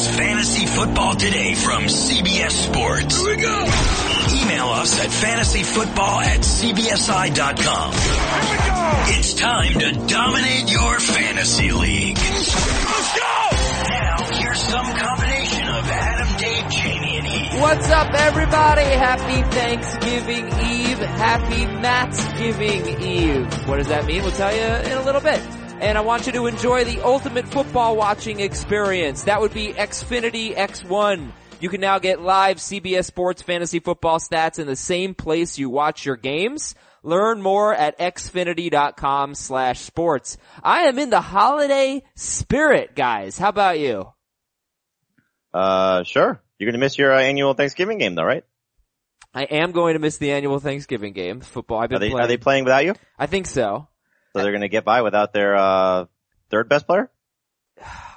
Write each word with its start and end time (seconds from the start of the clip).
It's 0.00 0.16
Fantasy 0.16 0.64
Football 0.64 1.14
Today 1.16 1.54
from 1.54 1.82
CBS 1.82 2.52
Sports. 2.52 3.20
Here 3.20 3.36
we 3.36 3.42
go. 3.42 3.58
Email 4.32 4.68
us 4.68 4.98
at 4.98 5.10
fantasyfootball 5.10 6.22
at 6.22 6.40
cbsi.com. 6.40 7.92
Here 7.92 8.50
we 8.50 8.56
go. 8.64 9.18
It's 9.18 9.34
time 9.34 9.74
to 9.78 10.06
dominate 10.06 10.72
your 10.72 11.00
fantasy 11.00 11.72
league. 11.72 12.16
Let's 12.16 12.54
go. 13.18 13.50
Now, 13.90 14.40
here's 14.40 14.60
some 14.60 14.86
combination 14.86 15.68
of 15.68 15.84
Adam, 15.90 16.38
Dave, 16.38 16.70
Jamie, 16.70 17.18
and 17.18 17.26
Heath. 17.26 17.60
What's 17.60 17.90
up, 17.90 18.14
everybody? 18.14 18.84
Happy 18.84 19.42
Thanksgiving 19.54 20.46
Eve. 20.46 20.98
Happy 20.98 21.66
Matt's 21.66 22.24
Giving 22.38 23.02
Eve. 23.02 23.68
What 23.68 23.76
does 23.76 23.88
that 23.88 24.06
mean? 24.06 24.22
We'll 24.22 24.32
tell 24.32 24.50
you 24.50 24.90
in 24.90 24.96
a 24.96 25.02
little 25.02 25.20
bit. 25.20 25.59
And 25.80 25.96
I 25.96 26.02
want 26.02 26.26
you 26.26 26.32
to 26.32 26.46
enjoy 26.46 26.84
the 26.84 27.00
ultimate 27.02 27.48
football 27.48 27.96
watching 27.96 28.40
experience. 28.40 29.24
That 29.24 29.40
would 29.40 29.54
be 29.54 29.72
Xfinity 29.72 30.54
X1. 30.54 31.30
You 31.58 31.68
can 31.68 31.80
now 31.80 31.98
get 31.98 32.20
live 32.20 32.58
CBS 32.58 33.06
Sports 33.06 33.42
fantasy 33.42 33.80
football 33.80 34.18
stats 34.18 34.58
in 34.58 34.66
the 34.66 34.76
same 34.76 35.14
place 35.14 35.58
you 35.58 35.70
watch 35.70 36.04
your 36.04 36.16
games. 36.16 36.74
Learn 37.02 37.40
more 37.40 37.74
at 37.74 37.98
xfinity.com 37.98 39.34
slash 39.34 39.80
sports. 39.80 40.36
I 40.62 40.80
am 40.82 40.98
in 40.98 41.08
the 41.08 41.20
holiday 41.22 42.02
spirit, 42.14 42.94
guys. 42.94 43.38
How 43.38 43.48
about 43.48 43.78
you? 43.78 44.12
Uh, 45.54 46.02
sure. 46.04 46.42
You're 46.58 46.70
gonna 46.70 46.78
miss 46.78 46.98
your 46.98 47.12
uh, 47.14 47.20
annual 47.20 47.54
Thanksgiving 47.54 47.96
game 47.98 48.14
though, 48.14 48.24
right? 48.24 48.44
I 49.32 49.44
am 49.44 49.72
going 49.72 49.94
to 49.94 50.00
miss 50.00 50.18
the 50.18 50.32
annual 50.32 50.58
Thanksgiving 50.58 51.12
game. 51.12 51.40
Football. 51.40 51.78
I've 51.78 51.88
been 51.88 51.96
Are 51.96 52.00
they, 52.00 52.10
playing. 52.10 52.24
are 52.24 52.28
they 52.28 52.36
playing 52.36 52.64
without 52.64 52.84
you? 52.84 52.94
I 53.18 53.26
think 53.26 53.46
so. 53.46 53.86
So 54.34 54.42
they're 54.42 54.52
gonna 54.52 54.68
get 54.68 54.84
by 54.84 55.02
without 55.02 55.32
their, 55.32 55.56
uh, 55.56 56.06
third 56.50 56.68
best 56.68 56.86
player? 56.86 57.10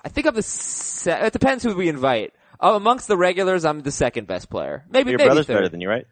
I 0.05 0.09
think 0.09 0.27
I'm 0.27 0.35
the. 0.35 0.41
Se- 0.43 1.27
it 1.27 1.33
depends 1.33 1.63
who 1.63 1.75
we 1.75 1.87
invite. 1.87 2.33
Uh, 2.61 2.73
amongst 2.75 3.07
the 3.07 3.17
regulars, 3.17 3.65
I'm 3.65 3.81
the 3.81 3.91
second 3.91 4.27
best 4.27 4.49
player. 4.49 4.85
Maybe 4.89 5.11
Your 5.11 5.17
maybe 5.17 5.27
brother's 5.29 5.47
third. 5.47 5.53
better 5.55 5.69
than 5.69 5.81
you, 5.81 5.89
right? 5.89 6.05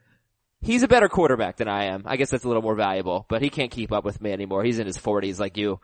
He's 0.61 0.83
a 0.83 0.87
better 0.87 1.09
quarterback 1.09 1.57
than 1.57 1.67
I 1.67 1.85
am. 1.85 2.03
I 2.05 2.17
guess 2.17 2.29
that's 2.29 2.43
a 2.43 2.47
little 2.47 2.61
more 2.61 2.75
valuable, 2.75 3.25
but 3.29 3.41
he 3.41 3.49
can't 3.49 3.71
keep 3.71 3.91
up 3.91 4.03
with 4.05 4.21
me 4.21 4.31
anymore. 4.31 4.63
He's 4.63 4.77
in 4.79 4.85
his 4.85 4.97
40s 4.97 5.39
like 5.39 5.57
you. 5.57 5.79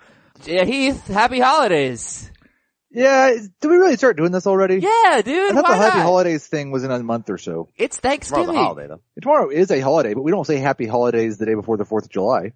Yeah, 0.45 0.65
Heath, 0.65 1.07
happy 1.07 1.39
holidays. 1.39 2.31
Yeah, 2.91 3.31
did 3.33 3.67
we 3.67 3.75
really 3.75 3.97
start 3.97 4.17
doing 4.17 4.31
this 4.31 4.45
already? 4.47 4.75
Yeah, 4.75 5.21
dude. 5.23 5.51
I 5.51 5.55
thought 5.55 5.63
why 5.63 5.77
the 5.77 5.83
Happy 5.83 5.97
not? 5.97 6.03
Holidays 6.03 6.45
thing 6.47 6.71
was 6.71 6.83
in 6.83 6.91
a 6.91 6.99
month 7.03 7.29
or 7.29 7.37
so. 7.37 7.69
It's 7.75 7.97
Thanksgiving. 7.97 8.45
Tomorrow's 8.45 8.55
Thanksgiving. 8.55 8.61
a 8.61 8.63
holiday 8.63 8.87
though. 9.15 9.21
Tomorrow 9.21 9.49
is 9.49 9.71
a 9.71 9.79
holiday, 9.79 10.13
but 10.13 10.21
we 10.21 10.31
don't 10.31 10.45
say 10.45 10.57
Happy 10.57 10.85
Holidays 10.85 11.37
the 11.37 11.45
day 11.47 11.55
before 11.55 11.77
the 11.77 11.85
Fourth 11.85 12.05
of 12.05 12.11
July. 12.11 12.53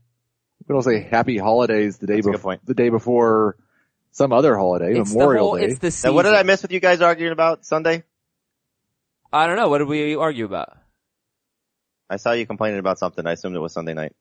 We 0.71 0.75
don't 0.75 0.83
say 0.83 1.01
Happy 1.01 1.37
Holidays 1.37 1.97
the 1.97 2.07
day 2.07 2.13
That's 2.15 2.27
a 2.27 2.29
good 2.29 2.37
before 2.37 2.57
the 2.63 2.73
day 2.73 2.87
before 2.87 3.57
some 4.11 4.31
other 4.31 4.55
holiday, 4.55 4.97
It's 4.97 5.11
the 5.11 5.17
Memorial 5.17 5.47
whole, 5.47 5.57
Day. 5.57 5.65
It's 5.65 5.79
the 5.79 5.91
season. 5.91 6.11
Now 6.11 6.15
what 6.15 6.23
did 6.23 6.33
I 6.33 6.43
miss 6.43 6.61
with 6.61 6.71
you 6.71 6.79
guys 6.79 7.01
arguing 7.01 7.33
about 7.33 7.65
Sunday? 7.65 8.03
I 9.33 9.47
don't 9.47 9.57
know. 9.57 9.67
What 9.67 9.79
did 9.79 9.89
we 9.89 10.15
argue 10.15 10.45
about? 10.45 10.77
I 12.09 12.15
saw 12.15 12.31
you 12.31 12.45
complaining 12.45 12.79
about 12.79 12.99
something. 12.99 13.27
I 13.27 13.33
assumed 13.33 13.53
it 13.53 13.59
was 13.59 13.73
Sunday 13.73 13.93
night. 13.93 14.15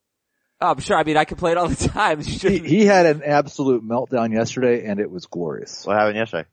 Oh, 0.60 0.72
I'm 0.72 0.80
sure. 0.80 0.96
I 0.96 1.04
mean, 1.04 1.16
I 1.16 1.24
complain 1.24 1.56
all 1.56 1.68
the 1.68 1.88
time. 1.88 2.20
He, 2.20 2.58
he 2.58 2.84
had 2.84 3.06
an 3.06 3.22
absolute 3.24 3.84
meltdown 3.84 4.32
yesterday, 4.32 4.86
and 4.86 4.98
it 4.98 5.08
was 5.08 5.26
glorious. 5.26 5.86
What 5.86 5.96
happened 5.96 6.16
yesterday? 6.16 6.48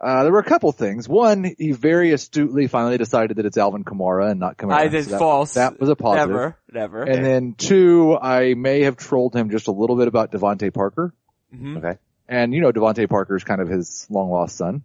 Uh, 0.00 0.22
there 0.22 0.32
were 0.32 0.38
a 0.38 0.44
couple 0.44 0.72
things. 0.72 1.06
One, 1.08 1.54
he 1.58 1.72
very 1.72 2.12
astutely 2.12 2.68
finally 2.68 2.96
decided 2.96 3.36
that 3.36 3.44
it's 3.44 3.58
Alvin 3.58 3.84
Kamara 3.84 4.30
and 4.30 4.40
not 4.40 4.56
Kamara. 4.56 4.72
I 4.72 4.88
did 4.88 5.04
So 5.04 5.10
that- 5.10 5.18
false. 5.18 5.54
That 5.54 5.78
was 5.78 5.90
a 5.90 5.96
positive. 5.96 6.30
Never, 6.30 6.56
never. 6.72 7.02
And 7.02 7.24
then 7.24 7.54
two, 7.58 8.16
I 8.16 8.54
may 8.54 8.84
have 8.84 8.96
trolled 8.96 9.36
him 9.36 9.50
just 9.50 9.68
a 9.68 9.72
little 9.72 9.96
bit 9.96 10.08
about 10.08 10.32
DeVante 10.32 10.72
Parker. 10.72 11.12
Mhm. 11.54 11.78
Okay. 11.78 11.98
And 12.28 12.54
you 12.54 12.60
know 12.62 12.72
DeVante 12.72 13.08
Parker 13.10 13.36
is 13.36 13.44
kind 13.44 13.60
of 13.60 13.68
his 13.68 14.06
long 14.08 14.30
lost 14.30 14.56
son. 14.56 14.84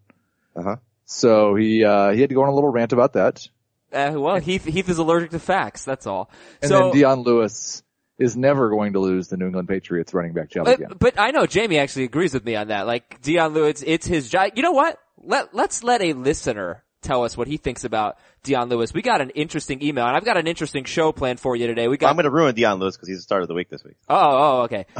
Uh 0.55 0.63
huh. 0.63 0.75
So 1.05 1.55
he, 1.55 1.85
uh, 1.85 2.11
he 2.11 2.19
had 2.19 2.29
to 2.29 2.35
go 2.35 2.41
on 2.43 2.49
a 2.49 2.53
little 2.55 2.71
rant 2.71 2.91
about 2.91 3.13
that. 3.13 3.47
Uh, 3.93 4.13
well, 4.15 4.37
Heath, 4.37 4.65
Heath 4.65 4.89
is 4.89 4.97
allergic 4.97 5.29
to 5.31 5.39
facts. 5.39 5.85
That's 5.85 6.07
all. 6.07 6.29
And 6.61 6.67
so, 6.69 6.79
then 6.89 6.91
Dion 6.91 7.19
Lewis 7.21 7.83
is 8.17 8.35
never 8.35 8.69
going 8.69 8.93
to 8.93 8.99
lose 8.99 9.27
the 9.27 9.37
New 9.37 9.45
England 9.45 9.67
Patriots 9.69 10.13
running 10.13 10.33
back 10.33 10.49
job 10.49 10.67
again. 10.67 10.87
But, 10.89 10.99
but 10.99 11.19
I 11.19 11.31
know 11.31 11.45
Jamie 11.45 11.77
actually 11.77 12.05
agrees 12.05 12.33
with 12.33 12.43
me 12.43 12.55
on 12.55 12.69
that. 12.69 12.87
Like 12.87 13.21
Dion 13.21 13.53
Lewis, 13.53 13.83
it's 13.85 14.05
his 14.07 14.29
job. 14.29 14.51
You 14.55 14.63
know 14.63 14.71
what? 14.71 14.97
Let 15.25 15.53
let's 15.53 15.83
let 15.83 16.01
a 16.01 16.13
listener 16.13 16.83
tell 17.05 17.23
us 17.23 17.37
what 17.37 17.47
he 17.47 17.57
thinks 17.57 17.83
about 17.83 18.17
Dion 18.43 18.67
Lewis. 18.67 18.93
We 18.93 19.01
got 19.01 19.21
an 19.21 19.29
interesting 19.31 19.81
email, 19.83 20.05
and 20.05 20.15
I've 20.15 20.25
got 20.25 20.37
an 20.37 20.47
interesting 20.47 20.83
show 20.83 21.11
planned 21.11 21.39
for 21.39 21.55
you 21.55 21.67
today. 21.67 21.87
We 21.87 21.97
got 21.97 22.09
I'm 22.09 22.15
gonna 22.15 22.31
ruin 22.31 22.55
Dion 22.55 22.79
Lewis 22.79 22.95
because 22.95 23.07
he's 23.07 23.17
the 23.17 23.23
start 23.23 23.41
of 23.41 23.47
the 23.47 23.53
week 23.53 23.69
this 23.69 23.83
week. 23.83 23.95
Oh, 24.09 24.15
oh, 24.15 24.37
oh 24.37 24.61
okay. 24.63 24.85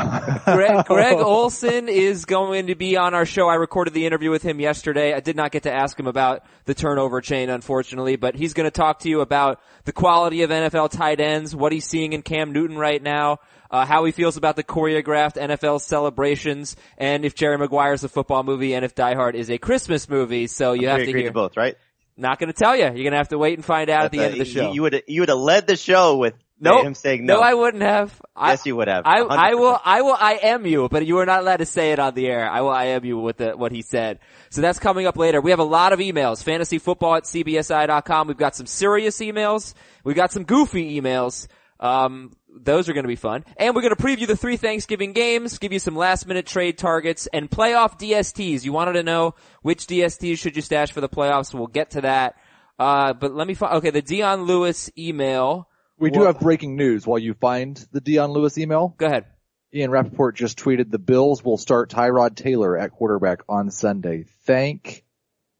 Greg, 0.45 0.85
Greg 0.85 1.17
Olsen 1.17 1.89
is 1.89 2.25
going 2.25 2.67
to 2.67 2.75
be 2.75 2.95
on 2.95 3.13
our 3.13 3.25
show. 3.25 3.49
I 3.49 3.55
recorded 3.55 3.93
the 3.93 4.05
interview 4.05 4.31
with 4.31 4.43
him 4.43 4.59
yesterday. 4.59 5.13
I 5.13 5.19
did 5.19 5.35
not 5.35 5.51
get 5.51 5.63
to 5.63 5.73
ask 5.73 5.99
him 5.99 6.07
about 6.07 6.43
the 6.65 6.73
turnover 6.73 7.21
chain, 7.21 7.49
unfortunately, 7.49 8.15
but 8.15 8.35
he's 8.35 8.53
going 8.53 8.65
to 8.65 8.71
talk 8.71 8.99
to 8.99 9.09
you 9.09 9.21
about 9.21 9.61
the 9.85 9.93
quality 9.93 10.43
of 10.43 10.49
NFL 10.49 10.91
tight 10.91 11.19
ends, 11.19 11.55
what 11.55 11.71
he's 11.71 11.85
seeing 11.85 12.13
in 12.13 12.21
Cam 12.21 12.51
Newton 12.51 12.77
right 12.77 13.01
now, 13.01 13.39
uh, 13.75 13.85
how 13.85 14.05
he 14.05 14.11
feels 14.11 14.37
about 14.37 14.55
the 14.55 14.63
choreographed 14.63 15.35
NFL 15.35 15.81
celebrations, 15.81 16.75
and 16.97 17.25
if 17.25 17.35
Jerry 17.35 17.57
Maguire's 17.57 18.03
a 18.03 18.09
football 18.09 18.43
movie 18.43 18.73
and 18.73 18.85
if 18.85 18.95
Die 18.95 19.13
Hard 19.15 19.35
is 19.35 19.49
a 19.49 19.57
Christmas 19.57 20.07
movie. 20.09 20.47
So 20.47 20.73
you 20.73 20.81
We 20.81 20.85
have 20.87 20.99
to 20.99 21.05
hear. 21.05 21.23
to 21.23 21.31
both, 21.31 21.57
right? 21.57 21.75
Not 22.17 22.39
going 22.39 22.47
to 22.47 22.53
tell 22.53 22.75
you. 22.75 22.83
You're 22.83 22.93
going 22.93 23.11
to 23.11 23.17
have 23.17 23.29
to 23.29 23.37
wait 23.37 23.57
and 23.57 23.65
find 23.65 23.89
out 23.89 24.05
at 24.05 24.11
the 24.11 24.19
That's, 24.19 24.31
end 24.31 24.41
of 24.41 24.47
the 24.47 24.53
show. 24.53 24.71
You 24.71 24.81
would 24.83 25.03
you 25.07 25.21
would 25.21 25.29
have 25.29 25.37
led 25.37 25.67
the 25.67 25.75
show 25.75 26.15
with 26.17 26.33
Nope. 26.57 26.85
him 26.85 26.95
saying 26.95 27.25
no. 27.25 27.35
No, 27.35 27.39
I 27.41 27.53
wouldn't 27.53 27.83
have. 27.83 28.21
I, 28.33 28.51
yes, 28.51 28.65
you 28.65 28.77
would 28.77 28.87
have. 28.87 29.03
I, 29.05 29.19
I 29.19 29.55
will, 29.55 29.77
I 29.83 30.01
will, 30.01 30.15
I 30.17 30.39
am 30.43 30.65
you, 30.65 30.87
but 30.89 31.05
you 31.05 31.17
are 31.17 31.25
not 31.25 31.41
allowed 31.41 31.57
to 31.57 31.65
say 31.65 31.91
it 31.91 31.99
on 31.99 32.13
the 32.13 32.27
air. 32.27 32.49
I 32.49 32.61
will, 32.61 32.69
I 32.69 32.85
am 32.85 33.03
you 33.03 33.19
with 33.19 33.37
the, 33.37 33.57
what 33.57 33.73
he 33.73 33.81
said. 33.81 34.19
So 34.51 34.61
that's 34.61 34.79
coming 34.79 35.05
up 35.05 35.17
later. 35.17 35.41
We 35.41 35.49
have 35.51 35.59
a 35.59 35.65
lot 35.65 35.91
of 35.91 35.99
emails. 35.99 36.41
Fantasyfootball 36.41 37.17
at 37.17 37.23
cbsi.com. 37.23 38.27
We've 38.29 38.37
got 38.37 38.55
some 38.55 38.67
serious 38.67 39.17
emails. 39.19 39.73
We've 40.05 40.15
got 40.15 40.31
some 40.31 40.43
goofy 40.45 41.01
emails. 41.01 41.47
Um, 41.77 42.31
those 42.55 42.87
are 42.89 42.93
going 42.93 43.03
to 43.03 43.09
be 43.09 43.15
fun. 43.15 43.43
And 43.57 43.75
we're 43.75 43.81
going 43.81 43.95
to 43.95 44.01
preview 44.01 44.27
the 44.27 44.37
three 44.37 44.57
Thanksgiving 44.57 45.13
games, 45.13 45.57
give 45.59 45.73
you 45.73 45.79
some 45.79 45.95
last 45.95 46.25
minute 46.27 46.45
trade 46.45 46.77
targets 46.77 47.27
and 47.27 47.49
playoff 47.49 47.99
DSTs. 47.99 48.63
You 48.63 48.71
wanted 48.73 48.93
to 48.93 49.03
know 49.03 49.35
which 49.61 49.87
DSTs 49.87 50.37
should 50.37 50.55
you 50.55 50.61
stash 50.61 50.91
for 50.91 51.01
the 51.01 51.09
playoffs. 51.09 51.53
We'll 51.53 51.67
get 51.67 51.91
to 51.91 52.01
that. 52.01 52.35
Uh, 52.79 53.13
but 53.13 53.33
let 53.33 53.47
me 53.47 53.53
find, 53.53 53.75
okay, 53.75 53.89
the 53.89 54.01
Dion 54.01 54.43
Lewis 54.43 54.89
email. 54.97 55.69
we 55.97 56.11
do 56.11 56.19
Wha- 56.21 56.25
have 56.27 56.39
breaking 56.39 56.75
news 56.75 57.05
while 57.07 57.19
you 57.19 57.33
find 57.33 57.77
the 57.91 58.01
Dion 58.01 58.31
Lewis 58.31 58.57
email. 58.57 58.93
Go 58.97 59.05
ahead. 59.05 59.25
Ian 59.73 59.91
Rapoport 59.91 60.35
just 60.35 60.57
tweeted 60.57 60.89
the 60.91 60.99
Bills 60.99 61.43
will 61.43 61.57
start 61.57 61.89
Tyrod 61.89 62.35
Taylor 62.35 62.77
at 62.77 62.91
quarterback 62.91 63.41
on 63.49 63.71
Sunday. 63.71 64.25
Thank 64.45 65.03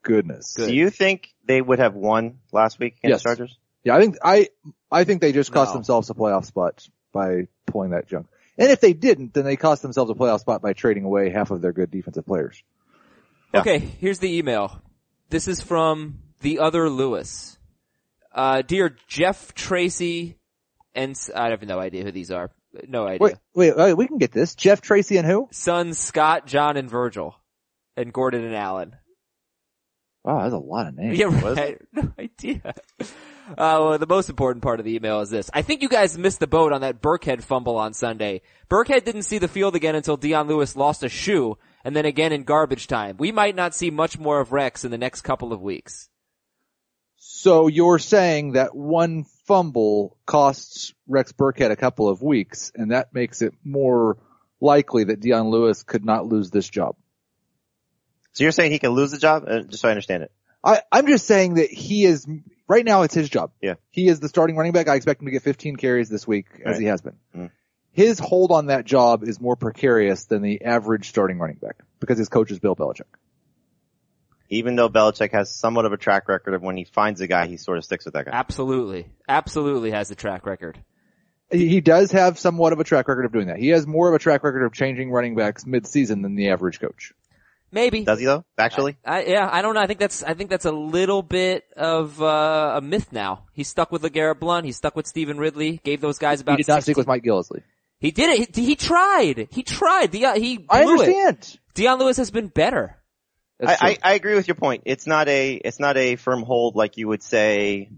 goodness. 0.04 0.54
Do 0.54 0.74
you 0.74 0.90
think 0.90 1.30
they 1.46 1.62
would 1.62 1.80
have 1.80 1.96
won 1.96 2.40
last 2.54 2.80
week 2.80 2.98
against 3.04 3.10
Yes. 3.12 3.24
the 3.24 3.28
Chargers? 3.30 3.58
Yeah, 3.86 3.96
I 3.96 4.02
think 4.02 4.18
I 4.22 4.50
I 4.92 5.06
think 5.06 5.22
they 5.22 5.32
just 5.32 5.52
cost 5.54 5.70
No. 5.70 5.76
themselves 5.76 6.10
a 6.10 6.14
playoff 6.14 6.44
spot 6.46 6.86
by 7.14 7.48
pulling 7.68 7.92
that 7.92 8.08
junk. 8.08 8.28
And 8.58 8.70
if 8.72 8.82
they 8.82 8.94
didn't, 8.94 9.34
then 9.34 9.46
they 9.46 9.56
cost 9.56 9.82
themselves 9.82 10.12
a 10.12 10.14
playoff 10.16 10.40
spot 10.42 10.62
by 10.62 10.74
trading 10.74 11.04
away 11.06 11.30
half 11.30 11.52
of 11.52 11.62
their 11.62 11.72
good 11.74 11.92
defensive 11.92 12.26
players. 12.26 12.62
Yeah. 13.54 13.62
Okay, 13.62 13.78
here's 13.80 14.20
the 14.20 14.38
email. 14.38 14.82
This 15.30 15.48
is 15.48 15.62
from 15.62 16.20
the 16.42 16.60
other 16.60 16.90
Lewis. 16.90 17.58
Uh, 18.34 18.62
dear 18.64 18.96
Jeff 19.08 19.54
Tracy, 19.54 20.38
and 20.94 21.12
s- 21.12 21.32
I 21.34 21.50
have 21.52 21.64
no 21.64 21.80
idea 21.80 22.04
who 22.04 22.12
these 22.12 22.32
are. 22.32 22.52
No 22.88 23.06
idea. 23.08 23.20
Wait, 23.22 23.36
wait, 23.54 23.78
wait, 23.78 23.94
we 23.94 24.08
can 24.08 24.18
get 24.18 24.32
this. 24.34 24.56
Jeff 24.56 24.82
Tracy 24.82 25.16
and 25.18 25.26
who? 25.28 25.48
Sons 25.52 25.98
Scott, 25.98 26.46
John, 26.48 26.76
and 26.76 26.90
Virgil, 26.90 27.36
and 27.96 28.12
Gordon 28.12 28.44
and 28.44 28.56
Allen. 28.56 28.96
Wow, 30.24 30.42
that's 30.42 30.54
a 30.54 30.58
lot 30.58 30.88
of 30.88 30.96
names. 30.96 31.18
Yeah, 31.20 31.28
right. 31.42 31.80
No 31.94 32.12
idea. 32.20 32.74
Uh, 33.48 33.56
well, 33.58 33.98
the 34.00 34.08
most 34.08 34.30
important 34.30 34.64
part 34.64 34.80
of 34.80 34.86
the 34.86 34.96
email 34.96 35.22
is 35.22 35.30
this. 35.30 35.52
I 35.54 35.62
think 35.62 35.82
you 35.82 35.90
guys 35.90 36.18
missed 36.18 36.40
the 36.40 36.48
boat 36.48 36.74
on 36.74 36.82
that 36.82 37.02
Burkhead 37.02 37.44
fumble 37.44 37.78
on 37.78 37.94
Sunday. 37.94 38.42
Burkhead 38.70 39.06
didn't 39.06 39.24
see 39.24 39.38
the 39.38 39.48
field 39.48 39.76
again 39.76 39.96
until 39.96 40.18
Dion 40.18 40.48
Lewis 40.48 40.76
lost 40.76 41.04
a 41.04 41.10
shoe, 41.10 41.58
and 41.84 41.96
then 41.96 42.06
again 42.06 42.34
in 42.34 42.44
garbage 42.44 42.88
time. 42.88 43.18
We 43.18 43.32
might 43.32 43.56
not 43.56 43.76
see 43.76 43.92
much 43.92 44.18
more 44.18 44.40
of 44.40 44.52
Rex 44.52 44.84
in 44.84 44.92
the 44.92 44.98
next 44.98 45.22
couple 45.22 45.54
of 45.54 45.62
weeks. 45.62 46.10
So 47.18 47.68
you're 47.68 48.00
saying 48.00 48.54
that 48.54 48.76
one 48.76 49.26
fumble 49.46 50.18
costs 50.26 50.94
Rex 51.08 51.32
Burkhead 51.32 51.72
a 51.72 51.76
couple 51.76 52.10
of 52.10 52.22
weeks, 52.24 52.72
and 52.74 52.92
that 52.92 53.14
makes 53.14 53.42
it 53.44 53.54
more 53.64 54.18
likely 54.60 55.04
that 55.06 55.20
Dion 55.20 55.50
Lewis 55.50 55.84
could 55.84 56.04
not 56.04 56.26
lose 56.26 56.50
this 56.50 56.68
job. 56.68 56.96
So 58.34 58.44
you're 58.44 58.52
saying 58.52 58.72
he 58.72 58.80
can 58.80 58.92
lose 58.92 59.12
the 59.12 59.18
job? 59.18 59.46
Uh, 59.48 59.62
just 59.62 59.82
so 59.82 59.88
I 59.88 59.92
understand 59.92 60.24
it. 60.24 60.32
I, 60.66 60.82
I'm 60.92 61.08
just 61.08 61.28
saying 61.28 61.56
that 61.56 61.70
he 61.70 62.06
is, 62.06 62.28
right 62.68 62.84
now 62.84 63.04
it's 63.04 63.14
his 63.14 63.30
job. 63.30 63.52
Yeah. 63.62 63.76
He 63.92 64.08
is 64.08 64.20
the 64.20 64.28
starting 64.28 64.58
running 64.58 64.72
back. 64.74 64.90
I 64.90 64.96
expect 64.96 65.22
him 65.22 65.28
to 65.28 65.32
get 65.32 65.44
15 65.44 65.76
carries 65.76 66.10
this 66.10 66.28
week 66.28 66.48
as 66.66 66.74
Right. 66.74 66.80
he 66.82 66.86
has 66.88 67.02
been. 67.02 67.16
Mm. 67.36 67.52
His 67.92 68.20
hold 68.20 68.52
on 68.52 68.66
that 68.68 68.84
job 68.84 69.24
is 69.24 69.40
more 69.40 69.56
precarious 69.56 70.26
than 70.26 70.42
the 70.42 70.64
average 70.64 71.08
starting 71.08 71.38
running 71.38 71.58
back 71.58 71.78
because 72.00 72.18
his 72.18 72.28
coach 72.30 72.52
is 72.52 72.60
Bill 72.60 72.76
Belichick. 72.76 73.04
Even 74.50 74.76
though 74.76 74.90
Belichick 74.90 75.32
has 75.32 75.54
somewhat 75.54 75.86
of 75.86 75.94
a 75.94 75.98
track 75.98 76.28
record 76.28 76.54
of 76.54 76.62
when 76.62 76.78
he 76.78 76.84
finds 76.84 77.22
a 77.22 77.28
guy, 77.28 77.48
he 77.48 77.58
sort 77.58 77.78
of 77.78 77.86
sticks 77.86 78.06
with 78.06 78.14
that 78.16 78.26
guy. 78.26 78.32
Absolutely. 78.34 79.08
Absolutely 79.30 79.92
has 79.92 80.12
a 80.12 80.16
track 80.16 80.46
record. 80.46 80.78
He 81.52 81.68
he 81.68 81.82
does 81.82 82.12
have 82.12 82.38
somewhat 82.40 82.74
of 82.74 82.80
a 82.80 82.84
track 82.84 83.08
record 83.08 83.26
of 83.26 83.32
doing 83.32 83.48
that. 83.48 83.58
He 83.60 83.70
has 83.70 83.86
more 83.88 84.10
of 84.10 84.16
a 84.16 84.20
track 84.20 84.44
record 84.44 84.66
of 84.66 84.74
changing 84.74 85.12
running 85.12 85.36
backs 85.36 85.66
mid-season 85.66 86.22
than 86.22 86.36
the 86.36 86.50
average 86.50 86.80
coach. 86.80 87.14
Maybe. 87.76 88.06
Does 88.06 88.20
he 88.20 88.26
though? 88.26 88.46
Actually, 88.58 88.96
I, 89.06 89.26
yeah, 89.26 89.50
I 89.52 89.62
don't 89.62 89.76
know. 89.76 89.82
I 89.82 89.88
think 89.88 90.00
that's, 90.00 90.24
I 90.24 90.34
think 90.34 90.50
that's 90.50 90.64
a 90.64 90.72
little 90.72 91.22
bit 91.22 91.66
of, 91.76 92.22
uh, 92.22 92.76
a 92.78 92.82
myth 92.82 93.12
now. 93.12 93.44
He's 93.52 93.68
stuck 93.68 93.92
with 93.92 94.02
LeGarrette 94.02 94.40
Blunt. 94.40 94.66
He's 94.66 94.78
stuck 94.78 94.96
with 94.96 95.06
Stevan 95.06 95.38
Ridley. 95.38 95.82
Gave 95.84 96.00
those 96.00 96.18
guys 96.18 96.40
about 96.40 96.54
He 96.54 96.64
did 96.64 96.70
not 96.70 96.78
16 96.78 96.94
stick 96.94 96.98
with 96.98 97.08
Mike 97.08 97.24
Gillislee. 97.24 97.64
He 98.00 98.12
did 98.12 98.30
it. 98.30 98.56
He, 98.56 98.66
he 98.66 98.76
tried. 98.78 99.50
He 99.52 99.62
tried. 99.62 100.14
The, 100.14 100.40
he 100.40 100.58
blew 100.60 100.68
I 100.70 100.84
it. 100.84 100.88
understand. 100.88 101.60
Dion 101.74 102.00
Lewis 102.00 102.16
has 102.16 102.32
been 102.32 102.48
better. 102.48 102.96
I. 103.62 103.98
I, 104.04 104.12
I 104.12 104.14
agree 104.14 104.36
with 104.36 104.48
your 104.48 104.56
point. 104.56 104.84
It's 104.86 105.06
not 105.06 105.28
a 105.28 105.54
it's 105.54 105.80
not 105.80 105.98
a 105.98 106.16
firm 106.16 106.44
hold 106.44 106.76
like 106.78 106.96
you 106.96 107.10
would 107.10 107.24
say 107.24 107.90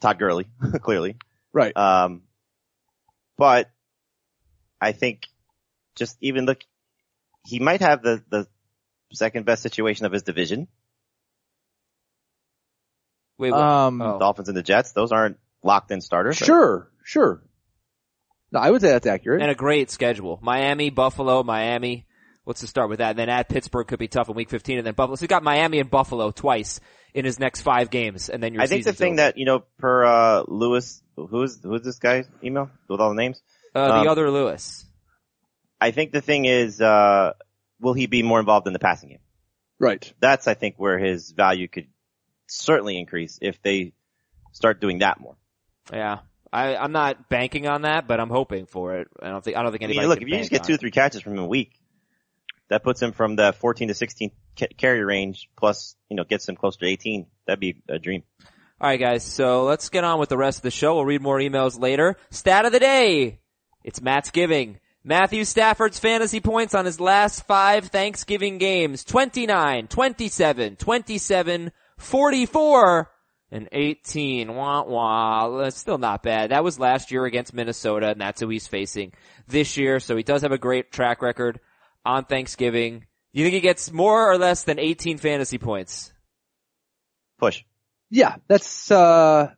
Todd 0.00 0.18
Gurley, 0.18 0.48
clearly. 0.82 1.16
right. 1.52 1.74
Um, 1.76 2.22
but 3.38 3.70
I 4.80 4.92
think 4.92 5.28
just 5.96 6.18
even 6.20 6.44
look, 6.44 6.60
he 7.44 7.58
might 7.58 7.80
have 7.80 8.02
the 8.02 8.22
the 8.30 8.46
second 9.12 9.44
best 9.46 9.62
situation 9.62 10.06
of 10.06 10.12
his 10.12 10.22
division. 10.22 10.68
Wait, 13.38 13.52
what? 13.52 13.60
um, 13.60 14.00
Oh. 14.02 14.18
Dolphins 14.18 14.48
and 14.48 14.56
the 14.56 14.62
Jets; 14.62 14.92
those 14.92 15.12
aren't 15.12 15.38
locked 15.62 15.90
in 15.90 16.00
starters. 16.00 16.36
sure, 16.36 16.90
sure. 17.04 17.42
No, 18.52 18.60
I 18.60 18.70
would 18.70 18.80
say 18.80 18.88
that's 18.90 19.06
accurate. 19.06 19.42
and 19.42 19.50
a 19.50 19.54
great 19.54 19.90
schedule. 19.90 20.38
Miami, 20.42 20.90
Buffalo, 20.90 21.42
Miami. 21.42 22.06
Let's 22.46 22.60
just 22.62 22.70
start 22.70 22.88
with 22.88 22.98
that. 22.98 23.10
And 23.10 23.18
then 23.18 23.28
at 23.28 23.48
Pittsburgh 23.48 23.86
could 23.86 23.98
be 24.00 24.08
tough 24.08 24.28
in 24.28 24.34
week 24.34 24.50
15 24.50 24.78
and 24.78 24.86
then 24.86 24.94
Buffalo. 24.94 25.14
So 25.14 25.20
he's 25.20 25.28
got 25.28 25.44
Miami 25.44 25.78
and 25.78 25.88
Buffalo 25.90 26.32
twice 26.32 26.80
in 27.14 27.24
his 27.24 27.38
next 27.38 27.60
five 27.60 27.90
games 27.90 28.28
and 28.28 28.42
then 28.42 28.54
your 28.54 28.62
I 28.62 28.66
think 28.66 28.84
the 28.84 28.92
thing 28.92 29.12
over. 29.12 29.16
that 29.18 29.38
you 29.38 29.44
know, 29.44 29.62
per 29.78 30.04
uh, 30.04 30.42
Lewis, 30.48 31.00
who's 31.16 31.60
who's 31.62 31.82
this 31.82 31.98
guy 31.98 32.24
email 32.42 32.70
with 32.88 33.00
all 33.00 33.10
the 33.10 33.14
names? 33.14 33.40
uh, 33.74 33.86
the 33.86 33.94
um, 34.00 34.08
other 34.08 34.30
Lewis. 34.30 34.84
I 35.80 35.90
think 35.90 36.12
the 36.12 36.20
thing 36.20 36.44
is, 36.44 36.80
uh, 36.80 37.32
will 37.80 37.94
he 37.94 38.06
be 38.06 38.22
more 38.22 38.40
involved 38.40 38.66
in 38.66 38.72
the 38.72 38.78
passing 38.78 39.10
game? 39.10 39.18
right. 39.78 40.12
That's 40.20 40.46
I 40.46 40.54
think 40.54 40.74
where 40.76 40.98
his 40.98 41.30
value 41.30 41.66
could 41.68 41.86
certainly 42.46 42.98
increase 42.98 43.38
if 43.40 43.62
they 43.62 43.92
start 44.52 44.80
doing 44.80 44.98
that 44.98 45.20
more. 45.20 45.36
Yeah. 45.92 46.18
I, 46.52 46.76
I'm 46.76 46.92
not 46.92 47.28
banking 47.28 47.68
on 47.68 47.82
that, 47.82 48.08
but 48.08 48.20
I'm 48.20 48.28
hoping 48.28 48.66
for 48.66 48.96
it. 48.96 49.08
I 49.22 49.28
don't 49.28 49.42
think, 49.42 49.56
I 49.56 49.62
don't 49.62 49.70
think 49.70 49.82
I 49.82 49.86
anybody 49.86 50.00
mean, 50.00 50.08
look, 50.08 50.18
can 50.18 50.28
if 50.28 50.32
you 50.32 50.38
just 50.38 50.50
get 50.50 50.64
two 50.64 50.74
or 50.74 50.78
three 50.78 50.90
catches 50.90 51.22
from 51.22 51.34
him 51.34 51.38
a 51.40 51.46
week, 51.46 51.72
that 52.68 52.82
puts 52.82 53.00
him 53.00 53.12
from 53.12 53.36
the 53.36 53.52
14 53.52 53.88
to 53.88 53.94
16 53.94 54.30
ca- 54.58 54.66
carry 54.76 55.04
range 55.04 55.48
plus, 55.56 55.96
you 56.08 56.16
know, 56.16 56.24
gets 56.24 56.48
him 56.48 56.56
closer 56.56 56.80
to 56.80 56.86
18. 56.86 57.26
That'd 57.46 57.60
be 57.60 57.82
a 57.88 57.98
dream. 57.98 58.24
Alright 58.80 58.98
guys, 58.98 59.24
so 59.24 59.64
let's 59.64 59.90
get 59.90 60.04
on 60.04 60.18
with 60.18 60.30
the 60.30 60.38
rest 60.38 60.58
of 60.58 60.62
the 60.62 60.70
show. 60.70 60.94
We'll 60.94 61.04
read 61.04 61.20
more 61.20 61.38
emails 61.38 61.78
later. 61.78 62.16
Stat 62.30 62.64
of 62.64 62.72
the 62.72 62.80
day. 62.80 63.40
It's 63.84 64.00
Matt's 64.00 64.30
giving. 64.30 64.80
Matthew 65.02 65.44
Stafford's 65.44 65.98
fantasy 65.98 66.40
points 66.40 66.74
on 66.74 66.84
his 66.84 67.00
last 67.00 67.46
five 67.46 67.86
Thanksgiving 67.86 68.58
games. 68.58 69.02
29, 69.04 69.88
27, 69.88 70.76
27, 70.76 71.72
44, 71.96 73.10
and 73.50 73.68
18. 73.72 74.54
Wah 74.54 74.84
wah. 74.84 75.58
That's 75.58 75.78
still 75.78 75.98
not 75.98 76.22
bad. 76.22 76.50
That 76.50 76.64
was 76.64 76.78
last 76.78 77.10
year 77.10 77.24
against 77.24 77.54
Minnesota, 77.54 78.10
and 78.10 78.20
that's 78.20 78.40
who 78.40 78.48
he's 78.48 78.68
facing 78.68 79.12
this 79.48 79.76
year. 79.76 80.00
So 80.00 80.16
he 80.16 80.22
does 80.22 80.42
have 80.42 80.52
a 80.52 80.58
great 80.58 80.92
track 80.92 81.22
record 81.22 81.60
on 82.04 82.24
Thanksgiving. 82.24 83.06
You 83.32 83.44
think 83.44 83.54
he 83.54 83.60
gets 83.60 83.90
more 83.90 84.30
or 84.30 84.36
less 84.36 84.64
than 84.64 84.78
18 84.78 85.18
fantasy 85.18 85.58
points? 85.58 86.12
Push. 87.38 87.64
Yeah, 88.10 88.36
that's, 88.48 88.90
uh, 88.90 89.52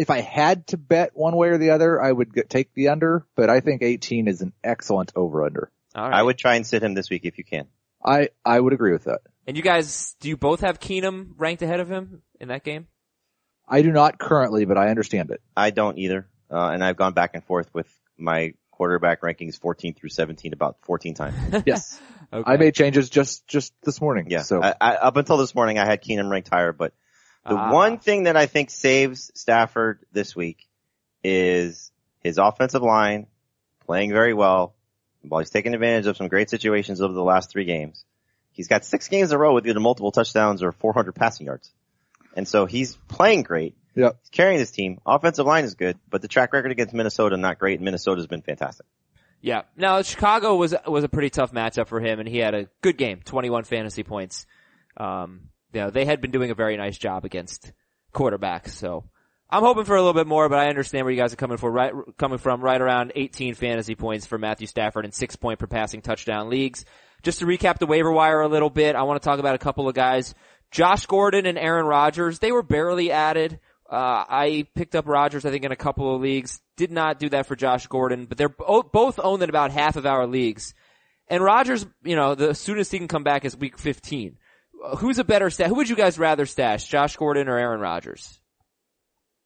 if 0.00 0.08
I 0.08 0.22
had 0.22 0.66
to 0.68 0.78
bet 0.78 1.10
one 1.12 1.36
way 1.36 1.48
or 1.48 1.58
the 1.58 1.70
other, 1.70 2.00
I 2.00 2.10
would 2.10 2.32
get, 2.32 2.48
take 2.48 2.72
the 2.72 2.88
under, 2.88 3.26
but 3.36 3.50
I 3.50 3.60
think 3.60 3.82
18 3.82 4.28
is 4.28 4.40
an 4.40 4.54
excellent 4.64 5.12
over 5.14 5.44
under. 5.44 5.70
All 5.94 6.08
right. 6.08 6.18
I 6.18 6.22
would 6.22 6.38
try 6.38 6.54
and 6.54 6.66
sit 6.66 6.82
him 6.82 6.94
this 6.94 7.10
week 7.10 7.26
if 7.26 7.36
you 7.36 7.44
can. 7.44 7.66
I, 8.02 8.30
I 8.42 8.58
would 8.58 8.72
agree 8.72 8.92
with 8.92 9.04
that. 9.04 9.20
And 9.46 9.58
you 9.58 9.62
guys, 9.62 10.16
do 10.20 10.30
you 10.30 10.38
both 10.38 10.60
have 10.60 10.80
Keenum 10.80 11.32
ranked 11.36 11.60
ahead 11.60 11.80
of 11.80 11.90
him 11.90 12.22
in 12.40 12.48
that 12.48 12.64
game? 12.64 12.86
I 13.68 13.82
do 13.82 13.92
not 13.92 14.18
currently, 14.18 14.64
but 14.64 14.78
I 14.78 14.88
understand 14.88 15.32
it. 15.32 15.42
I 15.54 15.68
don't 15.68 15.98
either. 15.98 16.26
Uh, 16.50 16.70
and 16.70 16.82
I've 16.82 16.96
gone 16.96 17.12
back 17.12 17.32
and 17.34 17.44
forth 17.44 17.68
with 17.74 17.86
my 18.16 18.54
quarterback 18.70 19.20
rankings 19.20 19.60
14 19.60 19.92
through 19.92 20.08
17 20.08 20.54
about 20.54 20.78
14 20.80 21.12
times. 21.12 21.36
Yes. 21.66 22.00
Okay. 22.32 22.50
I 22.50 22.56
made 22.56 22.74
changes 22.74 23.10
just, 23.10 23.46
just 23.46 23.74
this 23.82 24.00
morning. 24.00 24.28
Yeah. 24.30 24.42
So 24.42 24.62
I, 24.62 24.74
I, 24.80 24.94
up 24.94 25.16
until 25.16 25.36
this 25.36 25.54
morning, 25.54 25.78
I 25.78 25.84
had 25.84 26.02
Keenum 26.02 26.30
ranked 26.30 26.48
higher, 26.48 26.72
but 26.72 26.94
the 27.46 27.54
Ah. 27.54 27.72
one 27.72 27.98
thing 27.98 28.24
that 28.24 28.36
I 28.36 28.46
think 28.46 28.70
saves 28.70 29.30
Stafford 29.34 30.00
this 30.12 30.34
week 30.36 30.68
is 31.24 31.90
his 32.20 32.38
offensive 32.38 32.82
line 32.82 33.26
playing 33.86 34.12
very 34.12 34.34
well. 34.34 34.74
While 35.22 35.40
he's 35.40 35.50
taking 35.50 35.74
advantage 35.74 36.06
of 36.06 36.16
some 36.16 36.28
great 36.28 36.48
situations 36.48 37.02
over 37.02 37.12
the 37.12 37.22
last 37.22 37.50
three 37.50 37.64
games, 37.66 38.04
he's 38.52 38.68
got 38.68 38.84
six 38.84 39.08
games 39.08 39.30
in 39.30 39.36
a 39.36 39.38
row 39.38 39.52
with 39.54 39.66
either 39.66 39.80
multiple 39.80 40.10
touchdowns 40.12 40.62
or 40.62 40.72
400 40.72 41.14
passing 41.14 41.46
yards. 41.46 41.70
And 42.36 42.48
so 42.48 42.64
he's 42.64 42.96
playing 43.08 43.42
great. 43.42 43.76
Yep. 43.96 44.16
He's 44.22 44.30
carrying 44.30 44.58
his 44.60 44.70
team. 44.70 44.98
Offensive 45.04 45.44
line 45.44 45.64
is 45.64 45.74
good, 45.74 45.98
but 46.08 46.22
the 46.22 46.28
track 46.28 46.52
record 46.52 46.70
against 46.70 46.94
Minnesota 46.94 47.36
not 47.36 47.58
great. 47.58 47.80
Minnesota's 47.80 48.26
been 48.28 48.40
fantastic. 48.40 48.86
Yeah. 49.42 49.62
Now 49.76 50.00
Chicago 50.02 50.54
was 50.56 50.74
was 50.86 51.02
a 51.04 51.08
pretty 51.08 51.28
tough 51.30 51.52
matchup 51.52 51.88
for 51.88 52.00
him, 52.00 52.20
and 52.20 52.28
he 52.28 52.38
had 52.38 52.54
a 52.54 52.68
good 52.82 52.96
game, 52.96 53.20
21 53.24 53.64
fantasy 53.64 54.02
points. 54.04 54.46
Um, 54.96 55.48
you 55.72 55.80
know, 55.80 55.90
they 55.90 56.04
had 56.04 56.20
been 56.20 56.30
doing 56.30 56.50
a 56.50 56.54
very 56.54 56.76
nice 56.76 56.98
job 56.98 57.24
against 57.24 57.72
quarterbacks, 58.14 58.70
so 58.70 59.04
I'm 59.52 59.62
hoping 59.62 59.84
for 59.84 59.96
a 59.96 60.00
little 60.00 60.14
bit 60.14 60.28
more, 60.28 60.48
but 60.48 60.60
I 60.60 60.68
understand 60.68 61.04
where 61.04 61.12
you 61.12 61.20
guys 61.20 61.32
are 61.32 61.36
coming 61.36 61.56
for 61.56 61.70
right 61.70 61.92
coming 62.16 62.38
from. 62.38 62.60
Right 62.60 62.80
around 62.80 63.12
18 63.16 63.54
fantasy 63.54 63.96
points 63.96 64.26
for 64.26 64.38
Matthew 64.38 64.68
Stafford 64.68 65.04
and 65.04 65.12
six 65.12 65.34
point 65.34 65.58
per 65.58 65.66
passing 65.66 66.02
touchdown 66.02 66.48
leagues. 66.48 66.84
Just 67.22 67.40
to 67.40 67.46
recap 67.46 67.78
the 67.78 67.86
waiver 67.86 68.12
wire 68.12 68.40
a 68.40 68.48
little 68.48 68.70
bit, 68.70 68.94
I 68.94 69.02
want 69.02 69.20
to 69.20 69.28
talk 69.28 69.40
about 69.40 69.56
a 69.56 69.58
couple 69.58 69.88
of 69.88 69.94
guys. 69.94 70.34
Josh 70.70 71.06
Gordon 71.06 71.46
and 71.46 71.58
Aaron 71.58 71.84
Rodgers, 71.84 72.38
they 72.38 72.52
were 72.52 72.62
barely 72.62 73.10
added. 73.10 73.58
Uh, 73.90 74.24
I 74.28 74.66
picked 74.76 74.94
up 74.94 75.08
Rodgers, 75.08 75.44
I 75.44 75.50
think, 75.50 75.64
in 75.64 75.72
a 75.72 75.76
couple 75.76 76.14
of 76.14 76.22
leagues. 76.22 76.60
Did 76.76 76.92
not 76.92 77.18
do 77.18 77.28
that 77.30 77.46
for 77.46 77.56
Josh 77.56 77.88
Gordon, 77.88 78.26
but 78.26 78.38
they're 78.38 78.48
bo- 78.48 78.84
both 78.84 79.18
owned 79.20 79.42
in 79.42 79.48
about 79.48 79.72
half 79.72 79.96
of 79.96 80.06
our 80.06 80.28
leagues. 80.28 80.74
And 81.26 81.42
Rodgers, 81.42 81.84
you 82.04 82.14
know, 82.14 82.36
the 82.36 82.54
soonest 82.54 82.92
he 82.92 82.98
can 82.98 83.08
come 83.08 83.24
back 83.24 83.44
is 83.44 83.56
week 83.56 83.78
15. 83.78 84.38
Who's 84.98 85.18
a 85.18 85.24
better 85.24 85.50
stash? 85.50 85.68
Who 85.68 85.74
would 85.76 85.88
you 85.88 85.96
guys 85.96 86.18
rather 86.18 86.46
stash, 86.46 86.86
Josh 86.86 87.16
Gordon 87.16 87.48
or 87.48 87.58
Aaron 87.58 87.80
Rodgers? 87.80 88.40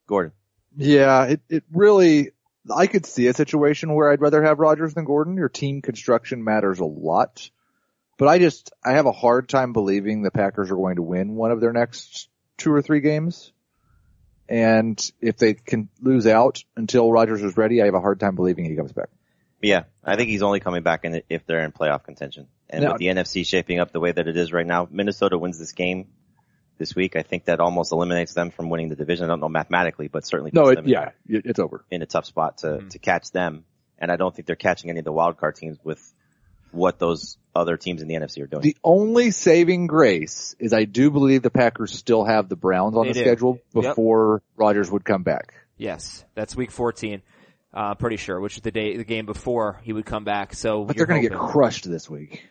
Gordon. 0.07 0.33
yeah, 0.77 1.25
it, 1.25 1.41
it 1.49 1.65
really, 1.73 2.33
I 2.75 2.87
could 2.87 3.07
see 3.07 3.27
a 3.27 3.35
situation 3.35 3.95
where 3.95 4.11
I'd 4.11 4.21
rather 4.21 4.43
have 4.43 4.59
Rodgers 4.59 4.95
than 4.95 5.05
Gordon. 5.05 5.37
Your 5.37 5.49
team 5.49 5.83
construction 5.83 6.45
matters 6.45 6.79
a 6.79 6.85
lot. 6.85 7.51
But 8.17 8.29
I 8.29 8.39
just, 8.39 8.71
I 8.85 8.93
have 8.93 9.07
a 9.07 9.13
hard 9.13 9.49
time 9.49 9.73
believing 9.73 10.23
the 10.23 10.31
Packers 10.31 10.71
are 10.71 10.77
going 10.77 10.97
to 10.97 11.03
win 11.03 11.35
one 11.35 11.51
of 11.51 11.61
their 11.61 11.73
next 11.73 12.29
two 12.57 12.73
or 12.73 12.81
three 12.81 13.01
games. 13.01 13.53
And 14.49 15.01
if 15.21 15.39
they 15.39 15.55
can 15.55 15.89
lose 16.01 16.27
out 16.27 16.63
until 16.77 17.11
Rodgers 17.11 17.43
is 17.43 17.57
ready, 17.57 17.83
I 17.83 17.87
have 17.87 17.95
a 17.95 18.01
hard 18.01 18.21
time 18.21 18.37
believing 18.37 18.67
he 18.67 18.77
comes 18.77 18.93
back. 18.93 19.09
Yeah, 19.61 19.85
I 20.05 20.17
think 20.17 20.29
he's 20.29 20.43
only 20.43 20.61
coming 20.61 20.83
back 20.83 21.05
in 21.05 21.23
if 21.31 21.47
they're 21.47 21.65
in 21.65 21.73
playoff 21.73 22.05
contention. 22.05 22.49
And 22.71 22.85
Now- 22.85 22.93
with 22.93 22.99
the 23.01 23.07
NFC 23.09 23.45
shaping 23.47 23.79
up 23.79 23.93
the 23.93 24.01
way 24.01 24.13
that 24.13 24.27
it 24.27 24.37
is 24.37 24.53
right 24.53 24.67
now, 24.67 24.89
Minnesota 24.91 25.39
wins 25.39 25.59
this 25.59 25.73
game 25.73 26.09
this 26.79 26.95
week. 26.97 27.15
I 27.17 27.23
think 27.23 27.45
that 27.45 27.61
almost 27.61 27.93
eliminates 27.93 28.35
them 28.35 28.51
from 28.51 28.71
winning 28.71 28.89
the 28.89 28.97
division. 28.97 29.27
I 29.27 29.29
don't 29.29 29.41
know 29.41 29.49
mathematically, 29.49 30.09
but 30.09 30.25
certainly 30.27 30.51
No, 30.55 30.63
puts 30.65 30.73
it, 30.73 30.77
them 30.77 30.89
yeah, 30.89 31.11
it- 31.29 31.47
it's 31.47 31.59
over. 31.59 31.85
in 31.91 32.03
a 32.03 32.07
tough 32.07 32.25
spot 32.27 32.59
to, 32.59 32.67
Mhm. 32.67 32.91
to 32.91 32.99
catch 32.99 33.31
them. 33.33 33.65
And 33.99 34.11
I 34.11 34.17
don't 34.17 34.35
think 34.35 34.47
they're 34.47 34.57
catching 34.57 34.91
any 34.91 34.99
of 34.99 35.05
the 35.05 35.13
wild 35.13 35.37
card 35.37 35.57
teams 35.57 35.79
with 35.85 36.13
what 36.73 36.99
those 36.99 37.39
other 37.55 37.77
teams 37.77 38.03
in 38.03 38.09
the 38.09 38.15
NFC 38.17 38.43
are 38.43 38.47
doing. 38.49 38.63
The 38.63 38.77
only 38.83 39.31
saving 39.31 39.87
grace 39.87 40.57
is 40.59 40.73
I 40.73 40.85
do 40.85 41.11
believe 41.11 41.43
the 41.43 41.51
Packers 41.51 41.93
still 41.93 42.25
have 42.25 42.49
the 42.49 42.57
Browns 42.57 42.97
on 42.97 43.07
They 43.07 43.13
the 43.13 43.21
do. 43.21 43.25
schedule 43.25 43.59
Yep. 43.75 43.85
before 43.85 44.43
Rodgers 44.57 44.91
would 44.91 45.05
come 45.05 45.23
back. 45.23 45.55
Yes, 45.77 46.25
that's 46.35 46.57
week 46.57 46.73
14. 46.73 47.23
Uh, 47.73 47.95
pretty 47.95 48.17
sure, 48.17 48.41
which 48.41 48.57
is 48.57 48.63
the 48.63 48.71
day, 48.73 48.97
the 48.97 49.05
game 49.05 49.27
before 49.27 49.81
he 49.83 49.93
would 49.93 50.07
come 50.07 50.25
back. 50.25 50.55
So, 50.55 50.85
But 50.85 50.97
they're 50.97 51.07
going 51.07 51.23
to 51.23 51.29
get 51.29 51.37
crushed 51.39 51.89
this 51.89 52.09
week. 52.11 52.45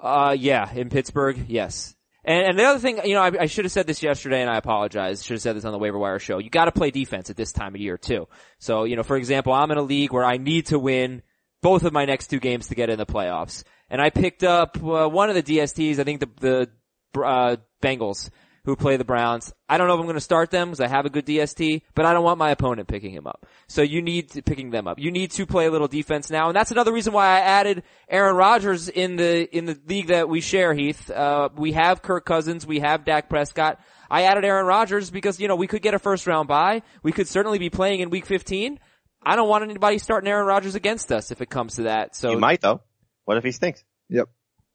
Uh, 0.00 0.36
yeah, 0.38 0.72
in 0.72 0.90
Pittsburgh, 0.90 1.46
yes. 1.48 1.94
And, 2.24 2.48
and 2.48 2.58
the 2.58 2.64
other 2.64 2.78
thing, 2.78 3.00
you 3.04 3.14
know, 3.14 3.22
I, 3.22 3.32
I 3.40 3.46
should 3.46 3.64
have 3.64 3.72
said 3.72 3.86
this 3.86 4.02
yesterday, 4.02 4.42
and 4.42 4.50
I 4.50 4.56
apologize. 4.56 5.24
Should 5.24 5.34
have 5.34 5.42
said 5.42 5.56
this 5.56 5.64
on 5.64 5.72
the 5.72 5.78
waiver 5.78 5.98
wire 5.98 6.18
show. 6.18 6.38
You 6.38 6.50
got 6.50 6.66
to 6.66 6.72
play 6.72 6.90
defense 6.90 7.30
at 7.30 7.36
this 7.36 7.52
time 7.52 7.74
of 7.74 7.80
year 7.80 7.96
too. 7.96 8.28
So, 8.58 8.84
you 8.84 8.96
know, 8.96 9.02
for 9.02 9.16
example, 9.16 9.52
I'm 9.52 9.70
in 9.70 9.78
a 9.78 9.82
league 9.82 10.12
where 10.12 10.24
I 10.24 10.36
need 10.36 10.66
to 10.66 10.78
win 10.78 11.22
both 11.62 11.84
of 11.84 11.92
my 11.92 12.04
next 12.04 12.28
two 12.28 12.38
games 12.38 12.68
to 12.68 12.74
get 12.74 12.90
in 12.90 12.98
the 12.98 13.06
playoffs, 13.06 13.64
and 13.90 14.00
I 14.00 14.10
picked 14.10 14.44
up 14.44 14.76
uh, 14.76 15.08
one 15.08 15.30
of 15.30 15.34
the 15.34 15.42
DSTs. 15.42 15.98
I 15.98 16.04
think 16.04 16.20
the 16.20 16.68
the 17.14 17.20
uh, 17.20 17.56
Bengals 17.82 18.30
who 18.68 18.76
play 18.76 18.98
the 18.98 19.04
Browns. 19.04 19.50
I 19.66 19.78
don't 19.78 19.88
know 19.88 19.94
if 19.94 20.00
I'm 20.00 20.04
going 20.04 20.16
to 20.16 20.20
start 20.20 20.50
them 20.50 20.68
because 20.68 20.80
I 20.80 20.88
have 20.88 21.06
a 21.06 21.08
good 21.08 21.24
DST, 21.24 21.80
but 21.94 22.04
I 22.04 22.12
don't 22.12 22.22
want 22.22 22.36
my 22.36 22.50
opponent 22.50 22.86
picking 22.86 23.10
him 23.10 23.26
up. 23.26 23.46
So 23.66 23.80
you 23.80 24.02
need 24.02 24.32
to, 24.32 24.42
picking 24.42 24.68
them 24.68 24.86
up. 24.86 24.98
You 24.98 25.10
need 25.10 25.30
to 25.32 25.46
play 25.46 25.64
a 25.64 25.70
little 25.70 25.88
defense 25.88 26.30
now, 26.30 26.48
and 26.48 26.54
that's 26.54 26.70
another 26.70 26.92
reason 26.92 27.14
why 27.14 27.28
I 27.28 27.38
added 27.40 27.82
Aaron 28.10 28.36
Rodgers 28.36 28.90
in 28.90 29.16
the 29.16 29.56
in 29.56 29.64
the 29.64 29.80
league 29.86 30.08
that 30.08 30.28
we 30.28 30.42
share. 30.42 30.74
Heath, 30.74 31.10
uh, 31.10 31.48
we 31.56 31.72
have 31.72 32.02
Kirk 32.02 32.26
Cousins, 32.26 32.66
we 32.66 32.80
have 32.80 33.06
Dak 33.06 33.30
Prescott. 33.30 33.80
I 34.10 34.24
added 34.24 34.44
Aaron 34.44 34.66
Rodgers 34.66 35.08
because 35.10 35.40
you 35.40 35.48
know 35.48 35.56
we 35.56 35.66
could 35.66 35.80
get 35.80 35.94
a 35.94 35.98
first 35.98 36.26
round 36.26 36.46
bye. 36.46 36.82
We 37.02 37.10
could 37.10 37.26
certainly 37.26 37.58
be 37.58 37.70
playing 37.70 38.00
in 38.00 38.10
Week 38.10 38.26
15. 38.26 38.78
I 39.22 39.34
don't 39.34 39.48
want 39.48 39.64
anybody 39.64 39.96
starting 39.96 40.28
Aaron 40.28 40.46
Rodgers 40.46 40.74
against 40.74 41.10
us 41.10 41.30
if 41.30 41.40
it 41.40 41.48
comes 41.48 41.76
to 41.76 41.84
that. 41.84 42.14
So 42.14 42.32
you 42.32 42.38
might 42.38 42.60
though. 42.60 42.82
What 43.24 43.38
if 43.38 43.44
he 43.44 43.52
stinks? 43.52 43.82
Yep. 44.10 44.28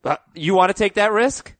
Uh, 0.03 0.17
you 0.33 0.55
want 0.55 0.69
to 0.69 0.73
take 0.73 0.95
that 0.95 1.11
risk? 1.11 1.55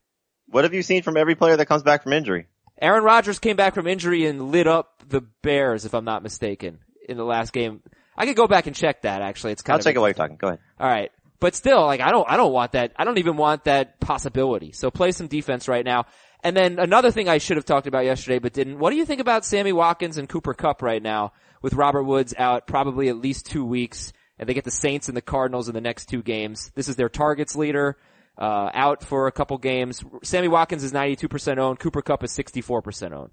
What 0.53 0.65
have 0.65 0.73
you 0.75 0.83
seen 0.83 1.01
from 1.01 1.17
every 1.17 1.33
player 1.33 1.57
that 1.57 1.65
comes 1.65 1.81
back 1.81 2.03
from 2.03 2.13
injury? 2.13 2.45
Aaron 2.79 3.03
Rodgers 3.03 3.39
came 3.39 3.55
back 3.55 3.73
from 3.73 3.87
injury 3.87 4.27
and 4.27 4.51
lit 4.51 4.67
up 4.67 5.03
the 5.09 5.21
Bears, 5.21 5.83
if 5.83 5.95
I'm 5.95 6.05
not 6.05 6.21
mistaken, 6.21 6.77
in 7.09 7.17
the 7.17 7.23
last 7.23 7.53
game. 7.53 7.81
I 8.15 8.27
could 8.27 8.35
go 8.35 8.45
back 8.47 8.67
and 8.67 8.75
check 8.75 9.01
that 9.01 9.23
actually. 9.23 9.53
It's 9.53 9.63
kind 9.63 9.73
of- 9.73 9.77
I'll 9.77 9.79
of 9.79 9.85
check 9.85 9.95
it 9.95 9.99
while 9.99 10.09
you're 10.09 10.13
talking. 10.13 10.37
Go 10.37 10.47
ahead. 10.49 10.59
All 10.79 10.87
right. 10.87 11.11
But 11.39 11.55
still, 11.55 11.83
like, 11.85 12.01
I 12.01 12.11
don't, 12.11 12.29
I 12.29 12.37
don't 12.37 12.53
want 12.53 12.73
that. 12.73 12.93
I 12.97 13.03
don't 13.03 13.17
even 13.17 13.35
want 13.35 13.63
that 13.63 13.99
possibility. 13.99 14.71
So 14.73 14.91
play 14.91 15.11
some 15.11 15.25
defense 15.27 15.67
right 15.67 15.83
now. 15.83 16.05
And 16.43 16.55
then 16.55 16.77
another 16.77 17.09
thing 17.09 17.27
I 17.27 17.39
should 17.39 17.57
have 17.57 17.65
talked 17.65 17.87
about 17.87 18.05
yesterday, 18.05 18.37
but 18.37 18.53
didn't. 18.53 18.77
What 18.77 18.91
do 18.91 18.97
you 18.97 19.05
think 19.05 19.21
about 19.21 19.45
Sammy 19.45 19.73
Watkins 19.73 20.17
and 20.17 20.29
Cooper 20.29 20.53
Kupp 20.53 20.81
right 20.83 21.01
now 21.01 21.33
with 21.63 21.73
Robert 21.73 22.03
Woods 22.03 22.35
out 22.37 22.67
probably 22.67 23.09
at 23.09 23.17
least 23.17 23.47
two 23.47 23.65
weeks 23.65 24.13
and 24.37 24.47
they 24.47 24.53
get 24.53 24.65
the 24.65 24.71
Saints 24.71 25.07
and 25.07 25.17
the 25.17 25.21
Cardinals 25.21 25.67
in 25.67 25.73
the 25.73 25.81
next 25.81 26.07
two 26.09 26.21
games. 26.21 26.71
This 26.75 26.87
is 26.89 26.95
their 26.95 27.09
targets 27.09 27.55
leader, 27.55 27.97
uh, 28.37 28.69
out 28.73 29.03
for 29.03 29.27
a 29.27 29.31
couple 29.31 29.57
games. 29.57 30.03
Sammy 30.23 30.47
Watkins 30.47 30.83
is 30.83 30.91
92% 30.91 31.57
owned. 31.57 31.79
Cooper 31.79 32.01
Kupp 32.01 32.23
is 32.23 32.31
64% 32.35 33.11
owned. 33.13 33.31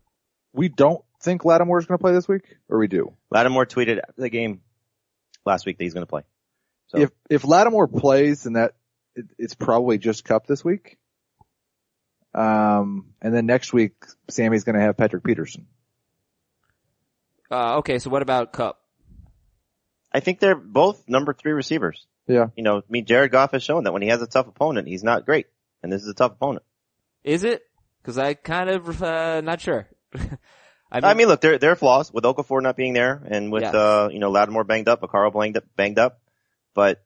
We 0.53 0.69
don't 0.69 1.03
think 1.23 1.45
Lattimore 1.45 1.79
is 1.79 1.87
going 1.87 1.99
to 1.99 2.03
play 2.03 2.13
this 2.13 2.29
week, 2.29 2.57
or 2.69 2.79
we 2.79 2.89
do. 2.89 3.15
Lattimore 3.31 3.67
tweeted 3.67 3.99
after 3.99 4.21
the 4.21 4.31
game 4.31 4.63
last 5.47 5.65
week 5.67 5.79
that 5.79 5.85
he's 5.85 5.95
going 5.95 6.07
to 6.07 6.11
play. 6.11 6.23
So 6.89 6.99
If 6.99 7.11
if 7.29 7.45
Lattimore 7.45 7.87
plays, 7.87 8.43
then 8.43 8.55
that 8.55 8.75
it, 9.15 9.27
it's 9.39 9.55
probably 9.55 9.99
just 9.99 10.25
Kupp 10.25 10.47
this 10.47 10.65
week. 10.65 10.99
Um, 12.35 13.07
and 13.21 13.35
then 13.35 13.47
next 13.47 13.73
week, 13.73 13.95
Sammy's 14.29 14.65
going 14.65 14.77
to 14.77 14.83
have 14.83 14.97
Patrick 14.97 15.23
Peterson. 15.23 15.67
Uh, 17.51 17.79
okay, 17.79 17.99
so 17.99 18.11
what 18.11 18.23
about 18.23 18.53
Kupp? 18.53 18.79
I 20.13 20.21
think 20.21 20.41
they're 20.41 20.57
both 20.57 21.09
number 21.09 21.33
three 21.33 21.53
receivers. 21.53 22.07
Yeah. 22.31 22.47
You 22.57 22.63
know, 22.63 22.79
I 22.79 22.83
mean, 22.89 23.05
Jared 23.07 23.31
Goff 23.33 23.53
has 23.53 23.63
shown 23.63 23.85
that 23.85 23.93
when 23.93 24.03
he 24.03 24.09
has 24.09 24.23
a 24.23 24.27
tough 24.27 24.47
opponent, 24.49 24.89
he's 24.89 25.03
not 25.05 25.27
great. 25.27 25.47
And 25.83 25.93
this 25.93 26.03
is 26.03 26.09
a 26.09 26.15
tough 26.15 26.33
opponent. 26.33 26.65
Is 27.25 27.45
it? 27.45 27.63
Cause 28.03 28.17
I 28.19 28.35
kind 28.35 28.71
of, 28.71 29.03
uh, 29.03 29.41
not 29.43 29.61
sure. 29.61 29.87
I 30.93 31.01
I 31.11 31.15
mean, 31.15 31.29
look, 31.29 31.41
there, 31.41 31.59
there 31.59 31.71
are 31.73 31.77
flaws 31.77 32.13
with 32.13 32.25
Okafor 32.25 32.63
not 32.63 32.77
being 32.77 32.95
there 32.95 33.23
and 33.31 33.53
with, 33.53 33.63
Yes. 33.63 33.75
uh, 33.75 34.09
you 34.11 34.19
know, 34.19 34.31
Lattimore 34.31 34.65
banged 34.65 34.89
up, 34.89 35.03
Akaro 35.03 35.33
banged 35.33 35.57
up, 35.57 35.65
banged 35.77 35.99
up, 35.99 36.21
but 36.75 37.05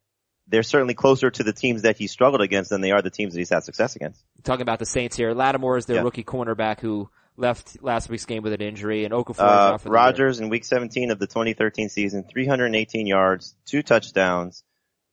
they're 0.48 0.62
certainly 0.62 0.94
closer 0.94 1.30
to 1.30 1.42
the 1.42 1.52
teams 1.52 1.82
that 1.82 1.96
he 1.98 2.06
struggled 2.06 2.40
against 2.42 2.70
than 2.70 2.80
they 2.80 2.92
are 2.92 3.02
the 3.02 3.10
teams 3.10 3.34
that 3.34 3.40
he's 3.40 3.50
had 3.50 3.64
success 3.64 3.96
against. 3.96 4.22
talking 4.42 4.62
about 4.62 4.78
the 4.78 4.86
Saints 4.86 5.16
here. 5.16 5.34
Lattimore 5.34 5.76
is 5.78 5.86
their 5.86 5.96
Yeah. 5.96 6.02
rookie 6.02 6.24
cornerback 6.24 6.80
who 6.80 7.08
left 7.36 7.82
last 7.82 8.08
week's 8.08 8.24
game 8.26 8.42
with 8.42 8.52
an 8.52 8.60
injury, 8.62 9.04
and 9.04 9.12
Okafor 9.12 9.40
Uh, 9.40 9.42
out 9.42 9.80
for 9.80 9.88
the 9.88 9.90
year. 9.90 9.94
Rodgers 9.94 10.40
in 10.40 10.48
week 10.50 10.64
17 10.64 11.10
of 11.10 11.18
the 11.18 11.26
2013 11.26 11.88
season, 11.88 12.24
318 12.30 13.06
yards, 13.06 13.54
two 13.66 13.82
touchdowns, 13.82 14.62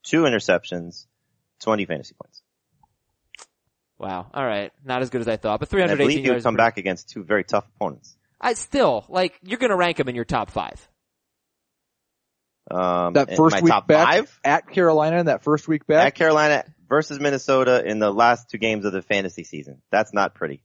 two 0.03 0.23
interceptions, 0.23 1.05
20 1.61 1.85
fantasy 1.85 2.15
points. 2.21 2.41
Wow. 3.99 4.27
All 4.33 4.45
right. 4.45 4.71
Not 4.83 5.01
as 5.03 5.09
good 5.11 5.21
as 5.21 5.27
I 5.27 5.37
thought, 5.37 5.59
but 5.59 5.71
And 5.73 5.83
I 5.83 5.87
318 5.87 5.97
believe 5.97 6.23
he 6.25 6.29
would 6.31 6.33
come 6.33 6.37
is 6.37 6.43
pretty- 6.43 6.57
back 6.57 6.77
against 6.77 7.09
two 7.09 7.23
very 7.23 7.43
tough 7.43 7.67
opponents. 7.75 8.15
I 8.39 8.53
still 8.53 9.05
like 9.09 9.37
you're 9.43 9.59
going 9.59 9.69
to 9.69 9.75
rank 9.75 9.99
him 9.99 10.09
in 10.09 10.15
your 10.15 10.25
top 10.25 10.49
five. 10.49 10.87
Um, 12.69 13.13
That 13.13 13.35
first 13.35 13.55
my 13.57 13.61
week 13.61 13.71
top 13.71 13.87
back 13.87 14.07
five 14.07 14.39
at 14.43 14.69
Carolina, 14.69 15.17
and 15.17 15.27
that 15.27 15.43
first 15.43 15.67
week 15.67 15.85
back. 15.85 16.07
at 16.07 16.15
Carolina 16.15 16.63
versus 16.87 17.19
Minnesota 17.19 17.83
in 17.85 17.99
the 17.99 18.11
last 18.11 18.49
two 18.49 18.57
games 18.57 18.85
of 18.85 18.93
the 18.93 19.01
fantasy 19.01 19.43
season. 19.43 19.81
That's 19.91 20.13
not 20.13 20.33
pretty. 20.35 20.63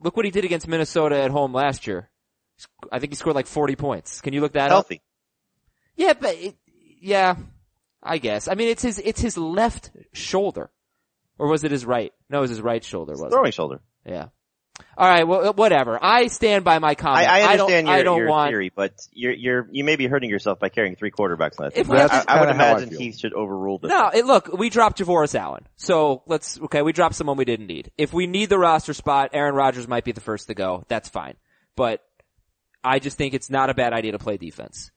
Look 0.00 0.16
what 0.16 0.24
he 0.24 0.30
did 0.30 0.44
against 0.44 0.66
Minnesota 0.68 1.20
at 1.20 1.30
home 1.30 1.52
last 1.52 1.86
year. 1.86 2.08
I 2.90 2.98
think 2.98 3.12
he 3.12 3.16
scored 3.16 3.36
like 3.36 3.46
40 3.46 3.76
points. 3.76 4.20
Can 4.20 4.32
you 4.32 4.40
look 4.40 4.52
that 4.54 4.66
up? 4.66 4.70
Healthy. 4.70 5.02
Yeah, 5.96 6.14
but 6.18 6.34
it, 6.36 6.56
yeah, 7.00 7.36
I 8.02 8.18
guess. 8.18 8.48
I 8.48 8.54
mean, 8.54 8.68
it's 8.68 8.82
his 8.82 8.98
it's 8.98 9.20
his 9.20 9.36
left 9.36 9.90
shoulder, 10.12 10.70
or 11.38 11.48
was 11.48 11.64
it 11.64 11.70
his 11.70 11.84
right? 11.84 12.12
No, 12.30 12.38
it 12.38 12.42
was 12.42 12.50
his 12.50 12.60
right 12.60 12.82
shoulder. 12.84 13.12
Was 13.12 13.32
Throwing 13.32 13.52
shoulder. 13.52 13.80
Yeah. 14.06 14.28
All 14.96 15.08
right. 15.08 15.26
Well, 15.26 15.48
uh, 15.48 15.52
whatever. 15.52 15.98
I 16.00 16.28
stand 16.28 16.64
by 16.64 16.78
my 16.78 16.90
I, 16.90 16.94
comment. 16.94 17.28
I 17.28 17.56
don't. 17.56 17.62
understand 17.62 17.90
I 17.90 17.96
your, 17.96 18.04
don't 18.04 18.18
your 18.18 18.28
want. 18.28 18.50
theory, 18.50 18.72
but 18.74 18.92
you're, 19.12 19.32
you're, 19.32 19.68
you 19.72 19.82
may 19.82 19.96
be 19.96 20.06
hurting 20.06 20.30
yourself 20.30 20.60
by 20.60 20.68
carrying 20.68 20.94
three 20.94 21.10
quarterbacks 21.10 21.58
last 21.58 21.76
If 21.76 21.86
season. 21.86 21.96
I, 21.96 22.24
I 22.28 22.40
would 22.40 22.48
kinda 22.48 22.64
I 22.64 22.70
imagine 22.70 22.90
feel. 22.90 22.98
he 22.98 23.12
should 23.12 23.32
overrule 23.32 23.78
this. 23.78 23.88
No, 23.88 24.08
it, 24.08 24.24
look, 24.24 24.56
we 24.56 24.70
dropped 24.70 24.98
Javorius 25.00 25.34
Allen. 25.34 25.66
So 25.76 26.22
let's, 26.26 26.60
okay, 26.60 26.82
we 26.82 26.92
dropped 26.92 27.16
someone 27.16 27.36
we 27.36 27.44
didn't 27.44 27.66
need. 27.66 27.90
If 27.98 28.12
we 28.12 28.28
need 28.28 28.50
the 28.50 28.58
roster 28.58 28.94
spot, 28.94 29.30
Aaron 29.32 29.54
Rodgers 29.56 29.88
might 29.88 30.04
be 30.04 30.12
the 30.12 30.20
first 30.20 30.46
to 30.46 30.54
go. 30.54 30.84
That's 30.86 31.08
fine. 31.08 31.34
But 31.74 32.04
I 32.84 33.00
just 33.00 33.18
think 33.18 33.34
it's 33.34 33.50
not 33.50 33.70
a 33.70 33.74
bad 33.74 33.92
idea 33.92 34.12
to 34.12 34.18
play 34.18 34.36
defense. 34.36 34.92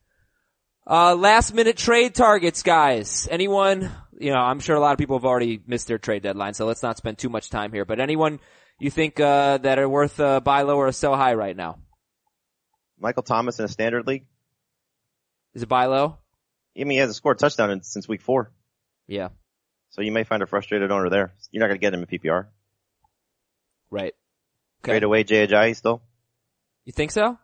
Uh, 0.88 1.16
last 1.16 1.54
minute 1.54 1.78
trade 1.78 2.16
targets, 2.16 2.64
guys. 2.64 3.28
Anyone, 3.30 3.92
you 4.18 4.32
know, 4.32 4.40
I'm 4.40 4.60
sure 4.60 4.76
a 4.76 4.80
lot 4.80 4.94
of 4.94 4.98
people 4.98 5.18
have 5.18 5.26
already 5.26 5.62
missed 5.66 5.88
their 5.88 6.00
trade 6.00 6.24
deadline, 6.24 6.54
so 6.54 6.66
let's 6.66 6.84
not 6.84 6.98
spend 6.98 7.18
too 7.18 7.30
much 7.30 7.50
time 7.50 7.72
here, 7.72 7.86
but 7.86 8.00
anyone 8.00 8.40
you 8.80 8.90
think, 8.90 9.20
uh, 9.20 9.58
that 9.60 9.78
are 9.78 9.88
worth 9.88 10.20
a 10.20 10.42
buy 10.42 10.64
low 10.64 10.78
or 10.78 10.88
a 10.88 10.94
sell 10.94 11.16
high 11.16 11.36
right 11.36 11.56
now? 11.56 11.78
Michael 13.00 13.24
Thomas 13.24 13.60
in 13.60 13.66
a 13.66 13.68
standard 13.68 14.08
league. 14.08 14.26
Is 15.54 15.64
it 15.64 15.70
buy 15.70 15.86
low? 15.86 16.18
I 16.76 16.80
mean, 16.80 16.92
he 16.92 16.98
hasn't 16.98 17.16
scored 17.16 17.38
a 17.38 17.40
touchdown 17.40 17.72
in, 17.72 17.84
since 17.84 18.08
week 18.08 18.22
four. 18.22 18.52
Yeah, 19.08 19.30
So 19.90 20.02
you 20.02 20.12
may 20.12 20.24
find 20.24 20.42
a 20.42 20.46
frustrated 20.48 20.90
owner 20.92 21.10
there. 21.10 21.34
You're 21.52 21.60
not 21.60 21.68
going 21.68 21.80
to 21.80 21.82
get 21.82 21.94
him 21.94 22.00
in 22.02 22.06
PPR. 22.08 22.48
right. 23.90 24.14
Okay. 24.84 24.94
Trade 24.94 25.04
away 25.04 25.24
Jay 25.24 25.46
Ajayi 25.46 25.76
still. 25.76 26.02
You 26.86 26.94
think 26.94 27.12
so? 27.12 27.38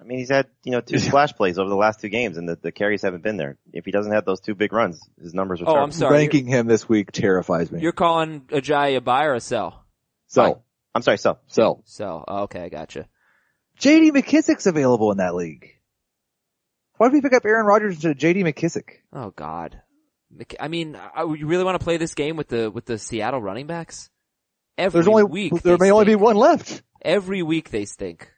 I 0.00 0.04
mean, 0.04 0.18
he's 0.18 0.30
had, 0.30 0.46
you 0.64 0.72
know, 0.72 0.80
two 0.80 0.98
splash 0.98 1.34
plays 1.34 1.58
over 1.58 1.68
the 1.68 1.76
last 1.76 2.00
two 2.00 2.08
games 2.08 2.38
and 2.38 2.48
the, 2.48 2.56
the 2.56 2.72
carries 2.72 3.02
haven't 3.02 3.22
been 3.22 3.36
there. 3.36 3.58
If 3.72 3.84
he 3.84 3.90
doesn't 3.90 4.12
have 4.12 4.24
those 4.24 4.40
two 4.40 4.54
big 4.54 4.72
runs, 4.72 5.00
his 5.20 5.34
numbers 5.34 5.60
are 5.60 5.64
Oh, 5.64 5.72
terrible. 5.72 5.84
I'm 5.84 5.92
sorry. 5.92 6.18
Ranking 6.18 6.46
him 6.46 6.66
this 6.66 6.88
week 6.88 7.12
terrifies 7.12 7.70
me. 7.70 7.80
You're 7.80 7.92
calling 7.92 8.40
Ajayi 8.48 8.96
a 8.96 9.00
buy 9.00 9.24
or 9.24 9.34
a 9.34 9.40
sell? 9.40 9.84
Sell. 10.28 10.64
I'm 10.94 11.02
sorry, 11.02 11.18
so. 11.18 11.38
Sell. 11.48 11.82
Sell. 11.84 12.24
Oh, 12.26 12.42
okay, 12.44 12.62
I 12.62 12.68
gotcha. 12.68 13.06
JD 13.78 14.10
McKissic's 14.12 14.66
available 14.66 15.12
in 15.12 15.18
that 15.18 15.34
league. 15.34 15.68
Why 16.96 17.08
did 17.08 17.14
we 17.14 17.20
pick 17.22 17.32
up 17.32 17.44
Aaron 17.46 17.66
Rodgers 17.66 17.94
instead 17.94 18.10
of 18.12 18.18
JD 18.18 18.44
McKissic? 18.44 18.84
Oh 19.12 19.30
God. 19.30 19.80
Mc- 20.30 20.56
I 20.60 20.68
mean, 20.68 20.96
I, 20.96 21.22
you 21.22 21.46
really 21.46 21.64
want 21.64 21.78
to 21.80 21.84
play 21.84 21.96
this 21.96 22.14
game 22.14 22.36
with 22.36 22.48
the 22.48 22.70
with 22.70 22.84
the 22.84 22.98
Seattle 22.98 23.40
running 23.40 23.66
backs? 23.66 24.10
Every 24.76 24.98
There's 24.98 25.08
only, 25.08 25.24
week 25.24 25.62
there 25.62 25.76
they 25.76 25.86
may 25.86 25.90
only 25.90 26.04
be 26.06 26.14
one 26.14 26.36
left. 26.36 26.82
Every 27.02 27.42
week 27.42 27.70
they 27.70 27.86
stink. 27.86 28.30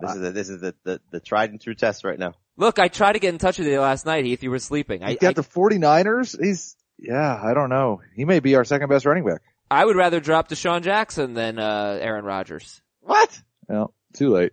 This 0.00 0.14
is 0.14 0.20
the, 0.20 0.30
this 0.30 0.48
is 0.48 0.60
the, 0.60 0.74
the, 0.84 1.00
the 1.10 1.20
tried 1.20 1.50
and 1.50 1.60
true 1.60 1.74
test 1.74 2.04
right 2.04 2.18
now. 2.18 2.34
Look, 2.56 2.78
I 2.78 2.88
tried 2.88 3.14
to 3.14 3.18
get 3.18 3.32
in 3.32 3.38
touch 3.38 3.58
with 3.58 3.68
you 3.68 3.80
last 3.80 4.04
night, 4.06 4.24
Heath. 4.24 4.42
You 4.42 4.50
were 4.50 4.58
sleeping. 4.58 5.02
I, 5.02 5.10
He's 5.10 5.18
got 5.18 5.30
I, 5.30 5.32
the 5.34 5.42
49ers. 5.42 6.42
He's, 6.42 6.76
yeah, 6.98 7.40
I 7.42 7.54
don't 7.54 7.70
know. 7.70 8.02
He 8.14 8.24
may 8.24 8.40
be 8.40 8.54
our 8.56 8.64
second 8.64 8.88
best 8.88 9.06
running 9.06 9.24
back. 9.24 9.40
I 9.70 9.84
would 9.84 9.96
rather 9.96 10.20
drop 10.20 10.48
DeSean 10.48 10.82
Jackson 10.82 11.34
than 11.34 11.58
uh, 11.58 11.98
Aaron 12.00 12.24
Rodgers. 12.24 12.82
What? 13.00 13.40
Well, 13.68 13.94
too 14.14 14.30
late. 14.30 14.52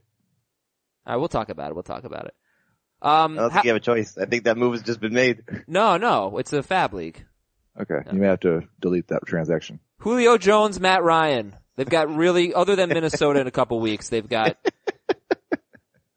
All 1.05 1.13
right, 1.13 1.19
we'll 1.19 1.27
talk 1.27 1.49
about 1.49 1.71
it. 1.71 1.73
We'll 1.73 1.83
talk 1.83 2.03
about 2.03 2.25
it. 2.25 2.35
Um, 3.01 3.37
I 3.37 3.41
don't 3.41 3.49
ha- 3.51 3.55
think 3.55 3.65
you 3.65 3.69
have 3.71 3.77
a 3.77 3.85
choice. 3.85 4.17
I 4.17 4.25
think 4.25 4.45
that 4.45 4.57
move 4.57 4.73
has 4.73 4.83
just 4.83 4.99
been 4.99 5.13
made. 5.13 5.43
no, 5.67 5.97
no, 5.97 6.37
it's 6.37 6.53
a 6.53 6.61
FAAB 6.61 6.93
league. 6.93 7.25
Okay. 7.79 8.09
You 8.11 8.19
may 8.19 8.27
have 8.27 8.39
to 8.41 8.63
delete 8.79 9.09
that 9.09 9.25
transaction. 9.25 9.79
Julio 9.99 10.37
Jones, 10.37 10.79
Matt 10.79 11.03
Ryan. 11.03 11.55
They've 11.75 11.89
got 11.89 12.13
really, 12.15 12.53
other 12.53 12.75
than 12.75 12.89
Minnesota 12.89 13.39
in 13.39 13.47
a 13.47 13.51
couple 13.51 13.79
weeks, 13.79 14.09
they've 14.09 14.27
got. 14.27 14.57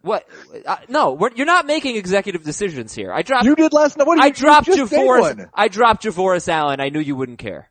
What? 0.03 0.27
Uh, 0.67 0.77
no, 0.89 1.13
we're, 1.13 1.31
you're 1.35 1.47
not 1.47 1.67
making 1.67 1.97
executive 1.97 2.43
decisions 2.43 2.95
here. 2.95 3.13
I 3.13 3.23
dropped. 3.23 3.45
You 3.45 3.55
did 3.55 3.73
last 3.73 3.97
night. 3.99 4.07
What 4.07 4.17
did 4.17 4.25
I 4.25 4.27
you 4.29 4.33
dropped 4.33 4.69
you 4.69 4.75
Javorius. 4.87 5.51
I 5.55 5.69
dropped 5.69 6.05
Javorius 6.05 6.49
Allen. 6.49 6.81
I 6.81 6.89
knew 6.89 7.01
you 7.01 7.17
wouldn't 7.17 7.39
care. 7.39 7.71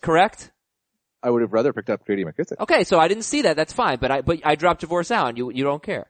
Correct? 0.00 0.52
I 1.22 1.30
would 1.30 1.42
have 1.42 1.52
rather 1.52 1.72
picked 1.72 1.90
up 1.90 2.06
JD 2.06 2.24
McKissic. 2.24 2.60
Okay, 2.60 2.84
so 2.84 2.98
I 3.00 3.08
didn't 3.08 3.24
see 3.24 3.42
that. 3.42 3.56
That's 3.56 3.72
fine. 3.72 3.98
But 4.00 4.10
I, 4.12 4.20
but 4.20 4.38
I 4.44 4.54
dropped 4.54 4.82
Javorius 4.82 5.10
Allen. 5.10 5.36
You, 5.36 5.50
you 5.52 5.64
don't 5.64 5.82
care. 5.82 6.08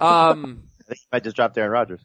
Um, 0.00 0.64
I 0.80 0.88
think 0.88 1.00
I 1.12 1.20
just 1.20 1.36
dropped 1.36 1.58
Aaron 1.58 1.70
Rodgers. 1.70 2.00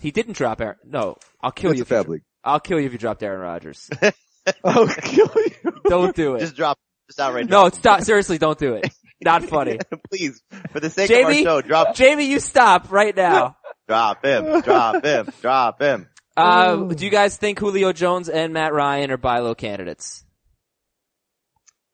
he 0.00 0.10
didn't 0.10 0.34
drop 0.36 0.60
Aaron. 0.60 0.76
No, 0.84 1.16
I'll 1.40 1.52
kill 1.52 1.70
It's 1.70 1.78
you. 1.78 1.84
you, 1.88 2.02
FAAB 2.02 2.06
dro- 2.06 2.18
I'll 2.44 2.60
kill 2.60 2.80
you 2.80 2.86
if 2.86 2.92
you 2.92 2.98
dropped 2.98 3.22
Aaron 3.22 3.40
Rodgers. 3.40 3.88
I'll 4.64 4.88
kill 4.88 5.30
you. 5.36 5.72
Don't 5.88 6.16
do 6.16 6.34
it. 6.36 6.40
Just 6.40 6.56
drop, 6.56 6.78
just 7.08 7.20
outright 7.20 7.48
No, 7.48 7.68
stop. 7.68 8.02
Seriously, 8.02 8.38
don't 8.38 8.58
do 8.58 8.74
it. 8.74 8.92
Not 9.20 9.44
funny. 9.44 9.78
Please, 10.10 10.42
for 10.70 10.80
the 10.80 10.90
sake 10.90 11.08
Jamie, 11.08 11.40
of 11.42 11.46
our 11.46 11.62
show, 11.62 11.66
drop, 11.66 11.94
Jamie, 11.94 12.26
you 12.26 12.40
stop 12.40 12.92
right 12.92 13.16
now. 13.16 13.56
drop 13.88 14.24
him, 14.24 14.60
drop 14.60 15.04
him, 15.04 15.28
drop 15.40 15.82
him. 15.82 16.08
Uh, 16.36 16.76
do 16.76 17.04
you 17.04 17.10
guys 17.10 17.36
think 17.36 17.58
Julio 17.58 17.92
Jones 17.92 18.28
and 18.28 18.52
Matt 18.52 18.72
Ryan 18.72 19.10
are 19.10 19.16
buy 19.16 19.40
low 19.40 19.56
candidates? 19.56 20.24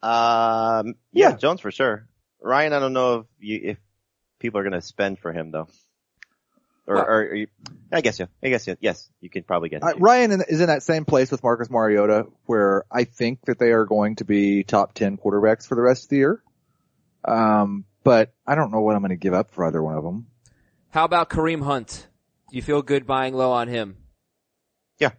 Um, 0.02 0.94
yeah, 1.12 1.30
Yeah. 1.30 1.36
Jones 1.36 1.60
for 1.62 1.70
sure. 1.70 2.06
Ryan, 2.42 2.74
I 2.74 2.78
don't 2.78 2.92
know 2.92 3.20
if 3.20 3.26
you, 3.38 3.60
if 3.62 3.78
people 4.38 4.60
are 4.60 4.62
going 4.62 4.74
to 4.74 4.82
spend 4.82 5.18
for 5.18 5.32
him 5.32 5.50
though. 5.50 5.68
Or, 6.86 6.96
Well- 6.96 7.04
or, 7.04 7.20
or 7.28 7.34
you, 7.34 7.46
I 7.90 8.02
guess 8.02 8.18
you, 8.18 8.26
I 8.42 8.48
guess 8.50 8.66
you, 8.66 8.76
yes, 8.80 9.08
you 9.22 9.30
can 9.30 9.44
probably 9.44 9.70
get 9.70 9.82
him. 9.82 9.88
Uh, 9.88 9.92
Ryan 9.98 10.42
is 10.46 10.60
in 10.60 10.66
that 10.66 10.82
same 10.82 11.06
place 11.06 11.30
with 11.30 11.42
Marcus 11.42 11.70
Mariota 11.70 12.26
where 12.44 12.84
I 12.92 13.04
think 13.04 13.38
that 13.46 13.58
they 13.58 13.72
are 13.72 13.86
going 13.86 14.16
to 14.16 14.26
be 14.26 14.62
top 14.62 14.92
10 14.92 15.16
quarterbacks 15.16 15.66
for 15.66 15.74
the 15.74 15.80
rest 15.80 16.04
of 16.04 16.08
the 16.10 16.16
year. 16.16 16.42
Um, 17.26 17.84
but 18.02 18.34
I 18.46 18.54
don't 18.54 18.70
know 18.70 18.80
what 18.80 18.94
I'm 18.94 19.02
going 19.02 19.10
to 19.10 19.16
give 19.16 19.34
up 19.34 19.50
for 19.50 19.64
either 19.64 19.82
one 19.82 19.96
of 19.96 20.04
them. 20.04 20.26
How 20.90 21.04
about 21.04 21.30
Kareem 21.30 21.62
Hunt? 21.62 22.06
You 22.50 22.62
feel 22.62 22.82
good 22.82 23.06
buying 23.06 23.34
low 23.34 23.50
on 23.52 23.68
him? 23.68 23.96
Yeah. 24.98 25.10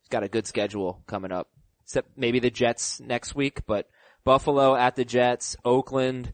He's 0.00 0.08
got 0.10 0.22
a 0.22 0.28
good 0.28 0.46
schedule 0.46 1.02
coming 1.06 1.32
up. 1.32 1.48
Except 1.84 2.16
maybe 2.16 2.38
the 2.38 2.50
Jets 2.50 3.00
next 3.00 3.34
week, 3.34 3.66
but 3.66 3.88
Buffalo 4.24 4.76
at 4.76 4.94
the 4.94 5.04
Jets, 5.04 5.56
Oakland, 5.64 6.32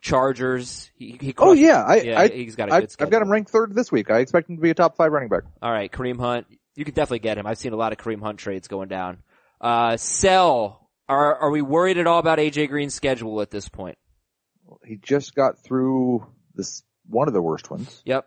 Chargers. 0.00 0.90
He, 0.94 1.18
he 1.20 1.34
Oh 1.38 1.52
yeah, 1.52 1.84
I, 1.84 1.96
yeah, 2.00 2.20
I, 2.20 2.28
he's 2.28 2.56
got 2.56 2.70
a 2.70 2.74
I 2.74 2.80
good 2.80 2.90
schedule. 2.90 3.06
I've 3.06 3.12
got 3.12 3.22
him 3.22 3.30
ranked 3.30 3.50
third 3.50 3.74
this 3.74 3.92
week. 3.92 4.10
I 4.10 4.18
expect 4.18 4.48
him 4.48 4.56
to 4.56 4.62
be 4.62 4.70
a 4.70 4.74
top 4.74 4.96
five 4.96 5.12
running 5.12 5.28
back. 5.28 5.42
All 5.62 5.70
right, 5.70 5.90
Kareem 5.90 6.18
Hunt. 6.18 6.46
You 6.74 6.84
could 6.84 6.94
definitely 6.94 7.20
get 7.20 7.38
him. 7.38 7.46
I've 7.46 7.58
seen 7.58 7.72
a 7.72 7.76
lot 7.76 7.92
of 7.92 7.98
Kareem 7.98 8.22
Hunt 8.22 8.38
trades 8.38 8.68
going 8.68 8.88
down. 8.88 9.18
Uh, 9.60 9.96
sell. 9.96 10.88
Are 11.08 11.36
are 11.36 11.50
we 11.50 11.60
worried 11.60 11.98
at 11.98 12.06
all 12.06 12.18
about 12.18 12.38
AJ 12.38 12.68
Green's 12.68 12.94
schedule 12.94 13.42
at 13.42 13.50
this 13.50 13.68
point? 13.68 13.98
He 14.90 14.96
just 14.96 15.36
got 15.36 15.56
through 15.62 16.26
this 16.56 16.82
one 17.08 17.28
of 17.28 17.34
the 17.34 17.40
worst 17.40 17.70
ones. 17.70 18.02
Yep. 18.04 18.26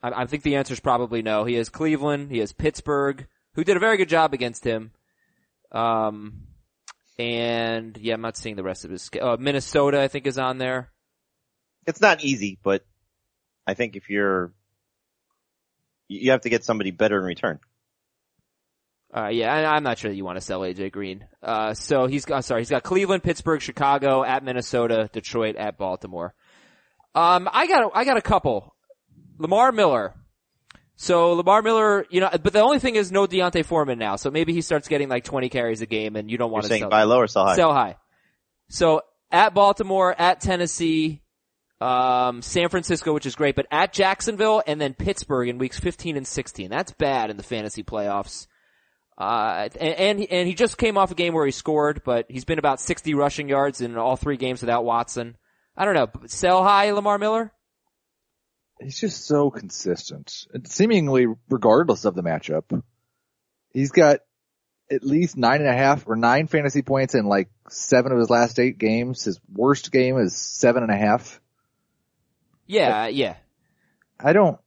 I, 0.00 0.22
I 0.22 0.26
think 0.26 0.44
the 0.44 0.54
answer 0.54 0.72
is 0.72 0.78
probably 0.78 1.22
no. 1.22 1.42
He 1.42 1.54
has 1.54 1.70
Cleveland. 1.70 2.30
He 2.30 2.38
has 2.38 2.52
Pittsburgh, 2.52 3.26
who 3.54 3.64
did 3.64 3.76
a 3.76 3.80
very 3.80 3.96
good 3.96 4.08
job 4.08 4.32
against 4.32 4.62
him. 4.62 4.92
Um, 5.72 6.44
and 7.18 7.98
yeah, 7.98 8.14
I'm 8.14 8.20
not 8.20 8.36
seeing 8.36 8.54
the 8.54 8.62
rest 8.62 8.84
of 8.84 8.92
his. 8.92 9.10
Uh, 9.20 9.38
Minnesota, 9.40 10.00
I 10.00 10.06
think, 10.06 10.28
is 10.28 10.38
on 10.38 10.58
there. 10.58 10.92
It's 11.84 12.00
not 12.00 12.22
easy, 12.22 12.60
but 12.62 12.86
I 13.66 13.74
think 13.74 13.96
if 13.96 14.08
you're, 14.08 14.52
you 16.06 16.20
you 16.20 16.30
have 16.30 16.42
to 16.42 16.48
get 16.48 16.62
somebody 16.62 16.92
better 16.92 17.18
in 17.18 17.24
return. 17.24 17.58
Uh, 19.14 19.28
yeah, 19.28 19.52
I, 19.52 19.74
I'm 19.76 19.82
not 19.82 19.98
sure 19.98 20.10
that 20.10 20.16
you 20.16 20.24
want 20.24 20.36
to 20.36 20.40
sell 20.42 20.60
AJ 20.60 20.92
Green. 20.92 21.24
Uh, 21.42 21.72
so 21.74 22.06
he's 22.06 22.24
got, 22.26 22.44
sorry, 22.44 22.60
he's 22.60 22.68
got 22.70 22.82
Cleveland, 22.82 23.22
Pittsburgh, 23.22 23.62
Chicago, 23.62 24.22
at 24.22 24.44
Minnesota, 24.44 25.08
Detroit, 25.12 25.56
at 25.56 25.78
Baltimore. 25.78 26.34
Um, 27.14 27.48
I 27.50 27.66
got, 27.66 27.84
a- 27.84 27.96
I 27.96 28.04
got 28.04 28.16
a 28.18 28.22
couple. 28.22 28.74
Lamar 29.38 29.72
Miller. 29.72 30.14
So 30.96 31.32
Lamar 31.34 31.62
Miller, 31.62 32.04
you 32.10 32.20
know, 32.20 32.28
but 32.42 32.52
the 32.52 32.60
only 32.60 32.80
thing 32.80 32.96
is 32.96 33.10
no 33.12 33.26
D'Onta 33.26 33.64
Foreman 33.64 33.98
now. 33.98 34.16
So 34.16 34.30
maybe 34.30 34.52
he 34.52 34.60
starts 34.60 34.88
getting 34.88 35.08
like 35.08 35.24
20 35.24 35.48
carries 35.48 35.80
a 35.80 35.86
game 35.86 36.16
and 36.16 36.28
you 36.30 36.36
don't 36.36 36.48
You're 36.48 36.52
want 36.54 36.64
to 36.64 36.68
saying 36.68 36.82
sell. 36.82 36.90
buy 36.90 37.04
low 37.04 37.18
or 37.20 37.28
sell 37.28 37.46
high. 37.46 37.54
Sell 37.54 37.72
high. 37.72 37.96
So 38.68 39.02
at 39.30 39.54
Baltimore, 39.54 40.14
at 40.20 40.40
Tennessee, 40.40 41.22
um, 41.80 42.42
San 42.42 42.68
Francisco, 42.68 43.12
which 43.14 43.26
is 43.26 43.36
great, 43.36 43.54
but 43.54 43.66
at 43.70 43.92
Jacksonville 43.92 44.60
and 44.66 44.80
then 44.80 44.92
Pittsburgh 44.92 45.48
in 45.48 45.58
weeks 45.58 45.78
15 45.78 46.16
and 46.16 46.26
16. 46.26 46.68
That's 46.68 46.90
bad 46.92 47.30
in 47.30 47.36
the 47.36 47.44
fantasy 47.44 47.84
playoffs. 47.84 48.48
Uh, 49.18 49.68
and, 49.80 49.94
and, 49.94 50.18
he- 50.20 50.30
and 50.30 50.46
he 50.48 50.54
just 50.54 50.78
came 50.78 50.96
off 50.96 51.10
a 51.10 51.14
game 51.16 51.34
where 51.34 51.44
he 51.44 51.50
scored, 51.50 52.02
but 52.04 52.26
he's 52.28 52.44
been 52.44 52.60
about 52.60 52.80
60 52.80 53.14
rushing 53.14 53.48
yards 53.48 53.80
in 53.80 53.96
all 53.96 54.14
three 54.16 54.36
games 54.36 54.60
without 54.60 54.84
Watson. 54.84 55.36
I 55.76 55.84
don't 55.84 55.94
know. 55.94 56.08
Sell 56.26 56.62
high, 56.62 56.90
Lamar 56.92 57.18
Miller? 57.18 57.52
He's 58.80 58.98
just 59.00 59.26
so 59.26 59.50
consistent, 59.50 60.46
seemingly 60.66 61.26
regardless 61.50 62.04
of 62.04 62.14
the 62.14 62.22
matchup. 62.22 62.80
He's 63.72 63.90
got 63.90 64.20
at 64.90 65.02
least 65.02 65.36
nine 65.36 65.60
and 65.60 65.68
a 65.68 65.74
half 65.76 66.06
or 66.06 66.14
nine 66.14 66.46
fantasy 66.46 66.82
points 66.82 67.14
in 67.16 67.26
like 67.26 67.48
seven 67.68 68.12
of 68.12 68.18
his 68.18 68.30
last 68.30 68.60
eight 68.60 68.78
games. 68.78 69.24
His 69.24 69.40
worst 69.52 69.90
game 69.90 70.16
is 70.16 70.36
seven 70.36 70.84
and 70.84 70.92
a 70.92 70.96
half. 70.96 71.40
Yeah, 72.66 73.08
yeah. 73.08 73.34
I 74.20 74.32
don't, 74.32 74.58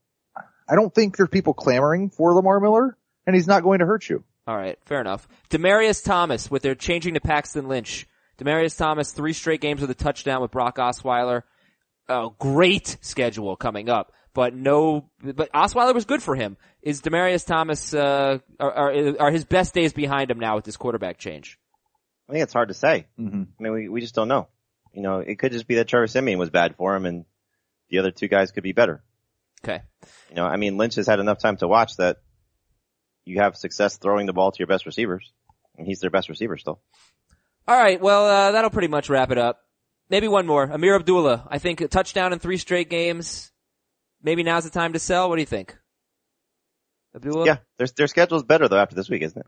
I 0.68 0.74
don't 0.74 0.94
think 0.94 1.16
there's 1.16 1.30
people 1.30 1.54
clamoring 1.54 2.10
for 2.10 2.34
Lamar 2.34 2.60
Miller, 2.60 2.96
and 3.26 3.34
he's 3.34 3.46
not 3.46 3.62
going 3.62 3.78
to 3.78 3.86
hurt 3.86 4.08
you. 4.08 4.24
All 4.46 4.56
right, 4.56 4.78
fair 4.84 5.00
enough. 5.00 5.28
Demaryius 5.50 6.04
Thomas, 6.04 6.50
with 6.50 6.62
their 6.62 6.74
changing 6.74 7.14
to 7.14 7.20
Paxton 7.20 7.68
Lynch. 7.68 8.06
Demaryius 8.38 8.76
Thomas, 8.76 9.12
three 9.12 9.32
straight 9.32 9.60
games 9.60 9.80
with 9.80 9.90
a 9.90 9.94
touchdown 9.94 10.42
with 10.42 10.50
Brock 10.50 10.78
Osweiler. 10.78 11.42
A 12.08 12.28
great 12.38 12.96
schedule 13.00 13.54
coming 13.54 13.88
up, 13.88 14.12
but 14.34 14.54
no, 14.54 15.08
but 15.22 15.52
Osweiler 15.52 15.94
was 15.94 16.04
good 16.04 16.22
for 16.22 16.34
him. 16.34 16.56
Is 16.82 17.00
Demaryius 17.00 17.46
Thomas, 17.46 17.94
uh, 17.94 18.38
are, 18.58 18.72
are, 18.72 19.20
are 19.20 19.30
his 19.30 19.44
best 19.44 19.72
days 19.72 19.92
behind 19.92 20.30
him 20.30 20.40
now 20.40 20.56
with 20.56 20.64
this 20.64 20.76
quarterback 20.76 21.18
change? 21.18 21.60
I 22.28 22.32
think 22.32 22.42
it's 22.42 22.52
hard 22.52 22.68
to 22.68 22.74
say. 22.74 23.06
Mm-hmm. 23.20 23.42
I 23.42 23.62
mean, 23.62 23.72
we, 23.72 23.88
we 23.88 24.00
just 24.00 24.16
don't 24.16 24.28
know. 24.28 24.48
You 24.92 25.02
know, 25.02 25.20
it 25.20 25.38
could 25.38 25.52
just 25.52 25.68
be 25.68 25.76
that 25.76 25.86
Trevor 25.86 26.08
Siemian 26.08 26.38
was 26.38 26.50
bad 26.50 26.74
for 26.76 26.96
him 26.96 27.06
and 27.06 27.24
the 27.88 27.98
other 27.98 28.10
two 28.10 28.28
guys 28.28 28.50
could 28.50 28.64
be 28.64 28.72
better. 28.72 29.02
Okay. 29.64 29.82
You 30.30 30.36
know, 30.36 30.46
I 30.46 30.56
mean, 30.56 30.76
Lynch 30.76 30.96
has 30.96 31.06
had 31.06 31.20
enough 31.20 31.38
time 31.38 31.56
to 31.58 31.68
watch 31.68 31.96
that 31.98 32.18
you 33.24 33.40
have 33.40 33.56
success 33.56 33.96
throwing 33.96 34.26
the 34.26 34.32
ball 34.32 34.52
to 34.52 34.58
your 34.58 34.66
best 34.66 34.86
receivers. 34.86 35.32
And 35.78 35.86
he's 35.86 36.00
their 36.00 36.10
best 36.10 36.28
receiver 36.28 36.58
still. 36.58 36.80
All 37.66 37.76
right. 37.76 38.00
Well, 38.00 38.26
uh, 38.26 38.52
that'll 38.52 38.70
pretty 38.70 38.88
much 38.88 39.08
wrap 39.08 39.30
it 39.30 39.38
up. 39.38 39.60
Maybe 40.10 40.28
one 40.28 40.46
more. 40.46 40.66
Ameer 40.66 40.96
Abdullah. 40.96 41.48
I 41.50 41.58
think 41.58 41.80
a 41.80 41.88
touchdown 41.88 42.32
in 42.32 42.38
three 42.38 42.58
straight 42.58 42.90
games. 42.90 43.50
Maybe 44.22 44.42
now's 44.42 44.64
the 44.64 44.70
time 44.70 44.92
to 44.92 44.98
sell. 44.98 45.28
What 45.28 45.36
do 45.36 45.42
you 45.42 45.46
think? 45.46 45.76
Abdullah? 47.14 47.46
Yeah, 47.46 47.56
their, 47.78 47.86
their 47.96 48.06
schedule's 48.06 48.42
better 48.42 48.68
though 48.68 48.78
after 48.78 48.94
this 48.94 49.08
week, 49.08 49.22
isn't 49.22 49.38
it? 49.38 49.46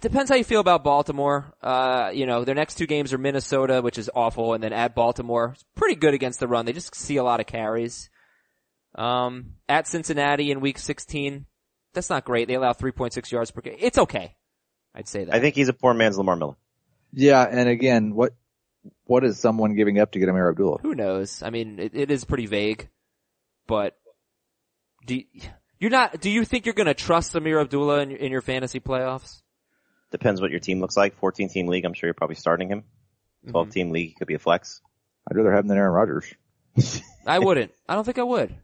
Depends 0.00 0.30
how 0.30 0.36
you 0.36 0.44
feel 0.44 0.60
about 0.60 0.84
Baltimore. 0.84 1.54
Uh, 1.62 2.10
you 2.12 2.26
know, 2.26 2.44
their 2.44 2.54
next 2.54 2.74
two 2.74 2.86
games 2.86 3.12
are 3.12 3.18
Minnesota, 3.18 3.80
which 3.80 3.98
is 3.98 4.10
awful, 4.14 4.52
and 4.52 4.62
then 4.62 4.72
at 4.72 4.94
Baltimore. 4.94 5.52
It's 5.54 5.64
pretty 5.74 5.94
good 5.94 6.14
against 6.14 6.40
the 6.40 6.48
run. 6.48 6.66
They 6.66 6.72
just 6.72 6.94
see 6.94 7.16
a 7.16 7.24
lot 7.24 7.40
of 7.40 7.46
carries. 7.46 8.10
Um, 8.94 9.54
at 9.68 9.86
Cincinnati 9.86 10.50
in 10.50 10.60
week 10.60 10.78
16. 10.78 11.46
That's 11.92 12.10
not 12.10 12.24
great. 12.24 12.48
They 12.48 12.54
allow 12.54 12.72
3.6 12.72 13.30
yards 13.32 13.50
per 13.50 13.60
game. 13.60 13.76
It's 13.78 13.98
okay. 13.98 14.34
I'd 14.94 15.08
say 15.08 15.24
that. 15.24 15.34
I 15.34 15.40
think 15.40 15.54
he's 15.54 15.68
a 15.68 15.72
poor 15.72 15.94
man's 15.94 16.18
Lamar 16.18 16.36
Miller. 16.36 16.54
Yeah, 17.12 17.42
and 17.48 17.68
again, 17.68 18.14
what, 18.14 18.32
what 19.04 19.24
is 19.24 19.38
someone 19.38 19.74
giving 19.74 19.98
up 19.98 20.12
to 20.12 20.18
get 20.18 20.28
Ameer 20.28 20.48
Abdullah? 20.50 20.78
Who 20.82 20.94
knows? 20.94 21.42
I 21.42 21.50
mean, 21.50 21.78
it, 21.78 21.92
it 21.94 22.10
is 22.10 22.24
pretty 22.24 22.46
vague, 22.46 22.88
but 23.66 23.96
do 25.06 25.16
you, 25.16 25.24
you're 25.78 25.90
not, 25.90 26.20
do 26.20 26.30
you 26.30 26.44
think 26.44 26.66
you're 26.66 26.74
gonna 26.74 26.94
trust 26.94 27.34
Ameer 27.34 27.60
Abdullah 27.60 28.00
in, 28.02 28.10
your- 28.10 28.18
in 28.20 28.32
your 28.32 28.40
fantasy 28.42 28.78
playoffs? 28.80 29.42
Depends 30.12 30.40
what 30.40 30.50
your 30.50 30.60
team 30.60 30.80
looks 30.80 30.96
like. 30.96 31.16
14 31.18 31.48
team 31.48 31.66
league, 31.66 31.84
I'm 31.84 31.94
sure 31.94 32.06
you're 32.08 32.14
probably 32.14 32.36
starting 32.36 32.68
him. 32.68 32.80
Mm-hmm. 33.42 33.50
12 33.52 33.70
team 33.70 33.90
league 33.90 34.08
he 34.10 34.14
could 34.14 34.28
be 34.28 34.34
a 34.34 34.38
flex. 34.40 34.80
I'd 35.28 35.36
rather 35.36 35.52
have 35.52 35.64
him 35.64 35.68
than 35.68 35.78
Aaron 35.78 35.92
Rodgers. 35.92 36.32
I 37.26 37.38
wouldn't. 37.40 37.72
I 37.88 37.94
don't 37.94 38.04
think 38.04 38.18
I 38.18 38.22
would. 38.24 38.54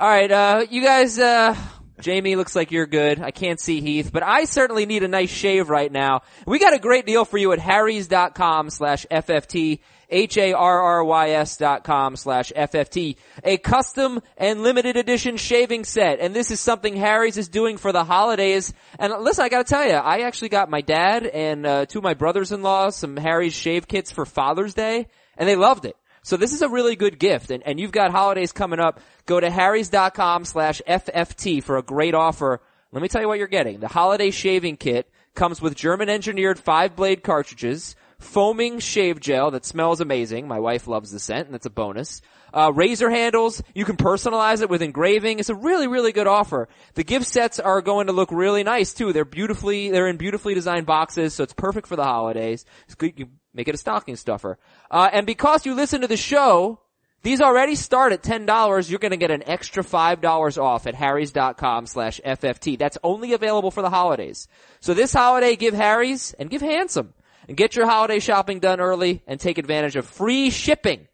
All 0.00 0.08
right, 0.08 0.30
uh, 0.30 0.64
you 0.70 0.80
guys, 0.80 1.18
uh, 1.18 1.56
Jamie 2.00 2.36
looks 2.36 2.54
like 2.54 2.70
you're 2.70 2.86
good. 2.86 3.20
I 3.20 3.32
can't 3.32 3.58
see 3.58 3.80
Heath, 3.80 4.10
but 4.12 4.22
I 4.22 4.44
certainly 4.44 4.86
need 4.86 5.02
a 5.02 5.08
nice 5.08 5.28
shave 5.28 5.68
right 5.68 5.90
now. 5.90 6.20
We 6.46 6.60
got 6.60 6.72
a 6.72 6.78
great 6.78 7.04
deal 7.04 7.24
for 7.24 7.36
you 7.36 7.50
at 7.50 7.58
harrys.com 7.58 8.70
slash 8.70 9.06
FFT, 9.10 9.80
H-A-R-R-Y-S 10.08 11.56
dot 11.56 11.82
com 11.82 12.14
slash 12.14 12.52
FFT. 12.54 13.16
A 13.42 13.56
custom 13.56 14.20
and 14.36 14.62
limited 14.62 14.96
edition 14.96 15.36
shaving 15.36 15.82
set. 15.82 16.20
And 16.20 16.32
this 16.32 16.52
is 16.52 16.60
something 16.60 16.94
Harry's 16.94 17.36
is 17.36 17.48
doing 17.48 17.76
for 17.76 17.90
the 17.90 18.04
holidays. 18.04 18.72
And 19.00 19.12
listen, 19.14 19.44
I 19.44 19.48
gotta 19.48 19.64
tell 19.64 19.84
you, 19.84 19.94
I 19.94 20.20
actually 20.20 20.50
got 20.50 20.70
my 20.70 20.80
dad 20.80 21.26
and, 21.26 21.66
uh, 21.66 21.86
two 21.86 21.98
of 21.98 22.04
my 22.04 22.14
brothers-in-law 22.14 22.90
some 22.90 23.16
Harry's 23.16 23.52
shave 23.52 23.88
kits 23.88 24.12
for 24.12 24.24
Father's 24.24 24.74
Day, 24.74 25.08
and 25.36 25.48
they 25.48 25.56
loved 25.56 25.86
it. 25.86 25.96
So 26.28 26.36
this 26.36 26.52
is 26.52 26.60
a 26.60 26.68
really 26.68 26.94
good 26.94 27.18
gift 27.18 27.50
and, 27.50 27.62
and 27.62 27.80
you've 27.80 27.90
got 27.90 28.10
holidays 28.10 28.52
coming 28.52 28.78
up. 28.78 29.00
Go 29.24 29.40
to 29.40 29.48
harrys.com 29.48 30.44
slash 30.44 30.82
FFT 30.86 31.62
for 31.62 31.78
a 31.78 31.82
great 31.82 32.12
offer. 32.12 32.60
Let 32.92 33.00
me 33.00 33.08
tell 33.08 33.22
you 33.22 33.28
what 33.28 33.38
you're 33.38 33.48
getting. 33.48 33.80
The 33.80 33.88
holiday 33.88 34.30
shaving 34.30 34.76
kit 34.76 35.10
comes 35.34 35.62
with 35.62 35.74
German 35.74 36.10
engineered 36.10 36.58
five 36.58 36.94
blade 36.94 37.22
cartridges, 37.22 37.96
foaming 38.18 38.78
shave 38.78 39.20
gel 39.20 39.52
that 39.52 39.64
smells 39.64 40.02
amazing. 40.02 40.46
My 40.46 40.58
wife 40.58 40.86
loves 40.86 41.12
the 41.12 41.18
scent 41.18 41.46
and 41.46 41.54
that's 41.54 41.64
a 41.64 41.70
bonus. 41.70 42.20
Uh, 42.52 42.72
razor 42.74 43.08
handles. 43.08 43.62
You 43.74 43.86
can 43.86 43.96
personalize 43.96 44.60
it 44.60 44.68
with 44.68 44.82
engraving. 44.82 45.38
It's 45.38 45.48
a 45.48 45.54
really, 45.54 45.86
really 45.86 46.12
good 46.12 46.26
offer. 46.26 46.68
The 46.92 47.04
gift 47.04 47.24
sets 47.24 47.58
are 47.58 47.80
going 47.80 48.08
to 48.08 48.12
look 48.12 48.30
really 48.30 48.64
nice 48.64 48.92
too. 48.92 49.14
They're 49.14 49.24
beautifully, 49.24 49.90
they're 49.90 50.08
in 50.08 50.18
beautifully 50.18 50.52
designed 50.52 50.84
boxes, 50.84 51.32
so 51.32 51.42
it's 51.42 51.54
perfect 51.54 51.86
for 51.86 51.96
the 51.96 52.04
holidays. 52.04 52.66
It's 52.84 52.96
good. 52.96 53.18
You 53.18 53.28
make 53.58 53.66
it 53.66 53.74
a 53.74 53.78
stocking 53.78 54.14
stuffer. 54.14 54.56
Uh, 54.88 55.10
and 55.12 55.26
because 55.26 55.66
you 55.66 55.74
listen 55.74 56.02
to 56.02 56.06
the 56.06 56.16
show, 56.16 56.80
these 57.22 57.40
already 57.40 57.74
start 57.74 58.12
at 58.12 58.22
$10. 58.22 58.88
You're 58.88 59.00
going 59.00 59.10
to 59.10 59.16
get 59.16 59.32
an 59.32 59.42
extra 59.48 59.82
$5 59.82 60.62
off 60.62 60.86
at 60.86 60.94
harrys.com 60.94 61.86
slash 61.86 62.20
FFT. 62.24 62.78
That's 62.78 62.96
only 63.02 63.32
available 63.32 63.72
for 63.72 63.82
the 63.82 63.90
holidays. 63.90 64.46
So 64.78 64.94
this 64.94 65.12
holiday, 65.12 65.56
give 65.56 65.74
Harry's 65.74 66.34
and 66.34 66.48
give 66.48 66.62
Handsome 66.62 67.14
and 67.48 67.56
get 67.56 67.74
your 67.74 67.86
holiday 67.86 68.20
shopping 68.20 68.60
done 68.60 68.78
early 68.78 69.22
and 69.26 69.40
take 69.40 69.58
advantage 69.58 69.96
of 69.96 70.06
free 70.06 70.50
shipping. 70.50 71.08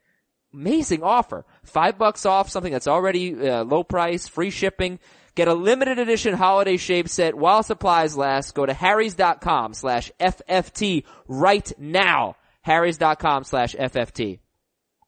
Amazing 0.53 1.01
offer. 1.01 1.45
Five 1.63 1.97
bucks 1.97 2.27
off 2.27 2.51
something 2.51 2.71
that's 2.71 2.87
already 2.87 3.49
uh, 3.49 3.63
low 3.63 3.83
price, 3.83 4.27
free 4.27 4.51
shipping. 4.51 4.99
Get 5.35 5.49
a 5.49 5.53
limited 5.53 5.99
edition 5.99 6.33
holiday 6.33 6.77
shave 6.77 7.09
set 7.09 7.35
while 7.35 7.61
supplies 7.61 8.15
last. 8.15 8.55
Go 8.55 8.65
to 8.65 8.73
harrys.com 8.73 9.73
slash 9.73 10.09
FFT 10.19 11.03
right 11.27 11.71
now. 11.77 12.37
harrys.com 12.61 13.43
slash 13.43 13.75
FFT. 13.75 14.39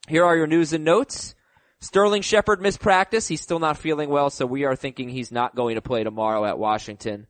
Here 0.09 0.25
are 0.25 0.35
your 0.35 0.47
news 0.47 0.73
and 0.73 0.83
notes. 0.83 1.33
Sterling 1.79 2.23
Shepard 2.23 2.61
missed 2.61 2.79
practice. 2.79 3.27
He's 3.27 3.41
still 3.41 3.59
not 3.59 3.77
feeling 3.77 4.09
well, 4.09 4.29
so 4.29 4.45
we 4.45 4.65
are 4.65 4.75
thinking 4.75 5.09
he's 5.09 5.31
not 5.31 5.55
going 5.55 5.75
to 5.75 5.81
play 5.81 6.03
tomorrow 6.03 6.43
at 6.43 6.59
Washington. 6.59 7.27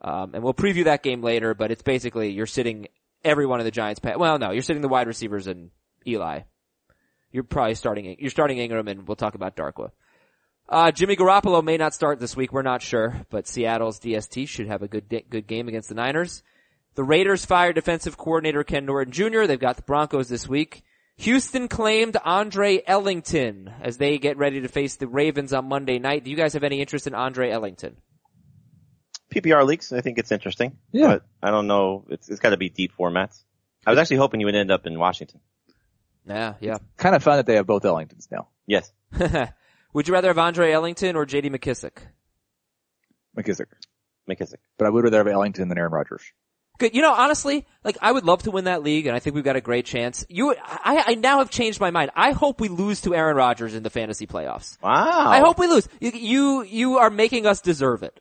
Um, 0.00 0.34
and 0.34 0.44
we'll 0.44 0.54
preview 0.54 0.84
that 0.84 1.02
game 1.02 1.22
later, 1.22 1.54
but 1.54 1.70
it's 1.70 1.82
basically 1.82 2.30
you're 2.30 2.46
sitting 2.46 2.88
every 3.24 3.46
one 3.46 3.58
of 3.58 3.64
the 3.64 3.70
Giants. 3.70 3.98
Pa- 3.98 4.18
well, 4.18 4.38
no, 4.38 4.50
you're 4.50 4.62
sitting 4.62 4.82
the 4.82 4.88
wide 4.88 5.06
receivers 5.06 5.46
and 5.46 5.70
Eli. 6.06 6.40
You're 7.32 7.44
probably 7.44 7.74
starting. 7.74 8.16
You're 8.18 8.30
starting 8.30 8.58
Engram, 8.58 8.88
and 8.88 9.08
we'll 9.08 9.16
talk 9.16 9.34
about 9.34 9.56
Darkwa. 9.56 9.90
Uh, 10.68 10.90
Jimmy 10.90 11.16
Garoppolo 11.16 11.62
may 11.62 11.76
not 11.76 11.94
start 11.94 12.18
this 12.18 12.36
week. 12.36 12.52
We're 12.52 12.62
not 12.62 12.82
sure, 12.82 13.24
but 13.30 13.46
Seattle's 13.46 14.00
DST 14.00 14.48
should 14.48 14.66
have 14.66 14.82
a 14.82 14.88
good 14.88 15.08
good 15.30 15.46
game 15.46 15.68
against 15.68 15.88
the 15.88 15.94
Niners. 15.94 16.42
The 16.96 17.04
Raiders 17.04 17.44
fired 17.44 17.74
defensive 17.74 18.16
coordinator 18.16 18.64
Ken 18.64 18.86
Norton 18.86 19.12
Jr. 19.12 19.44
They've 19.44 19.60
got 19.60 19.76
the 19.76 19.82
Broncos 19.82 20.28
this 20.28 20.48
week. 20.48 20.82
Houston 21.18 21.68
claimed 21.68 22.16
Andre 22.24 22.82
Ellington 22.86 23.70
as 23.80 23.96
they 23.96 24.18
get 24.18 24.36
ready 24.36 24.60
to 24.60 24.68
face 24.68 24.96
the 24.96 25.06
Ravens 25.06 25.52
on 25.52 25.68
Monday 25.68 25.98
night. 25.98 26.24
Do 26.24 26.30
you 26.30 26.36
guys 26.36 26.54
have 26.54 26.64
any 26.64 26.80
interest 26.80 27.06
in 27.06 27.14
Andre 27.14 27.50
Ellington? 27.50 27.96
PPR 29.34 29.64
leaks, 29.64 29.92
I 29.92 30.00
think 30.00 30.18
it's 30.18 30.32
interesting. 30.32 30.76
Yeah. 30.92 31.08
But 31.08 31.22
I 31.42 31.50
don't 31.50 31.66
know. 31.66 32.04
It's, 32.08 32.28
it's 32.28 32.40
got 32.40 32.50
to 32.50 32.56
be 32.56 32.68
deep 32.68 32.92
formats. 32.98 33.42
I 33.86 33.90
was 33.90 33.98
actually 33.98 34.18
hoping 34.18 34.40
you 34.40 34.46
would 34.46 34.54
end 34.54 34.70
up 34.70 34.86
in 34.86 34.98
Washington. 34.98 35.40
Yeah, 36.26 36.54
yeah. 36.60 36.78
Kind 36.96 37.14
of 37.14 37.22
fun 37.22 37.36
that 37.36 37.46
they 37.46 37.54
have 37.54 37.66
both 37.66 37.84
Ellingtons 37.84 38.28
now. 38.30 38.48
Yes. 38.66 38.92
Would 39.96 40.08
you 40.08 40.12
rather 40.12 40.28
have 40.28 40.36
Andre 40.36 40.72
Ellington 40.72 41.16
or 41.16 41.24
JD 41.24 41.46
McKissic? 41.46 41.92
McKissic. 43.34 43.64
McKissic. 44.28 44.58
But 44.76 44.86
I 44.86 44.90
would 44.90 45.04
rather 45.04 45.16
have 45.16 45.26
Ellington 45.26 45.70
than 45.70 45.78
Aaron 45.78 45.90
Rodgers. 45.90 46.22
Good. 46.78 46.94
You 46.94 47.00
know, 47.00 47.14
honestly, 47.14 47.64
like 47.82 47.96
I 48.02 48.12
would 48.12 48.26
love 48.26 48.42
to 48.42 48.50
win 48.50 48.66
that 48.66 48.82
league, 48.82 49.06
and 49.06 49.16
I 49.16 49.20
think 49.20 49.34
we've 49.34 49.42
got 49.42 49.56
a 49.56 49.62
great 49.62 49.86
chance. 49.86 50.26
You, 50.28 50.54
I, 50.54 51.04
I 51.06 51.14
now 51.14 51.38
have 51.38 51.48
changed 51.48 51.80
my 51.80 51.90
mind. 51.90 52.10
I 52.14 52.32
hope 52.32 52.60
we 52.60 52.68
lose 52.68 53.00
to 53.02 53.14
Aaron 53.14 53.38
Rodgers 53.38 53.74
in 53.74 53.82
the 53.82 53.88
fantasy 53.88 54.26
playoffs. 54.26 54.76
Wow. 54.82 55.30
I 55.30 55.40
hope 55.40 55.58
we 55.58 55.66
lose. 55.66 55.88
You, 55.98 56.10
you, 56.10 56.62
you 56.64 56.98
are 56.98 57.08
making 57.08 57.46
us 57.46 57.62
deserve 57.62 58.02
it. 58.02 58.20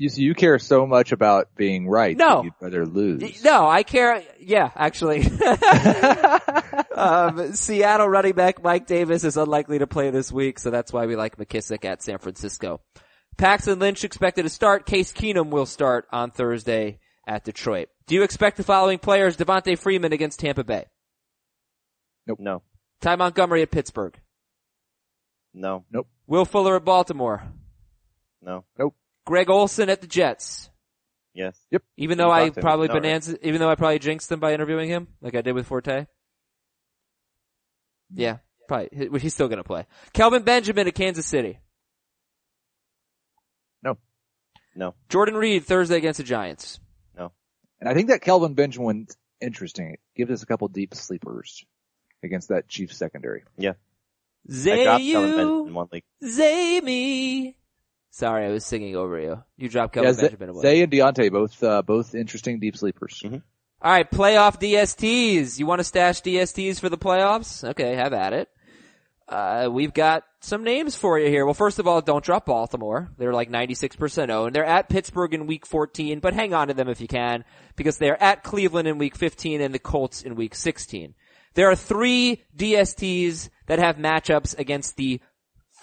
You 0.00 0.08
see, 0.08 0.22
you 0.22 0.36
care 0.36 0.60
so 0.60 0.86
much 0.86 1.10
about 1.10 1.56
being 1.56 1.88
right. 1.88 2.16
No. 2.16 2.36
that 2.36 2.44
You'd 2.44 2.52
rather 2.60 2.86
lose. 2.86 3.42
No, 3.42 3.68
I 3.68 3.82
care. 3.82 4.22
Yeah, 4.38 4.70
actually. 4.76 5.22
um, 6.94 7.52
Seattle 7.54 8.08
running 8.08 8.34
back 8.34 8.62
Mike 8.62 8.86
Davis 8.86 9.24
is 9.24 9.36
unlikely 9.36 9.80
to 9.80 9.88
play 9.88 10.10
this 10.10 10.30
week, 10.30 10.60
so 10.60 10.70
that's 10.70 10.92
why 10.92 11.06
we 11.06 11.16
like 11.16 11.36
McKissic 11.36 11.84
at 11.84 12.00
San 12.00 12.18
Francisco. 12.18 12.80
Paxton 13.38 13.80
Lynch 13.80 14.04
expected 14.04 14.44
to 14.44 14.50
start. 14.50 14.86
Case 14.86 15.12
Keenum 15.12 15.50
will 15.50 15.66
start 15.66 16.06
on 16.12 16.30
Thursday 16.30 17.00
at 17.26 17.42
Detroit. 17.42 17.88
Do 18.06 18.14
you 18.14 18.22
expect 18.22 18.56
the 18.56 18.62
following 18.62 19.00
players? 19.00 19.36
Devonta 19.36 19.76
Freeman 19.76 20.12
against 20.12 20.38
Tampa 20.38 20.62
Bay. 20.62 20.84
Nope. 22.24 22.38
No. 22.38 22.62
Ty 23.00 23.16
Montgomery 23.16 23.62
at 23.62 23.72
Pittsburgh. 23.72 24.16
No. 25.52 25.84
Nope. 25.90 26.06
Will 26.28 26.44
Fuller 26.44 26.76
at 26.76 26.84
Baltimore. 26.84 27.42
No. 28.40 28.64
Greg 29.28 29.50
Olsen 29.50 29.90
at 29.90 30.00
the 30.00 30.06
Jets. 30.06 30.70
Yes. 31.34 31.54
Yep. 31.70 31.82
Even 31.98 32.16
though 32.16 32.30
I 32.30 32.44
talked 32.44 32.54
to 32.54 32.60
him. 32.60 32.62
probably 32.62 32.88
No, 32.88 32.94
right. 32.94 33.38
even 33.42 33.60
though 33.60 33.68
I 33.68 33.74
probably 33.74 33.98
jinxed 33.98 34.30
them 34.30 34.40
by 34.40 34.54
interviewing 34.54 34.88
him, 34.88 35.06
like 35.20 35.34
I 35.34 35.42
did 35.42 35.52
with 35.52 35.66
Forte. 35.66 35.92
Mm-hmm. 35.92 36.04
Yeah, 38.14 38.38
probably. 38.68 39.20
He's 39.20 39.34
still 39.34 39.48
gonna 39.48 39.64
play. 39.64 39.84
Kelvin 40.14 40.44
Benjamin 40.44 40.88
at 40.88 40.94
Kansas 40.94 41.26
City. 41.26 41.58
No. 43.82 43.98
No. 44.74 44.94
Jordan 45.10 45.34
Reed 45.36 45.66
Thursday 45.66 45.98
against 45.98 46.16
the 46.16 46.24
Giants. 46.24 46.80
No. 47.14 47.32
And 47.80 47.88
I 47.88 47.92
think 47.92 48.08
that 48.08 48.22
Kelvin 48.22 48.54
Benjamin's 48.54 49.14
interesting. 49.42 49.98
Give 50.16 50.30
us 50.30 50.42
a 50.42 50.46
couple 50.46 50.66
deep 50.68 50.94
sleepers 50.94 51.66
against 52.24 52.48
that 52.48 52.66
Chiefs 52.66 52.96
secondary. 52.96 53.44
Yeah. 53.58 53.74
I 54.50 54.84
dropped 54.84 55.04
Kelvin 55.04 55.36
Benjamin 55.36 56.02
Zayu, 56.24 57.54
in 58.16 58.16
one 58.16 58.16
league. 58.16 58.16
Zay 58.16 58.26
Sorry, 58.26 58.46
I 58.46 58.48
was 58.50 58.64
singing 58.64 58.96
over 58.96 59.18
you. 59.20 59.42
You 59.56 59.68
dropped 59.68 59.94
Kelvin 59.94 60.14
Yeah, 60.14 60.20
Benjamin 60.22 60.48
away. 60.50 60.62
Zay 60.62 60.82
and 60.82 60.92
Deontay 60.92 61.30
both 61.32 61.62
uh, 61.62 61.82
both 61.82 62.14
interesting 62.14 62.60
deep 62.60 62.76
sleepers. 62.76 63.22
Mhm. 63.24 63.42
All 63.80 63.92
right, 63.92 64.10
playoff 64.10 64.58
DSTs. 64.58 65.58
You 65.58 65.66
want 65.66 65.78
to 65.78 65.84
stash 65.84 66.20
DSTs 66.22 66.80
for 66.80 66.88
the 66.88 66.98
playoffs? 66.98 67.62
Okay, 67.68 67.94
have 67.94 68.12
at 68.12 68.32
it. 68.32 68.48
Uh, 69.28 69.68
we've 69.70 69.92
got 69.92 70.24
some 70.40 70.64
names 70.64 70.96
for 70.96 71.18
you 71.18 71.28
here. 71.28 71.44
Well, 71.44 71.54
first 71.54 71.78
of 71.78 71.86
all, 71.86 72.00
don't 72.00 72.24
drop 72.24 72.46
Baltimore. 72.46 73.10
They're 73.18 73.34
like 73.34 73.50
96% 73.50 74.30
owned. 74.30 74.54
They're 74.54 74.64
at 74.64 74.88
Pittsburgh 74.88 75.34
in 75.34 75.46
week 75.46 75.66
14, 75.66 76.18
but 76.20 76.32
hang 76.32 76.54
on 76.54 76.68
to 76.68 76.74
them 76.74 76.88
if 76.88 77.00
you 77.00 77.08
can, 77.08 77.44
because 77.76 77.98
they're 77.98 78.20
at 78.22 78.42
Cleveland 78.42 78.88
in 78.88 78.96
week 78.96 79.16
15 79.16 79.60
and 79.60 79.74
the 79.74 79.78
Colts 79.78 80.22
in 80.22 80.34
week 80.34 80.54
16. 80.54 81.14
There 81.54 81.70
are 81.70 81.76
three 81.76 82.42
DSTs 82.56 83.50
that 83.66 83.78
have 83.78 83.96
matchups 83.96 84.58
against 84.58 84.96
the 84.96 85.20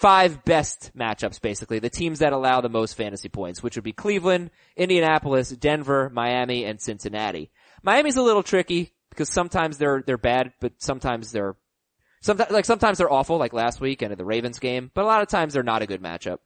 five 0.00 0.44
best 0.44 0.90
matchups, 0.96 1.40
basically. 1.40 1.78
The 1.78 1.90
teams 1.90 2.18
that 2.20 2.32
allow 2.32 2.60
the 2.60 2.68
most 2.68 2.94
fantasy 2.96 3.28
points, 3.28 3.62
which 3.62 3.76
would 3.76 3.84
be 3.84 3.92
Cleveland, 3.92 4.50
Indianapolis, 4.76 5.50
Denver, 5.50 6.10
Miami, 6.12 6.64
and 6.64 6.80
Cincinnati. 6.80 7.50
Miami's 7.82 8.16
a 8.16 8.22
little 8.22 8.42
tricky 8.42 8.92
because 9.10 9.28
sometimes 9.30 9.78
they're, 9.78 10.02
they're 10.06 10.18
bad, 10.18 10.52
but 10.60 10.72
sometimes 10.78 11.32
they're, 11.32 11.56
sometimes, 12.20 12.50
like 12.50 12.64
sometimes 12.64 12.98
they're 12.98 13.12
awful, 13.12 13.38
like 13.38 13.52
last 13.52 13.80
week 13.80 14.02
and 14.02 14.12
at 14.12 14.18
the 14.18 14.24
Ravens 14.24 14.58
game, 14.58 14.90
but 14.94 15.04
a 15.04 15.06
lot 15.06 15.22
of 15.22 15.28
times 15.28 15.54
they're 15.54 15.62
not 15.62 15.82
a 15.82 15.86
good 15.86 16.02
matchup. 16.02 16.38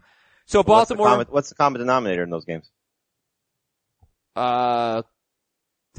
So 0.46 0.58
What's 0.62 0.88
the 0.88 0.94
Baltimore, 0.94 1.06
common- 1.08 1.26
What's 1.30 1.48
the 1.48 1.54
common 1.54 1.80
denominator 1.80 2.22
in 2.22 2.30
those 2.30 2.44
games? 2.44 2.70
uh, 4.36 5.02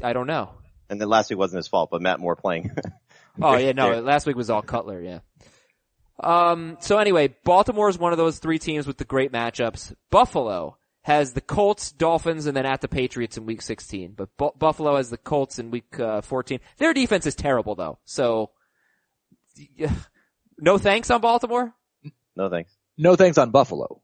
I 0.02 0.12
don't 0.12 0.26
know. 0.26 0.54
And 0.88 1.00
then 1.00 1.08
last 1.08 1.30
week 1.30 1.38
wasn't 1.38 1.58
his 1.58 1.68
fault, 1.68 1.90
but 1.90 2.02
Matt 2.02 2.20
Moore 2.20 2.36
playing. 2.36 2.70
Oh 3.40 3.56
yeah, 3.56 3.72
no, 3.72 4.00
last 4.00 4.26
week 4.26 4.36
was 4.36 4.50
all 4.50 4.60
Cutler, 4.62 5.00
yeah. 5.00 5.20
Um, 6.20 6.76
so 6.80 6.98
anyway, 6.98 7.34
Baltimore 7.44 7.88
is 7.88 7.98
one 7.98 8.12
of 8.12 8.18
those 8.18 8.38
three 8.38 8.58
teams 8.58 8.86
with 8.86 8.98
the 8.98 9.04
great 9.04 9.32
matchups. 9.32 9.94
Buffalo 10.10 10.76
has 11.02 11.32
the 11.32 11.40
Colts, 11.40 11.90
Dolphins, 11.90 12.46
and 12.46 12.56
then 12.56 12.66
at 12.66 12.80
the 12.80 12.88
Patriots 12.88 13.36
in 13.36 13.44
week 13.44 13.62
16. 13.62 14.14
But 14.16 14.36
Bu- 14.36 14.52
Buffalo 14.56 14.96
has 14.96 15.10
the 15.10 15.16
Colts 15.18 15.58
in 15.58 15.70
week 15.70 15.98
uh, 15.98 16.20
14. 16.20 16.60
Their 16.78 16.94
defense 16.94 17.26
is 17.26 17.34
terrible 17.34 17.74
though, 17.74 17.98
so 18.04 18.50
yeah. 19.76 19.92
no 20.58 20.78
thanks 20.78 21.10
on 21.10 21.20
Baltimore. 21.20 21.74
no 22.36 22.48
thanks. 22.48 22.72
No 22.96 23.16
thanks 23.16 23.38
on 23.38 23.50
Buffalo. 23.50 24.00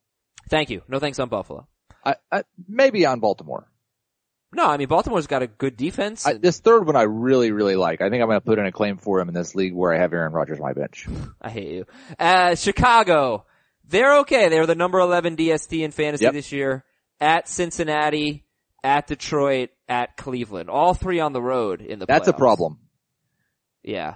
Thank 0.48 0.70
you. 0.70 0.82
No 0.88 0.98
thanks 0.98 1.18
on 1.18 1.28
Buffalo. 1.28 1.68
I, 2.04 2.16
I 2.32 2.42
maybe 2.66 3.06
on 3.06 3.20
Baltimore. 3.20 3.68
No, 4.52 4.64
I 4.64 4.76
mean 4.78 4.88
Baltimore's 4.88 5.26
got 5.26 5.42
a 5.42 5.46
good 5.46 5.76
defense. 5.76 6.26
I, 6.26 6.34
this 6.34 6.60
third 6.60 6.86
one 6.86 6.96
I 6.96 7.02
really 7.02 7.52
really 7.52 7.76
like. 7.76 8.00
I 8.00 8.08
think 8.08 8.22
I'm 8.22 8.28
going 8.28 8.40
to 8.40 8.44
put 8.44 8.58
in 8.58 8.66
a 8.66 8.72
claim 8.72 8.96
for 8.96 9.20
him 9.20 9.28
in 9.28 9.34
this 9.34 9.54
league 9.54 9.74
where 9.74 9.92
I 9.92 9.98
have 9.98 10.12
Aaron 10.12 10.32
Rodgers 10.32 10.58
on 10.58 10.64
my 10.64 10.72
bench. 10.72 11.06
I 11.42 11.50
hate 11.50 11.70
you. 11.70 11.84
Uh, 12.18 12.54
Chicago. 12.54 13.44
They're 13.90 14.18
okay. 14.20 14.48
They're 14.48 14.66
the 14.66 14.74
number 14.74 14.98
11 14.98 15.36
DST 15.36 15.80
in 15.82 15.90
fantasy 15.90 16.24
Yep. 16.24 16.32
this 16.34 16.52
year. 16.52 16.84
At 17.20 17.48
Cincinnati, 17.48 18.44
at 18.84 19.06
Detroit, 19.06 19.70
at 19.88 20.16
Cleveland. 20.16 20.70
All 20.70 20.94
three 20.94 21.20
on 21.20 21.32
the 21.32 21.42
road 21.42 21.80
in 21.80 21.98
the 21.98 22.06
That's 22.06 22.28
a 22.28 22.32
problem. 22.32 22.78
Yeah. 23.82 24.14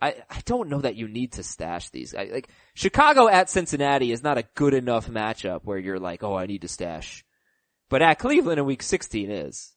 I, 0.00 0.14
I 0.28 0.40
don't 0.44 0.68
know 0.68 0.80
that 0.82 0.96
you 0.96 1.08
need 1.08 1.32
to 1.32 1.42
stash 1.42 1.88
these. 1.90 2.14
I, 2.14 2.24
like, 2.24 2.48
Chicago 2.74 3.28
at 3.28 3.48
Cincinnati 3.48 4.12
is 4.12 4.22
not 4.22 4.36
a 4.36 4.44
good 4.54 4.74
enough 4.74 5.08
matchup 5.08 5.60
where 5.64 5.78
you're 5.78 5.98
like, 5.98 6.22
oh, 6.22 6.36
I 6.36 6.46
need 6.46 6.62
to 6.62 6.68
stash. 6.68 7.24
But 7.88 8.02
at 8.02 8.18
Cleveland 8.18 8.58
in 8.58 8.66
week 8.66 8.82
16 8.82 9.30
is. 9.30 9.72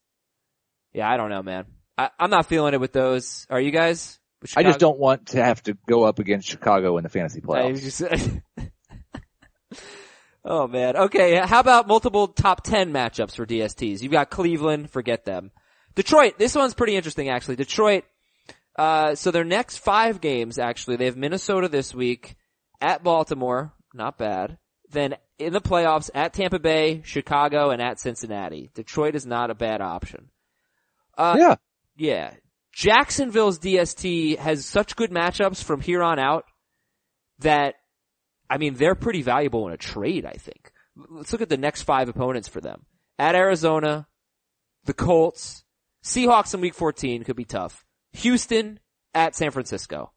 Yeah, 0.93 1.09
I 1.09 1.17
don't 1.17 1.29
know, 1.29 1.43
man. 1.43 1.65
I, 1.97 2.09
I'm 2.19 2.29
not 2.29 2.47
feeling 2.47 2.73
it 2.73 2.79
with 2.79 2.93
those. 2.93 3.45
Are 3.49 3.61
you 3.61 3.71
guys? 3.71 4.19
I 4.55 4.63
just 4.63 4.79
don't 4.79 4.97
want 4.97 5.27
to 5.27 5.43
have 5.43 5.61
to 5.63 5.77
go 5.87 6.03
up 6.03 6.17
against 6.19 6.47
Chicago 6.47 6.97
in 6.97 7.03
the 7.03 7.09
fantasy 7.09 7.41
playoffs. 7.41 7.81
just- 7.81 8.01
oh 10.45 10.67
man. 10.67 10.95
Okay. 10.95 11.35
How 11.35 11.59
about 11.59 11.87
multiple 11.87 12.27
top 12.29 12.63
10 12.63 12.91
matchups 12.93 13.35
for 13.35 13.45
DSTs? 13.45 14.01
You've 14.01 14.11
got 14.11 14.29
Cleveland. 14.29 14.89
Forget 14.89 15.25
them. 15.25 15.51
Detroit. 15.95 16.37
This 16.37 16.55
one's 16.55 16.73
pretty 16.73 16.95
interesting 16.95 17.29
actually. 17.29 17.57
Detroit. 17.57 18.05
Uh, 18.77 19.13
so 19.15 19.29
their 19.31 19.43
next 19.43 19.77
five 19.79 20.21
games 20.21 20.57
actually, 20.57 20.95
they 20.95 21.05
have 21.05 21.17
Minnesota 21.17 21.67
this 21.67 21.93
week, 21.93 22.37
at 22.79 23.03
Baltimore, 23.03 23.73
not 23.93 24.17
bad. 24.17 24.57
Then 24.91 25.15
in 25.37 25.53
the 25.53 25.61
playoffs 25.61 26.09
at 26.13 26.33
Tampa 26.33 26.59
Bay, 26.59 27.01
Chicago, 27.03 27.69
and 27.69 27.81
at 27.81 27.99
Cincinnati. 27.99 28.69
Detroit 28.73 29.15
is 29.15 29.25
not 29.25 29.51
a 29.51 29.55
bad 29.55 29.81
option. 29.81 30.29
Uh, 31.17 31.35
yeah. 31.37 31.55
yeah. 31.95 32.33
Jacksonville's 32.73 33.59
DST 33.59 34.37
has 34.37 34.65
such 34.65 34.95
good 34.95 35.11
matchups 35.11 35.63
from 35.63 35.81
here 35.81 36.03
on 36.03 36.19
out 36.19 36.45
that, 37.39 37.75
I 38.49 38.57
mean, 38.57 38.75
they're 38.75 38.95
pretty 38.95 39.21
valuable 39.21 39.67
in 39.67 39.73
a 39.73 39.77
trade, 39.77 40.25
I 40.25 40.33
think. 40.33 40.71
Let's 41.09 41.31
look 41.31 41.41
at 41.41 41.49
the 41.49 41.57
next 41.57 41.83
five 41.83 42.09
opponents 42.09 42.47
for 42.47 42.61
them. 42.61 42.85
At 43.17 43.35
Arizona, 43.35 44.07
the 44.85 44.93
Colts, 44.93 45.63
Seahawks 46.03 46.53
in 46.53 46.61
week 46.61 46.73
14 46.73 47.23
could 47.23 47.35
be 47.35 47.45
tough. 47.45 47.85
Houston 48.13 48.79
at 49.13 49.35
San 49.35 49.51
Francisco. 49.51 50.11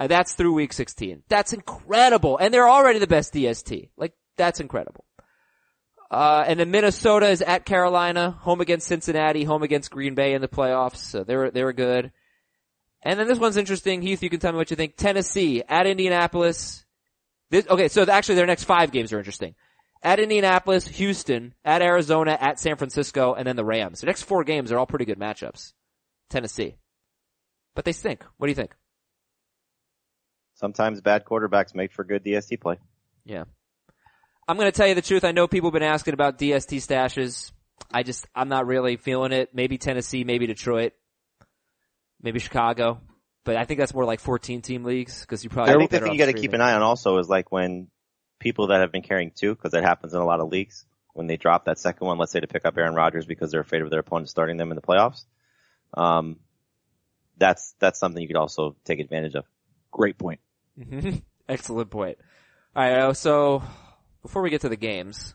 Uh, 0.00 0.06
that's 0.06 0.32
through 0.32 0.54
week 0.54 0.72
16. 0.72 1.24
That's 1.28 1.52
incredible. 1.52 2.38
And 2.38 2.52
they're 2.54 2.68
already 2.68 2.98
the 2.98 3.06
best 3.06 3.34
DST. 3.34 3.90
Like, 3.98 4.14
that's 4.38 4.58
incredible. 4.58 5.04
Uh, 6.10 6.42
and 6.46 6.58
then 6.58 6.70
Minnesota 6.70 7.28
is 7.28 7.42
at 7.42 7.66
Carolina, 7.66 8.30
home 8.30 8.62
against 8.62 8.88
Cincinnati, 8.88 9.44
home 9.44 9.62
against 9.62 9.90
Green 9.90 10.14
Bay 10.14 10.32
in 10.32 10.40
the 10.40 10.48
playoffs. 10.48 10.96
So 10.96 11.22
they 11.22 11.36
were, 11.36 11.50
they 11.50 11.62
were 11.62 11.74
good. 11.74 12.12
And 13.02 13.20
then 13.20 13.28
this 13.28 13.38
one's 13.38 13.58
interesting. 13.58 14.00
Heath, 14.00 14.22
you 14.22 14.30
can 14.30 14.40
tell 14.40 14.52
me 14.52 14.56
what 14.56 14.70
you 14.70 14.76
think. 14.76 14.96
Tennessee 14.96 15.62
at 15.68 15.86
Indianapolis. 15.86 16.84
This, 17.50 17.66
okay, 17.68 17.88
so 17.88 18.02
actually 18.04 18.36
their 18.36 18.46
next 18.46 18.64
five 18.64 18.92
games 18.92 19.12
are 19.12 19.18
interesting. 19.18 19.54
At 20.02 20.18
Indianapolis, 20.18 20.88
Houston, 20.88 21.54
at 21.62 21.82
Arizona, 21.82 22.36
at 22.40 22.58
San 22.58 22.76
Francisco, 22.76 23.34
and 23.34 23.46
then 23.46 23.56
the 23.56 23.64
Rams. 23.64 24.00
The 24.00 24.06
next 24.06 24.22
four 24.22 24.44
games 24.44 24.72
are 24.72 24.78
all 24.78 24.86
pretty 24.86 25.04
good 25.04 25.18
matchups. 25.18 25.74
Tennessee. 26.30 26.76
But 27.74 27.84
they 27.84 27.92
stink. 27.92 28.24
What 28.38 28.46
do 28.46 28.50
you 28.50 28.56
think? 28.56 28.74
Sometimes 30.60 31.00
bad 31.00 31.24
quarterbacks 31.24 31.74
make 31.74 31.90
for 31.90 32.04
good 32.04 32.22
DST 32.22 32.60
play. 32.60 32.76
Yeah. 33.24 33.44
I'm 34.46 34.58
gonna 34.58 34.72
tell 34.72 34.86
you 34.86 34.94
the 34.94 35.00
truth. 35.00 35.24
I 35.24 35.32
know 35.32 35.48
people 35.48 35.70
have 35.70 35.72
been 35.72 35.82
asking 35.82 36.12
about 36.12 36.38
DST 36.38 36.76
stashes. 36.86 37.50
I 37.90 38.02
just, 38.02 38.26
I'm 38.34 38.50
not 38.50 38.66
really 38.66 38.98
feeling 38.98 39.32
it. 39.32 39.54
Maybe 39.54 39.78
Tennessee, 39.78 40.22
maybe 40.22 40.46
Detroit, 40.46 40.92
maybe 42.20 42.40
Chicago. 42.40 43.00
But 43.44 43.56
I 43.56 43.64
think 43.64 43.80
that's 43.80 43.94
more 43.94 44.04
like 44.04 44.20
14 44.20 44.60
team 44.60 44.84
leagues 44.84 45.22
because 45.22 45.42
you 45.42 45.48
probably. 45.48 45.72
I 45.72 45.78
think 45.78 45.90
the 45.90 46.00
thing 46.00 46.12
you 46.12 46.18
got 46.18 46.26
to 46.26 46.34
keep 46.34 46.52
an 46.52 46.60
eye 46.60 46.74
on 46.74 46.82
also 46.82 47.16
is 47.16 47.28
like 47.28 47.50
when 47.50 47.88
people 48.38 48.66
that 48.66 48.82
have 48.82 48.92
been 48.92 49.00
carrying 49.00 49.32
two, 49.34 49.54
because 49.54 49.72
that 49.72 49.82
happens 49.82 50.12
in 50.12 50.20
a 50.20 50.26
lot 50.26 50.40
of 50.40 50.50
leagues, 50.50 50.84
when 51.14 51.26
they 51.26 51.38
drop 51.38 51.64
that 51.64 51.78
second 51.78 52.06
one, 52.06 52.18
let's 52.18 52.32
say 52.32 52.40
to 52.40 52.46
pick 52.46 52.66
up 52.66 52.76
Aaron 52.76 52.94
Rodgers 52.94 53.24
because 53.24 53.50
they're 53.50 53.62
afraid 53.62 53.80
of 53.80 53.88
their 53.88 54.00
opponent 54.00 54.28
starting 54.28 54.58
them 54.58 54.70
in 54.70 54.76
the 54.76 54.82
playoffs. 54.82 55.24
Um, 55.94 56.36
that's 57.38 57.74
that's 57.78 57.98
something 57.98 58.20
you 58.20 58.28
could 58.28 58.36
also 58.36 58.76
take 58.84 59.00
advantage 59.00 59.36
of. 59.36 59.46
Great 59.90 60.18
point. 60.18 60.40
Mm-hmm. 60.78 61.16
Excellent 61.48 61.90
point. 61.90 62.18
All 62.76 62.82
right, 62.82 62.98
uh, 62.98 63.12
so 63.12 63.62
before 64.22 64.42
we 64.42 64.50
get 64.50 64.60
to 64.60 64.68
the 64.68 64.76
games, 64.76 65.34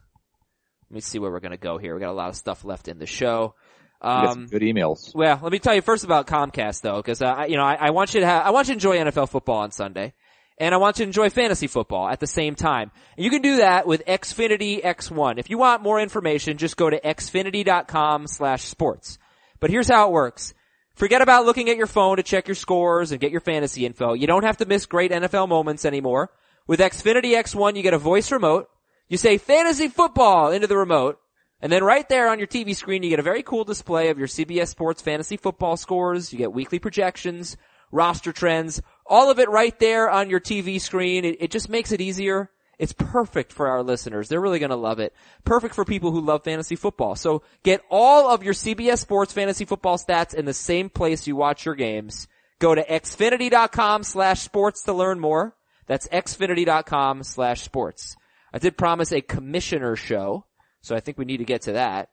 let 0.89 0.95
me 0.95 1.01
see 1.01 1.19
where 1.19 1.31
we're 1.31 1.41
going 1.41 1.51
to 1.51 1.57
go 1.57 1.77
here. 1.77 1.93
We 1.93 1.99
got 1.99 2.11
a 2.11 2.13
lot 2.13 2.29
of 2.29 2.35
stuff 2.35 2.63
left 2.63 2.87
in 2.87 2.99
the 2.99 3.05
show. 3.05 3.55
Um, 4.01 4.47
good 4.47 4.61
emails. 4.61 5.13
Well, 5.15 5.39
let 5.41 5.51
me 5.51 5.59
tell 5.59 5.73
you 5.73 5.81
first 5.81 6.03
about 6.03 6.27
Comcast 6.27 6.81
though, 6.81 6.97
because 6.97 7.21
uh, 7.21 7.45
you 7.47 7.55
know 7.57 7.63
I, 7.63 7.75
I, 7.75 7.89
want 7.89 8.13
you 8.13 8.19
to 8.19 8.25
have, 8.25 8.45
I 8.45 8.51
want 8.51 8.67
you 8.67 8.73
to 8.73 8.77
enjoy 8.77 8.97
NFL 8.97 9.29
football 9.29 9.59
on 9.59 9.71
Sunday, 9.71 10.13
and 10.57 10.75
I 10.75 10.77
want 10.77 10.99
you 10.99 11.05
to 11.05 11.09
enjoy 11.09 11.29
fantasy 11.29 11.67
football 11.67 12.07
at 12.07 12.19
the 12.19 12.27
same 12.27 12.55
time. 12.55 12.91
And 13.17 13.23
you 13.23 13.31
can 13.31 13.41
do 13.41 13.57
that 13.57 13.87
with 13.87 14.05
Xfinity 14.05 14.83
X1. 14.83 15.39
If 15.39 15.49
you 15.49 15.57
want 15.57 15.81
more 15.81 15.99
information, 15.99 16.57
just 16.57 16.77
go 16.77 16.87
to 16.89 16.99
xfinity.com/sports. 16.99 19.17
But 19.59 19.71
here's 19.71 19.87
how 19.87 20.09
it 20.09 20.11
works. 20.11 20.53
Forget 20.95 21.21
about 21.21 21.45
looking 21.45 21.69
at 21.69 21.75
your 21.75 21.87
phone 21.87 22.17
to 22.17 22.23
check 22.23 22.47
your 22.47 22.55
scores 22.55 23.11
and 23.11 23.19
get 23.19 23.31
your 23.31 23.41
fantasy 23.41 23.85
info. 23.85 24.13
You 24.13 24.27
don't 24.27 24.45
have 24.45 24.57
to 24.57 24.65
miss 24.65 24.85
great 24.85 25.11
NFL 25.11 25.49
moments 25.49 25.83
anymore. 25.83 26.31
With 26.67 26.79
Xfinity 26.79 27.35
X1, 27.35 27.75
you 27.75 27.83
get 27.83 27.93
a 27.93 27.97
voice 27.97 28.31
remote. 28.31 28.69
You 29.09 29.17
say 29.17 29.37
fantasy 29.37 29.89
football 29.89 30.51
into 30.51 30.67
the 30.67 30.77
remote. 30.77 31.19
And 31.61 31.69
then 31.69 31.83
right 31.83 32.07
there 32.07 32.29
on 32.29 32.39
your 32.39 32.47
TV 32.47 32.73
screen, 32.73 33.03
you 33.03 33.09
get 33.09 33.19
a 33.19 33.23
very 33.23 33.43
cool 33.43 33.65
display 33.65 34.09
of 34.09 34.17
your 34.17 34.27
CBS 34.27 34.69
Sports 34.69 35.01
fantasy 35.01 35.35
football 35.35 35.75
scores. 35.75 36.31
You 36.31 36.39
get 36.39 36.53
weekly 36.53 36.79
projections, 36.79 37.57
roster 37.91 38.31
trends, 38.31 38.81
all 39.05 39.29
of 39.29 39.37
it 39.37 39.49
right 39.49 39.77
there 39.79 40.09
on 40.09 40.29
your 40.29 40.39
TV 40.39 40.79
screen. 40.79 41.25
It, 41.25 41.37
it 41.41 41.51
just 41.51 41.67
makes 41.69 41.91
it 41.91 41.99
easier. 41.99 42.51
It's 42.77 42.93
perfect 42.93 43.51
for 43.51 43.67
our 43.67 43.83
listeners. 43.83 44.29
They're 44.29 44.41
really 44.41 44.59
gonna 44.59 44.75
love 44.75 44.99
it. 44.99 45.13
Perfect 45.43 45.75
for 45.75 45.85
people 45.85 46.11
who 46.11 46.21
love 46.21 46.43
fantasy 46.43 46.75
football. 46.75 47.15
So 47.15 47.43
get 47.63 47.81
all 47.89 48.29
of 48.29 48.43
your 48.43 48.53
CBS 48.53 48.99
Sports 48.99 49.33
fantasy 49.33 49.65
football 49.65 49.97
stats 49.97 50.33
in 50.33 50.45
the 50.45 50.53
same 50.53 50.89
place 50.89 51.27
you 51.27 51.35
watch 51.35 51.65
your 51.65 51.75
games. 51.75 52.27
Go 52.59 52.75
to 52.75 52.83
xfinity.com 52.83 54.03
slash 54.03 54.41
sports 54.41 54.83
to 54.83 54.93
learn 54.93 55.19
more. 55.19 55.55
That's 55.87 56.07
xfinity.com 56.07 57.23
slash 57.23 57.61
sports. 57.61 58.15
I 58.53 58.59
did 58.59 58.77
promise 58.77 59.11
a 59.11 59.21
commissioner 59.21 59.95
show 59.95 60.45
so 60.85 60.95
I 60.95 60.99
think 60.99 61.17
we 61.17 61.25
need 61.25 61.37
to 61.37 61.45
get 61.45 61.63
to 61.63 61.73
that. 61.73 62.09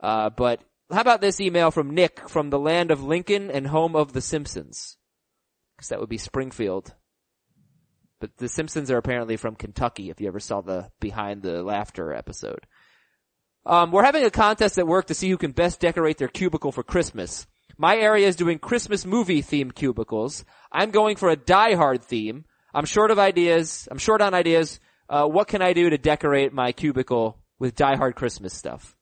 Uh, 0.00 0.30
but 0.30 0.60
how 0.90 1.02
about 1.02 1.20
this 1.20 1.42
email 1.42 1.70
from 1.70 1.94
Nick 1.94 2.26
from 2.26 2.48
the 2.48 2.58
land 2.58 2.90
of 2.90 3.04
Lincoln 3.04 3.50
and 3.50 3.66
home 3.66 3.94
of 3.94 4.14
the 4.14 4.22
Simpsons? 4.22 4.96
Cause 5.78 5.88
that 5.88 6.00
would 6.00 6.08
be 6.08 6.16
Springfield. 6.16 6.94
But 8.24 8.38
the 8.38 8.48
Simpsons 8.48 8.90
are 8.90 8.96
apparently 8.96 9.36
from 9.36 9.54
Kentucky 9.54 10.08
if 10.08 10.18
you 10.18 10.28
ever 10.28 10.40
saw 10.40 10.62
the 10.62 10.90
Behind 10.98 11.42
the 11.42 11.62
Laughter 11.62 12.10
episode. 12.14 12.66
Um, 13.66 13.90
we're 13.92 14.02
having 14.02 14.24
a 14.24 14.30
contest 14.30 14.78
at 14.78 14.86
work 14.86 15.08
to 15.08 15.14
see 15.14 15.28
who 15.28 15.36
can 15.36 15.50
best 15.50 15.78
decorate 15.78 16.16
their 16.16 16.28
cubicle 16.28 16.72
for 16.72 16.82
Christmas. 16.82 17.46
My 17.76 17.98
area 17.98 18.26
is 18.26 18.34
doing 18.34 18.58
Christmas 18.58 19.04
movie 19.04 19.42
themed 19.42 19.74
cubicles. 19.74 20.46
I'm 20.72 20.90
going 20.90 21.16
for 21.16 21.28
a 21.28 21.36
Die 21.36 21.74
Hard 21.74 22.02
theme. 22.02 22.46
I'm 22.72 22.86
short 22.86 23.10
of 23.10 23.18
ideas. 23.18 23.86
I'm 23.90 23.98
short 23.98 24.22
on 24.22 24.32
ideas. 24.32 24.80
Uh, 25.06 25.26
what 25.26 25.48
can 25.48 25.60
I 25.60 25.74
do 25.74 25.90
to 25.90 25.98
decorate 25.98 26.54
my 26.54 26.72
cubicle 26.72 27.38
with 27.58 27.74
Die 27.74 27.96
Hard 27.96 28.16
Christmas 28.16 28.54
stuff? 28.54 28.96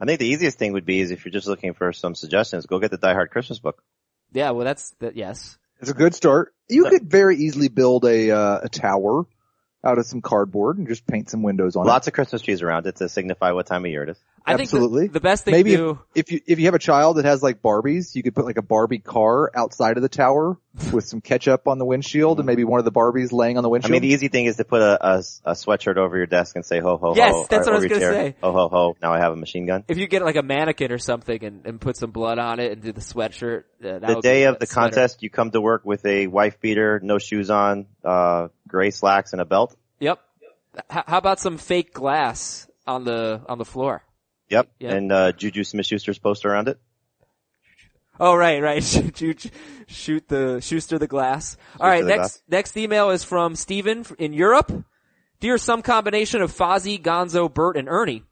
I 0.00 0.04
think 0.04 0.20
the 0.20 0.28
easiest 0.28 0.60
thing 0.60 0.74
would 0.74 0.86
be 0.86 1.00
is 1.00 1.10
if 1.10 1.24
you're 1.24 1.32
just 1.32 1.48
looking 1.48 1.74
for 1.74 1.92
some 1.92 2.14
suggestions, 2.14 2.66
go 2.66 2.78
get 2.78 2.92
the 2.92 2.98
Die 2.98 3.14
Hard 3.14 3.32
Christmas 3.32 3.58
book. 3.58 3.82
Yeah, 4.30 4.50
well 4.50 4.64
that's, 4.64 4.92
that, 5.00 5.16
yes. 5.16 5.58
It's 5.84 5.90
a 5.90 5.94
good 5.94 6.14
start. 6.14 6.54
You 6.66 6.88
could 6.88 7.10
very 7.10 7.36
easily 7.36 7.68
build 7.68 8.06
a, 8.06 8.30
uh, 8.30 8.60
a 8.62 8.68
tower 8.70 9.26
out 9.84 9.98
of 9.98 10.06
some 10.06 10.20
cardboard 10.22 10.78
and 10.78 10.88
just 10.88 11.06
paint 11.06 11.30
some 11.30 11.42
windows 11.42 11.76
on 11.76 11.80
Lots 11.80 11.88
it. 11.88 11.92
Lots 11.94 12.06
of 12.08 12.12
Christmas 12.14 12.42
trees 12.42 12.62
around 12.62 12.86
it 12.86 12.96
to 12.96 13.08
signify 13.08 13.52
what 13.52 13.66
time 13.66 13.84
of 13.84 13.90
year 13.90 14.02
it 14.04 14.10
is. 14.10 14.18
I 14.46 14.54
Absolutely. 14.54 15.02
think 15.02 15.12
the, 15.12 15.18
the 15.20 15.22
best 15.22 15.44
thing 15.44 15.52
Maybe 15.52 15.70
to 15.70 15.76
do, 15.76 15.98
if, 16.14 16.26
if 16.26 16.32
you 16.32 16.40
if 16.46 16.58
you 16.58 16.66
have 16.66 16.74
a 16.74 16.78
child 16.78 17.16
that 17.16 17.24
has 17.24 17.42
like 17.42 17.62
Barbies, 17.62 18.14
you 18.14 18.22
could 18.22 18.34
put 18.34 18.44
like 18.44 18.58
a 18.58 18.62
Barbie 18.62 18.98
car 18.98 19.50
outside 19.54 19.96
of 19.96 20.02
the 20.02 20.08
tower 20.10 20.58
with 20.92 21.06
some 21.06 21.20
ketchup 21.22 21.66
on 21.66 21.78
the 21.78 21.84
windshield 21.86 22.40
and 22.40 22.46
maybe 22.46 22.62
one 22.64 22.78
of 22.78 22.84
the 22.84 22.92
Barbies 22.92 23.32
laying 23.32 23.56
on 23.56 23.62
the 23.62 23.70
windshield. 23.70 23.92
I 23.92 23.94
mean, 23.94 24.02
the 24.02 24.08
easy 24.08 24.28
thing 24.28 24.44
is 24.44 24.56
to 24.56 24.64
put 24.64 24.82
a, 24.82 25.06
a, 25.06 25.18
a 25.46 25.52
sweatshirt 25.52 25.96
over 25.96 26.16
your 26.16 26.26
desk 26.26 26.56
and 26.56 26.64
say 26.66 26.78
ho 26.80 26.98
ho 26.98 27.12
ho. 27.12 27.14
Yes, 27.16 27.46
that's 27.48 27.66
or 27.68 27.72
what 27.72 27.76
I 27.76 27.82
was 27.82 27.86
gonna 27.88 28.00
chair, 28.00 28.12
say. 28.12 28.36
Ho 28.42 28.52
ho 28.52 28.68
ho. 28.68 28.96
Now 29.00 29.14
I 29.14 29.18
have 29.18 29.32
a 29.32 29.36
machine 29.36 29.64
gun. 29.64 29.84
if 29.88 29.96
you 29.96 30.06
get 30.08 30.22
like 30.22 30.36
a 30.36 30.42
mannequin 30.42 30.92
or 30.92 30.98
something 30.98 31.42
and, 31.42 31.64
and 31.64 31.80
put 31.80 31.96
some 31.96 32.10
blood 32.10 32.38
on 32.38 32.60
it 32.60 32.72
and 32.72 32.82
do 32.82 32.92
the 32.92 33.00
sweatshirt, 33.00 33.60
uh, 33.82 33.98
that 33.98 34.00
The 34.02 34.14
would 34.16 34.22
day 34.22 34.40
be 34.40 34.44
of 34.44 34.58
the 34.58 34.66
sweater. 34.66 34.90
contest, 34.90 35.22
you 35.22 35.30
come 35.30 35.52
to 35.52 35.60
work 35.62 35.86
with 35.86 36.04
a 36.04 36.26
wife 36.26 36.60
beater, 36.60 37.00
no 37.02 37.16
shoes 37.18 37.48
on, 37.50 37.86
uh, 38.04 38.48
gray 38.74 38.90
slacks 38.90 39.32
and 39.32 39.40
a 39.40 39.44
belt. 39.44 39.76
Yep. 40.00 40.18
How 40.90 41.18
about 41.18 41.38
some 41.38 41.58
fake 41.58 41.94
glass 41.94 42.66
on 42.88 43.04
the, 43.04 43.40
on 43.48 43.58
the 43.58 43.64
floor? 43.64 44.02
Yep. 44.50 44.68
Yeah. 44.80 44.94
And, 44.94 45.12
uh, 45.12 45.30
Juju 45.30 45.62
Smith-Schuster's 45.62 46.18
poster 46.18 46.50
around 46.50 46.66
it. 46.66 46.80
Oh, 48.18 48.34
right, 48.34 48.60
right. 48.60 48.82
Shoot, 48.82 49.16
shoot, 49.16 49.50
shoot 49.86 50.28
the, 50.28 50.60
Schuster 50.60 50.98
the 50.98 51.06
glass. 51.06 51.56
All 51.78 51.88
right, 51.88 52.04
next, 52.04 52.18
glass. 52.18 52.42
next 52.48 52.76
email 52.76 53.10
is 53.10 53.22
from 53.22 53.54
Steven 53.54 54.04
in 54.18 54.32
Europe. 54.32 54.72
Dear 55.38 55.56
some 55.56 55.82
combination 55.82 56.42
of 56.42 56.50
Fozzie, 56.50 57.00
Gonzo, 57.00 57.52
Bert, 57.52 57.76
and 57.76 57.88
Ernie. 57.88 58.24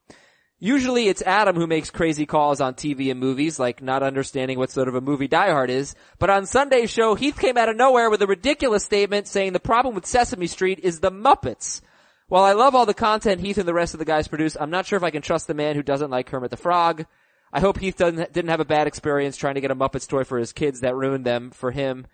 Usually 0.64 1.09
it's 1.09 1.22
Adam 1.22 1.57
who 1.57 1.66
makes 1.66 1.90
crazy 1.90 2.25
calls 2.25 2.61
on 2.61 2.75
TV 2.75 3.11
and 3.11 3.18
movies, 3.18 3.59
like 3.59 3.83
not 3.83 4.05
understanding 4.05 4.61
what 4.61 4.70
sort 4.70 4.87
of 4.87 4.94
a 4.94 5.01
movie 5.01 5.27
Die 5.27 5.51
Hard 5.51 5.70
is. 5.70 5.96
But 6.20 6.31
on 6.31 6.46
Sunday's 6.46 6.88
show, 6.88 7.16
Heath 7.16 7.37
came 7.37 7.59
out 7.59 7.68
of 7.68 7.75
nowhere 7.75 8.09
with 8.09 8.22
a 8.22 8.29
ridiculous 8.29 8.85
statement 8.85 9.27
saying 9.27 9.55
the 9.55 9.59
problem 9.59 9.96
with 9.96 10.07
Sesame 10.07 10.46
Street 10.46 10.79
is 10.85 11.01
the 11.01 11.11
Muppets. 11.11 11.81
While 12.29 12.44
I 12.44 12.53
love 12.53 12.77
all 12.77 12.87
the 12.87 12.94
content 12.94 13.40
Heath 13.40 13.59
and 13.59 13.66
the 13.66 13.75
rest 13.75 13.92
of 13.92 13.98
the 13.98 14.05
guys 14.05 14.29
produce, 14.29 14.57
I'm 14.57 14.70
not 14.70 14.87
sure 14.87 14.96
if 14.96 15.03
I 15.03 15.11
can 15.11 15.20
trust 15.20 15.48
the 15.48 15.55
man 15.55 15.75
who 15.75 15.83
doesn't 15.83 16.12
like 16.12 16.29
Kermit 16.29 16.53
the 16.53 16.57
Frog. 16.57 17.07
I 17.53 17.59
hope 17.59 17.81
Heath 17.81 17.96
didn't 17.96 18.48
have 18.48 18.61
a 18.61 18.64
bad 18.64 18.87
experience 18.87 19.37
trying 19.37 19.57
to 19.57 19.61
get 19.61 19.72
a 19.72 19.75
Muppets 19.75 20.07
toy 20.07 20.22
for 20.22 20.38
his 20.38 20.53
kids 20.53 20.83
that 20.83 20.94
ruined 20.94 21.27
them 21.27 21.51
for 21.51 21.72
him, 21.72 22.07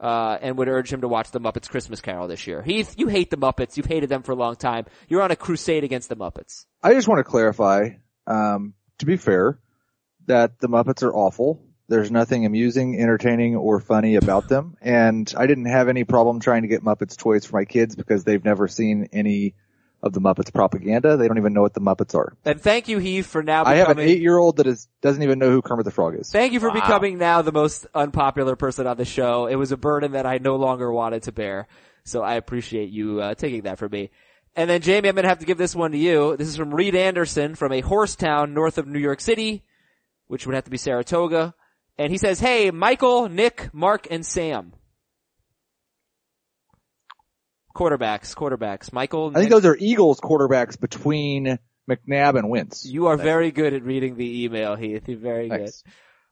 uh, 0.00 0.38
and 0.40 0.58
would 0.58 0.68
urge 0.68 0.92
him 0.92 1.00
to 1.00 1.08
watch 1.08 1.30
the 1.30 1.40
Muppets 1.40 1.68
Christmas 1.68 2.00
Carol 2.00 2.28
this 2.28 2.46
year. 2.46 2.62
Heath, 2.62 2.94
you 2.98 3.08
hate 3.08 3.30
the 3.30 3.36
Muppets. 3.36 3.76
You've 3.76 3.86
hated 3.86 4.08
them 4.08 4.22
for 4.22 4.32
a 4.32 4.36
long 4.36 4.56
time. 4.56 4.86
You're 5.08 5.22
on 5.22 5.30
a 5.30 5.36
crusade 5.36 5.84
against 5.84 6.08
the 6.08 6.16
Muppets. 6.16 6.66
I 6.82 6.92
just 6.94 7.08
want 7.08 7.18
to 7.18 7.24
clarify, 7.24 7.90
um, 8.26 8.74
to 8.98 9.06
be 9.06 9.16
fair, 9.16 9.58
that 10.26 10.58
the 10.60 10.68
Muppets 10.68 11.02
are 11.02 11.14
awful. 11.14 11.62
There's 11.88 12.10
nothing 12.10 12.44
amusing, 12.44 13.00
entertaining, 13.00 13.54
or 13.54 13.78
funny 13.80 14.16
about 14.16 14.48
them. 14.48 14.76
And 14.80 15.32
I 15.36 15.46
didn't 15.46 15.66
have 15.66 15.88
any 15.88 16.04
problem 16.04 16.40
trying 16.40 16.62
to 16.62 16.68
get 16.68 16.82
Muppets 16.82 17.16
toys 17.16 17.46
for 17.46 17.56
my 17.56 17.64
kids 17.64 17.94
because 17.94 18.24
they've 18.24 18.44
never 18.44 18.66
seen 18.66 19.08
any 19.12 19.54
of 20.02 20.12
the 20.12 20.20
Muppets 20.20 20.52
propaganda. 20.52 21.16
They 21.16 21.26
don't 21.26 21.38
even 21.38 21.52
know 21.52 21.62
what 21.62 21.74
the 21.74 21.80
Muppets 21.80 22.14
are. 22.14 22.36
And 22.44 22.60
thank 22.60 22.88
you, 22.88 22.98
Heath, 22.98 23.26
for 23.26 23.42
now 23.42 23.64
I 23.64 23.76
have 23.76 23.88
an 23.90 23.98
eight 23.98 24.20
year 24.20 24.36
old 24.36 24.58
that 24.58 24.66
is, 24.66 24.88
doesn't 25.00 25.22
even 25.22 25.38
know 25.38 25.50
who 25.50 25.62
Kermit 25.62 25.84
the 25.84 25.90
Frog 25.90 26.14
is. 26.18 26.30
thank 26.30 26.52
you 26.52 26.60
for 26.60 26.68
Wow. 26.68 26.74
becoming 26.74 27.18
now 27.18 27.42
the 27.42 27.52
most 27.52 27.86
unpopular 27.94 28.56
person 28.56 28.86
on 28.86 28.96
the 28.96 29.04
show. 29.04 29.46
It 29.46 29.56
was 29.56 29.72
a 29.72 29.76
burden 29.76 30.12
that 30.12 30.26
I 30.26 30.38
no 30.38 30.56
longer 30.56 30.92
wanted 30.92 31.24
to 31.24 31.32
bear. 31.32 31.66
So 32.04 32.22
I 32.22 32.34
appreciate 32.34 32.90
you, 32.90 33.20
uh, 33.20 33.34
taking 33.34 33.62
that 33.62 33.78
from 33.78 33.90
me. 33.90 34.10
And 34.54 34.70
then 34.70 34.80
Jamie, 34.80 35.08
I'm 35.08 35.16
gonna 35.16 35.28
have 35.28 35.40
to 35.40 35.46
give 35.46 35.58
this 35.58 35.74
one 35.74 35.92
to 35.92 35.98
you. 35.98 36.36
This 36.36 36.48
is 36.48 36.56
from 36.56 36.72
Reed 36.72 36.94
Anderson 36.94 37.54
from 37.56 37.72
a 37.72 37.80
horse 37.80 38.16
town 38.16 38.54
north 38.54 38.78
of 38.78 38.86
New 38.86 38.98
York 39.00 39.20
City, 39.20 39.64
which 40.28 40.46
would 40.46 40.54
have 40.54 40.64
to 40.64 40.70
be 40.70 40.76
Saratoga. 40.78 41.54
And 41.98 42.10
he 42.12 42.18
says, 42.18 42.40
hey, 42.40 42.70
Michael, 42.70 43.28
Nick, 43.28 43.70
Mark, 43.72 44.06
and 44.10 44.24
Sam. 44.24 44.72
Quarterbacks, 47.76 48.34
quarterbacks. 48.34 48.92
Michael, 48.92 49.32
I 49.34 49.38
think 49.40 49.50
those 49.50 49.66
are 49.66 49.76
Eagles 49.78 50.18
quarterbacks 50.20 50.80
between 50.80 51.58
McNabb 51.90 52.38
and 52.38 52.48
Wentz. 52.48 52.86
you 52.86 53.06
are 53.08 53.16
very 53.18 53.50
good 53.50 53.74
at 53.74 53.82
reading 53.84 54.16
the 54.16 54.44
email, 54.44 54.76
Heath. 54.76 55.02
You're 55.06 55.18
very 55.18 55.48
good. 55.50 55.70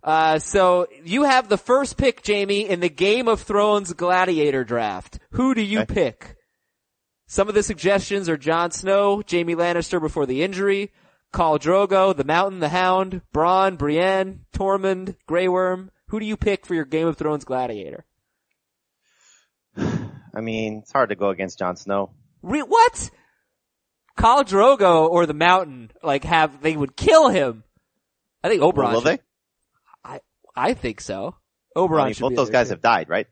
Uh, 0.02 0.38
so 0.38 0.86
you 1.04 1.24
have 1.24 1.48
the 1.48 1.58
first 1.58 1.96
pick, 1.98 2.22
Jamie, 2.22 2.68
in 2.68 2.80
the 2.80 2.88
Game 2.88 3.28
of 3.28 3.42
Thrones 3.42 3.92
Gladiator 3.92 4.64
draft. 4.64 5.18
Who 5.32 5.54
do 5.54 5.60
you 5.62 5.80
Okay. 5.80 5.94
pick? 5.94 6.36
Some 7.26 7.48
of 7.48 7.54
the 7.54 7.62
suggestions 7.62 8.28
are 8.28 8.36
Jon 8.36 8.70
Snow, 8.70 9.22
Jaime 9.30 9.54
Lannister 9.54 10.00
before 10.00 10.26
the 10.26 10.42
injury, 10.42 10.92
Khal 11.32 11.58
Drogo, 11.58 12.14
the 12.16 12.24
Mountain, 12.24 12.60
the 12.60 12.68
Hound, 12.68 13.22
Bronn, 13.34 13.76
Brienne, 13.78 14.40
Tormund, 14.54 15.16
Grey 15.26 15.48
Worm. 15.48 15.90
Who 16.08 16.20
do 16.20 16.26
you 16.26 16.36
pick 16.36 16.64
for 16.66 16.74
your 16.74 16.84
Game 16.84 17.06
of 17.06 17.16
Thrones 17.16 17.44
Gladiator? 17.44 18.04
I 20.34 20.40
mean, 20.40 20.78
it's 20.78 20.92
hard 20.92 21.10
to 21.10 21.14
go 21.14 21.30
against 21.30 21.58
Jon 21.58 21.76
Snow. 21.76 22.10
Re- 22.42 22.62
what? 22.62 23.10
Khal 24.18 24.44
Drogo 24.44 25.08
or 25.08 25.26
the 25.26 25.34
Mountain, 25.34 25.90
like 26.02 26.24
have, 26.24 26.62
they 26.62 26.76
would 26.76 26.96
kill 26.96 27.28
him. 27.28 27.64
I 28.42 28.48
think 28.48 28.62
Oberyn. 28.62 28.92
Will 28.92 29.00
should- 29.00 29.18
they? 29.18 29.18
I, 30.04 30.20
I 30.54 30.74
think 30.74 31.00
so. 31.00 31.36
Oberyn 31.76 32.00
I 32.00 32.04
mean, 32.06 32.14
should 32.14 32.22
both 32.22 32.30
be 32.30 32.36
those 32.36 32.50
guys 32.50 32.68
too. 32.68 32.74
have 32.74 32.80
died, 32.80 33.08
right? 33.08 33.26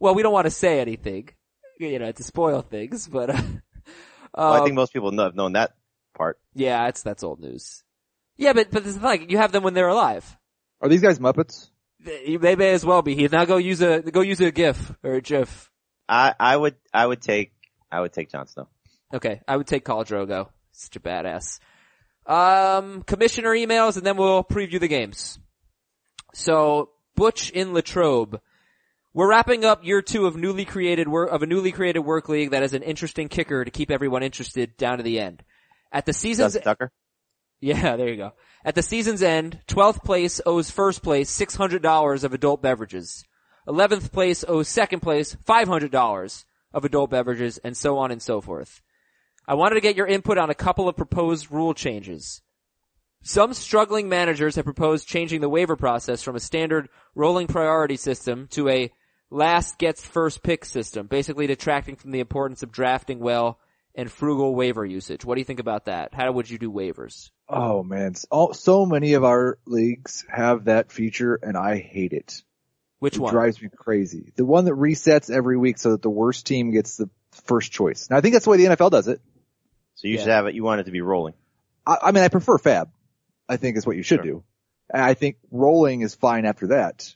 Well, 0.00 0.14
we 0.14 0.22
don't 0.22 0.32
want 0.32 0.46
to 0.46 0.50
say 0.50 0.80
anything 0.80 1.30
you 1.78 1.98
know, 1.98 2.12
to 2.12 2.22
spoil 2.22 2.62
things, 2.62 3.08
but, 3.08 3.30
uh, 3.30 3.42
Well, 4.36 4.52
I 4.52 4.58
um, 4.58 4.64
think 4.64 4.76
most 4.76 4.92
people 4.92 5.10
know, 5.10 5.24
have 5.24 5.34
known 5.34 5.54
that 5.54 5.72
part. 6.16 6.38
yeah, 6.54 6.86
it's, 6.88 7.02
that's 7.02 7.24
old 7.24 7.40
news. 7.40 7.82
Yeah, 8.36 8.52
but, 8.52 8.70
but 8.70 8.86
it's 8.86 9.00
like, 9.00 9.30
you 9.30 9.38
have 9.38 9.52
them 9.52 9.62
when 9.62 9.74
they're 9.74 9.88
alive. 9.88 10.36
Are 10.80 10.88
these 10.88 11.00
guys 11.00 11.18
Muppets? 11.18 11.70
They, 11.98 12.36
they 12.36 12.54
may 12.54 12.70
as 12.70 12.84
well 12.84 13.02
be, 13.02 13.16
He 13.16 13.26
Now 13.26 13.46
go 13.46 13.56
use 13.56 13.80
a, 13.80 14.00
go 14.02 14.20
use 14.20 14.40
a 14.40 14.52
GIF 14.52 14.94
or 15.02 15.14
a 15.14 15.20
GIF. 15.20 15.70
I, 16.08 16.34
I 16.38 16.56
would, 16.56 16.76
I 16.92 17.06
would 17.06 17.20
take, 17.20 17.52
I 17.90 18.00
would 18.00 18.12
take 18.12 18.30
Jon 18.30 18.46
Snow. 18.46 18.68
Okay, 19.12 19.40
I 19.46 19.56
would 19.56 19.66
take 19.66 19.84
Khal 19.84 20.06
Drogo. 20.06 20.48
Such 20.72 20.96
a 20.96 21.00
badass. 21.00 21.60
Um, 22.26 23.02
commissioner 23.02 23.50
emails 23.50 23.96
and 23.96 24.04
then 24.04 24.16
we'll 24.16 24.44
preview 24.44 24.78
the 24.78 24.88
games. 24.88 25.38
So, 26.34 26.90
Butch 27.16 27.50
in 27.50 27.72
Latrobe. 27.72 28.40
We're 29.14 29.30
wrapping 29.30 29.64
up 29.64 29.84
year 29.84 30.02
two 30.02 30.26
of 30.26 30.36
newly 30.36 30.64
created 30.64 31.08
work, 31.08 31.30
of 31.32 31.42
a 31.42 31.46
newly 31.46 31.72
created 31.72 32.00
work 32.00 32.28
league 32.28 32.50
that 32.50 32.62
has 32.62 32.74
an 32.74 32.82
interesting 32.82 33.28
kicker 33.28 33.64
to 33.64 33.70
keep 33.70 33.90
everyone 33.90 34.22
interested 34.22 34.76
down 34.76 34.98
to 34.98 35.02
the 35.02 35.18
end. 35.18 35.42
At 35.90 36.06
the 36.06 36.12
season's, 36.12 36.58
Tucker. 36.58 36.92
yeah, 37.60 37.96
there 37.96 38.08
you 38.08 38.16
go. 38.16 38.32
At 38.64 38.74
the 38.74 38.82
season's 38.82 39.22
end, 39.22 39.58
12th 39.66 40.04
place 40.04 40.40
owes 40.44 40.70
first 40.70 41.02
place 41.02 41.36
$600 41.36 42.24
of 42.24 42.34
adult 42.34 42.62
beverages. 42.62 43.24
11th 43.68 44.10
place 44.12 44.44
owes 44.48 44.66
second 44.66 45.00
place 45.00 45.36
$500 45.46 46.44
of 46.72 46.84
adult 46.84 47.10
beverages 47.10 47.58
and 47.58 47.76
so 47.76 47.98
on 47.98 48.10
and 48.10 48.22
so 48.22 48.40
forth. 48.40 48.80
I 49.46 49.54
wanted 49.54 49.76
to 49.76 49.80
get 49.80 49.96
your 49.96 50.06
input 50.06 50.38
on 50.38 50.50
a 50.50 50.54
couple 50.54 50.88
of 50.88 50.96
proposed 50.96 51.50
rule 51.50 51.74
changes. 51.74 52.42
Some 53.22 53.52
struggling 53.52 54.08
managers 54.08 54.56
have 54.56 54.64
proposed 54.64 55.08
changing 55.08 55.40
the 55.40 55.48
waiver 55.48 55.76
process 55.76 56.22
from 56.22 56.36
a 56.36 56.40
standard 56.40 56.88
rolling 57.14 57.46
priority 57.46 57.96
system 57.96 58.46
to 58.52 58.68
a 58.68 58.90
last 59.30 59.78
gets 59.78 60.04
first 60.04 60.42
pick 60.42 60.64
system, 60.64 61.06
basically 61.06 61.46
detracting 61.46 61.96
from 61.96 62.12
the 62.12 62.20
importance 62.20 62.62
of 62.62 62.72
drafting 62.72 63.18
well 63.18 63.58
and 63.94 64.10
frugal 64.10 64.54
waiver 64.54 64.86
usage. 64.86 65.24
What 65.24 65.34
do 65.34 65.40
you 65.40 65.44
think 65.44 65.60
about 65.60 65.86
that? 65.86 66.14
How 66.14 66.30
would 66.30 66.48
you 66.48 66.58
do 66.58 66.70
waivers? 66.70 67.30
Oh 67.48 67.82
man, 67.82 68.12
S- 68.12 68.26
so 68.60 68.86
many 68.86 69.14
of 69.14 69.24
our 69.24 69.58
leagues 69.66 70.24
have 70.30 70.66
that 70.66 70.92
feature 70.92 71.38
and 71.42 71.56
I 71.56 71.78
hate 71.78 72.12
it. 72.12 72.42
Which 73.00 73.16
it 73.16 73.20
one? 73.20 73.32
drives 73.32 73.60
me 73.62 73.68
crazy. 73.74 74.32
The 74.36 74.44
one 74.44 74.64
that 74.64 74.72
resets 74.74 75.30
every 75.30 75.56
week 75.56 75.78
so 75.78 75.92
that 75.92 76.02
the 76.02 76.10
worst 76.10 76.46
team 76.46 76.70
gets 76.72 76.96
the 76.96 77.08
first 77.44 77.70
choice. 77.72 78.08
Now 78.10 78.16
I 78.16 78.20
think 78.20 78.32
that's 78.32 78.44
the 78.44 78.50
way 78.50 78.56
the 78.56 78.64
NFL 78.76 78.90
does 78.90 79.08
it. 79.08 79.20
So 79.96 80.08
you 80.08 80.14
Yeah. 80.14 80.20
should 80.20 80.30
have 80.30 80.46
it, 80.46 80.54
you 80.54 80.64
want 80.64 80.80
it 80.80 80.84
to 80.84 80.90
be 80.90 81.00
rolling. 81.00 81.34
I, 81.86 81.96
I 82.04 82.12
mean, 82.12 82.24
I 82.24 82.28
prefer 82.28 82.58
FAAB. 82.58 82.88
I 83.48 83.56
think 83.56 83.76
is 83.76 83.86
what 83.86 83.96
you 83.96 84.02
should 84.02 84.18
Sure. 84.18 84.24
do. 84.24 84.44
And 84.92 85.02
I 85.02 85.14
think 85.14 85.36
rolling 85.50 86.00
is 86.02 86.14
fine 86.14 86.44
after 86.44 86.68
that, 86.68 87.14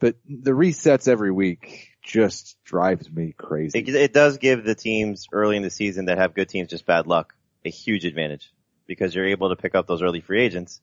but 0.00 0.16
the 0.28 0.52
resets 0.52 1.08
every 1.08 1.32
week 1.32 1.90
just 2.02 2.56
drives 2.64 3.10
me 3.10 3.32
crazy. 3.36 3.78
It, 3.78 3.88
it 3.88 4.12
does 4.12 4.38
give 4.38 4.64
the 4.64 4.74
teams 4.74 5.26
early 5.32 5.56
in 5.56 5.62
the 5.62 5.70
season 5.70 6.06
that 6.06 6.18
have 6.18 6.34
good 6.34 6.48
teams 6.48 6.68
just 6.68 6.86
bad 6.86 7.06
luck 7.06 7.34
a 7.64 7.70
huge 7.70 8.04
advantage 8.04 8.52
because 8.86 9.14
you're 9.14 9.26
able 9.26 9.48
to 9.48 9.56
pick 9.56 9.74
up 9.74 9.86
those 9.86 10.02
early 10.02 10.20
free 10.20 10.42
agents 10.42 10.80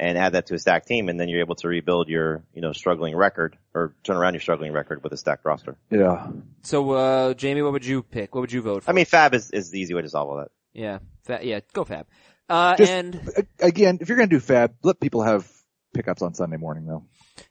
and 0.00 0.16
add 0.16 0.32
that 0.32 0.46
to 0.46 0.54
a 0.54 0.58
stacked 0.58 0.88
team 0.88 1.08
and 1.10 1.20
then 1.20 1.28
you're 1.28 1.40
able 1.40 1.54
to 1.56 1.68
rebuild 1.68 2.08
your, 2.08 2.42
you 2.54 2.62
know, 2.62 2.72
struggling 2.72 3.14
record 3.14 3.56
or 3.74 3.94
turn 4.02 4.16
around 4.16 4.32
your 4.34 4.40
struggling 4.40 4.72
record 4.72 5.04
with 5.04 5.12
a 5.12 5.16
stacked 5.16 5.44
roster. 5.44 5.76
yeah. 5.90 6.26
So, 6.62 6.90
uh, 6.92 7.34
Jamey, 7.34 7.62
what 7.62 7.72
would 7.72 7.84
you 7.84 8.02
pick? 8.02 8.34
What 8.34 8.40
would 8.40 8.52
you 8.52 8.62
vote 8.62 8.82
for? 8.82 8.90
I 8.90 8.94
mean, 8.94 9.04
FAAB 9.04 9.34
is, 9.34 9.50
is 9.50 9.70
the 9.70 9.78
easy 9.78 9.92
way 9.94 10.00
to 10.02 10.08
solve 10.08 10.28
all 10.30 10.38
that. 10.38 10.48
yeah, 10.72 10.98
fa- 11.24 11.40
yeah, 11.42 11.60
go 11.74 11.84
FAAB. 11.84 12.06
Uh, 12.48 12.76
Just- 12.76 12.90
and, 12.90 13.30
Again, 13.60 13.98
if 14.00 14.08
you're 14.08 14.16
going 14.16 14.30
to 14.30 14.38
do 14.38 14.44
FAAB, 14.44 14.70
let 14.82 14.98
people 15.00 15.22
have 15.22 15.46
pickups 15.94 16.22
on 16.22 16.32
Sunday 16.34 16.56
morning 16.56 16.86
though. 16.86 17.04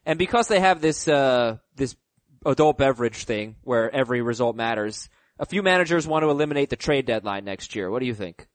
and 0.06 0.18
because 0.18 0.48
they 0.48 0.60
have 0.60 0.82
this, 0.82 1.08
uh, 1.08 1.58
this 1.76 1.96
adult 2.46 2.78
beverage 2.80 3.26
thing 3.26 3.58
where 3.64 3.94
every 3.94 4.22
result 4.22 4.56
matters, 4.56 5.08
a 5.38 5.46
few 5.46 5.62
managers 5.62 6.08
want 6.08 6.24
to 6.24 6.30
eliminate 6.32 6.70
the 6.72 6.76
trade 6.76 7.06
deadline 7.06 7.46
next 7.46 7.76
year. 7.76 7.92
What 7.92 8.00
do 8.00 8.06
you 8.08 8.16
think? 8.16 8.48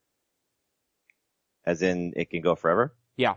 As 1.65 1.81
in, 1.83 2.13
it 2.17 2.29
can 2.31 2.43
go 2.43 2.55
forever. 2.57 2.95
Yeah. 3.17 3.35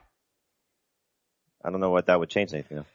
I 1.67 1.69
don't 1.69 1.81
know 1.81 1.89
what 1.91 2.05
that 2.07 2.19
would 2.19 2.29
change 2.29 2.53
anything 2.53 2.77
though. 2.77 2.85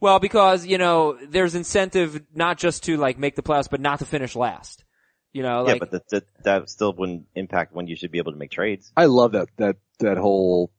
Well, 0.00 0.18
because, 0.18 0.66
you 0.66 0.78
know, 0.78 1.16
there's 1.28 1.54
incentive 1.54 2.20
not 2.34 2.58
just 2.58 2.84
to 2.84 2.96
like 2.96 3.18
make 3.18 3.36
the 3.36 3.42
playoffs, 3.42 3.70
but 3.70 3.80
not 3.80 4.00
to 4.00 4.06
finish 4.06 4.34
last. 4.34 4.84
You 5.32 5.42
know, 5.42 5.66
yeah, 5.68 5.76
but 5.78 5.90
that, 5.92 6.08
that, 6.10 6.24
that 6.44 6.70
still 6.70 6.92
wouldn't 6.92 7.26
impact 7.34 7.72
when 7.74 7.86
you 7.86 7.96
should 7.96 8.10
be 8.10 8.18
able 8.18 8.32
to 8.32 8.38
make 8.38 8.50
trades. 8.50 8.92
I 8.96 9.04
love 9.06 9.32
that, 9.32 9.48
that, 9.58 9.76
that 10.00 10.18
whole 10.18 10.70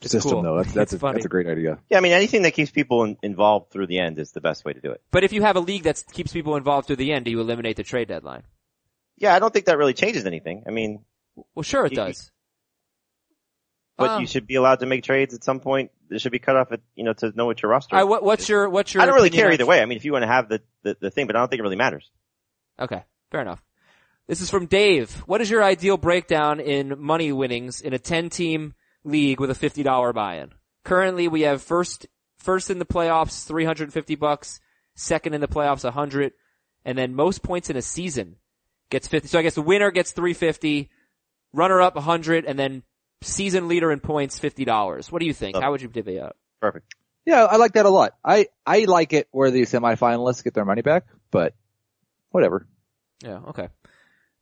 It's 0.00 0.10
system 0.10 0.32
cool. 0.32 0.42
though. 0.42 0.56
That's, 0.56 0.72
that's, 0.72 0.92
a, 0.94 0.98
funny. 0.98 1.14
that's 1.14 1.26
a 1.26 1.28
great 1.28 1.46
idea. 1.46 1.78
Yeah, 1.90 1.98
I 1.98 2.00
mean, 2.00 2.12
anything 2.12 2.42
that 2.42 2.52
keeps 2.54 2.70
people 2.72 3.04
in, 3.04 3.16
involved 3.22 3.70
through 3.70 3.86
the 3.88 3.98
end 4.00 4.18
is 4.18 4.32
the 4.32 4.40
best 4.40 4.64
way 4.64 4.72
to 4.72 4.80
do 4.80 4.90
it. 4.90 5.02
but 5.10 5.22
if 5.22 5.32
you 5.32 5.42
have 5.42 5.56
a 5.56 5.60
league 5.60 5.82
that 5.84 6.02
keeps 6.12 6.32
people 6.32 6.56
involved 6.56 6.86
through 6.86 6.96
the 6.96 7.12
end, 7.12 7.26
do 7.26 7.30
you 7.30 7.40
eliminate 7.40 7.76
the 7.76 7.84
trade 7.84 8.08
deadline? 8.08 8.42
Yeah, 9.18 9.34
I 9.34 9.38
don't 9.38 9.52
think 9.52 9.66
that 9.66 9.78
really 9.78 9.94
changes 9.94 10.24
anything. 10.26 10.64
I 10.66 10.70
mean, 10.70 11.04
Well, 11.54 11.62
sure 11.62 11.86
it 11.86 11.92
You- 11.92 11.96
does. 11.96 12.32
but 13.96 14.10
Um, 14.10 14.20
you 14.20 14.26
should 14.26 14.46
be 14.46 14.54
allowed 14.56 14.80
to 14.80 14.86
make 14.86 15.04
trades 15.04 15.34
at 15.34 15.44
some 15.44 15.60
point. 15.60 15.90
It 16.10 16.20
should 16.20 16.32
be 16.32 16.38
cut 16.38 16.56
off 16.56 16.72
at, 16.72 16.80
you 16.94 17.04
know, 17.04 17.12
to 17.14 17.32
know 17.34 17.46
what 17.46 17.62
your 17.62 17.70
roster 17.70 17.98
is. 17.98 18.04
what, 18.04 18.22
what's 18.22 18.48
your, 18.48 18.68
what's 18.68 18.94
your 18.94 19.02
I 19.02 19.06
don't 19.06 19.14
really 19.14 19.30
care 19.30 19.52
either 19.52 19.66
way. 19.66 19.80
I 19.80 19.84
mean, 19.84 19.96
if 19.96 20.04
you 20.04 20.12
want 20.12 20.22
to 20.22 20.28
have 20.28 20.48
the, 20.48 20.62
the, 20.82 20.96
the 21.00 21.10
thing, 21.10 21.26
but 21.26 21.36
I 21.36 21.40
don't 21.40 21.48
think 21.48 21.60
it 21.60 21.62
really 21.62 21.76
matters. 21.76 22.10
Okay, 22.80 23.04
fair 23.30 23.40
enough. 23.40 23.62
This 24.26 24.40
is 24.40 24.50
from 24.50 24.66
Dave. 24.66 25.10
What 25.26 25.40
is 25.40 25.48
your 25.48 25.64
ideal 25.64 25.96
breakdown 25.96 26.60
in 26.60 27.00
money 27.00 27.32
winnings 27.32 27.80
in 27.80 27.94
a 27.94 27.98
10 27.98 28.28
team 28.28 28.74
league 29.02 29.40
with 29.40 29.50
a 29.50 29.54
$50 29.54 30.14
buy-in? 30.14 30.52
Currently 30.84 31.28
we 31.28 31.42
have 31.42 31.62
first, 31.62 32.06
first 32.36 32.70
in 32.70 32.78
the 32.78 32.84
playoffs, 32.84 33.46
350 33.46 34.14
bucks, 34.16 34.60
second 34.94 35.34
in 35.34 35.40
the 35.40 35.48
playoffs, 35.48 35.84
a 35.84 35.88
100, 35.88 36.32
and 36.84 36.98
then 36.98 37.14
most 37.14 37.42
points 37.42 37.70
in 37.70 37.76
a 37.76 37.82
season 37.82 38.36
gets 38.90 39.08
50. 39.08 39.28
So 39.28 39.38
I 39.38 39.42
guess 39.42 39.54
the 39.54 39.62
winner 39.62 39.90
gets 39.90 40.12
350, 40.12 40.90
runner 41.52 41.80
up 41.80 41.94
a 41.96 42.00
100, 42.00 42.44
and 42.44 42.58
then 42.58 42.82
season 43.22 43.68
leader 43.68 43.90
in 43.92 44.00
points 44.00 44.38
$50. 44.38 45.10
What 45.10 45.20
do 45.20 45.26
you 45.26 45.34
think? 45.34 45.56
Oh. 45.56 45.60
How 45.60 45.70
would 45.70 45.82
you 45.82 45.88
divvy 45.88 46.20
up? 46.20 46.36
Perfect. 46.60 46.94
Yeah, 47.24 47.44
I 47.44 47.56
like 47.56 47.74
that 47.74 47.86
a 47.86 47.90
lot. 47.90 48.14
I, 48.24 48.46
I 48.66 48.84
like 48.84 49.12
it 49.12 49.28
where 49.30 49.50
the 49.50 49.62
semifinalists 49.62 50.44
get 50.44 50.54
their 50.54 50.64
money 50.64 50.82
back, 50.82 51.04
but 51.30 51.54
whatever. 52.30 52.66
Yeah, 53.22 53.40
okay. 53.48 53.68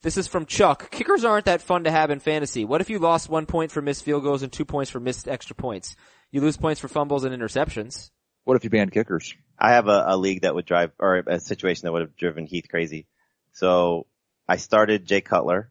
This 0.03 0.17
is 0.17 0.29
from 0.29 0.47
Chuck. 0.47 0.91
Kickers 0.91 1.25
aren't 1.25 1.47
that 1.47 1.63
fun 1.63 1.85
to 1.85 1.91
have 1.91 2.11
in 2.11 2.21
fantasy. 2.21 2.65
What 2.65 2.81
if 2.81 2.91
you 2.91 2.99
lost 2.99 3.29
one 3.29 3.47
point 3.47 3.73
for 3.73 3.83
missed 3.83 4.05
field 4.05 4.23
goals 4.23 4.43
and 4.43 4.53
two 4.53 4.65
points 4.65 4.91
for 4.91 5.01
missed 5.01 5.27
extra 5.27 5.57
points? 5.57 5.97
You 6.31 6.41
lose 6.41 6.57
points 6.57 6.81
for 6.81 6.89
fumbles 6.89 7.25
and 7.25 7.35
interceptions. 7.35 8.11
What 8.45 8.57
if 8.57 8.63
you 8.63 8.71
banned 8.71 8.93
kickers? 8.93 9.35
I 9.59 9.73
have 9.73 9.89
a, 9.89 10.05
a 10.07 10.17
league 10.17 10.43
that 10.43 10.55
would 10.55 10.67
drive, 10.67 10.93
or 11.01 11.17
a 11.27 11.41
situation 11.41 11.87
that 11.87 11.93
would 11.93 12.03
have 12.03 12.17
driven 12.17 12.47
Heath 12.47 12.67
crazy. 12.71 13.09
So 13.55 14.07
I 14.49 14.59
started 14.59 15.07
Jay 15.07 15.23
Cutler, 15.23 15.71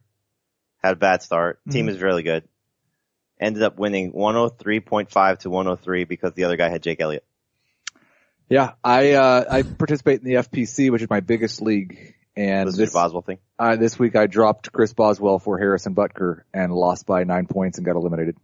had 0.82 0.92
a 0.92 0.96
bad 0.96 1.22
start. 1.22 1.60
Team 1.70 1.86
mm-hmm. 1.86 1.94
is 1.94 2.02
really 2.02 2.22
good. 2.22 2.46
Ended 3.38 3.62
up 3.62 3.78
winning 3.78 4.12
103.5 4.12 5.38
to 5.40 5.50
103 5.50 6.04
because 6.04 6.32
the 6.32 6.44
other 6.44 6.56
guy 6.56 6.68
had 6.68 6.82
Jake 6.82 7.00
Elliott. 7.00 7.24
Yeah, 8.48 8.72
I, 8.82 9.12
uh, 9.12 9.44
I 9.50 9.62
participate 9.62 10.20
in 10.20 10.24
the 10.24 10.34
FPC, 10.34 10.90
which 10.90 11.02
is 11.02 11.10
my 11.10 11.20
biggest 11.20 11.60
league. 11.60 12.14
And 12.36 12.68
This 12.68 12.74
is 12.74 12.78
this, 12.78 12.92
Boswell 12.92 13.22
thing. 13.22 13.38
uh, 13.58 13.76
this 13.76 13.98
week 13.98 14.14
I 14.14 14.26
dropped 14.26 14.70
Chris 14.70 14.92
Boswell 14.92 15.38
for 15.38 15.58
Harrison 15.58 15.94
Butker 15.94 16.42
and 16.52 16.72
lost 16.72 17.06
by 17.06 17.24
nine 17.24 17.46
points 17.46 17.78
and 17.78 17.86
got 17.86 17.96
eliminated. 17.96 18.36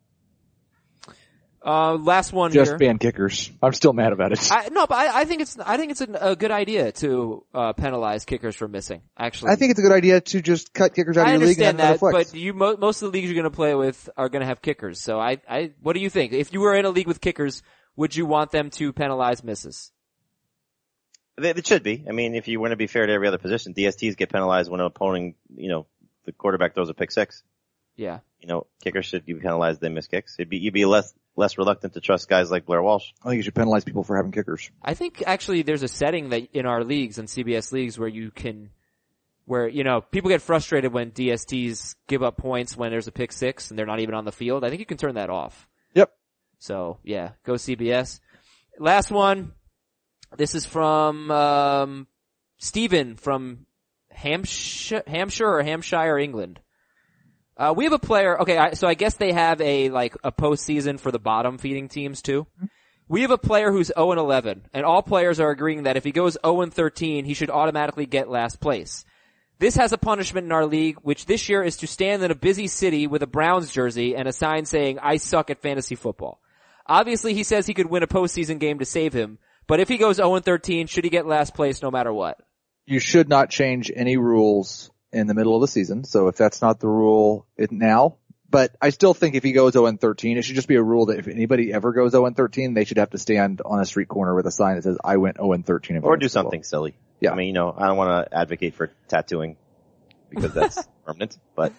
Uh, 1.65 1.95
last 1.95 2.33
one 2.33 2.51
Just 2.51 2.73
here. 2.73 2.79
ban 2.79 2.99
kickers. 2.99 3.51
I'm 3.63 3.73
still 3.73 3.93
mad 3.93 4.13
about 4.13 4.33
it. 4.33 4.51
I, 4.51 4.65
I, 4.65 4.69
no, 4.71 4.87
but 4.87 4.97
I, 4.97 5.21
I 5.21 5.25
think 5.27 5.43
it's 5.43 5.57
I 5.61 5.77
think 5.77 5.93
it's 5.93 6.01
a, 6.01 6.09
a 6.21 6.37
good 6.37 6.51
idea 6.51 6.91
to 6.93 7.45
uh, 7.55 7.73
penalize 7.73 8.25
kickers 8.25 8.57
for 8.57 8.67
missing. 8.67 9.03
Actually, 9.17 9.53
I 9.53 9.57
think 9.57 9.71
it's 9.71 9.79
a 9.79 9.83
good 9.83 9.93
idea 9.93 10.21
to 10.21 10.43
just 10.43 10.73
cut 10.73 10.93
kickers 10.93 11.17
out 11.17 11.29
I 11.29 11.35
of 11.35 11.41
your 11.41 11.49
league 11.49 11.61
and 11.61 11.81
understand 11.81 12.01
that, 12.01 12.13
but 12.13 12.35
you 12.35 12.53
mo- 12.53 12.77
most 12.77 13.03
of 13.03 13.13
the 13.13 13.17
leagues 13.17 13.29
you're 13.29 13.41
going 13.41 13.51
to 13.51 13.55
play 13.55 13.77
with 13.77 14.11
are 14.17 14.29
going 14.29 14.41
to 14.41 14.47
have 14.47 14.61
kickers. 14.61 15.01
So 15.01 15.21
I, 15.21 15.41
I, 15.49 15.71
what 15.81 15.93
do 15.93 16.01
you 16.01 16.11
think? 16.11 16.33
If 16.33 16.53
you 16.53 16.61
were 16.61 16.75
in 16.75 16.85
a 16.85 16.91
league 16.91 17.07
with 17.07 17.21
kickers, 17.21 17.63
would 17.95 18.17
you 18.17 18.27
want 18.27 18.51
them 18.51 18.71
to 18.71 18.93
penalize 18.93 19.45
misses? 19.45 19.93
It, 21.39 21.59
it 21.59 21.67
should 21.67 21.85
be. 21.85 22.05
I 22.09 22.13
mean, 22.13 22.35
if 22.35 22.49
you 22.49 22.61
want 22.61 22.73
to 22.73 22.77
be 22.77 22.89
fair 22.89 23.07
to 23.07 23.13
every 23.13 23.29
other 23.29 23.39
position, 23.39 23.73
DSTs 23.75 24.17
get 24.17 24.33
penalized 24.33 24.69
when 24.69 24.81
an 24.81 24.87
opponent, 24.87 25.37
you 25.55 25.69
know, 25.69 25.87
the 26.25 26.33
quarterback 26.33 26.75
throws 26.75 26.89
a 26.89 26.95
pick 26.95 27.11
six. 27.11 27.43
Yeah. 27.97 28.21
You 28.41 28.49
know, 28.49 28.67
kickers 28.83 29.07
should 29.07 29.25
be 29.25 29.35
penalized 29.35 29.81
they 29.81 29.89
miss 29.89 30.07
kicks. 30.07 30.35
It'd 30.39 30.49
be, 30.49 30.59
you'd 30.59 30.75
be 30.75 30.85
less, 30.85 31.13
less 31.37 31.59
reluctant 31.59 31.95
to 31.95 32.01
trust 32.01 32.29
guys 32.29 32.51
like 32.51 32.67
Blair 32.67 32.83
Walsh. 32.83 33.11
I 33.23 33.29
think 33.29 33.39
you 33.39 33.43
should 33.43 33.55
penalize 33.55 33.85
people 33.85 34.05
for 34.05 34.17
having 34.17 34.33
kickers. 34.33 34.71
I 34.83 34.95
think 34.95 35.23
actually 35.27 35.63
there's 35.63 35.83
a 35.83 35.89
setting 35.89 36.31
that 36.31 36.49
in 36.53 36.67
our 36.67 36.85
leagues 36.85 37.19
and 37.19 37.29
CBS 37.29 37.73
leagues 37.73 37.99
where 37.99 38.09
you 38.09 38.31
can, 38.31 38.71
where, 39.47 39.67
you 39.67 39.85
know, 39.85 40.01
people 40.01 40.29
get 40.29 40.43
frustrated 40.43 40.93
when 40.93 41.11
DSTs 41.11 41.95
give 42.07 42.23
up 42.23 42.37
points 42.37 42.77
when 42.77 42.91
there's 42.91 43.09
a 43.09 43.13
pick 43.13 43.33
six 43.33 43.71
and 43.71 43.79
they're 43.79 43.87
not 43.87 44.01
even 44.01 44.15
on 44.15 44.25
the 44.25 44.33
field. 44.33 44.65
I 44.65 44.69
think 44.69 44.81
you 44.81 44.87
can 44.87 44.99
turn 44.99 45.15
that 45.15 45.31
off. 45.31 45.69
Yep. 45.95 46.13
So 46.59 46.99
yeah, 47.03 47.33
go 47.45 47.55
CBS. 47.55 48.21
Last 48.79 49.11
one. 49.11 49.53
This 50.37 50.55
is 50.55 50.65
from, 50.65 51.31
um, 51.31 52.07
Stephen 52.57 53.17
from 53.17 53.67
Hampshire, 54.11 55.03
Hampshire 55.07 55.49
or 55.49 55.63
Hampshire, 55.63 56.19
England. 56.19 56.61
Uh, 57.63 57.73
we 57.73 57.85
have 57.85 57.93
a 57.93 57.99
player, 57.99 58.41
okay, 58.41 58.59
I, 58.59 58.73
so 58.73 58.89
I 58.89 58.95
guess 58.95 59.15
they 59.15 59.31
have 59.31 59.61
a, 59.61 59.89
like, 59.89 60.17
a 60.25 60.33
postseason 60.33 60.99
for 60.99 61.13
the 61.13 61.21
bottom 61.21 61.59
feeding 61.59 61.89
teams 61.89 62.21
too. 62.21 62.45
We 63.07 63.23
have 63.23 63.31
a 63.31 63.39
player 63.39 63.71
who's 63.71 63.93
0 63.95 64.11
and 64.11 64.19
11, 64.19 64.67
and 64.75 64.85
all 64.85 65.01
players 65.01 65.39
are 65.39 65.51
agreeing 65.51 65.85
that 65.85 65.97
if 65.97 66.03
he 66.03 66.11
goes 66.11 66.37
0 66.45 66.63
and 66.63 66.75
13, 66.75 67.25
he 67.25 67.35
should 67.35 67.51
automatically 67.51 68.07
get 68.07 68.29
last 68.29 68.59
place. 68.59 69.05
This 69.61 69.77
has 69.77 69.93
a 69.93 69.99
punishment 69.99 70.45
in 70.45 70.51
our 70.51 70.67
league, 70.67 70.97
which 71.03 71.27
this 71.27 71.49
year 71.49 71.63
is 71.63 71.77
to 71.77 71.87
stand 71.87 72.25
in 72.25 72.33
a 72.33 72.35
busy 72.35 72.67
city 72.67 73.07
with 73.07 73.23
a 73.23 73.29
Browns 73.29 73.71
jersey 73.71 74.17
and 74.17 74.27
a 74.27 74.33
sign 74.33 74.65
saying, 74.65 74.99
I 75.01 75.19
suck 75.19 75.49
at 75.49 75.63
fantasy 75.63 75.95
football. 75.95 76.41
Obviously 76.85 77.33
he 77.33 77.45
says 77.45 77.65
he 77.65 77.75
could 77.75 77.89
win 77.89 78.03
a 78.03 78.09
postseason 78.09 78.59
game 78.59 78.81
to 78.81 78.85
save 78.85 79.13
him, 79.13 79.39
but 79.69 79.79
if 79.79 79.89
he 79.89 79.99
goes 79.99 80.17
0 80.17 80.35
and 80.35 80.45
13, 80.45 80.89
should 80.89 81.05
he 81.05 81.11
get 81.11 81.27
last 81.27 81.55
place 81.55 81.81
no 81.81 81.93
matter 81.93 82.13
what? 82.13 82.41
You 82.87 82.99
should 82.99 83.29
not 83.29 83.51
change 83.51 83.93
any 83.95 84.17
rules 84.17 84.91
in 85.13 85.27
the 85.27 85.35
middle 85.35 85.55
of 85.55 85.61
the 85.61 85.69
season. 85.69 86.05
So 86.05 86.29
if 86.29 86.37
that's 86.37 86.63
not 86.63 86.81
the 86.81 86.89
rule 86.89 87.47
it, 87.57 87.71
now, 87.71 88.17
but 88.53 88.77
I 88.83 88.91
still 88.91 89.15
think 89.15 89.35
if 89.35 89.43
he 89.43 89.53
goes 89.53 89.73
0 89.73 89.97
13, 89.97 90.37
it 90.37 90.43
should 90.43 90.57
just 90.57 90.69
be 90.69 90.77
a 90.77 90.83
rule 90.83 91.07
that 91.07 91.19
if 91.19 91.27
anybody 91.27 91.73
ever 91.73 91.93
goes 91.93 92.13
0 92.13 92.31
13, 92.31 92.75
they 92.75 92.85
should 92.85 92.99
have 92.99 93.11
to 93.11 93.19
stand 93.19 93.63
on 93.65 93.81
a 93.81 93.87
street 93.87 94.09
corner 94.09 94.35
with 94.35 94.47
a 94.47 94.51
sign 94.51 94.77
that 94.77 94.83
says, 94.83 94.99
I 95.03 95.17
went 95.17 95.39
0 95.39 95.63
13. 95.63 96.01
Or 96.03 96.17
do 96.17 96.29
something 96.29 96.63
silly. 96.63 96.95
Yeah. 97.19 97.33
I 97.33 97.35
mean, 97.35 97.47
you 97.47 97.53
know, 97.55 97.75
I 97.77 97.87
don't 97.87 97.97
want 97.97 98.29
to 98.31 98.37
advocate 98.37 98.75
for 98.75 98.91
tattooing 99.09 99.57
because 100.29 100.53
that's 100.53 100.87
permanent, 101.07 101.39
but, 101.55 101.73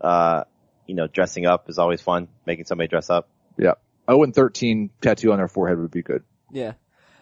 uh, 0.00 0.44
you 0.86 0.94
know, 0.94 1.06
dressing 1.06 1.46
up 1.46 1.68
is 1.68 1.78
always 1.78 2.00
fun. 2.00 2.28
Making 2.44 2.64
somebody 2.64 2.88
dress 2.88 3.08
up. 3.08 3.28
Yeah. 3.56 3.74
0 4.10 4.32
13 4.32 4.90
tattoo 5.00 5.32
on 5.32 5.38
their 5.38 5.48
forehead 5.48 5.78
would 5.78 5.90
be 5.92 6.02
good. 6.02 6.24
Yeah. 6.50 6.72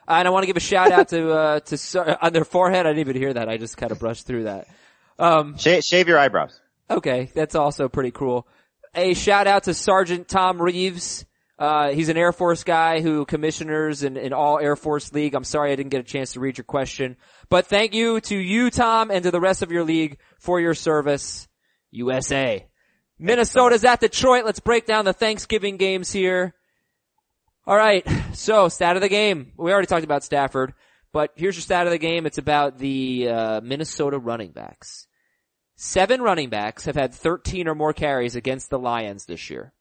And 0.09 0.29
I 0.29 0.31
want 0.31 0.45
to 0.45 0.47
give 0.47 0.57
a 0.57 0.61
shout 0.61 0.93
out 0.93 1.09
to, 1.09 1.31
uh, 1.31 1.61
to, 1.61 1.77
Sar- 1.77 2.19
on 2.23 2.33
their 2.33 2.45
forehead. 2.45 2.87
I 2.87 2.91
didn't 2.91 3.01
even 3.01 3.17
hear 3.17 3.33
that. 3.35 3.49
I 3.49 3.57
just 3.57 3.77
kind 3.77 3.93
of 3.93 3.99
brushed 3.99 4.27
through 4.27 4.45
that. 4.45 4.67
Um, 5.19 5.57
Shave, 5.59 5.85
shave 5.85 6.09
your 6.09 6.19
eyebrows. 6.19 6.61
okay. 6.91 7.31
That's 7.35 7.55
also 7.55 7.89
pretty 7.89 8.11
cool. 8.11 8.47
A 8.95 9.15
shout 9.15 9.47
out 9.47 9.65
to 9.65 9.75
Sergeant 9.75 10.29
Tom 10.29 10.61
Reeves. 10.61 11.25
Uh, 11.59 11.91
he's 11.93 12.09
an 12.09 12.17
Air 12.17 12.33
Force 12.33 12.65
guy 12.65 13.01
who 13.01 13.25
commissioners 13.25 14.03
in, 14.03 14.17
in 14.17 14.33
all 14.33 14.59
Air 14.59 14.75
Force 14.77 15.13
League. 15.13 15.35
I'm 15.35 15.45
sorry 15.45 15.73
I 15.73 15.77
didn't 15.77 15.91
get 15.91 16.01
a 16.01 16.05
chance 16.05 16.33
to 16.33 16.41
read 16.41 16.59
your 16.59 16.65
question, 16.65 17.17
but 17.49 17.67
thank 17.67 17.95
you 17.95 18.21
to 18.23 18.37
you, 18.37 18.71
Tom, 18.71 19.11
and 19.13 19.23
to 19.23 19.31
the 19.31 19.41
rest 19.41 19.63
of 19.63 19.71
your 19.71 19.85
league 19.85 20.19
for 20.39 20.61
your 20.61 20.75
service. 20.75 21.47
USA. 21.93 22.67
Minnesota's 23.21 23.85
at 23.85 24.01
Detroit. 24.01 24.45
Let's 24.45 24.59
break 24.59 24.85
down 24.85 25.05
the 25.05 25.13
Thanksgiving 25.13 25.77
games 25.77 26.11
here. 26.11 26.55
All 27.67 27.77
right. 27.77 28.05
So 28.35 28.69
stat 28.69 28.97
of 28.97 29.03
the 29.03 29.09
game. 29.09 29.53
We 29.57 29.71
already 29.73 29.87
talked 29.87 30.03
about 30.05 30.25
Stafford, 30.25 30.75
but 31.15 31.31
here's 31.37 31.55
your 31.55 31.63
stat 31.63 31.87
of 31.87 31.93
the 31.93 31.99
game. 31.99 32.27
It's 32.27 32.39
about 32.39 32.79
the 32.79 33.29
uh, 33.29 33.61
Minnesota 33.63 34.19
running 34.19 34.51
backs. 34.51 35.07
Seven 35.77 36.21
running 36.21 36.51
backs 36.51 36.87
have 36.87 36.97
had 36.97 37.15
13 37.15 37.69
or 37.69 37.77
more 37.77 37.93
carries 37.93 38.35
against 38.35 38.69
the 38.69 38.81
Lions 38.81 39.25
this 39.25 39.49
year, 39.49 39.73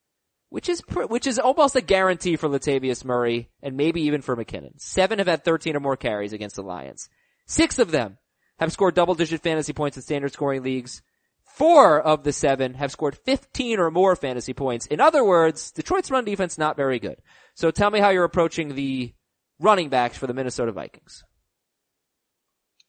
which 0.50 0.70
is 0.70 0.82
pr- 0.82 1.06
which 1.06 1.26
is 1.26 1.40
almost 1.40 1.76
a 1.76 1.82
guarantee 1.82 2.36
for 2.36 2.48
Latavius 2.48 3.04
Murray 3.04 3.50
and 3.64 3.76
maybe 3.76 4.02
even 4.02 4.22
for 4.22 4.38
McKinnon. 4.38 4.80
Seven 4.80 5.18
have 5.18 5.28
had 5.28 5.44
13 5.44 5.76
or 5.76 5.80
more 5.80 5.98
carries 5.98 6.34
against 6.34 6.56
the 6.56 6.62
Lions. 6.62 7.10
Six 7.48 7.80
of 7.80 7.90
them 7.90 8.20
have 8.60 8.72
scored 8.72 8.94
double-digit 8.94 9.42
fantasy 9.42 9.74
points 9.74 9.98
in 9.98 10.04
standard 10.04 10.34
scoring 10.34 10.62
leagues. 10.62 11.02
Four 11.44 12.00
of 12.00 12.24
the 12.24 12.32
seven 12.32 12.76
have 12.76 12.92
scored 12.92 13.18
15 13.18 13.80
or 13.80 13.90
more 13.90 14.16
fantasy 14.16 14.54
points. 14.54 14.86
In 14.86 15.02
other 15.02 15.24
words, 15.24 15.72
Detroit's 15.72 16.12
run 16.12 16.26
defense 16.26 16.60
not 16.60 16.78
very 16.78 17.00
good. 17.00 17.18
So 17.56 17.72
tell 17.72 17.90
me 17.90 18.00
how 18.00 18.10
you're 18.10 18.24
approaching 18.24 18.76
the 18.76 19.14
running 19.64 19.90
backs 19.90 20.18
for 20.18 20.28
the 20.28 20.34
Minnesota 20.34 20.72
Vikings. 20.72 21.24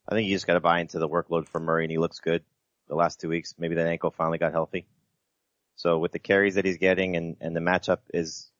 I 0.06 0.14
think 0.14 0.28
you 0.28 0.34
just 0.34 0.46
got 0.46 0.54
to 0.54 0.60
buy 0.60 0.80
into 0.80 0.98
the 0.98 1.08
workload 1.08 1.48
for 1.48 1.60
Murray 1.60 1.84
and 1.84 1.90
he 1.90 1.98
looks 1.98 2.20
good 2.20 2.42
the 2.88 2.94
last 2.94 3.20
two 3.20 3.28
weeks. 3.28 3.54
Maybe 3.56 3.76
that 3.76 3.86
ankle 3.86 4.10
finally 4.10 4.38
got 4.38 4.52
healthy. 4.52 4.86
So 5.76 5.98
with 5.98 6.12
the 6.12 6.18
carries 6.18 6.56
that 6.56 6.64
he's 6.64 6.76
getting 6.76 7.16
and, 7.16 7.36
and 7.40 7.56
the 7.56 7.60
matchup 7.60 7.98
is, 8.12 8.50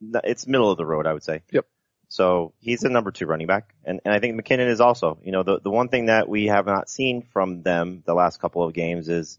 it's 0.00 0.46
middle 0.46 0.70
of 0.70 0.78
the 0.78 0.86
road, 0.86 1.06
I 1.06 1.12
would 1.12 1.22
say. 1.22 1.42
Yep. 1.50 1.66
So 2.08 2.54
he's 2.60 2.84
a 2.84 2.88
number 2.88 3.10
two 3.10 3.26
running 3.26 3.48
back. 3.48 3.74
And, 3.84 4.00
and 4.04 4.14
I 4.14 4.20
think 4.20 4.40
McKinnon 4.40 4.68
is 4.68 4.80
also, 4.80 5.18
you 5.22 5.32
know, 5.32 5.42
the, 5.42 5.60
the 5.60 5.70
one 5.70 5.88
thing 5.88 6.06
that 6.06 6.28
we 6.28 6.46
have 6.46 6.66
not 6.66 6.88
seen 6.88 7.26
from 7.32 7.62
them 7.62 8.02
the 8.06 8.14
last 8.14 8.40
couple 8.40 8.64
of 8.64 8.72
games 8.72 9.08
is 9.08 9.38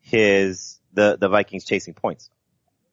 his, 0.00 0.80
the, 0.94 1.16
the 1.20 1.28
Vikings 1.28 1.64
chasing 1.64 1.94
points. 1.94 2.30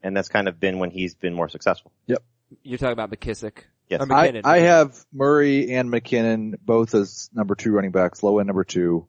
And 0.04 0.16
that's 0.16 0.30
kind 0.30 0.48
of 0.48 0.60
been 0.60 0.80
when 0.80 0.92
he's 0.92 1.16
been 1.16 1.34
more 1.34 1.50
successful. 1.50 1.92
Yep. 2.08 2.24
You're 2.64 2.78
talking 2.78 2.94
about 2.94 3.12
McKissic. 3.12 3.64
Yes. 3.92 4.00
Or 4.00 4.14
I, 4.14 4.32
McKinnon. 4.32 4.42
I 4.46 4.60
have 4.60 5.06
Murray 5.12 5.74
and 5.74 5.92
McKinnon 5.92 6.56
both 6.64 6.96
as 6.96 7.30
number 7.34 7.56
two 7.56 7.74
running 7.74 7.92
backs, 7.92 8.24
low 8.24 8.40
end 8.40 8.48
number 8.48 8.64
two. 8.64 9.06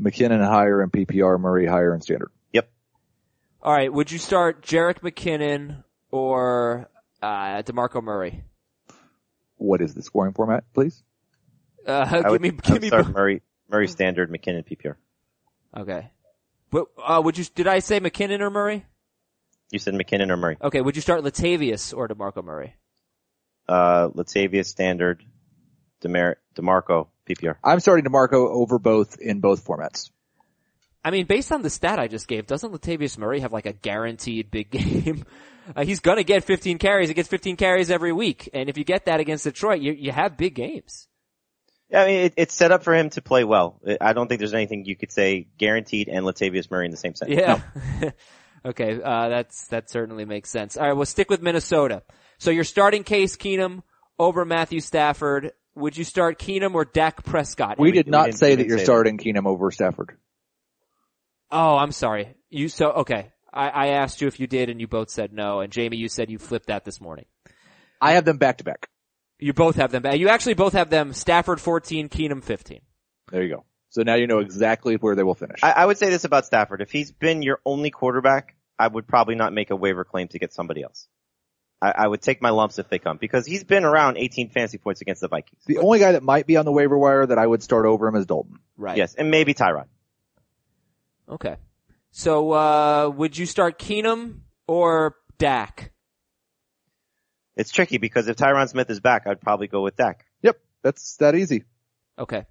McKinnon 0.00 0.44
higher 0.44 0.82
in 0.82 0.88
PPR, 0.90 1.38
Murray 1.38 1.66
higher 1.66 1.94
in 1.94 2.00
standard. 2.00 2.30
Yep. 2.54 2.70
All 3.62 3.72
right. 3.72 3.92
Would 3.92 4.10
you 4.10 4.18
start 4.18 4.62
Jerick 4.62 5.00
McKinnon 5.00 5.84
or 6.10 6.88
uh, 7.22 7.62
DeMarco 7.62 8.02
Murray? 8.02 8.44
What 9.56 9.82
is 9.82 9.92
the 9.94 10.02
scoring 10.02 10.32
format, 10.32 10.64
please? 10.72 11.02
Uh, 11.86 12.06
I 12.10 12.22
give 12.22 12.30
would, 12.30 12.40
me, 12.40 12.48
I 12.48 12.52
give 12.52 12.72
would 12.72 12.82
me. 12.82 12.88
start 12.88 13.08
Murray, 13.08 13.42
Murray 13.68 13.88
standard, 13.88 14.30
McKinnon 14.30 14.66
PPR. 14.66 14.94
Okay. 15.76 16.10
But 16.70 16.86
uh, 16.96 17.20
would 17.22 17.36
you? 17.36 17.44
Did 17.54 17.66
I 17.66 17.80
say 17.80 18.00
McKinnon 18.00 18.40
or 18.40 18.48
Murray? 18.48 18.86
You 19.70 19.78
said 19.78 19.92
McKinnon 19.92 20.30
or 20.30 20.38
Murray? 20.38 20.56
Okay. 20.62 20.80
Would 20.80 20.96
you 20.96 21.02
start 21.02 21.22
Latavius 21.22 21.94
or 21.94 22.08
DeMarco 22.08 22.42
Murray? 22.42 22.74
Uh, 23.68 24.08
Latavius 24.08 24.66
standard, 24.66 25.24
Demar- 26.00 26.38
DeMarco 26.54 27.08
PPR. 27.28 27.56
I'm 27.64 27.80
starting 27.80 28.04
DeMarco 28.04 28.48
over 28.48 28.78
both 28.78 29.18
in 29.18 29.40
both 29.40 29.64
formats. 29.64 30.10
I 31.04 31.10
mean, 31.10 31.26
based 31.26 31.52
on 31.52 31.62
the 31.62 31.70
stat 31.70 31.98
I 31.98 32.08
just 32.08 32.28
gave, 32.28 32.46
doesn't 32.46 32.72
Latavius 32.72 33.18
Murray 33.18 33.40
have 33.40 33.52
like 33.52 33.66
a 33.66 33.72
guaranteed 33.72 34.50
big 34.50 34.70
game? 34.70 35.24
Uh, 35.74 35.84
he's 35.84 36.00
gonna 36.00 36.22
get 36.24 36.44
15 36.44 36.78
carries. 36.78 37.08
He 37.08 37.14
gets 37.14 37.28
15 37.28 37.56
carries 37.56 37.90
every 37.90 38.12
week, 38.12 38.50
and 38.52 38.68
if 38.68 38.76
you 38.76 38.84
get 38.84 39.06
that 39.06 39.20
against 39.20 39.44
Detroit, 39.44 39.80
you 39.80 39.92
you 39.92 40.12
have 40.12 40.36
big 40.36 40.54
games. 40.54 41.08
Yeah, 41.90 42.02
I 42.02 42.06
mean, 42.06 42.20
it, 42.26 42.34
it's 42.36 42.54
set 42.54 42.72
up 42.72 42.82
for 42.82 42.94
him 42.94 43.10
to 43.10 43.22
play 43.22 43.44
well. 43.44 43.80
I 44.00 44.14
don't 44.14 44.28
think 44.28 44.38
there's 44.38 44.54
anything 44.54 44.84
you 44.84 44.96
could 44.96 45.12
say 45.12 45.46
guaranteed 45.58 46.08
and 46.08 46.24
Latavius 46.24 46.70
Murray 46.70 46.86
in 46.86 46.90
the 46.90 46.96
same 46.96 47.14
sentence. 47.14 47.40
Yeah. 47.40 48.10
okay, 48.64 49.00
uh, 49.02 49.28
that's, 49.28 49.68
that 49.68 49.90
certainly 49.90 50.24
makes 50.24 50.50
sense. 50.50 50.76
Alright, 50.76 50.96
we'll 50.96 51.06
stick 51.06 51.30
with 51.30 51.42
Minnesota. 51.42 52.02
So 52.44 52.50
you're 52.50 52.64
starting 52.64 53.04
Case 53.04 53.38
Keenum 53.38 53.82
over 54.18 54.44
Matthew 54.44 54.80
Stafford. 54.80 55.52
Would 55.76 55.96
you 55.96 56.04
start 56.04 56.38
Keenum 56.38 56.74
or 56.74 56.84
Dak 56.84 57.24
Prescott? 57.24 57.78
We 57.78 57.88
we- 57.88 57.92
did 57.92 58.04
we 58.04 58.10
not 58.10 58.26
didn't- 58.26 58.36
say 58.36 58.54
that 58.54 58.66
you're 58.66 58.76
say 58.76 58.82
that. 58.82 58.86
starting 58.86 59.16
Keenum 59.16 59.46
over 59.46 59.70
Stafford. 59.70 60.18
Oh, 61.50 61.78
I'm 61.78 61.90
sorry. 61.90 62.34
You, 62.50 62.68
so, 62.68 62.90
okay. 62.90 63.32
I, 63.50 63.68
I 63.70 63.86
asked 63.92 64.20
you 64.20 64.28
if 64.28 64.38
you 64.40 64.46
did 64.46 64.68
and 64.68 64.78
you 64.78 64.86
both 64.86 65.08
said 65.08 65.32
no, 65.32 65.60
and 65.60 65.72
Jamey, 65.72 65.96
you 65.96 66.10
said 66.10 66.28
you 66.30 66.38
flipped 66.38 66.66
that 66.66 66.84
this 66.84 67.00
morning. 67.00 67.24
I 67.98 68.12
have 68.12 68.26
them 68.26 68.36
back 68.36 68.58
to 68.58 68.64
back. 68.64 68.90
You 69.38 69.54
both 69.54 69.76
have 69.76 69.90
them. 69.90 70.02
Back. 70.02 70.18
You 70.18 70.28
actually 70.28 70.54
both 70.54 70.74
have 70.74 70.90
them 70.90 71.14
Stafford 71.14 71.62
14, 71.62 72.10
Keenum 72.10 72.44
15. 72.44 72.80
There 73.32 73.42
you 73.42 73.54
go. 73.54 73.64
So 73.88 74.02
now 74.02 74.16
you 74.16 74.26
know 74.26 74.40
exactly 74.40 74.96
where 74.96 75.14
they 75.14 75.22
will 75.22 75.34
finish. 75.34 75.60
I, 75.62 75.70
I 75.70 75.86
would 75.86 75.96
say 75.96 76.10
this 76.10 76.24
about 76.24 76.44
Stafford. 76.44 76.82
If 76.82 76.90
he's 76.90 77.10
been 77.10 77.40
your 77.40 77.60
only 77.64 77.90
quarterback, 77.90 78.54
I 78.78 78.88
would 78.88 79.08
probably 79.08 79.34
not 79.34 79.54
make 79.54 79.70
a 79.70 79.76
waiver 79.76 80.04
claim 80.04 80.28
to 80.28 80.38
get 80.38 80.52
somebody 80.52 80.82
else. 80.82 81.08
I, 81.84 82.04
I 82.04 82.08
would 82.08 82.22
take 82.22 82.40
my 82.40 82.48
lumps 82.48 82.78
if 82.78 82.88
they 82.88 82.98
come 82.98 83.18
because 83.18 83.44
he's 83.44 83.62
been 83.62 83.84
around 83.84 84.16
18 84.16 84.48
fantasy 84.48 84.78
points 84.78 85.02
against 85.02 85.20
the 85.20 85.28
Vikings. 85.28 85.60
the 85.66 85.78
only 85.78 85.98
guy 85.98 86.12
that 86.12 86.22
might 86.22 86.46
be 86.46 86.56
on 86.56 86.64
the 86.64 86.72
waiver 86.72 86.96
wire 86.96 87.26
that 87.26 87.38
I 87.38 87.46
would 87.46 87.62
start 87.62 87.84
over 87.84 88.08
him 88.08 88.16
is 88.16 88.24
Dalton. 88.24 88.58
Right. 88.78 88.96
Yes, 88.96 89.14
and 89.14 89.30
maybe 89.30 89.52
Tyrod. 89.52 89.84
Okay. 91.28 91.56
So, 92.10 92.52
uh, 92.52 93.12
would 93.14 93.36
you 93.36 93.44
start 93.44 93.78
Keenum 93.78 94.40
or 94.66 95.16
Dak? 95.36 95.92
It's 97.54 97.70
tricky 97.70 97.98
because 97.98 98.28
if 98.28 98.36
Tyron 98.36 98.68
Smith 98.68 98.88
is 98.88 99.00
back, 99.00 99.26
I'd 99.26 99.42
probably 99.42 99.66
go 99.66 99.82
with 99.82 99.96
Dak. 99.96 100.24
Yep. 100.42 100.58
That's 100.82 101.16
that 101.18 101.34
easy. 101.34 101.64
Okay. 102.18 102.46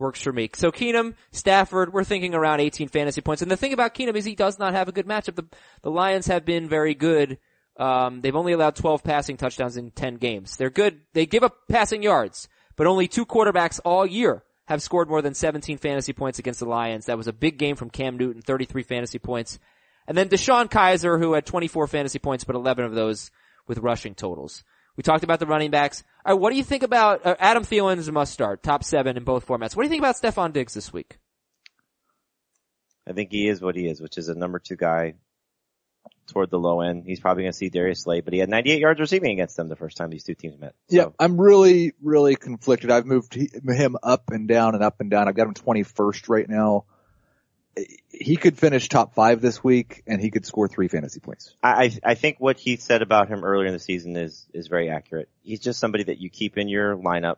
Works 0.00 0.20
for 0.20 0.32
me. 0.32 0.50
So 0.54 0.72
Keenum, 0.72 1.14
Stafford, 1.30 1.92
we're 1.92 2.02
thinking 2.02 2.34
around 2.34 2.58
18 2.58 2.88
fantasy 2.88 3.20
points. 3.20 3.40
And 3.40 3.50
the 3.50 3.56
thing 3.56 3.72
about 3.72 3.94
Keenum 3.94 4.16
is 4.16 4.24
he 4.24 4.34
does 4.34 4.58
not 4.58 4.74
have 4.74 4.88
a 4.88 4.92
good 4.92 5.06
matchup. 5.06 5.36
The, 5.36 5.46
the 5.82 5.90
Lions 5.90 6.26
have 6.26 6.44
been 6.44 6.68
very 6.68 6.94
good. 6.94 7.38
Um, 7.76 8.20
they've 8.20 8.36
only 8.36 8.52
allowed 8.52 8.76
12 8.76 9.02
passing 9.02 9.36
touchdowns 9.36 9.76
in 9.76 9.90
10 9.90 10.16
games. 10.16 10.56
They're 10.56 10.70
good. 10.70 11.00
They 11.12 11.26
give 11.26 11.42
up 11.42 11.56
passing 11.68 12.02
yards, 12.02 12.48
but 12.76 12.86
only 12.86 13.08
two 13.08 13.26
quarterbacks 13.26 13.80
all 13.84 14.06
year 14.06 14.44
have 14.66 14.82
scored 14.82 15.08
more 15.08 15.22
than 15.22 15.34
17 15.34 15.78
fantasy 15.78 16.12
points 16.12 16.38
against 16.38 16.60
the 16.60 16.66
Lions. 16.66 17.06
That 17.06 17.18
was 17.18 17.26
a 17.26 17.32
big 17.32 17.58
game 17.58 17.76
from 17.76 17.90
Cam 17.90 18.16
Newton, 18.16 18.42
33 18.42 18.82
fantasy 18.82 19.18
points. 19.18 19.58
And 20.06 20.16
then 20.16 20.28
DeShone 20.28 20.70
Kizer, 20.70 21.18
who 21.18 21.32
had 21.32 21.46
24 21.46 21.86
fantasy 21.86 22.18
points, 22.18 22.44
but 22.44 22.56
11 22.56 22.84
of 22.84 22.94
those 22.94 23.30
with 23.66 23.78
rushing 23.78 24.14
totals. 24.14 24.64
We 24.96 25.02
talked 25.02 25.24
about 25.24 25.40
the 25.40 25.46
running 25.46 25.70
backs. 25.70 26.04
All 26.24 26.34
right, 26.34 26.40
what 26.40 26.50
do 26.50 26.56
you 26.56 26.64
think 26.64 26.82
about 26.82 27.26
uh, 27.26 27.34
Adam 27.38 27.64
Thielen 27.64 27.98
is 27.98 28.08
a 28.08 28.12
must 28.12 28.32
start, 28.32 28.62
top 28.62 28.84
seven 28.84 29.16
in 29.16 29.24
both 29.24 29.46
formats. 29.46 29.74
What 29.74 29.82
do 29.82 29.84
you 29.84 29.88
think 29.88 30.02
about 30.02 30.16
Stefon 30.16 30.52
Diggs 30.52 30.74
this 30.74 30.92
week? 30.92 31.18
I 33.06 33.12
think 33.12 33.30
he 33.32 33.48
is 33.48 33.60
what 33.60 33.76
he 33.76 33.88
is, 33.88 34.00
which 34.00 34.16
is 34.16 34.28
a 34.28 34.34
number 34.34 34.58
two 34.58 34.76
guy 34.76 35.14
toward 36.26 36.50
the 36.50 36.58
low 36.58 36.80
end. 36.80 37.04
He's 37.06 37.20
probably 37.20 37.44
going 37.44 37.52
to 37.52 37.56
see 37.56 37.68
Darius 37.68 38.00
Slay, 38.00 38.20
but 38.20 38.32
he 38.32 38.38
had 38.38 38.48
98 38.48 38.80
yards 38.80 39.00
receiving 39.00 39.32
against 39.32 39.56
them 39.56 39.68
the 39.68 39.76
first 39.76 39.96
time 39.96 40.10
these 40.10 40.24
two 40.24 40.34
teams 40.34 40.58
met. 40.58 40.74
So, 40.88 40.96
Yeah, 40.96 41.06
I'm 41.18 41.40
really, 41.40 41.92
really 42.02 42.36
conflicted. 42.36 42.90
I've 42.90 43.06
moved 43.06 43.34
him 43.34 43.96
up 44.02 44.30
and 44.30 44.48
down 44.48 44.74
and 44.74 44.82
up 44.82 45.00
and 45.00 45.10
down. 45.10 45.28
I've 45.28 45.34
got 45.34 45.46
him 45.46 45.54
21st 45.54 46.28
right 46.28 46.48
now. 46.48 46.84
He 48.08 48.36
could 48.36 48.56
finish 48.56 48.88
top 48.88 49.14
five 49.14 49.40
this 49.40 49.64
week 49.64 50.04
and 50.06 50.20
he 50.20 50.30
could 50.30 50.46
score 50.46 50.68
three 50.68 50.86
fantasy 50.86 51.18
points. 51.18 51.56
I, 51.60 51.84
I 51.84 52.12
I 52.12 52.14
think 52.14 52.38
what 52.38 52.56
he 52.56 52.76
said 52.76 53.02
about 53.02 53.28
him 53.28 53.42
earlier 53.42 53.66
in 53.66 53.72
the 53.72 53.80
season 53.80 54.16
is, 54.16 54.46
is 54.54 54.68
very 54.68 54.90
accurate. 54.90 55.28
He's 55.42 55.58
just 55.58 55.80
somebody 55.80 56.04
that 56.04 56.18
you 56.18 56.30
keep 56.30 56.56
in 56.56 56.68
your 56.68 56.96
lineup 56.96 57.36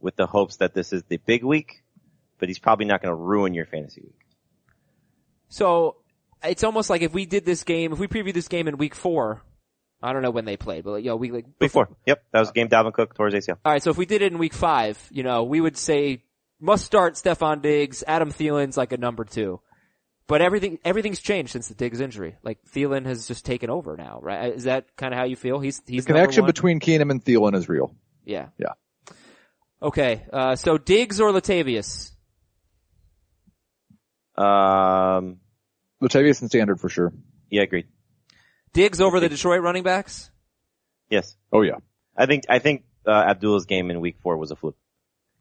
with 0.00 0.16
the 0.16 0.26
hopes 0.26 0.56
that 0.56 0.74
this 0.74 0.92
is 0.92 1.04
the 1.04 1.18
big 1.18 1.44
week 1.44 1.84
but 2.38 2.48
he's 2.48 2.58
probably 2.58 2.86
not 2.86 3.02
going 3.02 3.12
to 3.12 3.16
ruin 3.16 3.54
your 3.54 3.66
fantasy 3.66 4.02
week. 4.02 4.26
So 5.48 5.96
it's 6.44 6.64
almost 6.64 6.90
like 6.90 7.02
if 7.02 7.12
we 7.12 7.26
did 7.26 7.44
this 7.44 7.64
game, 7.64 7.92
if 7.92 7.98
we 7.98 8.08
previewed 8.08 8.34
this 8.34 8.48
game 8.48 8.68
in 8.68 8.76
week 8.76 8.94
four, 8.94 9.42
I 10.02 10.12
don't 10.12 10.22
know 10.22 10.30
when 10.30 10.44
they 10.44 10.56
played, 10.56 10.84
but 10.84 11.02
you 11.02 11.10
know, 11.10 11.16
we 11.16 11.30
like 11.30 11.46
Week 11.60 11.70
four. 11.70 11.88
Yep. 12.06 12.22
That 12.32 12.40
was 12.40 12.50
a 12.50 12.52
game 12.52 12.68
Dalvin 12.68 12.92
Cook 12.92 13.14
towards 13.14 13.34
ACL. 13.34 13.58
All 13.64 13.72
right, 13.72 13.82
so 13.82 13.90
if 13.90 13.96
we 13.96 14.06
did 14.06 14.22
it 14.22 14.32
in 14.32 14.38
week 14.38 14.52
five, 14.54 14.98
you 15.10 15.22
know, 15.22 15.44
we 15.44 15.60
would 15.60 15.76
say 15.76 16.22
must 16.60 16.84
start 16.84 17.14
Stefon 17.14 17.62
Diggs, 17.62 18.04
Adam 18.06 18.30
Thielen's 18.30 18.76
like 18.76 18.92
a 18.92 18.96
number 18.96 19.24
two. 19.24 19.60
But 20.28 20.42
everything, 20.42 20.78
everything's 20.84 21.20
changed 21.20 21.52
since 21.52 21.68
the 21.68 21.74
Diggs 21.74 22.00
injury. 22.00 22.36
Like 22.42 22.58
Thielen 22.74 23.06
has 23.06 23.28
just 23.28 23.44
taken 23.46 23.70
over 23.70 23.96
now, 23.96 24.18
right? 24.20 24.52
Is 24.52 24.64
that 24.64 24.96
kind 24.96 25.14
of 25.14 25.18
how 25.18 25.24
you 25.24 25.36
feel? 25.36 25.60
He's, 25.60 25.80
he's 25.86 26.04
The 26.04 26.12
connection 26.14 26.42
one? 26.42 26.48
between 26.48 26.80
Keenum 26.80 27.10
and 27.12 27.24
Thielen 27.24 27.54
is 27.54 27.68
real. 27.68 27.94
Yeah. 28.24 28.48
Yeah. 28.58 28.72
Okay, 29.80 30.24
uh, 30.32 30.56
so 30.56 30.78
Diggs 30.78 31.20
or 31.20 31.30
Latavius? 31.30 32.10
Um, 34.36 35.38
Latavius 36.02 36.40
and 36.40 36.50
Standard 36.50 36.80
for 36.80 36.88
sure. 36.88 37.12
yeah, 37.50 37.62
agreed. 37.62 37.86
Diggs 38.72 39.00
over 39.00 39.20
the 39.20 39.28
Detroit 39.28 39.62
running 39.62 39.82
backs? 39.82 40.30
Yes. 41.08 41.36
Oh 41.52 41.62
yeah. 41.62 41.76
I 42.16 42.26
think, 42.26 42.44
I 42.48 42.58
think, 42.58 42.84
uh, 43.06 43.10
Abdullah's 43.10 43.66
game 43.66 43.90
in 43.90 44.00
week 44.00 44.16
four 44.22 44.36
was 44.36 44.50
a 44.50 44.56
fluke. 44.56 44.76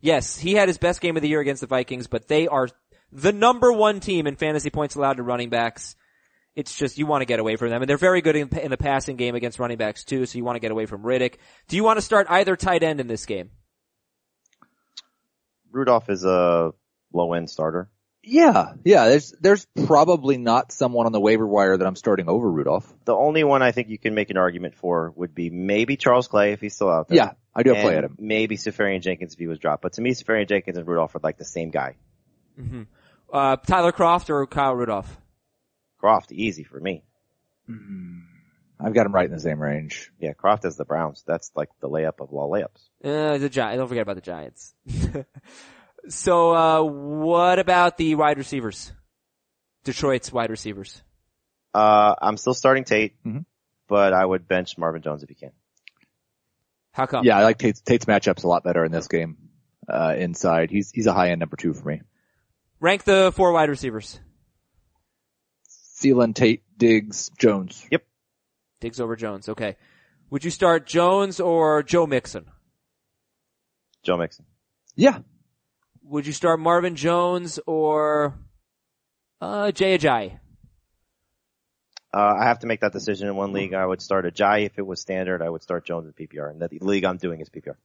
Yes, 0.02 0.38
he 0.38 0.54
had 0.54 0.68
his 0.68 0.78
best 0.78 1.02
game 1.02 1.16
of 1.16 1.22
the 1.22 1.30
year 1.30 1.40
against 1.40 1.62
the 1.62 1.68
Vikings, 1.68 2.08
but 2.08 2.28
they 2.28 2.48
are 2.48 2.70
the 3.12 3.32
number 3.32 3.72
one 3.72 4.00
team 4.00 4.28
in 4.28 4.36
fantasy 4.36 4.70
points 4.70 4.96
allowed 4.96 5.18
to 5.18 5.24
running 5.24 5.50
backs. 5.50 5.96
It's 6.56 6.78
just 6.78 6.98
you 6.98 7.06
want 7.06 7.22
to 7.22 7.26
get 7.26 7.40
away 7.40 7.56
from 7.56 7.70
them, 7.70 7.82
and 7.82 7.90
they're 7.90 7.98
very 7.98 8.22
good 8.22 8.36
in, 8.36 8.48
in 8.58 8.72
the 8.72 8.78
passing 8.78 9.18
game 9.18 9.36
against 9.36 9.60
running 9.60 9.78
backs 9.78 10.04
too. 10.04 10.26
So 10.26 10.38
you 10.38 10.46
want 10.46 10.56
to 10.56 10.60
get 10.60 10.72
away 10.72 10.86
from 10.86 11.04
Riddick. 11.04 11.36
Do 11.68 11.76
you 11.76 11.84
want 11.84 11.98
to 11.98 12.02
start 12.02 12.28
either 12.30 12.56
tight 12.56 12.84
end 12.84 13.00
in 13.00 13.08
this 13.08 13.26
game? 13.26 13.50
Rudolph 15.72 16.10
is 16.10 16.24
a 16.24 16.72
low 17.12 17.34
end 17.34 17.50
starter. 17.50 17.90
Yeah, 18.26 18.74
yeah. 18.84 19.08
There's 19.08 19.34
there's 19.40 19.68
probably 19.86 20.38
not 20.38 20.72
someone 20.72 21.06
on 21.06 21.12
the 21.12 21.20
waiver 21.20 21.46
wire 21.46 21.78
that 21.78 21.86
I'm 21.86 21.96
starting 21.96 22.28
over 22.28 22.50
Rudolph. 22.50 22.92
The 23.06 23.16
only 23.16 23.44
one 23.44 23.62
I 23.62 23.72
think 23.72 23.90
you 23.90 24.00
can 24.00 24.16
make 24.16 24.30
an 24.32 24.38
argument 24.38 24.76
for 24.76 25.14
would 25.16 25.36
be 25.36 25.50
maybe 25.50 25.96
Charles 25.96 26.28
Clay 26.28 26.54
if 26.54 26.62
he's 26.62 26.74
still 26.74 26.90
out 26.90 27.08
there. 27.08 27.18
Yeah, 27.18 27.32
I 27.54 27.64
do 27.64 27.74
have 27.74 27.84
play 27.84 27.98
at 27.98 28.04
him. 28.04 28.16
Maybe 28.20 28.58
Seferian-Jenkins 28.58 29.34
if 29.34 29.40
he 29.40 29.48
was 29.48 29.60
dropped. 29.60 29.84
But 29.84 29.94
to 29.94 30.02
me, 30.02 30.12
Seferian-Jenkins 30.12 30.78
and 30.78 30.88
Rudolph 30.88 31.16
are 31.16 31.20
like 31.22 31.38
the 31.38 31.46
same 31.46 31.70
guy. 31.70 31.96
Uh, 33.32 33.58
Tyler 33.58 33.92
Kroft 33.92 34.30
or 34.30 34.46
Kyle 34.48 34.76
Rudolph? 34.76 35.20
Kroft, 36.02 36.32
easy 36.32 36.64
for 36.64 36.80
me. 36.80 37.04
I've 38.80 38.94
got 38.94 39.06
him 39.06 39.14
right 39.14 39.26
in 39.26 39.32
the 39.32 39.40
same 39.40 39.60
range. 39.60 40.12
Yeah, 40.20 40.34
Kroft 40.34 40.64
has 40.64 40.76
the 40.76 40.86
Browns. 40.86 41.24
That's 41.26 41.52
like 41.56 41.70
the 41.80 41.90
layup 41.90 42.20
of 42.20 42.34
all 42.34 42.52
layups. 42.52 42.82
Uh, 43.04 43.38
the 43.38 43.50
Giants. 43.50 43.80
Don't 43.80 43.88
forget 43.88 44.04
about 44.04 44.16
the 44.16 44.22
Giants. 44.22 44.74
so, 46.10 46.56
uh, 46.56 46.82
what 46.84 47.60
about 47.60 47.98
the 47.98 48.16
wide 48.16 48.38
receivers? 48.38 48.92
Detroit's 49.84 50.32
wide 50.32 50.50
receivers. 50.50 51.02
Uh, 51.74 52.16
I'm 52.22 52.38
still 52.38 52.54
starting 52.54 52.84
Tate, 52.86 53.22
Mhm. 53.24 53.46
but 53.88 54.14
I 54.14 54.26
would 54.26 54.48
bench 54.48 54.78
Marvin 54.78 55.02
Jones 55.02 55.24
if 55.24 55.30
you 55.30 55.36
can. 55.36 55.52
How 56.92 57.06
come? 57.06 57.26
Yeah, 57.26 57.38
I 57.38 57.44
like 57.44 57.58
Tate's, 57.58 57.82
Tate's 57.82 58.06
matchups 58.06 58.44
a 58.44 58.48
lot 58.48 58.64
better 58.64 58.86
in 58.86 58.92
this 58.92 59.08
game. 59.08 59.38
Uh, 59.88 60.16
inside, 60.18 60.72
he's 60.72 60.90
he's 60.92 61.06
a 61.08 61.14
high 61.14 61.30
end 61.32 61.40
number 61.40 61.58
two 61.58 61.74
for 61.74 61.88
me. 61.88 62.02
Rank 62.80 63.04
the 63.04 63.32
four 63.36 63.52
wide 63.52 63.70
receivers. 63.70 64.20
Thielen, 66.00 66.34
Tate, 66.34 66.64
Diggs, 66.78 67.30
Jones. 67.38 67.86
Yep. 67.92 68.04
Diggs 68.80 69.00
over 69.00 69.16
Jones. 69.16 69.50
Okay. 69.50 69.76
Would 70.30 70.44
you 70.44 70.52
start 70.52 70.86
Jones 70.88 71.40
or 71.40 71.84
Joe 71.84 72.08
Mixon? 72.08 72.46
Joe 74.04 74.18
Mixon. 74.18 74.46
Yeah, 74.96 75.20
Would 76.08 76.28
you 76.28 76.34
start 76.34 76.60
Marvin 76.60 76.96
Jones 76.96 77.60
or 77.66 78.36
uh, 79.42 79.72
Jay 79.72 79.98
Ajayi? 79.98 80.40
Uh, 82.14 82.36
I 82.40 82.46
have 82.46 82.60
to 82.60 82.68
make 82.68 82.82
that 82.82 82.94
decision 82.94 83.28
in 83.28 83.36
one 83.36 83.54
league. 83.54 83.74
I 83.74 83.86
would 83.86 84.02
start 84.02 84.26
Ajayi 84.26 84.68
if 84.68 84.78
it 84.78 84.86
was 84.86 85.02
standard. 85.02 85.42
I 85.42 85.50
would 85.50 85.64
start 85.64 85.86
Jones 85.86 86.06
in 86.06 86.14
PPR. 86.14 86.52
And 86.52 86.62
the 86.62 86.70
league 86.80 87.06
I'm 87.06 87.18
doing 87.18 87.42
is 87.42 87.50
PPR. 87.50 87.76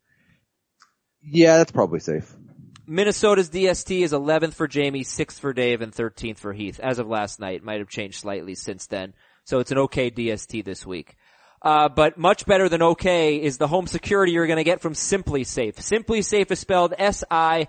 yeah, 1.23 1.57
that's 1.57 1.73
probably 1.73 2.01
safe. 2.01 2.33
Minnesota's 2.87 3.49
DST 3.49 4.03
is 4.03 4.13
11th 4.13 4.55
for 4.55 4.69
Jamey, 4.69 5.01
6th 5.01 5.39
for 5.39 5.53
Dave, 5.53 5.81
and 5.81 5.93
13th 5.93 6.39
for 6.39 6.53
Heath. 6.53 6.79
As 6.79 6.99
of 6.99 7.09
last 7.09 7.41
night, 7.41 7.63
might 7.63 7.79
have 7.79 7.89
changed 7.89 8.21
slightly 8.21 8.55
since 8.55 8.87
then. 8.87 9.15
So 9.45 9.61
it's 9.61 9.71
an 9.71 9.79
okay 9.79 10.11
DST 10.11 10.65
this 10.65 10.85
week. 10.85 11.17
Uh, 11.63 11.89
but 11.89 12.17
much 12.17 12.47
better 12.47 12.69
than 12.69 12.83
okay 12.83 13.37
is 13.37 13.59
the 13.59 13.69
home 13.69 13.87
security 13.87 14.33
you're 14.33 14.47
gonna 14.47 14.65
get 14.65 14.81
from 14.81 14.95
SimpliSafe. 14.95 15.79
Simply 15.81 16.23
Safe 16.23 16.51
is 16.51 16.59
spelled 16.59 16.95
S-I-M-P-L-I 16.97 17.67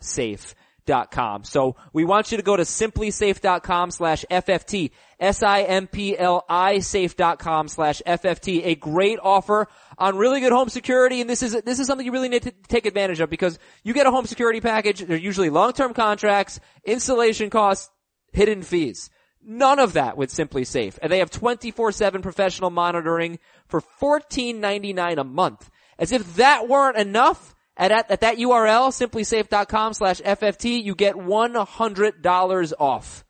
safe.com. 0.00 1.44
So 1.44 1.76
we 1.92 2.04
want 2.06 2.30
you 2.30 2.38
to 2.38 2.42
go 2.42 2.56
to 2.56 2.62
simplisafe.com 2.62 3.90
slash 3.90 4.24
FFT. 4.30 4.92
S-I-M-P-L-I 5.20 6.78
safe.com 6.78 7.68
slash 7.68 8.00
FFT. 8.06 8.64
A 8.64 8.74
great 8.76 9.18
offer 9.22 9.68
on 9.98 10.16
really 10.16 10.40
good 10.40 10.52
home 10.52 10.70
security. 10.70 11.20
And 11.20 11.28
this 11.28 11.42
is, 11.42 11.52
this 11.62 11.78
is 11.78 11.86
something 11.86 12.06
you 12.06 12.12
really 12.12 12.30
need 12.30 12.44
to 12.44 12.52
take 12.68 12.86
advantage 12.86 13.20
of 13.20 13.28
because 13.28 13.58
you 13.84 13.92
get 13.92 14.06
a 14.06 14.10
home 14.10 14.24
security 14.24 14.62
package. 14.62 15.00
They're 15.00 15.18
usually 15.18 15.50
long-term 15.50 15.92
contracts, 15.92 16.60
installation 16.84 17.50
costs, 17.50 17.90
hidden 18.32 18.62
fees. 18.62 19.10
None 19.42 19.78
of 19.78 19.94
that 19.94 20.16
with 20.16 20.30
SimpliSafe. 20.30 20.98
And 21.00 21.10
they 21.10 21.18
have 21.18 21.30
24-7 21.30 22.22
professional 22.22 22.70
monitoring 22.70 23.38
for 23.68 23.80
$14.99 23.80 25.18
a 25.18 25.24
month. 25.24 25.70
As 25.98 26.12
if 26.12 26.36
that 26.36 26.68
weren't 26.68 26.96
enough, 26.98 27.54
at, 27.76 27.92
at, 27.92 28.10
at 28.10 28.20
that 28.20 28.36
URL, 28.36 28.90
simplisafe.com 28.90 29.94
slash 29.94 30.20
FFT, 30.20 30.82
you 30.82 30.94
get 30.94 31.14
$100 31.14 32.72
off. 32.78 33.24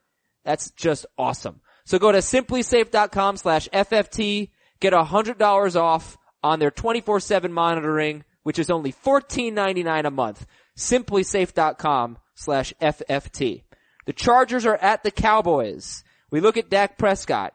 That's 0.44 0.70
just 0.72 1.06
awesome. 1.16 1.60
So 1.84 1.98
go 1.98 2.10
to 2.10 2.18
simplisafe.com 2.18 3.36
slash 3.36 3.68
FFT, 3.68 4.50
get 4.80 4.92
$100 4.92 5.76
off 5.76 6.18
on 6.42 6.58
their 6.58 6.70
24-7 6.70 7.50
monitoring, 7.50 8.24
which 8.42 8.58
is 8.58 8.70
only 8.70 8.92
$14.99 8.92 10.04
a 10.04 10.10
month. 10.10 10.46
Simplisafe.com 10.76 12.18
slash 12.34 12.72
FFT. 12.80 13.62
The 14.06 14.12
Chargers 14.12 14.66
are 14.66 14.76
at 14.76 15.02
the 15.02 15.10
Cowboys. 15.10 16.04
We 16.30 16.40
look 16.40 16.56
at 16.56 16.70
Dak 16.70 16.98
Prescott. 16.98 17.54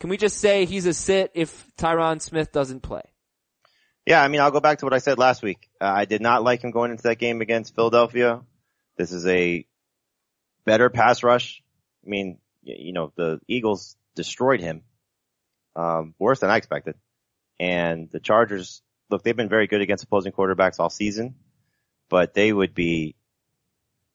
Can 0.00 0.10
we 0.10 0.16
just 0.16 0.38
say 0.38 0.64
he's 0.64 0.86
a 0.86 0.92
sit 0.92 1.30
if 1.34 1.66
Tyron 1.76 2.20
Smith 2.20 2.52
doesn't 2.52 2.80
play? 2.80 3.02
Yeah, 4.04 4.22
I 4.22 4.28
mean, 4.28 4.40
I'll 4.40 4.50
go 4.50 4.60
back 4.60 4.78
to 4.78 4.86
what 4.86 4.92
I 4.92 4.98
said 4.98 5.18
last 5.18 5.42
week. 5.42 5.68
Uh, 5.80 5.86
I 5.86 6.04
did 6.04 6.20
not 6.20 6.44
like 6.44 6.62
him 6.62 6.70
going 6.70 6.90
into 6.90 7.04
that 7.04 7.18
game 7.18 7.40
against 7.40 7.74
Philadelphia. 7.74 8.40
This 8.96 9.10
is 9.12 9.26
a 9.26 9.66
better 10.64 10.90
pass 10.90 11.22
rush. 11.22 11.62
I 12.04 12.08
mean, 12.08 12.38
you 12.62 12.92
know, 12.92 13.12
the 13.16 13.40
Eagles 13.48 13.96
destroyed 14.14 14.60
him, 14.60 14.82
um, 15.74 16.14
worse 16.18 16.40
than 16.40 16.50
I 16.50 16.56
expected. 16.56 16.94
And 17.58 18.10
the 18.10 18.20
Chargers, 18.20 18.82
look, 19.10 19.22
they've 19.22 19.36
been 19.36 19.48
very 19.48 19.66
good 19.66 19.80
against 19.80 20.04
opposing 20.04 20.32
quarterbacks 20.32 20.78
all 20.78 20.90
season, 20.90 21.34
but 22.08 22.34
they 22.34 22.52
would 22.52 22.74
be 22.74 23.16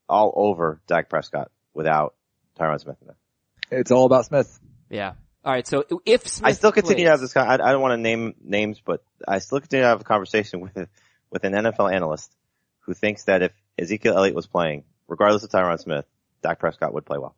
all 0.08 0.32
over 0.36 0.82
Dak 0.88 1.10
Prescott 1.10 1.52
without 1.74 2.16
Tyron 2.60 2.80
Smith 2.80 2.98
in 3.02 3.08
there. 3.08 3.80
It's 3.80 3.92
all 3.92 4.06
about 4.06 4.26
Smith. 4.26 4.60
Yeah. 4.90 5.14
All 5.44 5.54
right. 5.54 5.66
So 5.66 5.86
if 6.06 6.28
Smith 6.28 6.48
I 6.48 6.52
still 6.54 6.72
continue 6.72 7.06
plays, 7.06 7.06
to 7.06 7.12
have 7.12 7.20
this. 7.22 7.38
I, 7.38 7.54
I 7.54 7.72
don't 7.72 7.82
want 7.82 7.94
to 7.94 7.98
name 7.98 8.36
names, 8.44 8.82
but 8.84 9.04
I 9.28 9.40
still 9.40 9.60
continue 9.60 9.84
to 9.84 9.90
have 9.90 10.02
a 10.02 10.04
conversation 10.04 10.60
with 10.60 10.88
with 11.32 11.44
an 11.44 11.54
NFL 11.54 11.94
analyst 11.94 12.36
who 12.82 12.94
thinks 12.94 13.26
that 13.26 13.42
if 13.42 13.52
Ezekiel 13.80 14.18
Elliott 14.18 14.36
was 14.36 14.48
playing, 14.48 14.84
regardless 15.08 15.44
of 15.44 15.50
Tyron 15.50 15.80
Smith, 15.80 16.06
Dak 16.44 16.60
Prescott 16.60 16.94
would 16.94 17.06
play 17.06 17.18
well. 17.18 17.36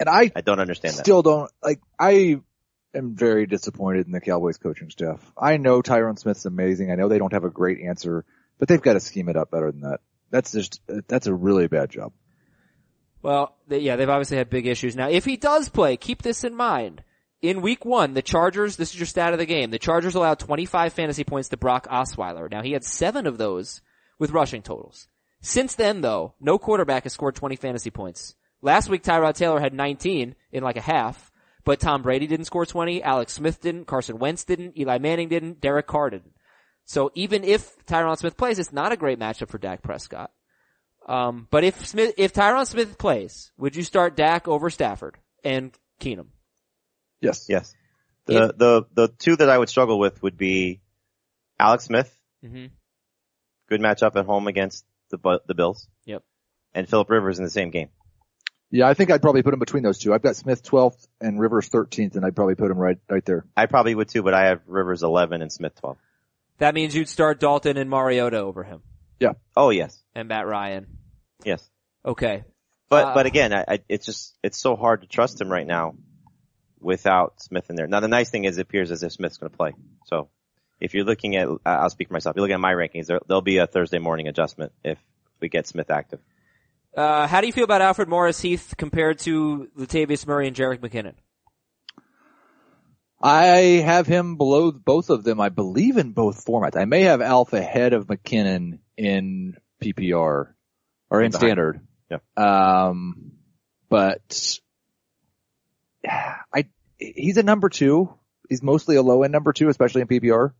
And 0.00 0.08
I 0.08 0.30
I 0.34 0.40
don't 0.40 0.60
understand 0.60 0.94
that. 0.94 1.04
still 1.04 1.22
don't 1.22 1.50
like. 1.62 1.80
I 1.98 2.40
am 2.94 3.14
very 3.14 3.46
disappointed 3.46 4.06
in 4.06 4.12
the 4.12 4.20
Cowboys 4.20 4.58
coaching 4.58 4.90
staff. 4.90 5.20
I 5.38 5.58
know 5.58 5.82
Tyron 5.82 6.18
Smith's 6.18 6.44
amazing. 6.44 6.90
I 6.90 6.96
know 6.96 7.08
they 7.08 7.18
don't 7.18 7.32
have 7.32 7.44
a 7.44 7.50
great 7.50 7.80
answer, 7.80 8.24
but 8.58 8.68
they've 8.68 8.80
got 8.82 8.94
to 8.94 9.00
scheme 9.00 9.28
it 9.28 9.36
up 9.36 9.50
better 9.50 9.70
than 9.70 9.82
that. 9.82 10.00
That's 10.30 10.52
just 10.52 10.80
that's 11.06 11.26
a 11.26 11.34
really 11.34 11.68
bad 11.68 11.90
job. 11.90 12.12
Well, 13.22 13.56
they, 13.66 13.80
yeah, 13.80 13.96
they've 13.96 14.08
obviously 14.08 14.36
had 14.36 14.50
big 14.50 14.66
issues. 14.66 14.94
Now, 14.94 15.08
if 15.08 15.24
he 15.24 15.36
does 15.36 15.68
play, 15.68 15.96
keep 15.96 16.22
this 16.22 16.44
in 16.44 16.54
mind. 16.54 17.02
In 17.42 17.62
week 17.62 17.84
one, 17.84 18.14
the 18.14 18.22
Chargers, 18.22 18.76
this 18.76 18.92
is 18.92 18.98
your 18.98 19.06
stat 19.06 19.32
of 19.32 19.38
the 19.38 19.46
game, 19.46 19.70
the 19.70 19.78
Chargers 19.78 20.14
allowed 20.14 20.38
25 20.38 20.92
fantasy 20.92 21.24
points 21.24 21.48
to 21.50 21.56
Brock 21.56 21.86
Osweiler. 21.88 22.50
Now, 22.50 22.62
he 22.62 22.72
had 22.72 22.84
seven 22.84 23.26
of 23.26 23.38
those 23.38 23.82
with 24.18 24.30
rushing 24.30 24.62
totals. 24.62 25.08
Since 25.40 25.74
then, 25.74 26.00
though, 26.00 26.34
no 26.40 26.58
quarterback 26.58 27.04
has 27.04 27.12
scored 27.12 27.34
20 27.34 27.56
fantasy 27.56 27.90
points. 27.90 28.34
Last 28.62 28.88
week, 28.88 29.02
Tyrod 29.02 29.34
Taylor 29.34 29.60
had 29.60 29.74
19 29.74 30.34
in 30.50 30.62
like 30.62 30.76
a 30.76 30.80
half, 30.80 31.30
but 31.64 31.78
Tom 31.78 32.02
Brady 32.02 32.26
didn't 32.26 32.46
score 32.46 32.64
20, 32.64 33.02
Alex 33.02 33.34
Smith 33.34 33.60
didn't, 33.60 33.86
Carson 33.86 34.18
Wentz 34.18 34.44
didn't, 34.44 34.78
Eli 34.78 34.98
Manning 34.98 35.28
didn't, 35.28 35.60
Derek 35.60 35.86
Carr 35.86 36.10
didn't. 36.10 36.32
So 36.84 37.10
even 37.14 37.44
if 37.44 37.76
Tyron 37.86 38.16
Smith 38.16 38.36
plays, 38.36 38.58
it's 38.58 38.72
not 38.72 38.92
a 38.92 38.96
great 38.96 39.18
matchup 39.18 39.48
for 39.48 39.58
Dak 39.58 39.82
Prescott. 39.82 40.30
Um, 41.06 41.46
but 41.50 41.62
if 41.64 41.86
Smith, 41.86 42.14
if 42.18 42.32
Tyron 42.32 42.66
Smith 42.66 42.98
plays, 42.98 43.52
would 43.56 43.76
you 43.76 43.82
start 43.84 44.16
Dak 44.16 44.48
over 44.48 44.70
Stafford 44.70 45.16
and 45.44 45.72
Keenum? 46.00 46.26
Yes. 47.20 47.46
Yes. 47.48 47.74
The 48.26 48.52
the 48.56 48.86
the 48.92 49.08
two 49.08 49.36
that 49.36 49.48
I 49.48 49.56
would 49.56 49.68
struggle 49.68 49.98
with 50.00 50.20
would 50.22 50.36
be 50.36 50.80
Alex 51.60 51.84
Smith, 51.84 52.12
Mm-hmm. 52.44 52.66
good 53.68 53.80
matchup 53.80 54.16
at 54.16 54.26
home 54.26 54.46
against 54.48 54.84
the 55.10 55.40
the 55.46 55.54
Bills. 55.54 55.86
Yep. 56.06 56.22
And 56.74 56.88
Philip 56.88 57.08
Rivers 57.08 57.38
in 57.38 57.44
the 57.44 57.50
same 57.50 57.70
game. 57.70 57.88
Yeah, 58.70 58.88
I 58.88 58.94
think 58.94 59.10
I'd 59.12 59.22
probably 59.22 59.42
put 59.42 59.54
him 59.54 59.60
between 59.60 59.84
those 59.84 59.98
two. 59.98 60.12
I've 60.12 60.22
got 60.22 60.34
Smith 60.36 60.64
12th 60.64 61.06
and 61.20 61.38
Rivers 61.40 61.68
13th, 61.70 62.16
and 62.16 62.24
I'd 62.26 62.34
probably 62.34 62.56
put 62.56 62.68
him 62.70 62.78
right 62.78 62.98
right 63.08 63.24
there. 63.24 63.46
I 63.56 63.66
probably 63.66 63.94
would 63.94 64.08
too, 64.08 64.22
but 64.24 64.34
I 64.34 64.46
have 64.46 64.60
Rivers 64.66 65.04
11 65.04 65.40
and 65.40 65.52
Smith 65.52 65.76
12. 65.80 65.96
That 66.58 66.74
means 66.74 66.94
you'd 66.96 67.08
start 67.08 67.38
Dalton 67.38 67.76
and 67.76 67.88
Mariota 67.88 68.38
over 68.38 68.64
him 68.64 68.82
Oh 69.56 69.70
yes, 69.70 70.02
and 70.14 70.28
Matt 70.28 70.46
Ryan. 70.46 70.86
yes. 71.44 71.68
Okay. 72.04 72.44
But 72.88 73.04
Uh, 73.06 73.14
but 73.14 73.26
again, 73.26 73.52
I, 73.54 73.64
I, 73.66 73.78
it's 73.88 74.06
just 74.06 74.36
it's 74.42 74.58
so 74.58 74.76
hard 74.76 75.00
to 75.00 75.06
trust 75.08 75.40
him 75.40 75.48
right 75.50 75.66
now 75.66 75.94
without 76.78 77.40
Smith 77.42 77.68
in 77.70 77.76
there. 77.76 77.86
Now 77.86 78.00
the 78.00 78.08
nice 78.08 78.30
thing 78.30 78.44
is 78.44 78.58
it 78.58 78.62
appears 78.62 78.90
as 78.90 79.02
if 79.02 79.12
Smith's 79.12 79.38
going 79.38 79.50
to 79.50 79.56
play. 79.56 79.72
So 80.06 80.28
if 80.78 80.92
you're 80.94 81.04
looking 81.04 81.36
at, 81.36 81.48
I- 81.64 81.76
I'll 81.76 81.90
speak 81.90 82.08
for 82.08 82.12
myself. 82.14 82.34
If 82.34 82.36
you 82.36 82.42
look 82.42 82.50
at 82.52 82.60
my 82.60 82.74
rankings, 82.74 83.06
there, 83.06 83.18
there'll 83.26 83.40
be 83.42 83.56
a 83.58 83.66
Thursday 83.66 83.98
morning 83.98 84.28
adjustment 84.28 84.72
if 84.84 84.98
we 85.40 85.48
get 85.48 85.66
Smith 85.66 85.90
active. 85.90 86.20
Uh, 86.96 87.26
how 87.26 87.40
do 87.40 87.46
you 87.46 87.52
feel 87.52 87.64
about 87.64 87.80
Alfred 87.82 88.08
Morris 88.08 88.40
Heath 88.40 88.74
compared 88.76 89.18
to 89.20 89.68
Latavius 89.76 90.26
Murray 90.26 90.46
and 90.46 90.54
Jerick 90.56 90.78
McKinnon? 90.80 91.14
I 93.20 93.82
have 93.84 94.06
him 94.06 94.36
below 94.36 94.70
both 94.70 95.10
of 95.10 95.24
them, 95.24 95.40
I 95.40 95.48
believe 95.48 95.96
in 95.96 96.12
both 96.12 96.44
formats. 96.44 96.76
I 96.76 96.84
may 96.84 97.02
have 97.02 97.20
Alf 97.22 97.52
ahead 97.54 97.92
of 97.94 98.06
McKinnon 98.06 98.78
in 98.96 99.56
PPR 99.82 100.52
or 101.10 101.22
in 101.22 101.32
standard. 101.32 101.80
Yeah. 102.10 102.18
Um, 102.36 103.32
but 103.88 104.58
I, 106.04 106.66
he's 106.98 107.36
a 107.36 107.42
number 107.42 107.68
two. 107.68 108.12
He's 108.48 108.62
mostly 108.62 108.96
a 108.96 109.02
low 109.02 109.22
end 109.22 109.32
number 109.32 109.52
two, 109.52 109.68
especially 109.68 110.02
in 110.02 110.08
PPR. 110.08 110.52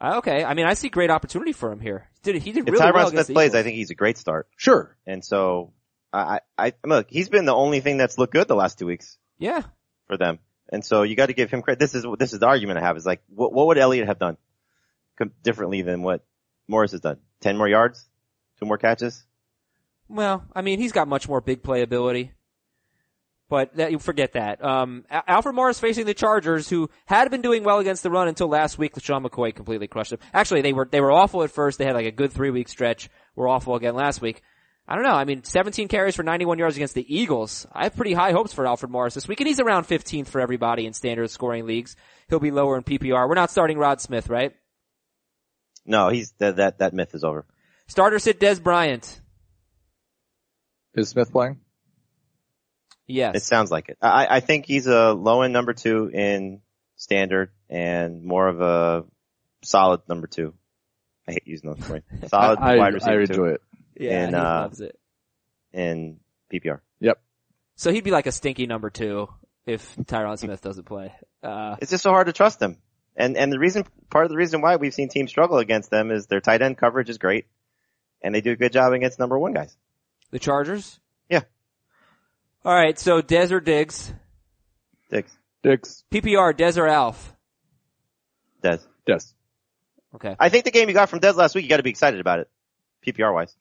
Uh, 0.00 0.18
okay. 0.18 0.44
I 0.44 0.54
mean, 0.54 0.66
I 0.66 0.74
see 0.74 0.88
great 0.88 1.10
opportunity 1.10 1.52
for 1.52 1.72
him 1.72 1.80
here. 1.80 2.08
He 2.22 2.32
did, 2.32 2.42
he 2.42 2.52
did 2.52 2.68
If 2.68 2.72
really 2.72 2.84
Tyron 2.84 2.94
well 2.94 3.04
Smith 3.06 3.12
against 3.14 3.28
the 3.28 3.34
plays, 3.34 3.54
I 3.54 3.62
think 3.62 3.76
he's 3.76 3.90
a 3.90 3.96
great 3.96 4.16
start. 4.16 4.48
Sure. 4.56 4.96
And 5.06 5.24
so 5.24 5.72
I, 6.12 6.40
I, 6.56 6.66
I 6.68 6.72
look, 6.86 7.08
he's 7.10 7.28
been 7.28 7.46
the 7.46 7.54
only 7.54 7.80
thing 7.80 7.96
that's 7.96 8.16
looked 8.16 8.32
good 8.32 8.46
the 8.46 8.54
last 8.54 8.78
two 8.78 8.86
weeks 8.86 9.18
Yeah. 9.38 9.62
for 10.06 10.16
them. 10.16 10.38
And 10.70 10.84
so 10.84 11.02
you 11.02 11.16
got 11.16 11.26
to 11.26 11.32
give 11.32 11.50
him 11.50 11.62
credit. 11.62 11.80
This 11.80 11.94
is 11.94 12.04
this 12.18 12.32
is 12.32 12.40
the 12.40 12.46
argument 12.46 12.78
I 12.78 12.82
have 12.82 12.96
is 12.96 13.06
like, 13.06 13.22
what, 13.28 13.52
what 13.52 13.68
would 13.68 13.78
Elliott 13.78 14.06
have 14.06 14.18
done 14.18 14.36
differently 15.42 15.82
than 15.82 16.02
what 16.02 16.24
Morris 16.68 16.92
has 16.92 17.00
done? 17.00 17.18
Ten 17.40 17.56
more 17.56 17.68
yards, 17.68 18.06
two 18.60 18.66
more 18.66 18.78
catches. 18.78 19.24
Well, 20.08 20.44
I 20.54 20.62
mean, 20.62 20.78
he's 20.78 20.92
got 20.92 21.08
much 21.08 21.28
more 21.28 21.40
big 21.40 21.62
playability. 21.62 22.30
But 23.48 23.76
that, 23.76 23.92
you 23.92 23.98
forget 23.98 24.34
that. 24.34 24.62
Um, 24.62 25.06
Alfred 25.10 25.54
Morris 25.54 25.80
facing 25.80 26.04
the 26.04 26.12
Chargers, 26.12 26.68
who 26.68 26.90
had 27.06 27.30
been 27.30 27.40
doing 27.40 27.64
well 27.64 27.78
against 27.78 28.02
the 28.02 28.10
run 28.10 28.28
until 28.28 28.48
last 28.48 28.76
week. 28.76 28.94
LeSean 28.94 29.26
McCoy 29.26 29.54
completely 29.54 29.88
crushed 29.88 30.10
them. 30.10 30.18
Actually, 30.34 30.60
they 30.60 30.74
were 30.74 30.86
they 30.90 31.00
were 31.00 31.10
awful 31.10 31.42
at 31.42 31.50
first. 31.50 31.78
They 31.78 31.86
had 31.86 31.94
like 31.94 32.06
a 32.06 32.10
good 32.10 32.30
three 32.30 32.50
week 32.50 32.68
stretch. 32.68 33.08
Were 33.34 33.48
awful 33.48 33.74
again 33.74 33.94
last 33.94 34.20
week. 34.20 34.42
I 34.86 34.94
don't 34.94 35.04
know. 35.04 35.14
I 35.14 35.24
mean, 35.24 35.44
17 35.44 35.88
carries 35.88 36.16
for 36.16 36.22
91 36.22 36.58
yards 36.58 36.76
against 36.76 36.94
the 36.94 37.14
Eagles. 37.14 37.66
I 37.72 37.84
have 37.84 37.94
pretty 37.94 38.14
high 38.14 38.32
hopes 38.32 38.54
for 38.54 38.66
Alfred 38.66 38.90
Morris 38.90 39.12
this 39.12 39.28
week, 39.28 39.38
and 39.38 39.46
he's 39.46 39.60
around 39.60 39.84
15th 39.84 40.28
for 40.28 40.40
everybody 40.40 40.86
in 40.86 40.94
standard 40.94 41.30
scoring 41.30 41.66
leagues. 41.66 41.94
He'll 42.30 42.40
be 42.40 42.50
lower 42.50 42.74
in 42.74 42.84
PPR. 42.84 43.28
We're 43.28 43.34
not 43.34 43.50
starting 43.50 43.76
Rod 43.76 44.00
Smith, 44.00 44.30
right? 44.30 44.54
No, 45.88 46.08
he's 46.10 46.32
that 46.38 46.56
that 46.56 46.78
that 46.78 46.92
myth 46.94 47.14
is 47.14 47.24
over. 47.24 47.44
Starter 47.88 48.18
sit 48.18 48.38
Dez 48.38 48.62
Bryant. 48.62 49.20
Is 50.94 51.08
Smith 51.10 51.30
playing? 51.32 51.58
Yes. 53.06 53.36
It 53.36 53.42
sounds 53.42 53.70
like 53.70 53.88
it. 53.88 53.96
I, 54.02 54.26
I 54.36 54.40
think 54.40 54.66
he's 54.66 54.86
a 54.86 55.12
low 55.12 55.42
end 55.42 55.52
number 55.52 55.72
two 55.72 56.10
in 56.12 56.60
standard 56.96 57.50
and 57.70 58.22
more 58.22 58.46
of 58.48 58.60
a 58.60 59.04
solid 59.62 60.02
number 60.08 60.26
two. 60.26 60.52
I 61.26 61.32
hate 61.32 61.46
using 61.46 61.70
those 61.74 61.88
words. 61.88 62.04
Solid 62.28 62.58
I, 62.58 62.76
wide 62.76 62.86
I 62.86 62.88
receiver 62.88 63.26
two 63.26 63.32
enjoy 63.32 63.48
it. 63.50 63.62
yeah, 63.98 64.20
and, 64.22 64.30
he 64.34 64.40
uh, 64.40 64.60
loves 64.62 64.80
it. 64.80 64.98
in 65.74 66.20
PPR. 66.52 66.80
Yep. 67.00 67.20
So 67.76 67.92
he'd 67.92 68.04
be 68.04 68.10
like 68.10 68.26
a 68.26 68.32
stinky 68.32 68.66
number 68.66 68.88
two 68.88 69.28
if 69.66 69.94
Tyron 69.96 70.38
Smith 70.38 70.62
doesn't 70.62 70.84
play. 70.84 71.12
Uh, 71.42 71.76
It's 71.82 71.90
just 71.90 72.02
so 72.02 72.10
hard 72.10 72.26
to 72.28 72.32
trust 72.32 72.60
them. 72.60 72.78
And 73.18 73.36
and 73.36 73.52
the 73.52 73.58
reason 73.58 73.84
part 74.10 74.24
of 74.24 74.30
the 74.30 74.36
reason 74.36 74.60
why 74.60 74.76
we've 74.76 74.94
seen 74.94 75.08
teams 75.08 75.30
struggle 75.30 75.58
against 75.58 75.90
them 75.90 76.12
is 76.12 76.28
their 76.28 76.40
tight 76.40 76.62
end 76.62 76.78
coverage 76.78 77.10
is 77.10 77.18
great, 77.18 77.46
and 78.22 78.32
they 78.32 78.40
do 78.40 78.52
a 78.52 78.56
good 78.56 78.72
job 78.72 78.92
against 78.92 79.18
number 79.18 79.36
one 79.36 79.52
guys. 79.52 79.76
the 80.30 80.38
Chargers? 80.38 81.00
Yeah. 81.28 81.42
Alright, 82.64 82.98
so 82.98 83.20
Dez 83.20 83.50
or 83.50 83.60
Diggs. 83.60 84.12
Dix, 85.10 85.36
Diggs. 85.62 86.04
PPR, 86.12 86.56
Dez 86.56 86.78
or 86.78 86.86
Alf. 86.86 87.34
Dez. 88.62 88.86
Yes. 89.06 89.34
Okay. 90.14 90.36
I 90.38 90.48
think 90.48 90.64
the 90.64 90.70
game 90.70 90.88
you 90.88 90.94
got 90.94 91.08
from 91.08 91.20
Dez 91.20 91.34
last 91.34 91.54
week, 91.54 91.64
you 91.64 91.68
got 91.68 91.78
to 91.78 91.82
be 91.82 91.90
excited 91.90 92.20
about 92.20 92.40
it, 92.40 92.50
PPR 93.06 93.34
wise. 93.34 93.54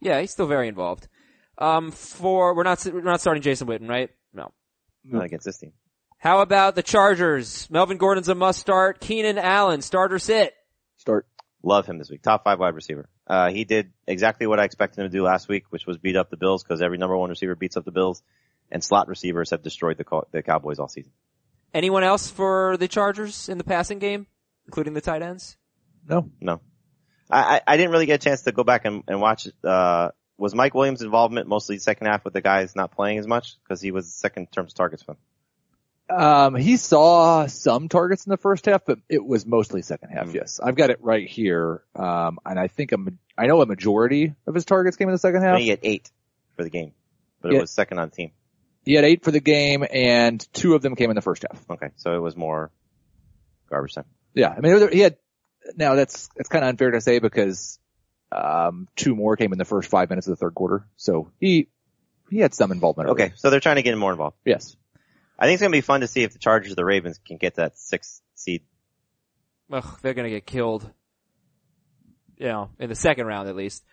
Yeah, 0.00 0.20
he's 0.20 0.30
still 0.30 0.46
very 0.46 0.68
involved. 0.68 1.08
Um, 1.56 1.90
for, 1.90 2.54
we're 2.54 2.62
not, 2.62 2.84
we're 2.86 3.00
not 3.00 3.20
starting 3.20 3.42
Jason 3.42 3.66
Witten, 3.66 3.88
right? 3.88 4.10
No. 4.32 4.52
Not 5.04 5.24
against 5.24 5.46
this 5.46 5.58
team. 5.58 5.72
How 6.18 6.40
about 6.40 6.74
the 6.74 6.82
Chargers? 6.82 7.68
Melvin 7.70 7.96
Gordon's 7.96 8.28
a 8.28 8.34
must 8.34 8.58
start. 8.58 8.98
Keenan 9.00 9.38
Allen, 9.38 9.82
starter 9.82 10.18
sit. 10.18 10.52
Start. 10.96 11.28
Love 11.62 11.86
him 11.86 11.98
this 11.98 12.10
week. 12.10 12.22
Top 12.22 12.42
five 12.42 12.58
wide 12.58 12.74
receiver. 12.74 13.08
Uh, 13.26 13.50
he 13.50 13.64
did 13.64 13.92
exactly 14.06 14.46
what 14.48 14.58
I 14.58 14.64
expected 14.64 15.00
him 15.00 15.10
to 15.10 15.16
do 15.16 15.22
last 15.22 15.48
week, 15.48 15.66
which 15.70 15.86
was 15.86 15.96
beat 15.96 16.16
up 16.16 16.28
the 16.28 16.36
Bills 16.36 16.64
because 16.64 16.82
every 16.82 16.98
number 16.98 17.16
one 17.16 17.30
receiver 17.30 17.54
beats 17.54 17.76
up 17.76 17.84
the 17.84 17.92
Bills, 17.92 18.22
and 18.70 18.82
slot 18.82 19.06
receivers 19.06 19.50
have 19.50 19.62
destroyed 19.62 19.96
the, 19.96 20.04
Cow- 20.04 20.26
the 20.32 20.42
Cowboys 20.42 20.80
all 20.80 20.88
season. 20.88 21.12
Anyone 21.72 22.02
else 22.02 22.28
for 22.30 22.76
the 22.78 22.88
Chargers 22.88 23.48
in 23.48 23.58
the 23.58 23.64
passing 23.64 24.00
game? 24.00 24.26
Including 24.66 24.94
the 24.94 25.00
tight 25.00 25.22
ends? 25.22 25.56
No. 26.08 26.30
No. 26.40 26.60
I, 27.30 27.56
I, 27.56 27.60
I 27.66 27.76
didn't 27.76 27.92
really 27.92 28.06
get 28.06 28.20
a 28.20 28.24
chance 28.24 28.42
to 28.42 28.52
go 28.52 28.64
back 28.64 28.84
and, 28.84 29.04
and 29.06 29.20
watch, 29.20 29.46
uh, 29.62 30.10
was 30.36 30.54
Mike 30.54 30.74
Williams' 30.74 31.02
involvement 31.02 31.48
mostly 31.48 31.78
second 31.78 32.06
half 32.08 32.24
with 32.24 32.32
the 32.32 32.40
guys 32.40 32.74
not 32.74 32.92
playing 32.92 33.18
as 33.18 33.26
much? 33.26 33.56
Cause 33.68 33.80
he 33.80 33.90
was 33.92 34.12
second 34.12 34.44
in 34.44 34.46
terms 34.48 34.72
of 34.72 34.76
targets 34.76 35.02
for 35.02 35.12
him. 35.12 35.18
Um, 36.10 36.54
he 36.54 36.76
saw 36.76 37.46
some 37.46 37.88
targets 37.88 38.26
in 38.26 38.30
the 38.30 38.36
first 38.36 38.66
half, 38.66 38.84
but 38.86 38.98
it 39.08 39.24
was 39.24 39.44
mostly 39.46 39.82
second 39.82 40.10
half. 40.10 40.28
Mm. 40.28 40.34
Yes, 40.34 40.60
I've 40.62 40.74
got 40.76 40.90
it 40.90 40.98
right 41.02 41.28
here. 41.28 41.82
Um, 41.94 42.38
and 42.46 42.58
I 42.58 42.68
think 42.68 42.92
a, 42.92 42.96
ma- 42.98 43.10
I 43.36 43.46
know 43.46 43.60
a 43.60 43.66
majority 43.66 44.34
of 44.46 44.54
his 44.54 44.64
targets 44.64 44.96
came 44.96 45.08
in 45.08 45.12
the 45.12 45.18
second 45.18 45.42
half. 45.42 45.58
he 45.58 45.68
had 45.68 45.80
eight 45.82 46.10
for 46.56 46.64
the 46.64 46.70
game, 46.70 46.92
but 47.42 47.52
it 47.52 47.60
was 47.60 47.70
second 47.70 47.98
on 47.98 48.10
team. 48.10 48.30
He 48.84 48.94
had 48.94 49.04
eight 49.04 49.22
for 49.22 49.30
the 49.30 49.40
game, 49.40 49.84
and 49.90 50.40
two 50.54 50.74
of 50.74 50.80
them 50.82 50.96
came 50.96 51.10
in 51.10 51.16
the 51.16 51.22
first 51.22 51.44
half. 51.48 51.62
Okay. 51.70 51.90
So 51.96 52.14
it 52.16 52.20
was 52.20 52.36
more 52.36 52.70
garbage 53.68 53.94
time. 53.94 54.06
Yeah, 54.34 54.54
I 54.56 54.60
mean, 54.60 54.88
he 54.92 55.00
had. 55.00 55.16
Now 55.76 55.94
that's 55.94 56.30
that's 56.36 56.48
kind 56.48 56.64
of 56.64 56.70
unfair 56.70 56.92
to 56.92 57.00
say 57.02 57.18
because 57.18 57.78
um, 58.32 58.88
two 58.96 59.14
more 59.14 59.36
came 59.36 59.52
in 59.52 59.58
the 59.58 59.66
first 59.66 59.90
five 59.90 60.08
minutes 60.08 60.26
of 60.26 60.30
the 60.32 60.36
third 60.36 60.54
quarter, 60.54 60.86
so 60.96 61.30
he 61.38 61.68
he 62.30 62.38
had 62.38 62.54
some 62.54 62.72
involvement. 62.72 63.08
early. 63.10 63.22
Okay. 63.24 63.32
So 63.36 63.50
they're 63.50 63.60
trying 63.60 63.76
to 63.76 63.82
get 63.82 63.92
him 63.92 63.98
more 63.98 64.12
involved. 64.12 64.36
Yes. 64.44 64.76
I 65.38 65.46
think 65.46 65.54
it's 65.54 65.60
going 65.62 65.72
to 65.72 65.76
be 65.76 65.82
fun 65.82 66.00
to 66.00 66.08
see 66.08 66.22
if 66.22 66.32
the 66.32 66.38
Chargers 66.38 66.72
or 66.72 66.74
the 66.74 66.84
Ravens 66.84 67.20
can 67.24 67.36
get 67.36 67.56
that 67.56 67.78
sixth 67.78 68.20
seed. 68.34 68.62
Ugh, 69.70 69.98
they're 70.02 70.14
gonna 70.14 70.30
get 70.30 70.46
killed. 70.46 70.90
You 72.38 72.46
know, 72.46 72.70
in 72.78 72.88
the 72.88 72.94
second 72.94 73.26
round 73.26 73.48
at 73.48 73.56
least. 73.56 73.84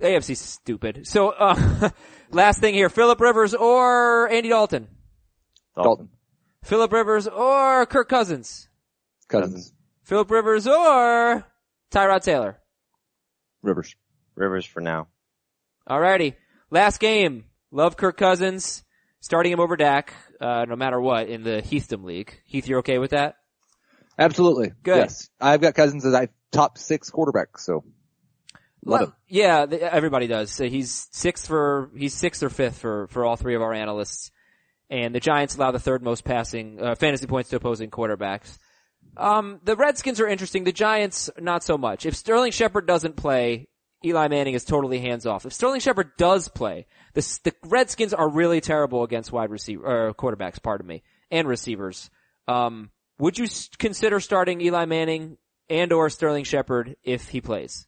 AFC's 0.00 0.38
stupid. 0.40 1.06
So, 1.06 1.30
uh, 1.30 1.90
last 2.30 2.60
thing 2.60 2.74
here, 2.74 2.88
Philip 2.88 3.20
Rivers 3.20 3.54
or 3.54 4.30
Andy 4.30 4.48
Dalton? 4.48 4.88
Dalton 5.76 6.10
Philip 6.62 6.92
Rivers 6.92 7.26
or 7.26 7.86
Kirk 7.86 8.08
Cousins? 8.08 8.68
Cousins 9.28 9.72
Philip 10.04 10.30
Rivers 10.30 10.66
or 10.66 11.44
Tyrod 11.90 12.22
Taylor? 12.22 12.58
Rivers. 13.62 13.94
Rivers 14.36 14.64
for 14.64 14.80
now. 14.80 15.08
Alrighty. 15.88 16.34
Last 16.70 16.98
game. 16.98 17.44
Love 17.70 17.96
Kirk 17.96 18.16
Cousins. 18.16 18.84
Starting 19.20 19.52
him 19.52 19.60
over 19.60 19.76
Dak, 19.76 20.14
uh, 20.40 20.64
no 20.68 20.76
matter 20.76 21.00
what, 21.00 21.28
in 21.28 21.42
the 21.42 21.62
Heathdom 21.62 22.04
League. 22.04 22.40
Heath, 22.44 22.66
you're 22.66 22.80
okay 22.80 22.98
with 22.98 23.10
that? 23.10 23.36
Absolutely. 24.18 24.72
Good. 24.82 24.96
Yes, 24.96 25.30
I've 25.40 25.60
got 25.60 25.74
Cousins 25.74 26.04
as 26.04 26.14
I 26.14 26.28
top 26.52 26.78
six 26.78 27.10
quarterback. 27.10 27.58
So 27.58 27.84
love 28.84 29.00
Well, 29.00 29.04
him. 29.04 29.12
Yeah, 29.28 29.66
everybody 29.70 30.26
does. 30.26 30.50
So 30.50 30.68
he's 30.68 31.08
sixth 31.12 31.46
for, 31.46 31.90
he's 31.96 32.14
sixth 32.14 32.42
or 32.42 32.50
fifth 32.50 32.78
for, 32.78 33.06
for 33.08 33.24
all 33.24 33.36
three 33.36 33.54
of 33.54 33.62
our 33.62 33.72
analysts. 33.72 34.30
And 34.90 35.14
the 35.14 35.20
Giants 35.20 35.56
allow 35.56 35.70
the 35.70 35.78
third 35.78 36.02
most 36.02 36.24
passing, 36.24 36.82
uh, 36.82 36.96
fantasy 36.96 37.26
points 37.26 37.50
to 37.50 37.56
opposing 37.56 37.90
quarterbacks. 37.90 38.58
Um, 39.16 39.60
the 39.64 39.76
Redskins 39.76 40.20
are 40.20 40.26
interesting. 40.26 40.64
The 40.64 40.72
Giants, 40.72 41.30
not 41.38 41.62
so 41.62 41.78
much. 41.78 42.06
If 42.06 42.14
Sterling 42.14 42.52
Shepard 42.52 42.86
doesn't 42.86 43.16
play, 43.16 43.68
Eli 44.04 44.28
Manning 44.28 44.54
is 44.54 44.64
totally 44.64 45.00
hands 45.00 45.26
off. 45.26 45.44
If 45.44 45.52
Sterling 45.52 45.80
Shepard 45.80 46.16
does 46.16 46.48
play, 46.48 46.86
the, 47.14 47.38
the 47.44 47.52
Redskins 47.64 48.14
are 48.14 48.28
really 48.28 48.60
terrible 48.60 49.02
against 49.02 49.32
wide 49.32 49.50
receiver, 49.50 50.08
or 50.08 50.14
quarterbacks, 50.14 50.62
pardon 50.62 50.86
me, 50.86 51.02
and 51.30 51.46
receivers. 51.46 52.10
Um, 52.48 52.90
would 53.18 53.38
you 53.38 53.46
consider 53.78 54.20
starting 54.20 54.60
Eli 54.60 54.86
Manning 54.86 55.36
and 55.68 55.92
or 55.92 56.08
Sterling 56.08 56.44
Shepard 56.44 56.96
if 57.02 57.28
he 57.28 57.40
plays? 57.40 57.86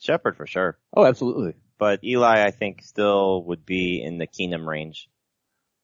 Shepard 0.00 0.36
for 0.36 0.46
sure. 0.46 0.78
Oh, 0.94 1.04
absolutely. 1.04 1.54
But 1.78 2.02
Eli, 2.04 2.44
I 2.44 2.50
think, 2.50 2.82
still 2.82 3.44
would 3.44 3.64
be 3.64 4.02
in 4.02 4.18
the 4.18 4.26
Keenum 4.26 4.66
range. 4.66 5.08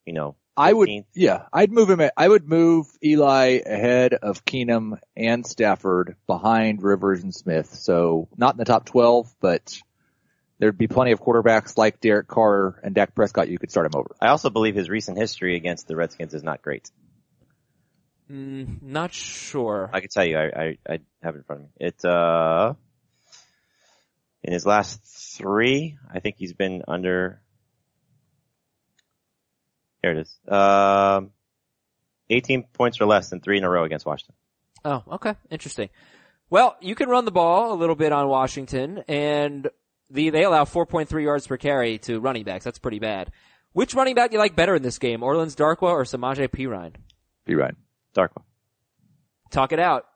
You 0.05 0.13
know, 0.13 0.37
I 0.57 0.73
would, 0.73 0.89
yeah, 1.15 1.45
I'd 1.53 1.71
move 1.71 1.91
him. 1.91 2.01
I 2.17 2.29
would 2.29 2.49
move 2.49 2.87
Eli 3.05 3.61
ahead 3.67 4.15
of 4.15 4.45
Keenum 4.45 4.99
and 5.17 5.47
Stafford 5.47 6.17
behind 6.27 6.83
Rivers 6.83 7.23
and 7.23 7.35
Smith. 7.35 7.75
So 7.75 8.29
not 8.37 8.55
in 8.55 8.59
the 8.59 8.65
top 8.65 8.87
12, 8.87 9.35
but 9.41 9.79
there'd 10.59 10.79
be 10.79 10.89
plenty 10.89 11.13
of 11.13 11.21
quarterbacks 11.21 11.77
like 11.77 12.01
Derek 12.01 12.27
Carr 12.27 12.81
and 12.83 12.95
Dak 12.95 13.15
Prescott. 13.15 13.49
You 13.49 13.59
could 13.59 13.71
start 13.71 13.87
him 13.87 13.99
over. 13.99 14.17
I 14.21 14.29
also 14.29 14.49
believe 14.49 14.75
his 14.75 14.89
recent 14.89 15.19
history 15.19 15.57
against 15.57 15.89
the 15.89 15.97
Redskins 15.97 16.33
is 16.33 16.43
not 16.43 16.63
great. 16.63 16.91
Mm, 18.31 18.83
not 18.83 19.13
sure. 19.13 19.91
I 19.93 20.01
can 20.01 20.09
tell 20.09 20.27
you, 20.27 20.39
I, 20.39 20.45
I, 20.45 20.79
I 20.89 20.99
have 21.23 21.35
it 21.35 21.39
in 21.39 21.45
front 21.45 21.63
of 21.63 21.67
me. 21.67 21.73
It's, 21.77 22.05
uh, 22.05 22.75
in 24.43 24.53
his 24.53 24.65
last 24.65 25.05
three, 25.37 25.99
I 26.13 26.21
think 26.21 26.37
he's 26.39 26.55
been 26.55 26.83
under, 26.89 27.43
here 30.07 30.19
it 30.19 30.23
is, 30.23 30.39
um, 30.53 31.31
18 32.31 32.65
points 32.73 33.01
or 33.01 33.07
less 33.07 33.31
than 33.31 33.41
three 33.41 33.59
in 33.59 33.65
a 33.65 33.71
row 33.71 33.85
against 33.85 34.07
Washington. 34.07 34.35
Oh, 34.85 35.03
okay. 35.13 35.35
Interesting. 35.51 35.89
Well, 36.49 36.77
you 36.81 36.95
can 36.95 37.09
run 37.09 37.25
the 37.25 37.33
ball 37.33 37.73
a 37.73 37.77
little 37.77 37.97
bit 37.97 38.13
on 38.13 38.29
Washington 38.29 39.03
and 39.09 39.69
the, 40.11 40.31
they 40.31 40.45
allow 40.45 40.65
4.3 40.65 41.23
yards 41.23 41.47
per 41.47 41.57
carry 41.57 41.99
to 41.99 42.21
running 42.21 42.45
backs. 42.45 42.65
That's 42.65 42.79
pretty 42.79 43.01
bad. 43.01 43.33
Which 43.73 43.95
running 43.95 44.15
back 44.15 44.31
do 44.31 44.35
you 44.35 44.39
like 44.39 44.55
better 44.55 44.77
in 44.77 44.83
this 44.83 44.99
game? 44.99 45.23
Orleans 45.23 45.57
Darkwa 45.57 45.91
or 45.91 46.05
Samaje 46.05 46.49
Perine? 46.49 46.95
Be 47.45 47.57
right. 47.57 47.75
Darkwa. 48.15 48.43
Talk 49.51 49.73
it 49.73 49.81
out. 49.81 50.07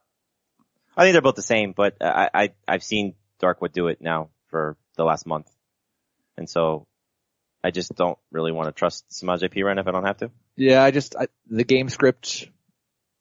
I 0.97 1.03
think 1.03 1.15
they're 1.15 1.23
both 1.23 1.35
the 1.35 1.43
same, 1.43 1.73
but 1.73 1.97
I, 2.01 2.31
I, 2.33 2.51
I've 2.67 2.83
seen 2.83 3.15
Darkwa 3.43 3.73
do 3.73 3.89
it 3.89 4.01
now 4.01 4.31
for 4.49 4.77
the 4.97 5.05
last 5.05 5.27
month. 5.27 5.51
And 6.37 6.49
so 6.49 6.87
I 7.63 7.71
just 7.71 7.95
don't 7.95 8.19
really 8.31 8.53
want 8.53 8.69
to 8.69 8.73
trust 8.73 9.09
Samaje 9.11 9.53
Perine 9.53 9.79
if 9.79 9.87
I 9.87 9.91
don't 9.91 10.05
have 10.05 10.19
to. 10.19 10.31
Yeah, 10.57 10.83
I 10.83 10.91
just, 10.91 11.15
I, 11.17 11.27
the 11.49 11.65
game 11.65 11.89
script 11.89 12.49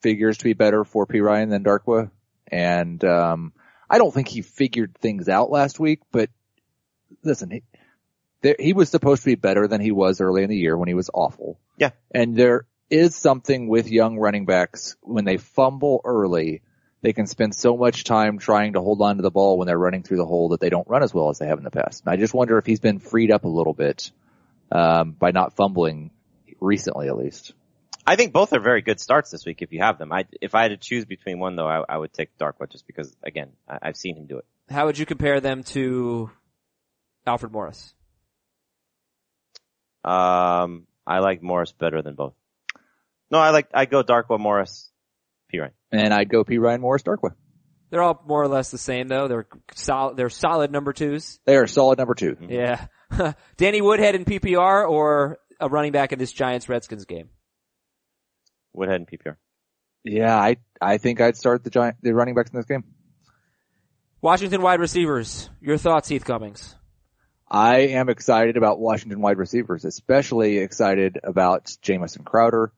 figures 0.02 0.38
to 0.38 0.44
be 0.44 0.54
better 0.54 0.84
for 0.84 1.06
Perine 1.06 1.50
than 1.50 1.64
Darkwa. 1.64 2.10
And, 2.48 3.04
um, 3.04 3.54
I 3.90 3.98
don't 3.98 4.14
think 4.14 4.28
he 4.28 4.42
figured 4.42 4.96
things 4.98 5.28
out 5.28 5.50
last 5.50 5.80
week, 5.80 6.02
but 6.12 6.30
listen, 7.24 7.50
he, 7.50 7.64
there, 8.42 8.56
he 8.58 8.74
was 8.74 8.90
supposed 8.90 9.24
to 9.24 9.30
be 9.30 9.36
better 9.36 9.68
than 9.68 9.82
he 9.82 9.92
was 9.92 10.22
early 10.22 10.44
in 10.44 10.50
the 10.50 10.58
year 10.58 10.78
when 10.78 10.88
he 10.88 10.94
was 10.94 11.10
awful. 11.14 11.60
Yeah. 11.78 11.92
And 12.12 12.36
there 12.36 12.66
is 12.90 13.16
something 13.16 13.68
with 13.68 13.90
young 13.90 14.18
running 14.18 14.46
backs 14.46 14.96
when 15.02 15.26
they 15.26 15.38
fumble 15.38 16.02
early, 16.06 16.62
they 17.02 17.14
can 17.14 17.28
spend 17.28 17.56
so 17.56 17.78
much 17.78 18.04
time 18.04 18.38
trying 18.38 18.74
to 18.74 18.82
hold 18.82 19.02
on 19.02 19.18
to 19.18 19.22
the 19.22 19.32
ball 19.32 19.58
when 19.58 19.68
they're 19.68 19.78
running 19.78 20.04
through 20.04 20.18
the 20.18 20.26
hole 20.26 20.50
that 20.50 20.60
they 20.60 20.70
don't 20.70 20.88
run 20.88 21.04
as 21.04 21.14
well 21.14 21.30
as 21.30 21.40
they 21.40 21.48
have 21.48 21.58
in 21.58 21.64
the 21.64 21.72
past. 21.72 22.04
And 22.04 22.14
I 22.14 22.18
just 22.18 22.34
wonder 22.34 22.58
if 22.58 22.66
he's 22.66 22.80
been 22.80 23.00
freed 23.00 23.32
up 23.32 23.44
a 23.44 23.50
little 23.50 23.74
bit, 23.74 24.12
um, 24.72 25.12
by 25.12 25.32
not 25.32 25.56
fumbling 25.56 26.12
recently 26.60 27.08
at 27.08 27.18
least. 27.18 27.54
I 28.06 28.16
think 28.16 28.34
both 28.34 28.54
are 28.54 28.60
very 28.60 28.82
good 28.82 29.00
starts 29.00 29.30
this 29.30 29.46
week 29.46 29.62
if 29.62 29.72
you 29.72 29.80
have 29.82 30.00
them. 30.00 30.12
I, 30.12 30.26
if 30.42 30.56
I 30.56 30.64
had 30.64 30.70
to 30.70 30.78
choose 30.78 31.06
between 31.06 31.40
one 31.40 31.56
though, 31.56 31.68
I, 31.68 31.84
I 31.88 31.98
would 31.98 32.12
take 32.12 32.38
Darkwa 32.38 32.70
just 32.70 32.88
because, 32.88 33.16
again, 33.24 33.52
I, 33.68 33.78
I've 33.84 33.98
seen 33.98 34.18
him 34.18 34.26
do 34.26 34.40
it. 34.40 34.46
How 34.70 34.86
would 34.86 34.98
you 34.98 35.06
compare 35.06 35.40
them 35.40 35.64
to 35.64 36.32
Alfred 37.26 37.52
Morris? 37.52 37.94
Um, 40.04 40.88
I 41.06 41.20
like 41.20 41.44
Morris 41.44 41.72
better 41.72 42.02
than 42.02 42.16
both. 42.16 42.34
No, 43.30 43.38
I 43.38 43.52
like, 43.52 43.70
I 43.74 43.86
go 43.86 44.02
Darkwa, 44.02 44.40
Morris, 44.40 44.90
Perine. 45.54 45.72
And 45.92 46.14
I'd 46.14 46.30
go 46.30 46.44
Perine 46.44 46.80
Morris 46.80 47.04
Darkwa. 47.04 47.34
They're 47.92 48.02
all 48.02 48.24
more 48.28 48.42
or 48.42 48.48
less 48.48 48.72
the 48.72 48.78
same 48.78 49.08
though. 49.08 49.28
They're 49.28 49.48
solid, 49.74 50.18
they're 50.18 50.30
solid 50.30 50.72
number 50.72 50.94
twos. 50.94 51.40
They 51.46 51.58
are 51.58 51.68
solid 51.68 51.98
number 51.98 52.14
two. 52.14 52.38
Yeah. 52.48 52.86
Danny 53.58 53.82
Woodhead 53.82 54.16
in 54.16 54.26
PPR 54.26 54.90
or 54.90 55.40
a 55.60 55.70
running 55.70 55.92
back 55.92 56.12
in 56.12 56.20
this 56.20 56.32
Giants 56.32 56.70
Redskins 56.70 57.06
game? 57.06 57.30
Woodhead 58.74 59.02
in 59.02 59.06
PPR. 59.06 59.36
Yeah, 60.04 60.36
I 60.38 60.58
I 60.80 60.98
think 60.98 61.20
I'd 61.20 61.36
start 61.36 61.64
the 61.64 61.70
giant 61.70 61.98
the 62.02 62.14
running 62.14 62.36
backs 62.36 62.52
in 62.52 62.58
this 62.58 62.66
game. 62.66 62.84
Washington 64.22 64.62
wide 64.62 64.80
receivers. 64.80 65.50
Your 65.62 65.78
thoughts, 65.78 66.10
Heath 66.10 66.26
Cummings? 66.26 66.76
I 67.50 67.78
am 67.78 68.10
excited 68.10 68.58
about 68.58 68.80
Washington 68.80 69.22
wide 69.22 69.38
receivers, 69.38 69.84
especially 69.84 70.60
excited 70.60 71.20
about 71.24 71.76
Jamison 71.82 72.24
Crowder, 72.24 72.72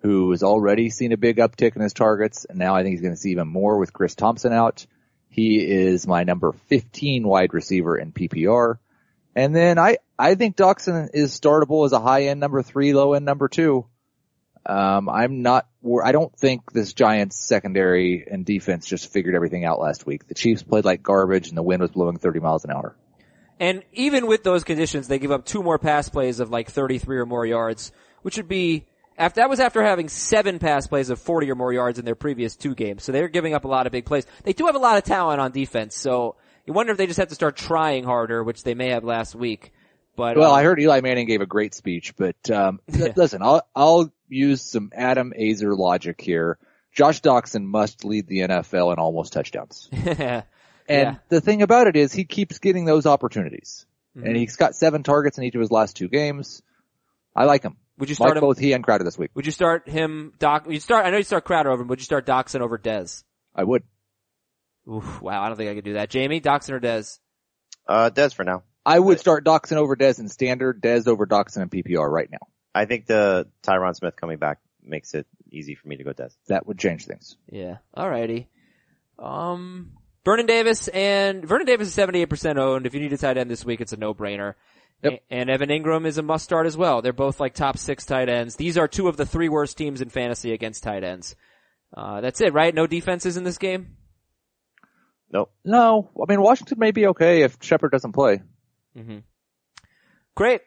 who 0.00 0.30
has 0.32 0.42
already 0.42 0.90
seen 0.90 1.12
a 1.12 1.16
big 1.16 1.38
uptick 1.38 1.76
in 1.76 1.82
his 1.82 1.94
targets, 1.94 2.44
and 2.44 2.58
now 2.58 2.74
I 2.74 2.82
think 2.82 2.92
he's 2.92 3.00
going 3.00 3.14
to 3.14 3.20
see 3.20 3.30
even 3.30 3.48
more 3.48 3.78
with 3.78 3.92
Chris 3.92 4.14
Thompson 4.14 4.52
out. 4.52 4.86
He 5.30 5.58
is 5.58 6.06
my 6.06 6.24
number 6.24 6.52
15 6.52 7.26
wide 7.26 7.54
receiver 7.54 7.96
in 7.96 8.12
PPR. 8.12 8.78
And 9.38 9.54
then 9.54 9.78
I, 9.78 9.98
I 10.18 10.34
think 10.34 10.56
Doctson 10.56 11.10
is 11.14 11.38
startable 11.38 11.86
as 11.86 11.92
a 11.92 12.00
high 12.00 12.24
end 12.24 12.40
number 12.40 12.60
three, 12.60 12.92
low 12.92 13.12
end 13.12 13.24
number 13.24 13.46
two. 13.46 13.86
Um, 14.66 15.08
I'm 15.08 15.42
not, 15.42 15.68
I 16.04 16.10
don't 16.10 16.36
think 16.36 16.72
this 16.72 16.92
Giants 16.92 17.38
secondary 17.38 18.26
and 18.28 18.44
defense 18.44 18.84
just 18.84 19.12
figured 19.12 19.36
everything 19.36 19.64
out 19.64 19.78
last 19.78 20.06
week. 20.06 20.26
The 20.26 20.34
Chiefs 20.34 20.64
played 20.64 20.84
like 20.84 21.04
garbage 21.04 21.50
and 21.50 21.56
the 21.56 21.62
wind 21.62 21.80
was 21.80 21.92
blowing 21.92 22.18
30 22.18 22.40
miles 22.40 22.64
an 22.64 22.72
hour. 22.72 22.96
And 23.60 23.84
even 23.92 24.26
with 24.26 24.42
those 24.42 24.64
conditions, 24.64 25.06
they 25.06 25.20
give 25.20 25.30
up 25.30 25.46
two 25.46 25.62
more 25.62 25.78
pass 25.78 26.08
plays 26.08 26.40
of 26.40 26.50
like 26.50 26.68
33 26.68 27.18
or 27.18 27.24
more 27.24 27.46
yards, 27.46 27.92
which 28.22 28.38
would 28.38 28.48
be 28.48 28.86
after 29.16 29.40
that 29.40 29.48
was 29.48 29.60
after 29.60 29.84
having 29.84 30.08
seven 30.08 30.58
pass 30.58 30.88
plays 30.88 31.10
of 31.10 31.20
40 31.20 31.48
or 31.52 31.54
more 31.54 31.72
yards 31.72 32.00
in 32.00 32.04
their 32.04 32.16
previous 32.16 32.56
two 32.56 32.74
games. 32.74 33.04
So 33.04 33.12
they're 33.12 33.28
giving 33.28 33.54
up 33.54 33.64
a 33.64 33.68
lot 33.68 33.86
of 33.86 33.92
big 33.92 34.04
plays. 34.04 34.26
They 34.42 34.52
do 34.52 34.66
have 34.66 34.74
a 34.74 34.80
lot 34.80 34.98
of 34.98 35.04
talent 35.04 35.40
on 35.40 35.52
defense, 35.52 35.96
so 35.96 36.34
you 36.68 36.72
wonder 36.74 36.92
if 36.92 36.98
they 36.98 37.06
just 37.06 37.18
have 37.18 37.28
to 37.28 37.34
start 37.34 37.56
trying 37.56 38.04
harder, 38.04 38.44
which 38.44 38.62
they 38.62 38.74
may 38.74 38.90
have 38.90 39.02
last 39.02 39.34
week. 39.34 39.72
But 40.16 40.36
Well, 40.36 40.52
uh, 40.52 40.54
I 40.54 40.62
heard 40.62 40.78
Eli 40.80 41.00
Manning 41.00 41.26
gave 41.26 41.40
a 41.40 41.46
great 41.46 41.74
speech, 41.74 42.14
but 42.16 42.36
um, 42.50 42.80
l- 42.94 43.12
listen, 43.16 43.42
I'll 43.42 43.66
I'll 43.74 44.12
use 44.28 44.62
some 44.62 44.90
Adam 44.94 45.32
Aizer 45.38 45.76
logic 45.76 46.20
here. 46.20 46.58
Josh 46.92 47.20
Doctson 47.20 47.64
must 47.64 48.04
lead 48.04 48.26
the 48.26 48.40
NFL 48.40 48.92
in 48.92 48.98
almost 48.98 49.32
touchdowns. 49.32 49.88
And 50.90 51.04
Yeah. 51.06 51.14
the 51.28 51.42
thing 51.42 51.60
about 51.60 51.86
it 51.86 51.96
is 51.96 52.14
he 52.14 52.24
keeps 52.24 52.58
getting 52.60 52.86
those 52.86 53.04
opportunities. 53.04 53.84
Mm-hmm. 54.16 54.26
And 54.26 54.36
he's 54.38 54.56
got 54.56 54.74
seven 54.74 55.02
targets 55.02 55.36
in 55.36 55.44
each 55.44 55.54
of 55.54 55.60
his 55.60 55.70
last 55.70 55.96
two 55.96 56.08
games. 56.08 56.62
I 57.36 57.44
like 57.44 57.62
him. 57.62 57.76
would 57.98 58.08
you 58.08 58.14
start 58.14 58.30
Like 58.30 58.36
him? 58.38 58.40
both 58.40 58.58
he 58.58 58.72
and 58.72 58.82
Crowder 58.82 59.04
this 59.04 59.18
week. 59.18 59.30
Would 59.34 59.44
you 59.44 59.52
start 59.52 59.86
him? 59.86 60.32
Doc? 60.38 60.64
You 60.66 60.80
start. 60.80 61.04
I 61.04 61.10
know 61.10 61.18
you 61.18 61.24
start 61.24 61.44
Crowder 61.44 61.70
over 61.70 61.82
him. 61.82 61.88
Would 61.88 62.00
you 62.00 62.04
start 62.06 62.24
Doctson 62.26 62.60
over 62.62 62.78
Dez? 62.78 63.22
I 63.54 63.64
would. 63.64 63.82
Oof, 64.90 65.20
wow, 65.20 65.42
I 65.42 65.48
don't 65.48 65.56
think 65.56 65.70
I 65.70 65.74
could 65.74 65.84
do 65.84 65.94
that. 65.94 66.10
Jamey, 66.10 66.42
Doctson 66.42 66.70
or 66.70 66.80
Dez? 66.80 67.18
Uh, 67.86 68.10
Dez 68.10 68.34
for 68.34 68.44
now. 68.44 68.62
I 68.86 68.98
would 68.98 69.20
start 69.20 69.44
Doctson 69.44 69.76
over 69.76 69.96
Dez 69.96 70.18
in 70.18 70.28
standard, 70.28 70.82
Dez 70.82 71.06
over 71.06 71.26
Doctson 71.26 71.62
in 71.62 71.68
PPR 71.68 72.08
right 72.10 72.30
now. 72.30 72.46
I 72.74 72.86
think 72.86 73.06
the 73.06 73.48
Tyron 73.62 73.94
Smith 73.94 74.16
coming 74.16 74.38
back 74.38 74.58
makes 74.82 75.14
it 75.14 75.26
easy 75.50 75.74
for 75.74 75.88
me 75.88 75.96
to 75.96 76.04
go 76.04 76.12
Dez. 76.12 76.34
That 76.46 76.66
would 76.66 76.78
change 76.78 77.04
things. 77.04 77.36
Yeah. 77.50 77.78
Alrighty. 77.94 78.46
Um, 79.18 79.92
Vernon 80.24 80.46
Davis 80.46 80.88
and 80.88 81.44
Vernon 81.44 81.66
Davis 81.66 81.88
is 81.88 81.96
78% 81.96 82.56
owned. 82.56 82.86
If 82.86 82.94
you 82.94 83.00
need 83.00 83.12
a 83.12 83.18
tight 83.18 83.36
end 83.36 83.50
this 83.50 83.64
week, 83.64 83.80
it's 83.80 83.92
a 83.92 83.96
no-brainer. 83.96 84.54
Yep. 85.02 85.22
And 85.30 85.50
Evan 85.50 85.68
Engram 85.68 86.06
is 86.06 86.18
a 86.18 86.22
must 86.22 86.44
start 86.44 86.66
as 86.66 86.76
well. 86.76 87.02
They're 87.02 87.12
both 87.12 87.40
like 87.40 87.54
top 87.54 87.76
six 87.78 88.04
tight 88.06 88.28
ends. 88.28 88.56
These 88.56 88.78
are 88.78 88.88
two 88.88 89.08
of 89.08 89.16
the 89.16 89.26
three 89.26 89.48
worst 89.48 89.76
teams 89.76 90.00
in 90.00 90.08
fantasy 90.08 90.52
against 90.52 90.82
tight 90.82 91.04
ends. 91.04 91.36
Uh, 91.94 92.20
that's 92.20 92.40
it, 92.40 92.52
right? 92.52 92.74
No 92.74 92.86
defenses 92.86 93.36
in 93.36 93.44
this 93.44 93.58
game? 93.58 93.97
Nope. 95.32 95.52
No, 95.64 96.10
I 96.20 96.30
mean 96.30 96.40
Washington 96.40 96.78
may 96.78 96.90
be 96.90 97.08
okay 97.08 97.42
if 97.42 97.58
Shepard 97.60 97.92
doesn't 97.92 98.12
play. 98.12 98.42
Mm-hmm. 98.96 99.18
Great. 100.34 100.62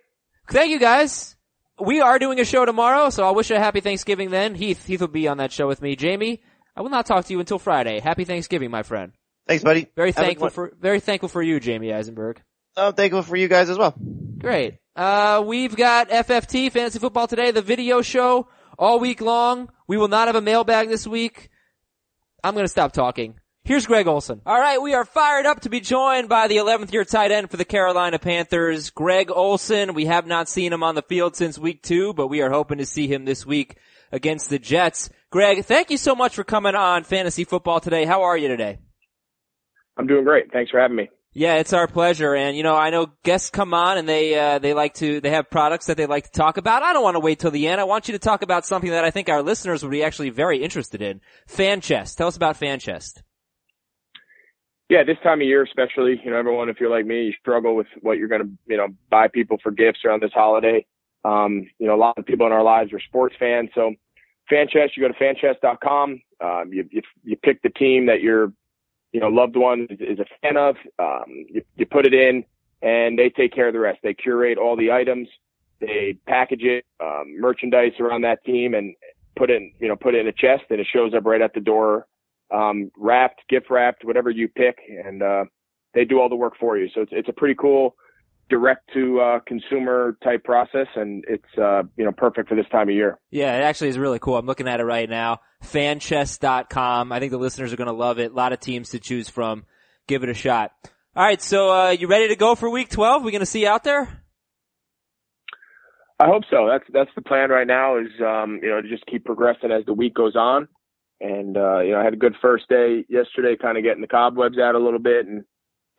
Thank 0.49 0.71
you 0.71 0.79
guys. 0.79 1.35
We 1.79 2.01
are 2.01 2.19
doing 2.19 2.39
a 2.39 2.45
show 2.45 2.65
tomorrow, 2.65 3.09
so 3.09 3.23
I'll 3.23 3.33
wish 3.33 3.49
you 3.49 3.55
a 3.55 3.59
happy 3.59 3.79
Thanksgiving 3.79 4.29
then. 4.29 4.53
Heath, 4.53 4.85
Heath 4.85 5.01
will 5.01 5.07
be 5.07 5.27
on 5.27 5.37
that 5.37 5.51
show 5.51 5.67
with 5.67 5.81
me. 5.81 5.95
Jamey, 5.95 6.39
I 6.75 6.81
will 6.81 6.89
not 6.89 7.05
talk 7.05 7.25
to 7.25 7.33
you 7.33 7.39
until 7.39 7.57
Friday. 7.57 7.99
Happy 7.99 8.23
Thanksgiving, 8.23 8.69
my 8.69 8.83
friend. 8.83 9.13
Thanks, 9.47 9.63
buddy. 9.63 9.87
Very 9.95 10.11
Have 10.11 10.23
thankful 10.23 10.49
for, 10.49 10.73
very 10.79 10.99
thankful 10.99 11.29
for 11.29 11.41
you, 11.41 11.59
Jamey 11.59 11.93
Eisenberg. 11.93 12.41
I'm 12.77 12.93
thankful 12.93 13.23
for 13.23 13.35
you 13.35 13.47
guys 13.47 13.69
as 13.69 13.77
well. 13.77 13.95
Great. 14.37 14.77
Uh, 14.95 15.43
we've 15.45 15.75
got 15.75 16.09
FFT, 16.09 16.71
Fantasy 16.71 16.99
Football 16.99 17.27
Today, 17.27 17.51
the 17.51 17.61
video 17.61 18.01
show 18.01 18.47
all 18.77 18.99
week 18.99 19.21
long. 19.21 19.69
We 19.87 19.97
will 19.97 20.07
not 20.07 20.27
have 20.27 20.35
a 20.35 20.41
mailbag 20.41 20.87
this 20.89 21.07
week. 21.07 21.49
I'm 22.43 22.55
gonna 22.55 22.67
stop 22.67 22.91
talking. 22.91 23.39
Here's 23.63 23.85
Greg 23.85 24.07
Olsen. 24.07 24.41
Alright, 24.45 24.81
we 24.81 24.95
are 24.95 25.05
fired 25.05 25.45
up 25.45 25.61
to 25.61 25.69
be 25.69 25.81
joined 25.81 26.27
by 26.27 26.47
the 26.47 26.57
11th 26.57 26.91
year 26.91 27.05
tight 27.05 27.31
end 27.31 27.51
for 27.51 27.57
the 27.57 27.65
Carolina 27.65 28.17
Panthers, 28.17 28.89
Greg 28.89 29.29
Olsen. 29.29 29.93
We 29.93 30.05
have 30.05 30.25
not 30.25 30.49
seen 30.49 30.73
him 30.73 30.81
on 30.81 30.95
the 30.95 31.03
field 31.03 31.35
since 31.35 31.59
week 31.59 31.83
two, 31.83 32.13
but 32.13 32.27
we 32.27 32.41
are 32.41 32.49
hoping 32.49 32.79
to 32.79 32.85
see 32.87 33.07
him 33.07 33.25
this 33.25 33.45
week 33.45 33.77
against 34.11 34.49
the 34.49 34.57
Jets. 34.57 35.09
Greg, 35.29 35.63
thank 35.63 35.91
you 35.91 35.97
so 35.97 36.15
much 36.15 36.33
for 36.33 36.43
coming 36.43 36.73
on 36.73 37.03
Fantasy 37.03 37.43
Football 37.43 37.79
Today. 37.79 38.03
How 38.03 38.23
are 38.23 38.35
you 38.35 38.47
today? 38.47 38.79
I'm 39.95 40.07
doing 40.07 40.23
great. 40.23 40.51
Thanks 40.51 40.71
for 40.71 40.79
having 40.79 40.97
me. 40.97 41.09
Yeah, 41.33 41.57
it's 41.57 41.71
our 41.71 41.87
pleasure. 41.87 42.35
And 42.35 42.57
you 42.57 42.63
know, 42.63 42.75
I 42.75 42.89
know 42.89 43.11
guests 43.23 43.51
come 43.51 43.75
on 43.75 43.99
and 43.99 44.09
they 44.09 44.37
uh, 44.37 44.59
they 44.59 44.73
like 44.73 44.95
to 44.95 45.21
they 45.21 45.29
have 45.29 45.49
products 45.49 45.85
that 45.85 45.97
they 45.97 46.07
like 46.07 46.25
to 46.25 46.31
talk 46.31 46.57
about. 46.57 46.83
I 46.83 46.93
don't 46.93 47.03
want 47.03 47.15
to 47.15 47.21
wait 47.21 47.39
till 47.39 47.51
the 47.51 47.67
end. 47.67 47.79
I 47.79 47.85
want 47.85 48.07
you 48.07 48.13
to 48.13 48.19
talk 48.19 48.41
about 48.41 48.65
something 48.65 48.89
that 48.89 49.05
I 49.05 49.11
think 49.11 49.29
our 49.29 49.41
listeners 49.41 49.83
would 49.83 49.91
be 49.91 50.03
actually 50.03 50.31
very 50.31 50.61
interested 50.61 51.01
in. 51.01 51.21
FanChest. 51.47 52.17
Tell 52.17 52.27
us 52.27 52.35
about 52.35 52.59
FanChest. 52.59 53.21
Yeah, 54.91 55.05
this 55.05 55.15
time 55.23 55.39
of 55.39 55.47
year 55.47 55.63
especially, 55.63 56.19
you 56.21 56.31
know, 56.31 56.35
everyone, 56.35 56.67
if 56.67 56.81
you're 56.81 56.89
like 56.89 57.05
me, 57.05 57.27
you 57.27 57.33
struggle 57.39 57.77
with 57.77 57.87
what 58.01 58.17
you're 58.17 58.27
going 58.27 58.41
to, 58.41 58.49
you 58.67 58.75
know, 58.75 58.89
buy 59.09 59.29
people 59.29 59.57
for 59.63 59.71
gifts 59.71 59.99
around 60.03 60.21
this 60.21 60.33
holiday. 60.33 60.85
Um, 61.23 61.65
you 61.79 61.87
know, 61.87 61.95
a 61.95 62.01
lot 62.01 62.17
of 62.17 62.25
people 62.25 62.45
in 62.45 62.51
our 62.51 62.61
lives 62.61 62.91
are 62.91 62.99
sports 62.99 63.33
fans. 63.39 63.69
So 63.73 63.93
FanChest, 64.51 64.97
you 64.97 65.07
go 65.07 65.07
to 65.07 65.13
fanchest.com. 65.13 66.21
Um, 66.41 66.73
you, 66.73 66.89
you, 66.91 67.01
you 67.23 67.37
pick 67.37 67.61
the 67.61 67.69
team 67.69 68.07
that 68.07 68.19
your, 68.19 68.51
you 69.13 69.21
know, 69.21 69.29
loved 69.29 69.55
one 69.55 69.87
is, 69.89 70.01
is 70.01 70.19
a 70.19 70.25
fan 70.41 70.57
of. 70.57 70.75
Um, 70.99 71.45
you, 71.47 71.63
you 71.77 71.85
put 71.85 72.05
it 72.05 72.13
in 72.13 72.43
and 72.81 73.17
they 73.17 73.29
take 73.29 73.53
care 73.53 73.69
of 73.69 73.73
the 73.73 73.79
rest. 73.79 73.99
They 74.03 74.13
curate 74.13 74.57
all 74.57 74.75
the 74.75 74.91
items. 74.91 75.29
They 75.79 76.17
package 76.27 76.63
it, 76.63 76.85
um, 76.99 77.39
merchandise 77.39 77.93
around 78.01 78.23
that 78.23 78.43
team 78.43 78.73
and 78.73 78.93
put 79.37 79.49
in, 79.49 79.71
you 79.79 79.87
know, 79.87 79.95
put 79.95 80.15
it 80.15 80.19
in 80.19 80.27
a 80.27 80.33
chest 80.33 80.63
and 80.69 80.81
it 80.81 80.87
shows 80.93 81.13
up 81.13 81.23
right 81.25 81.41
at 81.41 81.53
the 81.53 81.61
door, 81.61 82.07
um, 82.53 82.91
wrapped, 82.97 83.41
gift 83.49 83.67
wrapped, 83.69 84.03
whatever 84.05 84.29
you 84.29 84.47
pick. 84.47 84.79
And, 85.05 85.21
uh, 85.23 85.45
they 85.93 86.05
do 86.05 86.19
all 86.19 86.29
the 86.29 86.35
work 86.35 86.53
for 86.59 86.77
you. 86.77 86.89
So 86.93 87.01
it's, 87.01 87.11
it's 87.13 87.29
a 87.29 87.33
pretty 87.33 87.55
cool, 87.55 87.95
direct 88.49 88.89
to 88.93 89.19
uh, 89.19 89.39
consumer 89.45 90.17
type 90.23 90.43
process, 90.43 90.87
and 90.95 91.23
it's 91.27 91.43
uh, 91.57 91.83
you 91.97 92.05
know 92.05 92.11
perfect 92.11 92.49
for 92.49 92.55
this 92.55 92.65
time 92.71 92.89
of 92.89 92.95
year. 92.95 93.19
Yeah, 93.29 93.57
it 93.57 93.63
actually 93.63 93.89
is 93.89 93.97
really 93.97 94.19
cool. 94.19 94.37
I'm 94.37 94.45
looking 94.45 94.67
at 94.67 94.79
it 94.79 94.85
right 94.85 95.09
now. 95.09 95.39
Fanchest.com. 95.63 97.11
I 97.11 97.19
think 97.19 97.31
the 97.31 97.37
listeners 97.37 97.73
are 97.73 97.77
going 97.77 97.87
to 97.87 97.93
love 97.93 98.19
it. 98.19 98.31
A 98.31 98.35
lot 98.35 98.53
of 98.53 98.59
teams 98.59 98.89
to 98.89 98.99
choose 98.99 99.29
from. 99.29 99.65
Give 100.07 100.23
it 100.23 100.29
a 100.29 100.33
shot. 100.33 100.71
All 101.15 101.23
right, 101.23 101.41
so 101.41 101.71
uh, 101.71 101.89
you 101.89 102.07
ready 102.07 102.29
to 102.29 102.35
go 102.37 102.55
for 102.55 102.69
Week 102.69 102.89
12? 102.89 103.23
We 103.23 103.31
going 103.31 103.41
to 103.41 103.45
see 103.45 103.61
you 103.61 103.67
out 103.67 103.83
there? 103.83 104.23
I 106.19 106.27
hope 106.27 106.43
so. 106.49 106.69
That's 106.69 106.85
that's 106.93 107.09
the 107.15 107.21
plan 107.21 107.49
right 107.49 107.65
now. 107.65 107.97
Is 107.97 108.07
um, 108.21 108.59
you 108.61 108.69
know 108.69 108.79
to 108.79 108.87
just 108.87 109.05
keep 109.07 109.25
progressing 109.25 109.71
as 109.71 109.85
the 109.85 109.93
week 109.93 110.13
goes 110.13 110.35
on, 110.35 110.67
and 111.21 111.55
uh, 111.55 111.79
you 111.79 111.91
know 111.91 111.99
I 111.99 112.03
had 112.03 112.13
a 112.13 112.17
good 112.17 112.35
first 112.41 112.67
day 112.67 113.05
yesterday, 113.07 113.55
kind 113.55 113.77
of 113.77 113.83
getting 113.83 114.01
the 114.01 114.07
cobwebs 114.07 114.57
out 114.57 114.75
a 114.75 114.79
little 114.79 114.99
bit 114.99 115.27
and 115.27 115.43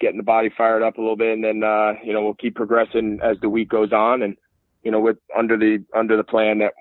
getting 0.00 0.16
the 0.16 0.24
body 0.24 0.50
fired 0.56 0.82
up 0.82 0.98
a 0.98 1.00
little 1.00 1.16
bit, 1.16 1.32
and 1.32 1.44
then 1.44 1.62
uh, 1.62 1.92
you 2.04 2.12
know 2.12 2.22
we'll 2.22 2.34
keep 2.34 2.56
progressing 2.56 3.20
as 3.22 3.36
the 3.40 3.48
week 3.48 3.68
goes 3.68 3.92
on, 3.92 4.22
and 4.22 4.36
you 4.82 4.90
know 4.90 5.00
with 5.00 5.18
under 5.36 5.56
the 5.56 5.84
under 5.96 6.16
the 6.16 6.24
plan 6.24 6.58
that 6.58 6.72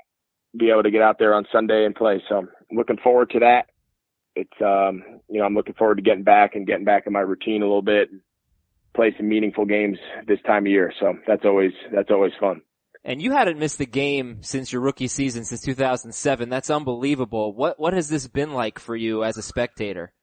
be 0.57 0.69
able 0.69 0.83
to 0.83 0.91
get 0.91 1.01
out 1.01 1.17
there 1.19 1.33
on 1.33 1.45
Sunday 1.51 1.85
and 1.85 1.95
play. 1.95 2.21
So 2.27 2.39
I'm 2.39 2.49
looking 2.71 2.97
forward 2.97 3.29
to 3.31 3.39
that. 3.39 3.67
It's 4.35 4.61
um, 4.61 5.03
you 5.29 5.39
know 5.39 5.45
I'm 5.45 5.53
looking 5.53 5.75
forward 5.75 5.95
to 5.95 6.01
getting 6.01 6.23
back 6.23 6.55
and 6.55 6.67
getting 6.67 6.85
back 6.85 7.03
in 7.05 7.13
my 7.13 7.19
routine 7.21 7.61
a 7.61 7.65
little 7.65 7.81
bit, 7.81 8.11
and 8.11 8.21
play 8.95 9.13
some 9.15 9.29
meaningful 9.29 9.65
games 9.65 9.97
this 10.27 10.39
time 10.45 10.65
of 10.65 10.71
year. 10.71 10.91
So 10.99 11.13
that's 11.27 11.45
always 11.45 11.73
that's 11.93 12.09
always 12.09 12.33
fun. 12.39 12.61
And 13.03 13.21
you 13.21 13.31
hadn't 13.31 13.57
missed 13.57 13.79
a 13.79 13.85
game 13.85 14.43
since 14.43 14.71
your 14.71 14.81
rookie 14.81 15.07
season 15.07 15.43
since 15.43 15.61
2007. 15.61 16.49
That's 16.49 16.69
unbelievable. 16.69 17.53
What 17.53 17.79
what 17.79 17.93
has 17.93 18.09
this 18.09 18.27
been 18.27 18.53
like 18.53 18.77
for 18.77 18.95
you 18.95 19.23
as 19.23 19.37
a 19.37 19.41
spectator? 19.41 20.13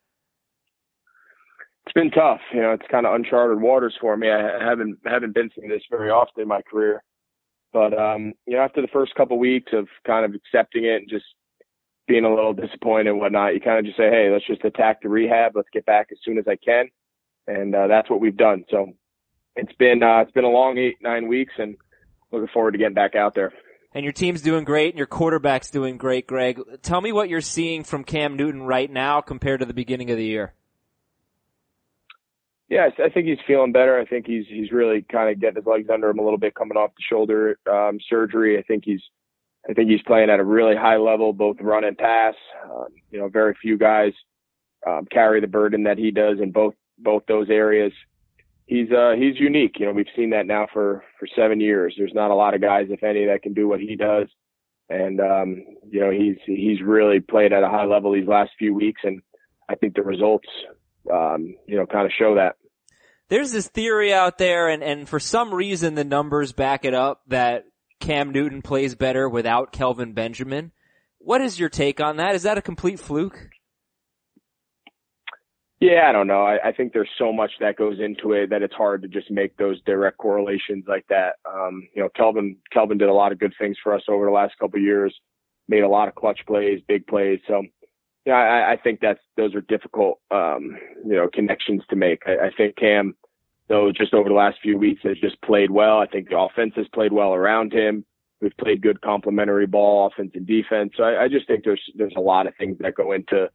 it's 1.88 1.94
been 1.94 2.10
tough. 2.10 2.40
You 2.52 2.60
know, 2.60 2.72
it's 2.72 2.86
kind 2.90 3.06
of 3.06 3.14
uncharted 3.14 3.60
waters 3.62 3.96
for 3.98 4.14
me. 4.14 4.30
I 4.30 4.62
haven't 4.62 4.98
haven't 5.06 5.34
been 5.34 5.48
through 5.48 5.68
this 5.68 5.82
very 5.90 6.10
often 6.10 6.42
in 6.42 6.48
my 6.48 6.60
career, 6.70 7.02
but 7.72 7.98
um, 7.98 8.34
you 8.46 8.56
know, 8.56 8.62
after 8.62 8.82
the 8.82 8.88
first 8.88 9.14
couple 9.14 9.38
weeks 9.38 9.72
of 9.72 9.88
kind 10.06 10.26
of 10.26 10.34
accepting 10.34 10.84
it 10.84 10.96
and 10.96 11.08
just 11.08 11.24
being 12.06 12.24
a 12.24 12.34
little 12.34 12.52
disappointed 12.52 13.08
and 13.08 13.18
whatnot, 13.18 13.54
you 13.54 13.60
kind 13.60 13.78
of 13.78 13.86
just 13.86 13.96
say, 13.96 14.10
hey, 14.10 14.28
let's 14.30 14.46
just 14.46 14.64
attack 14.64 15.00
the 15.00 15.08
rehab. 15.08 15.52
Let's 15.54 15.68
get 15.72 15.86
back 15.86 16.08
as 16.12 16.18
soon 16.22 16.36
as 16.36 16.44
I 16.46 16.56
can, 16.56 16.88
and 17.46 17.74
uh, 17.74 17.86
that's 17.86 18.10
what 18.10 18.20
we've 18.20 18.36
done. 18.36 18.64
So 18.70 18.92
it's 19.56 19.72
been 19.78 20.02
uh, 20.02 20.20
it's 20.20 20.32
been 20.32 20.44
a 20.44 20.50
long 20.50 20.76
eight 20.76 20.96
nine 21.00 21.26
weeks, 21.26 21.54
and 21.56 21.76
looking 22.30 22.48
forward 22.52 22.72
to 22.72 22.78
getting 22.78 22.94
back 22.94 23.14
out 23.14 23.34
there. 23.34 23.52
And 23.94 24.04
your 24.04 24.12
team's 24.12 24.42
doing 24.42 24.64
great, 24.64 24.90
and 24.90 24.98
your 24.98 25.06
quarterback's 25.06 25.70
doing 25.70 25.96
great, 25.96 26.26
Greg. 26.26 26.60
Tell 26.82 27.00
me 27.00 27.10
what 27.10 27.28
you're 27.28 27.40
seeing 27.40 27.84
from 27.84 28.04
Cam 28.04 28.36
Newton 28.36 28.62
right 28.62 28.90
now 28.90 29.20
compared 29.20 29.60
to 29.60 29.66
the 29.66 29.74
beginning 29.74 30.10
of 30.10 30.18
the 30.18 30.24
year. 30.24 30.52
Yeah, 32.68 32.90
I 33.02 33.08
think 33.08 33.26
he's 33.26 33.38
feeling 33.46 33.72
better. 33.72 33.98
I 33.98 34.04
think 34.04 34.26
he's 34.26 34.44
he's 34.46 34.70
really 34.72 35.00
kind 35.10 35.30
of 35.30 35.40
getting 35.40 35.56
his 35.56 35.66
legs 35.66 35.88
under 35.90 36.10
him 36.10 36.18
a 36.18 36.22
little 36.22 36.38
bit 36.38 36.54
coming 36.54 36.76
off 36.76 36.90
the 36.94 37.02
shoulder 37.08 37.58
um, 37.70 37.98
surgery. 38.10 38.58
I 38.58 38.62
think 38.62 38.84
he's 38.84 39.00
I 39.68 39.72
think 39.72 39.90
he's 39.90 40.02
playing 40.02 40.28
at 40.28 40.38
a 40.38 40.44
really 40.44 40.76
high 40.76 40.98
level, 40.98 41.32
both 41.32 41.56
run 41.60 41.84
and 41.84 41.96
pass. 41.96 42.34
Um, 42.64 42.88
you 43.10 43.18
know, 43.18 43.28
very 43.28 43.54
few 43.60 43.78
guys 43.78 44.12
um, 44.86 45.06
carry 45.10 45.40
the 45.40 45.46
burden 45.46 45.84
that 45.84 45.96
he 45.96 46.10
does 46.10 46.40
in 46.42 46.52
both 46.52 46.74
both 46.98 47.22
those 47.26 47.48
areas. 47.48 47.92
He's 48.68 48.92
uh 48.92 49.14
he's 49.18 49.40
unique. 49.40 49.76
You 49.80 49.86
know, 49.86 49.92
we've 49.92 50.06
seen 50.14 50.30
that 50.30 50.46
now 50.46 50.66
for 50.72 51.02
for 51.18 51.26
seven 51.34 51.60
years. 51.60 51.94
There's 51.98 52.14
not 52.14 52.30
a 52.30 52.34
lot 52.34 52.54
of 52.54 52.60
guys, 52.60 52.86
if 52.90 53.02
any, 53.02 53.26
that 53.26 53.42
can 53.42 53.54
do 53.54 53.66
what 53.66 53.80
he 53.80 53.96
does. 53.96 54.28
And 54.88 55.20
um, 55.20 55.64
you 55.90 56.00
know, 56.00 56.10
he's 56.10 56.36
he's 56.46 56.80
really 56.82 57.20
played 57.20 57.52
at 57.52 57.64
a 57.64 57.68
high 57.68 57.86
level 57.86 58.12
these 58.12 58.28
last 58.28 58.50
few 58.58 58.74
weeks, 58.74 59.00
and 59.04 59.20
I 59.68 59.74
think 59.74 59.94
the 59.94 60.02
results 60.02 60.48
um, 61.12 61.54
you 61.66 61.76
know, 61.76 61.86
kind 61.86 62.06
of 62.06 62.12
show 62.16 62.34
that. 62.36 62.56
There's 63.28 63.52
this 63.52 63.68
theory 63.68 64.12
out 64.12 64.38
there, 64.38 64.68
and, 64.68 64.82
and 64.82 65.08
for 65.08 65.20
some 65.20 65.52
reason 65.52 65.94
the 65.94 66.04
numbers 66.04 66.52
back 66.52 66.84
it 66.84 66.94
up 66.94 67.22
that 67.28 67.64
Cam 68.00 68.32
Newton 68.32 68.62
plays 68.62 68.94
better 68.94 69.28
without 69.28 69.72
Kelvin 69.72 70.12
Benjamin. 70.12 70.72
What 71.18 71.40
is 71.40 71.58
your 71.58 71.68
take 71.68 72.00
on 72.00 72.16
that? 72.16 72.34
Is 72.34 72.44
that 72.44 72.58
a 72.58 72.62
complete 72.62 73.00
fluke? 73.00 73.50
Yeah, 75.80 76.06
I 76.08 76.12
don't 76.12 76.26
know. 76.26 76.42
I, 76.42 76.68
I 76.68 76.72
think 76.72 76.92
there's 76.92 77.08
so 77.18 77.32
much 77.32 77.52
that 77.60 77.76
goes 77.76 78.00
into 78.00 78.32
it 78.32 78.50
that 78.50 78.62
it's 78.62 78.74
hard 78.74 79.02
to 79.02 79.08
just 79.08 79.30
make 79.30 79.56
those 79.56 79.80
direct 79.82 80.18
correlations 80.18 80.84
like 80.88 81.06
that. 81.08 81.36
Um, 81.44 81.86
you 81.94 82.02
know, 82.02 82.08
Kelvin 82.16 82.56
Kelvin 82.72 82.98
did 82.98 83.08
a 83.08 83.14
lot 83.14 83.30
of 83.30 83.38
good 83.38 83.54
things 83.60 83.76
for 83.82 83.94
us 83.94 84.02
over 84.08 84.24
the 84.26 84.32
last 84.32 84.58
couple 84.58 84.78
of 84.78 84.82
years, 84.82 85.14
made 85.68 85.84
a 85.84 85.88
lot 85.88 86.08
of 86.08 86.16
clutch 86.16 86.40
plays, 86.48 86.80
big 86.88 87.06
plays. 87.06 87.38
So 87.46 87.62
yeah, 88.24 88.34
I, 88.34 88.72
I 88.72 88.76
think 88.76 88.98
that's 89.00 89.20
those 89.36 89.54
are 89.54 89.60
difficult, 89.62 90.18
um, 90.32 90.76
you 91.06 91.14
know, 91.14 91.28
connections 91.32 91.82
to 91.90 91.96
make. 91.96 92.22
I, 92.26 92.46
I 92.46 92.50
think 92.56 92.76
Cam, 92.76 93.14
though, 93.68 93.92
just 93.92 94.14
over 94.14 94.28
the 94.28 94.34
last 94.34 94.58
few 94.60 94.76
weeks 94.78 95.02
has 95.04 95.16
just 95.18 95.40
played 95.42 95.70
well. 95.70 95.98
I 95.98 96.06
think 96.06 96.28
the 96.28 96.38
offense 96.38 96.72
has 96.74 96.88
played 96.92 97.12
well 97.12 97.34
around 97.34 97.72
him. 97.72 98.04
We've 98.40 98.56
played 98.58 98.82
good 98.82 99.00
complementary 99.00 99.66
ball, 99.66 100.08
offense 100.08 100.32
and 100.34 100.46
defense. 100.46 100.92
So 100.96 101.04
I, 101.04 101.24
I 101.24 101.28
just 101.28 101.46
think 101.46 101.62
there's 101.64 101.82
there's 101.94 102.14
a 102.16 102.20
lot 102.20 102.48
of 102.48 102.54
things 102.56 102.78
that 102.80 102.96
go 102.96 103.12
into 103.12 103.48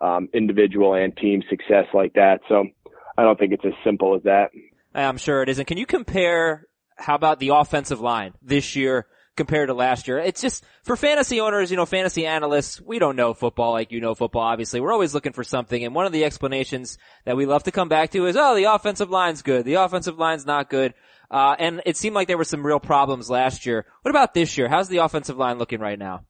um, 0.00 0.28
individual 0.34 0.94
and 0.94 1.16
team 1.16 1.42
success 1.48 1.86
like 1.94 2.14
that. 2.14 2.40
So 2.48 2.64
I 3.16 3.22
don't 3.22 3.38
think 3.38 3.52
it's 3.52 3.64
as 3.64 3.72
simple 3.84 4.14
as 4.14 4.22
that. 4.24 4.50
I'm 4.94 5.18
sure 5.18 5.42
it 5.42 5.48
isn't. 5.48 5.66
Can 5.66 5.78
you 5.78 5.86
compare? 5.86 6.66
How 6.98 7.14
about 7.14 7.40
the 7.40 7.50
offensive 7.50 8.00
line 8.00 8.32
this 8.42 8.74
year 8.74 9.06
compared 9.36 9.68
to 9.68 9.74
last 9.74 10.08
year. 10.08 10.18
It's 10.18 10.40
just 10.40 10.64
for 10.82 10.96
fantasy 10.96 11.40
owners, 11.40 11.70
you 11.70 11.76
know, 11.76 11.86
fantasy 11.86 12.26
analysts, 12.26 12.80
we 12.80 12.98
don't 12.98 13.16
know 13.16 13.34
football 13.34 13.72
like 13.72 13.92
you 13.92 14.00
know 14.00 14.14
football, 14.14 14.42
obviously. 14.42 14.80
We're 14.80 14.92
always 14.92 15.14
looking 15.14 15.32
for 15.32 15.44
something. 15.44 15.84
And 15.84 15.94
one 15.94 16.06
of 16.06 16.12
the 16.12 16.24
explanations 16.24 16.98
that 17.24 17.36
we 17.36 17.46
love 17.46 17.64
to 17.64 17.70
come 17.70 17.88
back 17.88 18.10
to 18.12 18.26
is, 18.26 18.36
oh, 18.36 18.56
the 18.56 18.64
offensive 18.64 19.10
line's 19.10 19.42
good. 19.42 19.64
The 19.64 19.74
offensive 19.74 20.18
line's 20.18 20.46
not 20.46 20.70
good. 20.70 20.94
Uh, 21.30 21.54
and 21.58 21.82
it 21.86 21.96
seemed 21.96 22.14
like 22.14 22.28
there 22.28 22.38
were 22.38 22.44
some 22.44 22.66
real 22.66 22.80
problems 22.80 23.28
last 23.28 23.66
year. 23.66 23.84
What 24.02 24.10
about 24.10 24.32
this 24.32 24.56
year? 24.56 24.68
How's 24.68 24.88
the 24.88 24.98
offensive 24.98 25.36
line 25.36 25.58
looking 25.58 25.80
right 25.80 25.98
now? 25.98 26.24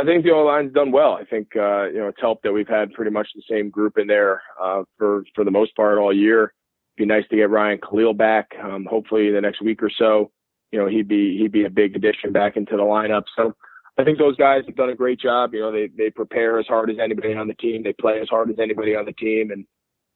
I 0.00 0.04
think 0.04 0.24
the 0.24 0.30
O 0.30 0.44
line's 0.44 0.72
done 0.72 0.92
well. 0.92 1.12
I 1.12 1.24
think 1.24 1.48
uh, 1.56 1.88
you 1.88 1.98
know 1.98 2.08
it's 2.08 2.20
helped 2.20 2.42
that 2.44 2.52
we've 2.52 2.68
had 2.68 2.92
pretty 2.92 3.10
much 3.10 3.28
the 3.34 3.42
same 3.48 3.70
group 3.70 3.98
in 3.98 4.06
there 4.06 4.42
uh, 4.60 4.82
for 4.98 5.24
for 5.34 5.44
the 5.44 5.50
most 5.50 5.74
part 5.76 5.98
all 5.98 6.12
year. 6.12 6.54
It'd 6.96 7.08
be 7.08 7.14
nice 7.14 7.24
to 7.30 7.36
get 7.36 7.50
Ryan 7.50 7.78
Kalil 7.78 8.14
back. 8.14 8.50
Um, 8.62 8.86
hopefully 8.88 9.30
the 9.30 9.40
next 9.40 9.62
week 9.62 9.82
or 9.82 9.90
so 9.96 10.30
you 10.70 10.78
know, 10.78 10.86
he'd 10.86 11.08
be 11.08 11.36
he'd 11.38 11.52
be 11.52 11.64
a 11.64 11.70
big 11.70 11.96
addition 11.96 12.32
back 12.32 12.56
into 12.56 12.76
the 12.76 12.82
lineup. 12.82 13.24
So 13.36 13.54
I 13.98 14.04
think 14.04 14.18
those 14.18 14.36
guys 14.36 14.62
have 14.66 14.76
done 14.76 14.90
a 14.90 14.94
great 14.94 15.20
job. 15.20 15.52
You 15.52 15.60
know, 15.60 15.72
they 15.72 15.88
they 15.96 16.10
prepare 16.10 16.58
as 16.58 16.66
hard 16.66 16.90
as 16.90 16.96
anybody 17.02 17.34
on 17.34 17.48
the 17.48 17.54
team. 17.54 17.82
They 17.82 17.92
play 17.92 18.20
as 18.20 18.28
hard 18.28 18.50
as 18.50 18.58
anybody 18.58 18.94
on 18.94 19.04
the 19.04 19.12
team, 19.12 19.50
and 19.50 19.66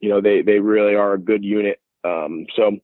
you 0.00 0.08
know 0.08 0.20
they 0.20 0.42
they 0.42 0.60
really 0.60 0.94
are 0.94 1.14
a 1.14 1.18
good 1.18 1.44
unit. 1.44 1.80
Um, 2.04 2.46
so 2.54 2.76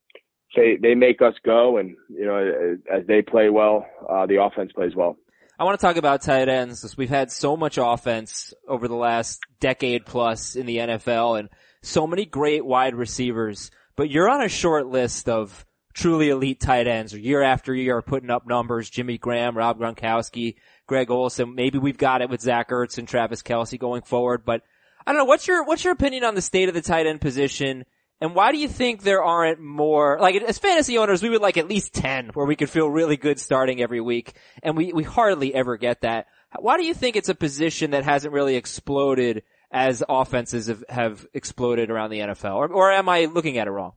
they 0.56 0.78
they 0.80 0.94
make 0.94 1.22
us 1.22 1.34
go, 1.44 1.78
and 1.78 1.96
you 2.08 2.26
know 2.26 2.76
as 2.92 3.06
they 3.06 3.22
play 3.22 3.50
well, 3.50 3.86
uh, 4.08 4.26
the 4.26 4.42
offense 4.42 4.72
plays 4.72 4.96
well. 4.96 5.16
I 5.60 5.64
want 5.64 5.78
to 5.78 5.86
talk 5.86 5.96
about 5.96 6.22
tight 6.22 6.48
ends. 6.48 6.80
because 6.80 6.96
We've 6.96 7.10
had 7.10 7.30
so 7.30 7.54
much 7.54 7.76
offense 7.76 8.54
over 8.66 8.88
the 8.88 8.96
last 8.96 9.40
decade 9.60 10.06
plus 10.06 10.56
in 10.56 10.64
the 10.64 10.78
NFL, 10.78 11.38
and 11.38 11.50
so 11.82 12.06
many 12.06 12.24
great 12.24 12.64
wide 12.64 12.94
receivers. 12.94 13.70
But 13.94 14.08
you're 14.08 14.30
on 14.30 14.42
a 14.42 14.48
short 14.48 14.86
list 14.86 15.28
of 15.28 15.66
truly 15.92 16.30
elite 16.30 16.60
tight 16.60 16.86
ends 16.86 17.12
or 17.12 17.18
year 17.18 17.42
after 17.42 17.74
year 17.74 17.98
are 17.98 18.02
putting 18.02 18.30
up 18.30 18.46
numbers. 18.46 18.88
Jimmy 18.88 19.18
Graham, 19.18 19.54
Rob 19.54 19.78
Gronkowski, 19.78 20.54
Greg 20.86 21.10
Olsen. 21.10 21.54
Maybe 21.54 21.76
we've 21.76 21.98
got 21.98 22.22
it 22.22 22.30
with 22.30 22.40
Zach 22.40 22.70
Ertz 22.70 22.96
and 22.96 23.06
Travis 23.06 23.42
Kelce 23.42 23.78
going 23.78 24.00
forward, 24.00 24.46
but 24.46 24.62
I 25.06 25.12
don't 25.12 25.18
know. 25.18 25.26
What's 25.26 25.46
your, 25.46 25.64
what's 25.64 25.84
your 25.84 25.92
opinion 25.92 26.24
on 26.24 26.34
the 26.34 26.40
state 26.40 26.70
of 26.70 26.74
the 26.74 26.80
tight 26.80 27.06
end 27.06 27.20
position? 27.20 27.84
And 28.20 28.34
why 28.34 28.52
do 28.52 28.58
you 28.58 28.68
think 28.68 29.02
there 29.02 29.24
aren't 29.24 29.60
more, 29.60 30.18
like 30.20 30.36
as 30.36 30.58
fantasy 30.58 30.98
owners, 30.98 31.22
we 31.22 31.30
would 31.30 31.40
like 31.40 31.56
at 31.56 31.68
least 31.68 31.94
10 31.94 32.30
where 32.34 32.46
we 32.46 32.54
could 32.54 32.68
feel 32.68 32.88
really 32.88 33.16
good 33.16 33.40
starting 33.40 33.80
every 33.80 34.00
week. 34.00 34.34
And 34.62 34.76
we, 34.76 34.92
we 34.92 35.04
hardly 35.04 35.54
ever 35.54 35.78
get 35.78 36.02
that. 36.02 36.26
Why 36.58 36.76
do 36.76 36.84
you 36.84 36.92
think 36.92 37.16
it's 37.16 37.30
a 37.30 37.34
position 37.34 37.92
that 37.92 38.04
hasn't 38.04 38.34
really 38.34 38.56
exploded 38.56 39.42
as 39.70 40.02
offenses 40.06 40.66
have, 40.66 40.84
have 40.88 41.26
exploded 41.32 41.90
around 41.90 42.10
the 42.10 42.20
NFL? 42.20 42.56
Or, 42.56 42.68
or 42.68 42.92
am 42.92 43.08
I 43.08 43.24
looking 43.24 43.56
at 43.56 43.66
it 43.66 43.70
wrong? 43.70 43.92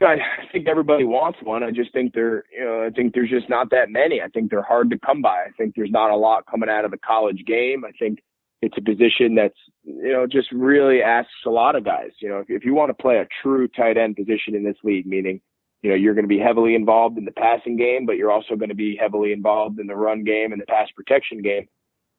I 0.00 0.16
think 0.52 0.68
everybody 0.68 1.04
wants 1.04 1.38
one. 1.42 1.62
I 1.62 1.70
just 1.70 1.92
think 1.92 2.14
there, 2.14 2.44
you 2.56 2.64
know, 2.64 2.84
I 2.86 2.90
think 2.90 3.14
there's 3.14 3.30
just 3.30 3.48
not 3.48 3.70
that 3.70 3.90
many. 3.90 4.20
I 4.20 4.28
think 4.28 4.50
they're 4.50 4.62
hard 4.62 4.90
to 4.90 4.98
come 4.98 5.22
by. 5.22 5.44
I 5.46 5.50
think 5.56 5.74
there's 5.74 5.90
not 5.90 6.10
a 6.10 6.16
lot 6.16 6.46
coming 6.46 6.68
out 6.68 6.84
of 6.84 6.90
the 6.92 6.98
college 6.98 7.44
game. 7.46 7.84
I 7.84 7.90
think 7.98 8.20
it's 8.60 8.76
a 8.76 8.82
position 8.82 9.34
that's, 9.34 9.58
you 9.84 10.12
know, 10.12 10.26
just 10.26 10.50
really 10.52 11.02
asks 11.02 11.30
a 11.46 11.50
lot 11.50 11.76
of 11.76 11.84
guys. 11.84 12.10
You 12.20 12.28
know, 12.28 12.38
if, 12.38 12.46
if 12.48 12.64
you 12.64 12.74
want 12.74 12.90
to 12.90 13.02
play 13.02 13.18
a 13.18 13.28
true 13.42 13.68
tight 13.68 13.96
end 13.96 14.16
position 14.16 14.54
in 14.54 14.64
this 14.64 14.76
league, 14.82 15.06
meaning 15.06 15.40
you 15.82 15.90
know, 15.90 15.96
you're 15.96 16.14
going 16.14 16.24
to 16.24 16.28
be 16.28 16.38
heavily 16.38 16.74
involved 16.74 17.18
in 17.18 17.24
the 17.24 17.32
passing 17.32 17.76
game, 17.76 18.04
but 18.04 18.16
you're 18.16 18.32
also 18.32 18.56
going 18.56 18.68
to 18.68 18.74
be 18.74 18.96
heavily 18.96 19.32
involved 19.32 19.78
in 19.78 19.86
the 19.86 19.94
run 19.94 20.24
game 20.24 20.52
and 20.52 20.60
the 20.60 20.66
pass 20.66 20.88
protection 20.94 21.40
game. 21.40 21.68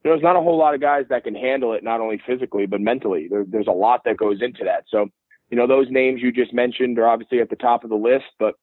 You 0.04 0.10
know, 0.10 0.16
there's 0.16 0.24
not 0.24 0.38
a 0.38 0.42
whole 0.42 0.58
lot 0.58 0.74
of 0.74 0.82
guys 0.82 1.06
that 1.10 1.26
can 1.26 1.36
handle 1.36 1.74
it, 1.74 1.84
not 1.84 2.00
only 2.00 2.22
physically, 2.26 2.66
but 2.66 2.80
mentally. 2.80 3.28
There, 3.30 3.44
there's 3.46 3.68
a 3.68 3.72
lot 3.72 4.04
that 4.06 4.16
goes 4.16 4.42
into 4.42 4.64
that. 4.64 4.86
So, 4.88 5.08
you 5.50 5.58
know, 5.58 5.68
those 5.68 5.88
names 5.90 6.22
you 6.22 6.32
just 6.32 6.54
mentioned 6.54 6.98
are 7.00 7.10
obviously 7.10 7.42
at 7.42 7.50
the 7.50 7.58
top 7.58 7.84
of 7.84 7.90
the 7.90 7.98
list, 7.98 8.26
but 8.40 8.56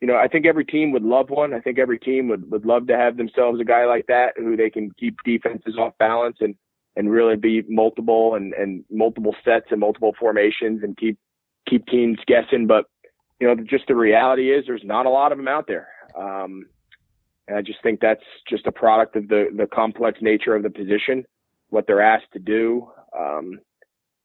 you 0.00 0.08
know, 0.08 0.16
I 0.16 0.28
think 0.28 0.46
every 0.46 0.64
team 0.64 0.92
would 0.92 1.02
love 1.02 1.28
one. 1.28 1.52
I 1.52 1.60
think 1.60 1.78
every 1.78 1.98
team 1.98 2.28
would, 2.28 2.50
would 2.50 2.64
love 2.64 2.86
to 2.86 2.96
have 2.96 3.18
themselves 3.18 3.60
a 3.60 3.64
guy 3.64 3.84
like 3.84 4.06
that 4.06 4.32
who 4.36 4.56
they 4.56 4.70
can 4.70 4.90
keep 4.98 5.16
defenses 5.24 5.76
off 5.78 5.92
balance 5.98 6.38
and, 6.40 6.54
and 7.00 7.10
really 7.10 7.36
be 7.36 7.62
multiple 7.68 8.34
and, 8.34 8.52
and 8.52 8.84
multiple 8.90 9.34
sets 9.44 9.66
and 9.70 9.80
multiple 9.80 10.14
formations 10.20 10.82
and 10.82 10.96
keep, 10.96 11.18
keep 11.68 11.86
teams 11.86 12.18
guessing. 12.26 12.66
But, 12.66 12.84
you 13.40 13.48
know, 13.48 13.56
just 13.56 13.88
the 13.88 13.96
reality 13.96 14.52
is 14.52 14.64
there's 14.66 14.84
not 14.84 15.06
a 15.06 15.10
lot 15.10 15.32
of 15.32 15.38
them 15.38 15.48
out 15.48 15.66
there. 15.66 15.88
Um, 16.16 16.66
and 17.48 17.56
I 17.56 17.62
just 17.62 17.82
think 17.82 18.00
that's 18.00 18.22
just 18.48 18.66
a 18.66 18.72
product 18.72 19.16
of 19.16 19.28
the, 19.28 19.46
the 19.56 19.66
complex 19.66 20.18
nature 20.20 20.54
of 20.54 20.62
the 20.62 20.70
position, 20.70 21.24
what 21.70 21.86
they're 21.86 22.02
asked 22.02 22.32
to 22.34 22.38
do. 22.38 22.88
Um, 23.18 23.60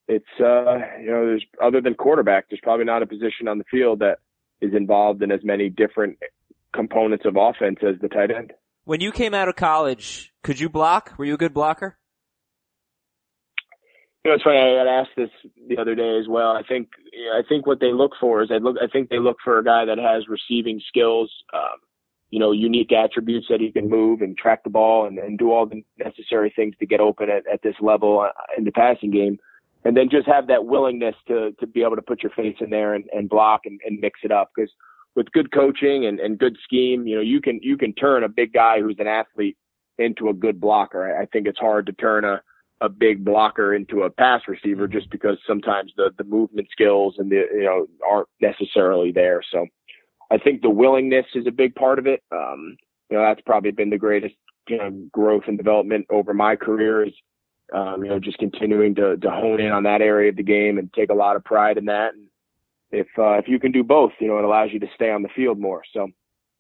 it's, 0.08 0.26
uh, 0.40 0.78
you 1.02 1.10
know, 1.10 1.26
there's 1.26 1.46
other 1.64 1.82
than 1.82 1.96
quarterback, 1.96 2.50
there's 2.50 2.62
probably 2.62 2.86
not 2.86 3.02
a 3.02 3.08
position 3.08 3.48
on 3.48 3.58
the 3.58 3.66
field 3.72 4.00
that, 4.00 4.20
is 4.62 4.74
involved 4.74 5.22
in 5.22 5.32
as 5.32 5.42
many 5.44 5.70
different 5.70 6.18
components 6.74 7.26
of 7.26 7.36
offense 7.38 7.80
as 7.82 7.96
the 8.02 8.08
tight 8.08 8.32
end. 8.32 8.54
When 8.86 9.02
you 9.02 9.12
came 9.12 9.34
out 9.34 9.50
of 9.50 9.56
college, 9.56 10.34
could 10.44 10.60
you 10.60 10.70
block? 10.70 11.14
Were 11.18 11.26
you 11.26 11.34
a 11.34 11.38
good 11.38 11.54
blocker? 11.54 11.98
You 14.26 14.32
know, 14.32 14.36
it's 14.36 14.44
funny. 14.44 14.58
I 14.58 14.84
got 14.84 14.88
asked 14.88 15.16
this 15.16 15.30
the 15.70 15.78
other 15.78 15.94
day 15.94 16.18
as 16.20 16.28
well. 16.28 16.50
I 16.54 16.64
think, 16.64 16.90
I 17.36 17.44
think 17.48 17.68
what 17.68 17.80
they 17.80 17.94
look 17.94 18.14
for 18.20 18.42
is 18.42 18.50
I 18.52 18.58
look, 18.58 18.76
I 18.82 18.88
think 18.88 19.10
they 19.10 19.20
look 19.20 19.38
for 19.44 19.60
a 19.60 19.64
guy 19.64 19.86
that 19.86 20.00
has 20.00 20.28
receiving 20.28 20.82
skills, 20.88 21.32
um, 21.54 21.78
you 22.32 22.40
know, 22.40 22.52
unique 22.52 22.92
attributes 22.92 23.46
that 23.52 23.62
he 23.62 23.72
can 23.72 23.88
move 23.88 24.22
and 24.22 24.36
track 24.36 24.64
the 24.64 24.72
ball 24.72 25.06
and, 25.06 25.20
and 25.20 25.38
do 25.38 25.52
all 25.52 25.68
the 25.68 25.84
necessary 26.04 26.52
things 26.56 26.74
to 26.80 26.88
get 26.88 27.00
open 27.00 27.30
at, 27.30 27.44
at 27.46 27.62
this 27.62 27.76
level 27.80 28.20
uh, 28.22 28.32
in 28.58 28.64
the 28.64 28.72
passing 28.72 29.12
game 29.12 29.38
and 29.84 29.96
then 29.96 30.10
just 30.10 30.26
have 30.26 30.48
that 30.48 30.66
willingness 30.66 31.16
to 31.28 31.52
to 31.60 31.68
be 31.68 31.84
able 31.84 31.96
to 31.96 32.02
put 32.02 32.24
your 32.24 32.32
face 32.32 32.58
in 32.60 32.72
there 32.72 32.96
and, 32.96 33.06
and 33.14 33.30
block 33.30 33.62
and, 33.66 33.80
and 33.86 34.00
mix 34.00 34.22
it 34.24 34.32
up 34.32 34.50
because 34.56 34.72
with 35.16 35.32
good 35.34 35.54
coaching 35.54 36.08
and, 36.08 36.20
and 36.20 36.40
good 36.40 36.58
scheme, 36.64 37.06
you 37.06 37.16
know, 37.16 37.22
you 37.22 37.40
can 37.40 37.60
you 37.62 37.78
can 37.78 37.94
turn 37.94 38.24
a 38.24 38.30
big 38.30 38.52
guy 38.52 38.82
who's 38.82 38.98
an 38.98 39.08
athlete 39.08 39.56
into 40.00 40.30
a 40.30 40.34
good 40.34 40.60
blocker. 40.60 41.16
I 41.16 41.28
think 41.28 41.48
it's 41.48 41.60
hard 41.60 41.86
to 41.86 41.94
turn 41.94 42.26
a 42.26 42.42
a 42.82 42.90
big 42.90 43.24
blocker 43.24 43.74
into 43.74 44.04
a 44.04 44.10
pass 44.10 44.42
receiver 44.48 44.88
just 44.88 45.10
because 45.10 45.38
sometimes 45.48 45.94
the 45.98 46.12
the 46.18 46.24
movement 46.24 46.68
skills 46.72 47.16
and 47.18 47.32
the 47.32 47.44
you 47.54 47.64
know 47.64 47.88
aren't 48.08 48.28
necessarily 48.42 49.12
there. 49.12 49.42
So 49.52 49.66
I 50.32 50.38
think 50.38 50.62
the 50.62 50.70
willingness 50.70 51.26
is 51.36 51.48
a 51.48 51.52
big 51.52 51.76
part 51.76 52.00
of 52.00 52.08
it. 52.08 52.22
Um, 52.32 52.78
you 53.10 53.18
know, 53.18 53.24
that's 53.24 53.42
probably 53.42 53.72
been 53.72 53.90
the 53.90 53.98
greatest 53.98 54.36
you 54.68 54.78
know 54.78 54.92
growth 55.12 55.44
and 55.48 55.58
development 55.58 56.06
over 56.10 56.34
my 56.34 56.56
career 56.56 57.06
is 57.06 57.14
um, 57.74 58.04
you 58.04 58.10
know, 58.10 58.20
just 58.20 58.38
continuing 58.38 58.96
to, 58.96 59.18
to 59.18 59.30
hone 59.30 59.60
in 59.60 59.72
on 59.72 59.84
that 59.84 60.02
area 60.02 60.30
of 60.30 60.36
the 60.36 60.44
game 60.44 60.78
and 60.78 60.92
take 60.94 61.10
a 61.10 61.16
lot 61.16 61.36
of 61.36 61.44
pride 61.44 61.78
in 61.78 61.86
that. 61.86 62.14
And 62.14 62.28
if, 62.92 63.08
uh, 63.18 63.34
if 63.34 63.48
you 63.48 63.60
can 63.60 63.72
do 63.72 63.84
both, 63.84 64.12
you 64.20 64.28
know, 64.28 64.38
it 64.38 64.46
allows 64.46 64.70
you 64.72 64.80
to 64.80 64.88
stay 64.94 65.12
on 65.12 65.24
the 65.24 65.30
field 65.36 65.60
more. 65.60 65.82
So 65.94 66.08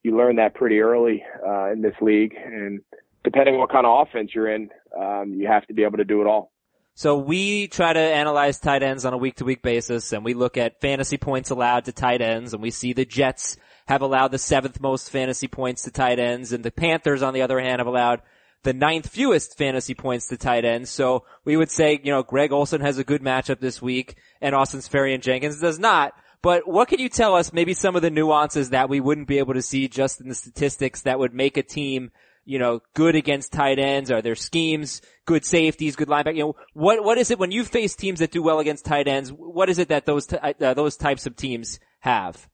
you 0.03 0.17
learn 0.17 0.37
that 0.37 0.55
pretty 0.55 0.79
early, 0.79 1.23
uh, 1.45 1.71
in 1.71 1.81
this 1.81 1.95
league. 2.01 2.35
And 2.35 2.81
depending 3.25 3.55
on 3.55 3.59
what 3.59 3.71
kind 3.71 3.85
of 3.85 4.07
offense 4.07 4.31
you're 4.33 4.53
in, 4.53 4.69
um, 4.97 5.33
you 5.33 5.47
have 5.47 5.67
to 5.67 5.73
be 5.73 5.83
able 5.83 5.97
to 5.97 6.05
do 6.05 6.21
it 6.21 6.27
all. 6.27 6.51
So 6.93 7.17
we 7.17 7.67
try 7.67 7.91
to 7.91 7.99
analyze 7.99 8.57
tight 8.57 8.81
ends 8.81 9.03
on 9.03 9.11
a 9.11 9.17
week 9.17 9.35
to 9.37 9.43
week 9.43 9.61
basis 9.61 10.13
and 10.13 10.23
we 10.23 10.33
look 10.33 10.55
at 10.55 10.79
fantasy 10.79 11.17
points 11.17 11.49
allowed 11.49 11.85
to 11.85 11.91
tight 11.91 12.21
ends 12.21 12.53
and 12.53 12.63
we 12.63 12.71
see 12.71 12.93
the 12.93 13.03
Jets 13.03 13.57
have 13.87 14.01
allowed 14.01 14.29
the 14.29 14.37
seventh 14.37 14.79
most 14.79 15.09
fantasy 15.09 15.49
points 15.49 15.83
to 15.83 15.91
tight 15.91 16.19
ends 16.19 16.53
and 16.53 16.63
the 16.63 16.71
Panthers 16.71 17.21
on 17.21 17.33
the 17.33 17.41
other 17.41 17.59
hand 17.59 17.81
have 17.81 17.87
allowed 17.87 18.21
the 18.63 18.73
ninth 18.73 19.09
fewest 19.09 19.57
fantasy 19.57 19.93
points 19.93 20.27
to 20.27 20.37
tight 20.37 20.63
ends. 20.63 20.89
So 20.89 21.25
we 21.43 21.57
would 21.57 21.69
say, 21.69 21.99
you 22.01 22.11
know, 22.11 22.23
Greg 22.23 22.53
Olsen 22.53 22.79
has 22.79 22.97
a 22.97 23.03
good 23.03 23.21
matchup 23.21 23.59
this 23.59 23.81
week 23.81 24.15
and 24.39 24.55
Austin 24.55 24.79
Seferian-Jenkins 24.79 25.59
does 25.59 25.77
not. 25.77 26.13
But 26.41 26.65
what 26.65 26.87
can 26.87 26.99
you 26.99 27.09
tell 27.09 27.35
us 27.35 27.51
maybe 27.51 27.73
some 27.73 27.97
of 27.97 28.03
the 28.03 28.09
nuances 28.09 28.69
that 28.69 28.87
we 28.87 29.01
wouldn't 29.01 29.27
be 29.27 29.39
able 29.39 29.55
to 29.55 29.61
see 29.61 29.89
just 29.89 30.21
in 30.21 30.29
the 30.29 30.35
statistics 30.35 31.01
that 31.01 31.19
would 31.19 31.33
make 31.33 31.57
a 31.57 31.63
team, 31.63 32.11
you 32.45 32.59
know, 32.59 32.79
good 32.93 33.15
against 33.15 33.51
tight 33.51 33.79
ends? 33.79 34.11
Are 34.11 34.21
there 34.21 34.35
schemes, 34.35 35.01
good 35.25 35.43
safeties, 35.43 35.95
good 35.95 36.07
linebacker? 36.07 36.35
You 36.35 36.43
know, 36.43 36.55
what, 36.73 37.03
what 37.03 37.17
is 37.17 37.31
it 37.31 37.39
when 37.39 37.51
you 37.51 37.63
face 37.63 37.95
teams 37.95 38.19
that 38.19 38.31
do 38.31 38.41
well 38.41 38.59
against 38.59 38.85
tight 38.85 39.07
ends? 39.07 39.31
What 39.31 39.69
is 39.69 39.79
it 39.79 39.89
that 39.89 40.05
those, 40.05 40.27
t- 40.27 40.37
uh, 40.37 40.73
those 40.73 40.95
types 40.95 41.25
of 41.25 41.35
teams 41.35 41.79
have? 41.99 42.47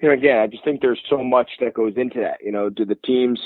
You 0.00 0.08
know, 0.08 0.14
again, 0.14 0.38
I 0.38 0.48
just 0.48 0.64
think 0.64 0.80
there's 0.80 1.00
so 1.08 1.22
much 1.22 1.48
that 1.60 1.74
goes 1.74 1.92
into 1.96 2.20
that. 2.20 2.38
You 2.44 2.50
know, 2.50 2.68
do 2.68 2.84
the 2.84 2.96
teams, 2.96 3.40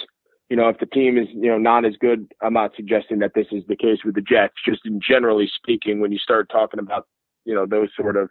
you 0.49 0.57
know, 0.57 0.71
if 0.71 0.79
the 0.79 0.87
team 0.87 1.19
is, 1.19 1.29
you 1.35 1.51
know, 1.51 1.59
not 1.59 1.85
as 1.85 1.93
good, 2.01 2.33
I'm 2.41 2.55
not 2.55 2.73
suggesting 2.75 3.19
that 3.19 3.33
this 3.35 3.47
is 3.53 3.63
the 3.69 3.77
case 3.77 3.99
with 4.05 4.15
the 4.15 4.23
Jets. 4.23 4.55
Just 4.67 4.81
in 4.87 5.01
generally 5.07 5.51
speaking, 5.55 6.01
when 6.01 6.13
you 6.13 6.19
start 6.19 6.49
talking 6.51 6.81
about, 6.81 7.07
you 7.45 7.55
know, 7.55 7.67
those 7.67 7.91
sort 7.95 8.17
of 8.17 8.31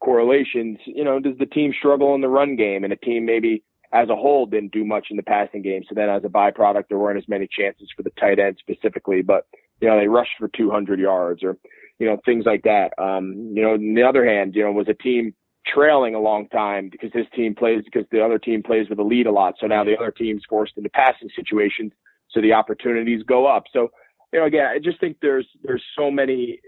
correlations, 0.00 0.78
you 0.86 1.02
know, 1.02 1.18
does 1.18 1.36
the 1.38 1.46
team 1.46 1.72
struggle 1.76 2.14
in 2.14 2.20
the 2.20 2.28
run 2.28 2.54
game 2.54 2.84
and 2.84 2.92
a 2.92 2.96
team 2.96 3.26
maybe 3.26 3.64
as 3.92 4.08
a 4.08 4.16
whole 4.16 4.46
didn't 4.46 4.72
do 4.72 4.84
much 4.84 5.08
in 5.10 5.16
the 5.16 5.22
passing 5.22 5.62
game. 5.62 5.82
So 5.88 5.94
then 5.94 6.08
as 6.08 6.24
a 6.24 6.28
byproduct, 6.28 6.84
there 6.88 6.98
weren't 6.98 7.18
as 7.18 7.28
many 7.28 7.48
chances 7.48 7.88
for 7.96 8.02
the 8.02 8.10
tight 8.20 8.38
end 8.38 8.58
specifically, 8.58 9.22
but, 9.22 9.46
you 9.80 9.88
know, 9.88 9.98
they 9.98 10.08
rushed 10.08 10.32
for 10.38 10.48
200 10.48 10.98
yards 10.98 11.42
or, 11.42 11.56
you 11.98 12.06
know, 12.06 12.18
things 12.24 12.44
like 12.44 12.62
that. 12.64 12.92
Um, 12.98 13.52
you 13.54 13.62
know, 13.62 13.74
on 13.74 13.94
the 13.94 14.02
other 14.02 14.26
hand, 14.26 14.54
you 14.54 14.62
know, 14.62 14.72
was 14.72 14.88
a 14.88 14.94
team 14.94 15.34
trailing 15.66 16.14
a 16.14 16.20
long 16.20 16.48
time 16.48 16.88
because 16.90 17.10
his 17.12 17.26
team 17.34 17.54
plays 17.54 17.82
because 17.84 18.06
the 18.10 18.24
other 18.24 18.38
team 18.38 18.62
plays 18.62 18.88
with 18.88 18.98
a 18.98 19.02
lead 19.02 19.26
a 19.26 19.32
lot. 19.32 19.54
So 19.60 19.66
now 19.66 19.84
the 19.84 19.96
other 19.96 20.10
team's 20.10 20.42
forced 20.48 20.76
into 20.76 20.90
passing 20.90 21.28
situations, 21.34 21.92
so 22.30 22.40
the 22.40 22.52
opportunities 22.52 23.22
go 23.22 23.46
up. 23.46 23.64
So 23.72 23.90
you 24.32 24.40
know, 24.40 24.46
again, 24.46 24.66
I 24.66 24.78
just 24.78 25.00
think 25.00 25.16
there's 25.22 25.46
there's 25.62 25.82
so 25.96 26.10
many 26.10 26.60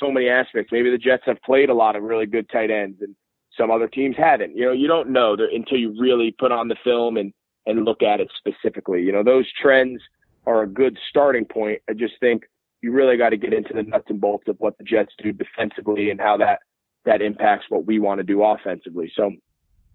so 0.00 0.10
many 0.10 0.28
aspects. 0.28 0.70
Maybe 0.72 0.90
the 0.90 0.98
Jets 0.98 1.22
have 1.26 1.40
played 1.42 1.70
a 1.70 1.74
lot 1.74 1.96
of 1.96 2.02
really 2.02 2.26
good 2.26 2.48
tight 2.50 2.70
ends, 2.70 2.98
and 3.00 3.14
some 3.56 3.70
other 3.70 3.88
teams 3.88 4.16
haven't. 4.16 4.56
You 4.56 4.66
know, 4.66 4.72
you 4.72 4.88
don't 4.88 5.10
know 5.10 5.36
until 5.52 5.78
you 5.78 5.94
really 5.98 6.34
put 6.38 6.52
on 6.52 6.68
the 6.68 6.76
film 6.84 7.16
and 7.16 7.32
and 7.66 7.84
look 7.84 8.02
at 8.02 8.20
it 8.20 8.30
specifically. 8.38 9.02
You 9.02 9.12
know, 9.12 9.24
those 9.24 9.46
trends 9.60 10.00
are 10.46 10.62
a 10.62 10.66
good 10.68 10.96
starting 11.08 11.44
point. 11.44 11.80
I 11.90 11.94
just 11.94 12.14
think 12.20 12.44
you 12.80 12.92
really 12.92 13.16
got 13.16 13.30
to 13.30 13.36
get 13.36 13.52
into 13.52 13.72
the 13.74 13.82
nuts 13.82 14.06
and 14.08 14.20
bolts 14.20 14.46
of 14.48 14.56
what 14.58 14.78
the 14.78 14.84
Jets 14.84 15.12
do 15.22 15.32
defensively 15.32 16.10
and 16.10 16.20
how 16.20 16.36
that 16.36 16.60
that 17.04 17.22
impacts 17.22 17.66
what 17.68 17.86
we 17.86 17.98
want 17.98 18.18
to 18.18 18.24
do 18.24 18.42
offensively. 18.42 19.10
So, 19.16 19.32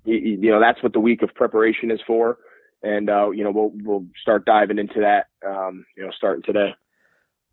you, 0.06 0.16
you 0.16 0.52
know, 0.52 0.60
that's 0.60 0.82
what 0.82 0.94
the 0.94 1.00
week 1.00 1.22
of 1.22 1.34
preparation 1.36 1.92
is 1.92 2.00
for. 2.08 2.38
And, 2.84 3.10
uh, 3.10 3.30
you 3.32 3.44
know, 3.44 3.52
we'll, 3.52 3.72
we'll 3.84 4.06
start 4.20 4.46
diving 4.46 4.80
into 4.80 5.02
that, 5.02 5.28
um, 5.48 5.86
you 5.96 6.04
know, 6.04 6.12
starting 6.16 6.42
today. 6.44 6.74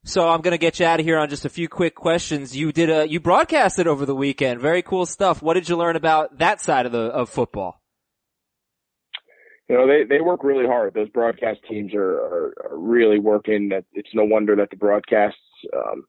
So 0.05 0.29
I'm 0.29 0.41
going 0.41 0.53
to 0.53 0.59
get 0.59 0.81
you 0.81 0.87
out 0.87 1.01
of 1.01 1.07
here 1.07 1.19
on 1.19 1.29
just 1.29 1.45
a 1.45 1.51
few 1.51 1.69
quick 1.69 1.95
questions. 1.95 2.57
You 2.57 2.73
did 2.73 2.89
a, 2.89 3.07
you 3.07 3.21
broadcasted 3.21 3.87
over 3.87 4.07
the 4.07 4.15
weekend. 4.15 4.61
Very 4.61 4.81
cool 4.83 5.05
stuff. 5.05 5.43
What 5.43 5.55
did 5.55 5.69
you 5.69 5.77
learn 5.77 5.97
about 5.97 6.39
that 6.39 6.61
side 6.61 6.87
of 6.87 6.93
the, 6.93 7.01
of 7.01 7.29
football? 7.29 7.83
You 9.69 9.77
know, 9.77 9.87
they, 9.87 10.05
they 10.05 10.23
work 10.23 10.45
really 10.45 10.67
hard. 10.67 10.95
Those 10.95 11.11
broadcast 11.11 11.61
teams 11.69 11.93
are, 11.95 12.11
are, 12.11 12.55
are 12.71 12.79
really 12.79 13.19
working. 13.19 13.71
It's 13.93 14.09
no 14.15 14.25
wonder 14.25 14.57
that 14.57 14.71
the 14.71 14.77
broadcasts, 14.77 15.39
um, 15.77 16.05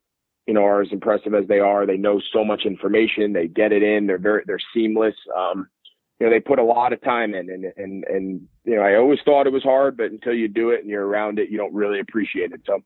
you 0.47 0.53
know, 0.53 0.63
are 0.63 0.81
as 0.81 0.87
impressive 0.93 1.33
as 1.33 1.45
they 1.47 1.59
are. 1.59 1.85
They 1.85 1.97
know 1.97 2.21
so 2.31 2.45
much 2.45 2.61
information. 2.65 3.33
They 3.33 3.47
get 3.47 3.73
it 3.73 3.83
in. 3.83 4.07
They're 4.07 4.17
very, 4.17 4.43
they're 4.47 4.59
seamless. 4.73 5.15
Um, 5.35 5.67
you 6.19 6.27
know, 6.27 6.31
they 6.33 6.39
put 6.39 6.59
a 6.59 6.63
lot 6.63 6.93
of 6.93 7.01
time 7.01 7.33
in 7.33 7.49
and, 7.49 7.65
and, 7.75 8.03
and, 8.05 8.41
you 8.63 8.75
know, 8.75 8.81
I 8.81 8.95
always 8.95 9.19
thought 9.25 9.47
it 9.47 9.53
was 9.53 9.63
hard, 9.63 9.97
but 9.97 10.11
until 10.11 10.33
you 10.33 10.47
do 10.47 10.69
it 10.69 10.81
and 10.81 10.89
you're 10.89 11.05
around 11.05 11.39
it, 11.39 11.49
you 11.49 11.57
don't 11.57 11.73
really 11.73 11.99
appreciate 11.99 12.51
it. 12.51 12.61
So 12.65 12.79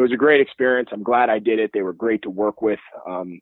it 0.00 0.02
was 0.02 0.12
a 0.12 0.16
great 0.16 0.40
experience. 0.40 0.88
I'm 0.92 1.02
glad 1.02 1.28
I 1.28 1.38
did 1.38 1.58
it. 1.58 1.72
They 1.74 1.82
were 1.82 1.92
great 1.92 2.22
to 2.22 2.30
work 2.30 2.62
with. 2.62 2.78
Um, 3.06 3.40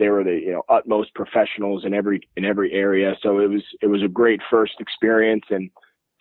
they 0.00 0.08
were 0.08 0.24
the, 0.24 0.32
you 0.32 0.52
know, 0.52 0.62
utmost 0.68 1.14
professionals 1.14 1.84
in 1.84 1.94
every, 1.94 2.28
in 2.36 2.44
every 2.44 2.72
area. 2.72 3.14
So 3.22 3.38
it 3.38 3.48
was, 3.48 3.62
it 3.80 3.86
was 3.86 4.02
a 4.02 4.08
great 4.08 4.40
first 4.50 4.72
experience 4.80 5.44
and 5.50 5.70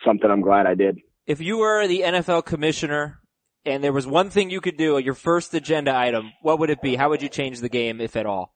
something 0.05 0.29
I'm 0.29 0.41
glad 0.41 0.67
I 0.67 0.75
did. 0.75 0.99
If 1.25 1.41
you 1.41 1.57
were 1.57 1.87
the 1.87 2.01
NFL 2.01 2.45
commissioner 2.45 3.19
and 3.65 3.83
there 3.83 3.93
was 3.93 4.05
one 4.05 4.29
thing 4.29 4.51
you 4.51 4.61
could 4.61 4.77
do, 4.77 4.99
your 4.99 5.15
first 5.15 5.55
agenda 5.55 5.95
item, 5.95 6.33
what 6.43 6.59
would 6.59 6.69
it 6.69 6.81
be? 6.81 6.95
How 6.95 7.09
would 7.09 7.23
you 7.23 7.29
change 7.29 7.59
the 7.59 7.69
game, 7.69 7.99
if 7.99 8.15
at 8.15 8.27
all? 8.27 8.53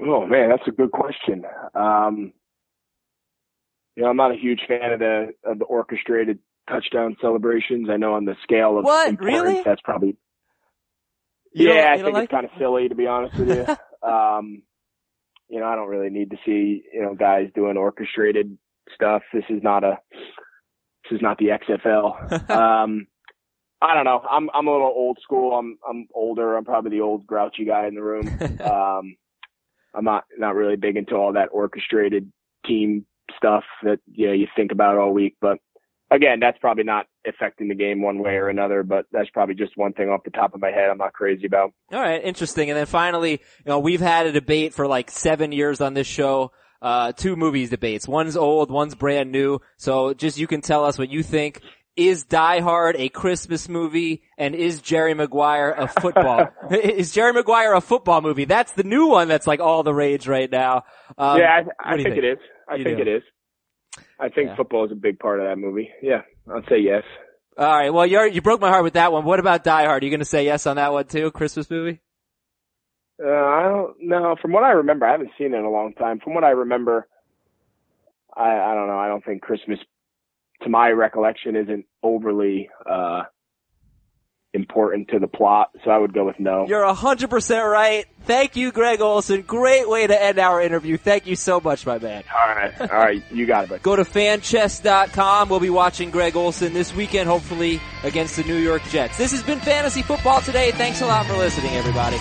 Oh 0.00 0.24
man, 0.24 0.50
that's 0.50 0.68
a 0.68 0.70
good 0.70 0.92
question. 0.92 1.42
Um, 1.74 2.32
you 3.96 4.02
know, 4.02 4.10
I'm 4.10 4.16
not 4.16 4.30
a 4.30 4.36
huge 4.36 4.60
fan 4.68 4.92
of 4.92 4.98
the 4.98 5.28
of 5.42 5.58
the 5.58 5.64
orchestrated 5.64 6.38
touchdown 6.68 7.16
celebrations. 7.20 7.88
I 7.90 7.96
know 7.96 8.14
on 8.14 8.24
the 8.24 8.36
scale 8.42 8.78
of 8.78 8.84
what 8.84 9.20
really 9.20 9.62
that's 9.64 9.80
probably 9.82 10.16
you 11.52 11.72
yeah. 11.72 11.92
I 11.92 11.96
think 11.96 12.14
like 12.14 12.24
it's 12.24 12.30
kind 12.30 12.44
of 12.44 12.50
silly 12.58 12.88
to 12.88 12.94
be 12.94 13.06
honest 13.06 13.36
with 13.38 13.48
you. 13.48 13.66
um, 14.08 14.62
you 15.48 15.60
know, 15.60 15.66
I 15.66 15.76
don't 15.76 15.88
really 15.88 16.10
need 16.10 16.30
to 16.30 16.36
see 16.44 16.82
you 16.92 17.02
know 17.02 17.14
guys 17.14 17.48
doing 17.54 17.76
orchestrated 17.76 18.58
stuff. 18.94 19.22
This 19.32 19.44
is 19.48 19.62
not 19.62 19.84
a 19.84 19.98
this 21.08 21.16
is 21.16 21.22
not 21.22 21.38
the 21.38 21.46
XFL. 21.46 22.50
um, 22.50 23.06
I 23.80 23.94
don't 23.94 24.04
know. 24.04 24.22
I'm 24.28 24.48
I'm 24.54 24.66
a 24.66 24.72
little 24.72 24.92
old 24.94 25.18
school. 25.22 25.52
I'm 25.52 25.78
I'm 25.88 26.08
older. 26.14 26.56
I'm 26.56 26.64
probably 26.64 26.90
the 26.90 27.02
old 27.02 27.26
grouchy 27.26 27.64
guy 27.64 27.86
in 27.86 27.94
the 27.94 28.02
room. 28.02 28.26
um, 28.60 29.16
I'm 29.94 30.04
not 30.04 30.24
not 30.36 30.54
really 30.54 30.76
big 30.76 30.96
into 30.96 31.14
all 31.14 31.34
that 31.34 31.50
orchestrated 31.52 32.30
team 32.66 33.06
stuff 33.36 33.64
that 33.82 33.98
you 34.10 34.26
know 34.26 34.32
you 34.32 34.46
think 34.56 34.72
about 34.72 34.96
all 34.96 35.12
week. 35.12 35.36
But 35.40 35.58
again, 36.10 36.38
that's 36.40 36.58
probably 36.58 36.84
not 36.84 37.06
affecting 37.26 37.68
the 37.68 37.74
game 37.74 38.02
one 38.02 38.18
way 38.18 38.34
or 38.36 38.48
another. 38.48 38.82
But 38.82 39.06
that's 39.12 39.30
probably 39.30 39.54
just 39.54 39.76
one 39.76 39.92
thing 39.92 40.08
off 40.08 40.24
the 40.24 40.30
top 40.30 40.54
of 40.54 40.60
my 40.60 40.70
head. 40.70 40.88
I'm 40.90 40.98
not 40.98 41.12
crazy 41.12 41.46
about. 41.46 41.72
All 41.92 42.00
right, 42.00 42.22
interesting. 42.22 42.70
And 42.70 42.78
then 42.78 42.86
finally, 42.86 43.32
you 43.32 43.66
know, 43.66 43.78
we've 43.78 44.00
had 44.00 44.26
a 44.26 44.32
debate 44.32 44.74
for 44.74 44.86
like 44.86 45.10
seven 45.10 45.52
years 45.52 45.80
on 45.80 45.94
this 45.94 46.06
show. 46.06 46.52
Uh, 46.82 47.12
two 47.12 47.36
movies 47.36 47.70
debates. 47.70 48.06
One's 48.06 48.36
old, 48.36 48.70
one's 48.70 48.94
brand 48.94 49.32
new. 49.32 49.60
So 49.76 50.12
just 50.12 50.38
you 50.38 50.46
can 50.46 50.60
tell 50.60 50.84
us 50.84 50.98
what 50.98 51.08
you 51.08 51.22
think. 51.22 51.60
Is 51.96 52.24
Die 52.24 52.60
Hard 52.60 52.94
a 52.98 53.08
Christmas 53.08 53.70
movie? 53.70 54.22
And 54.36 54.54
is 54.54 54.82
Jerry 54.82 55.14
Maguire 55.14 55.70
a 55.70 55.88
football? 55.88 56.48
is 56.70 57.12
Jerry 57.12 57.32
Maguire 57.32 57.72
a 57.72 57.80
football 57.80 58.20
movie? 58.20 58.44
That's 58.44 58.72
the 58.72 58.84
new 58.84 59.06
one 59.06 59.28
that's 59.28 59.46
like 59.46 59.60
all 59.60 59.82
the 59.82 59.94
rage 59.94 60.28
right 60.28 60.50
now. 60.50 60.84
Um, 61.16 61.38
yeah, 61.38 61.62
I, 61.80 61.92
I 61.92 61.96
think, 61.96 62.08
think, 62.08 62.18
it 62.18 62.24
is. 62.24 62.38
I 62.68 62.74
you 62.74 62.84
think 62.84 62.98
do? 62.98 63.02
it 63.02 63.08
is. 63.08 63.22
I 64.18 64.28
think 64.28 64.48
Yeah. 64.48 64.56
football 64.56 64.84
is 64.86 64.92
a 64.92 64.96
big 64.96 65.18
part 65.18 65.40
of 65.40 65.46
that 65.46 65.56
movie. 65.56 65.90
Yeah, 66.02 66.22
I'll 66.50 66.62
say 66.68 66.78
yes. 66.78 67.02
All 67.58 67.66
right. 67.66 67.90
Well, 67.90 68.06
you 68.06 68.22
you 68.24 68.42
broke 68.42 68.60
my 68.60 68.68
heart 68.68 68.84
with 68.84 68.94
that 68.94 69.12
one. 69.12 69.24
What 69.24 69.40
about 69.40 69.64
Die 69.64 69.84
Hard? 69.84 70.02
Are 70.02 70.06
you 70.06 70.10
going 70.10 70.20
to 70.20 70.26
say 70.26 70.44
yes 70.44 70.66
on 70.66 70.76
that 70.76 70.92
one 70.92 71.06
too? 71.06 71.30
Christmas 71.30 71.70
movie? 71.70 72.00
Uh, 73.22 73.28
I 73.28 73.62
don't 73.62 73.94
know. 74.02 74.36
From 74.42 74.52
what 74.52 74.62
I 74.64 74.72
remember, 74.72 75.06
I 75.06 75.12
haven't 75.12 75.30
seen 75.38 75.54
it 75.54 75.58
in 75.58 75.64
a 75.64 75.70
long 75.70 75.94
time. 75.94 76.20
From 76.20 76.34
what 76.34 76.44
I 76.44 76.50
remember, 76.50 77.06
I, 78.34 78.50
I 78.50 78.74
don't 78.74 78.88
know. 78.88 78.98
I 78.98 79.08
don't 79.08 79.24
think 79.24 79.40
Christmas, 79.40 79.78
to 80.62 80.68
my 80.68 80.90
recollection, 80.90 81.56
isn't 81.56 81.86
overly 82.02 82.68
uh, 82.84 83.22
important 84.56 85.08
to 85.08 85.20
the 85.20 85.28
plot. 85.28 85.70
So 85.84 85.90
I 85.90 85.98
would 85.98 86.12
go 86.12 86.24
with 86.24 86.40
no. 86.40 86.66
You're 86.66 86.92
hundred 86.92 87.30
percent 87.30 87.64
right. 87.64 88.06
Thank 88.24 88.56
you, 88.56 88.72
Greg 88.72 89.00
Olsen. 89.00 89.42
Great 89.42 89.88
way 89.88 90.04
to 90.04 90.20
end 90.20 90.40
our 90.40 90.60
interview. 90.60 90.96
Thank 90.96 91.28
you 91.28 91.36
so 91.36 91.60
much, 91.60 91.86
my 91.86 91.98
man. 92.00 92.24
all 92.34 92.48
right, 92.48 92.80
all 92.80 92.88
right, 92.88 93.22
you 93.30 93.46
got 93.46 93.64
it. 93.64 93.70
But 93.70 93.82
Go 93.84 93.94
to 93.94 94.02
fanchest.com. 94.02 95.48
We'll 95.48 95.60
be 95.60 95.70
watching 95.70 96.10
Greg 96.10 96.34
Olsen 96.34 96.72
this 96.72 96.92
weekend, 96.92 97.28
hopefully 97.28 97.80
against 98.02 98.34
the 98.36 98.42
New 98.42 98.56
York 98.56 98.82
Jets. 98.90 99.16
This 99.16 99.30
has 99.30 99.44
been 99.44 99.60
Fantasy 99.60 100.02
Football 100.02 100.40
today. 100.40 100.72
Thanks 100.72 101.00
a 101.02 101.06
lot 101.06 101.26
for 101.26 101.36
listening, 101.36 101.72
everybody. 101.74 102.16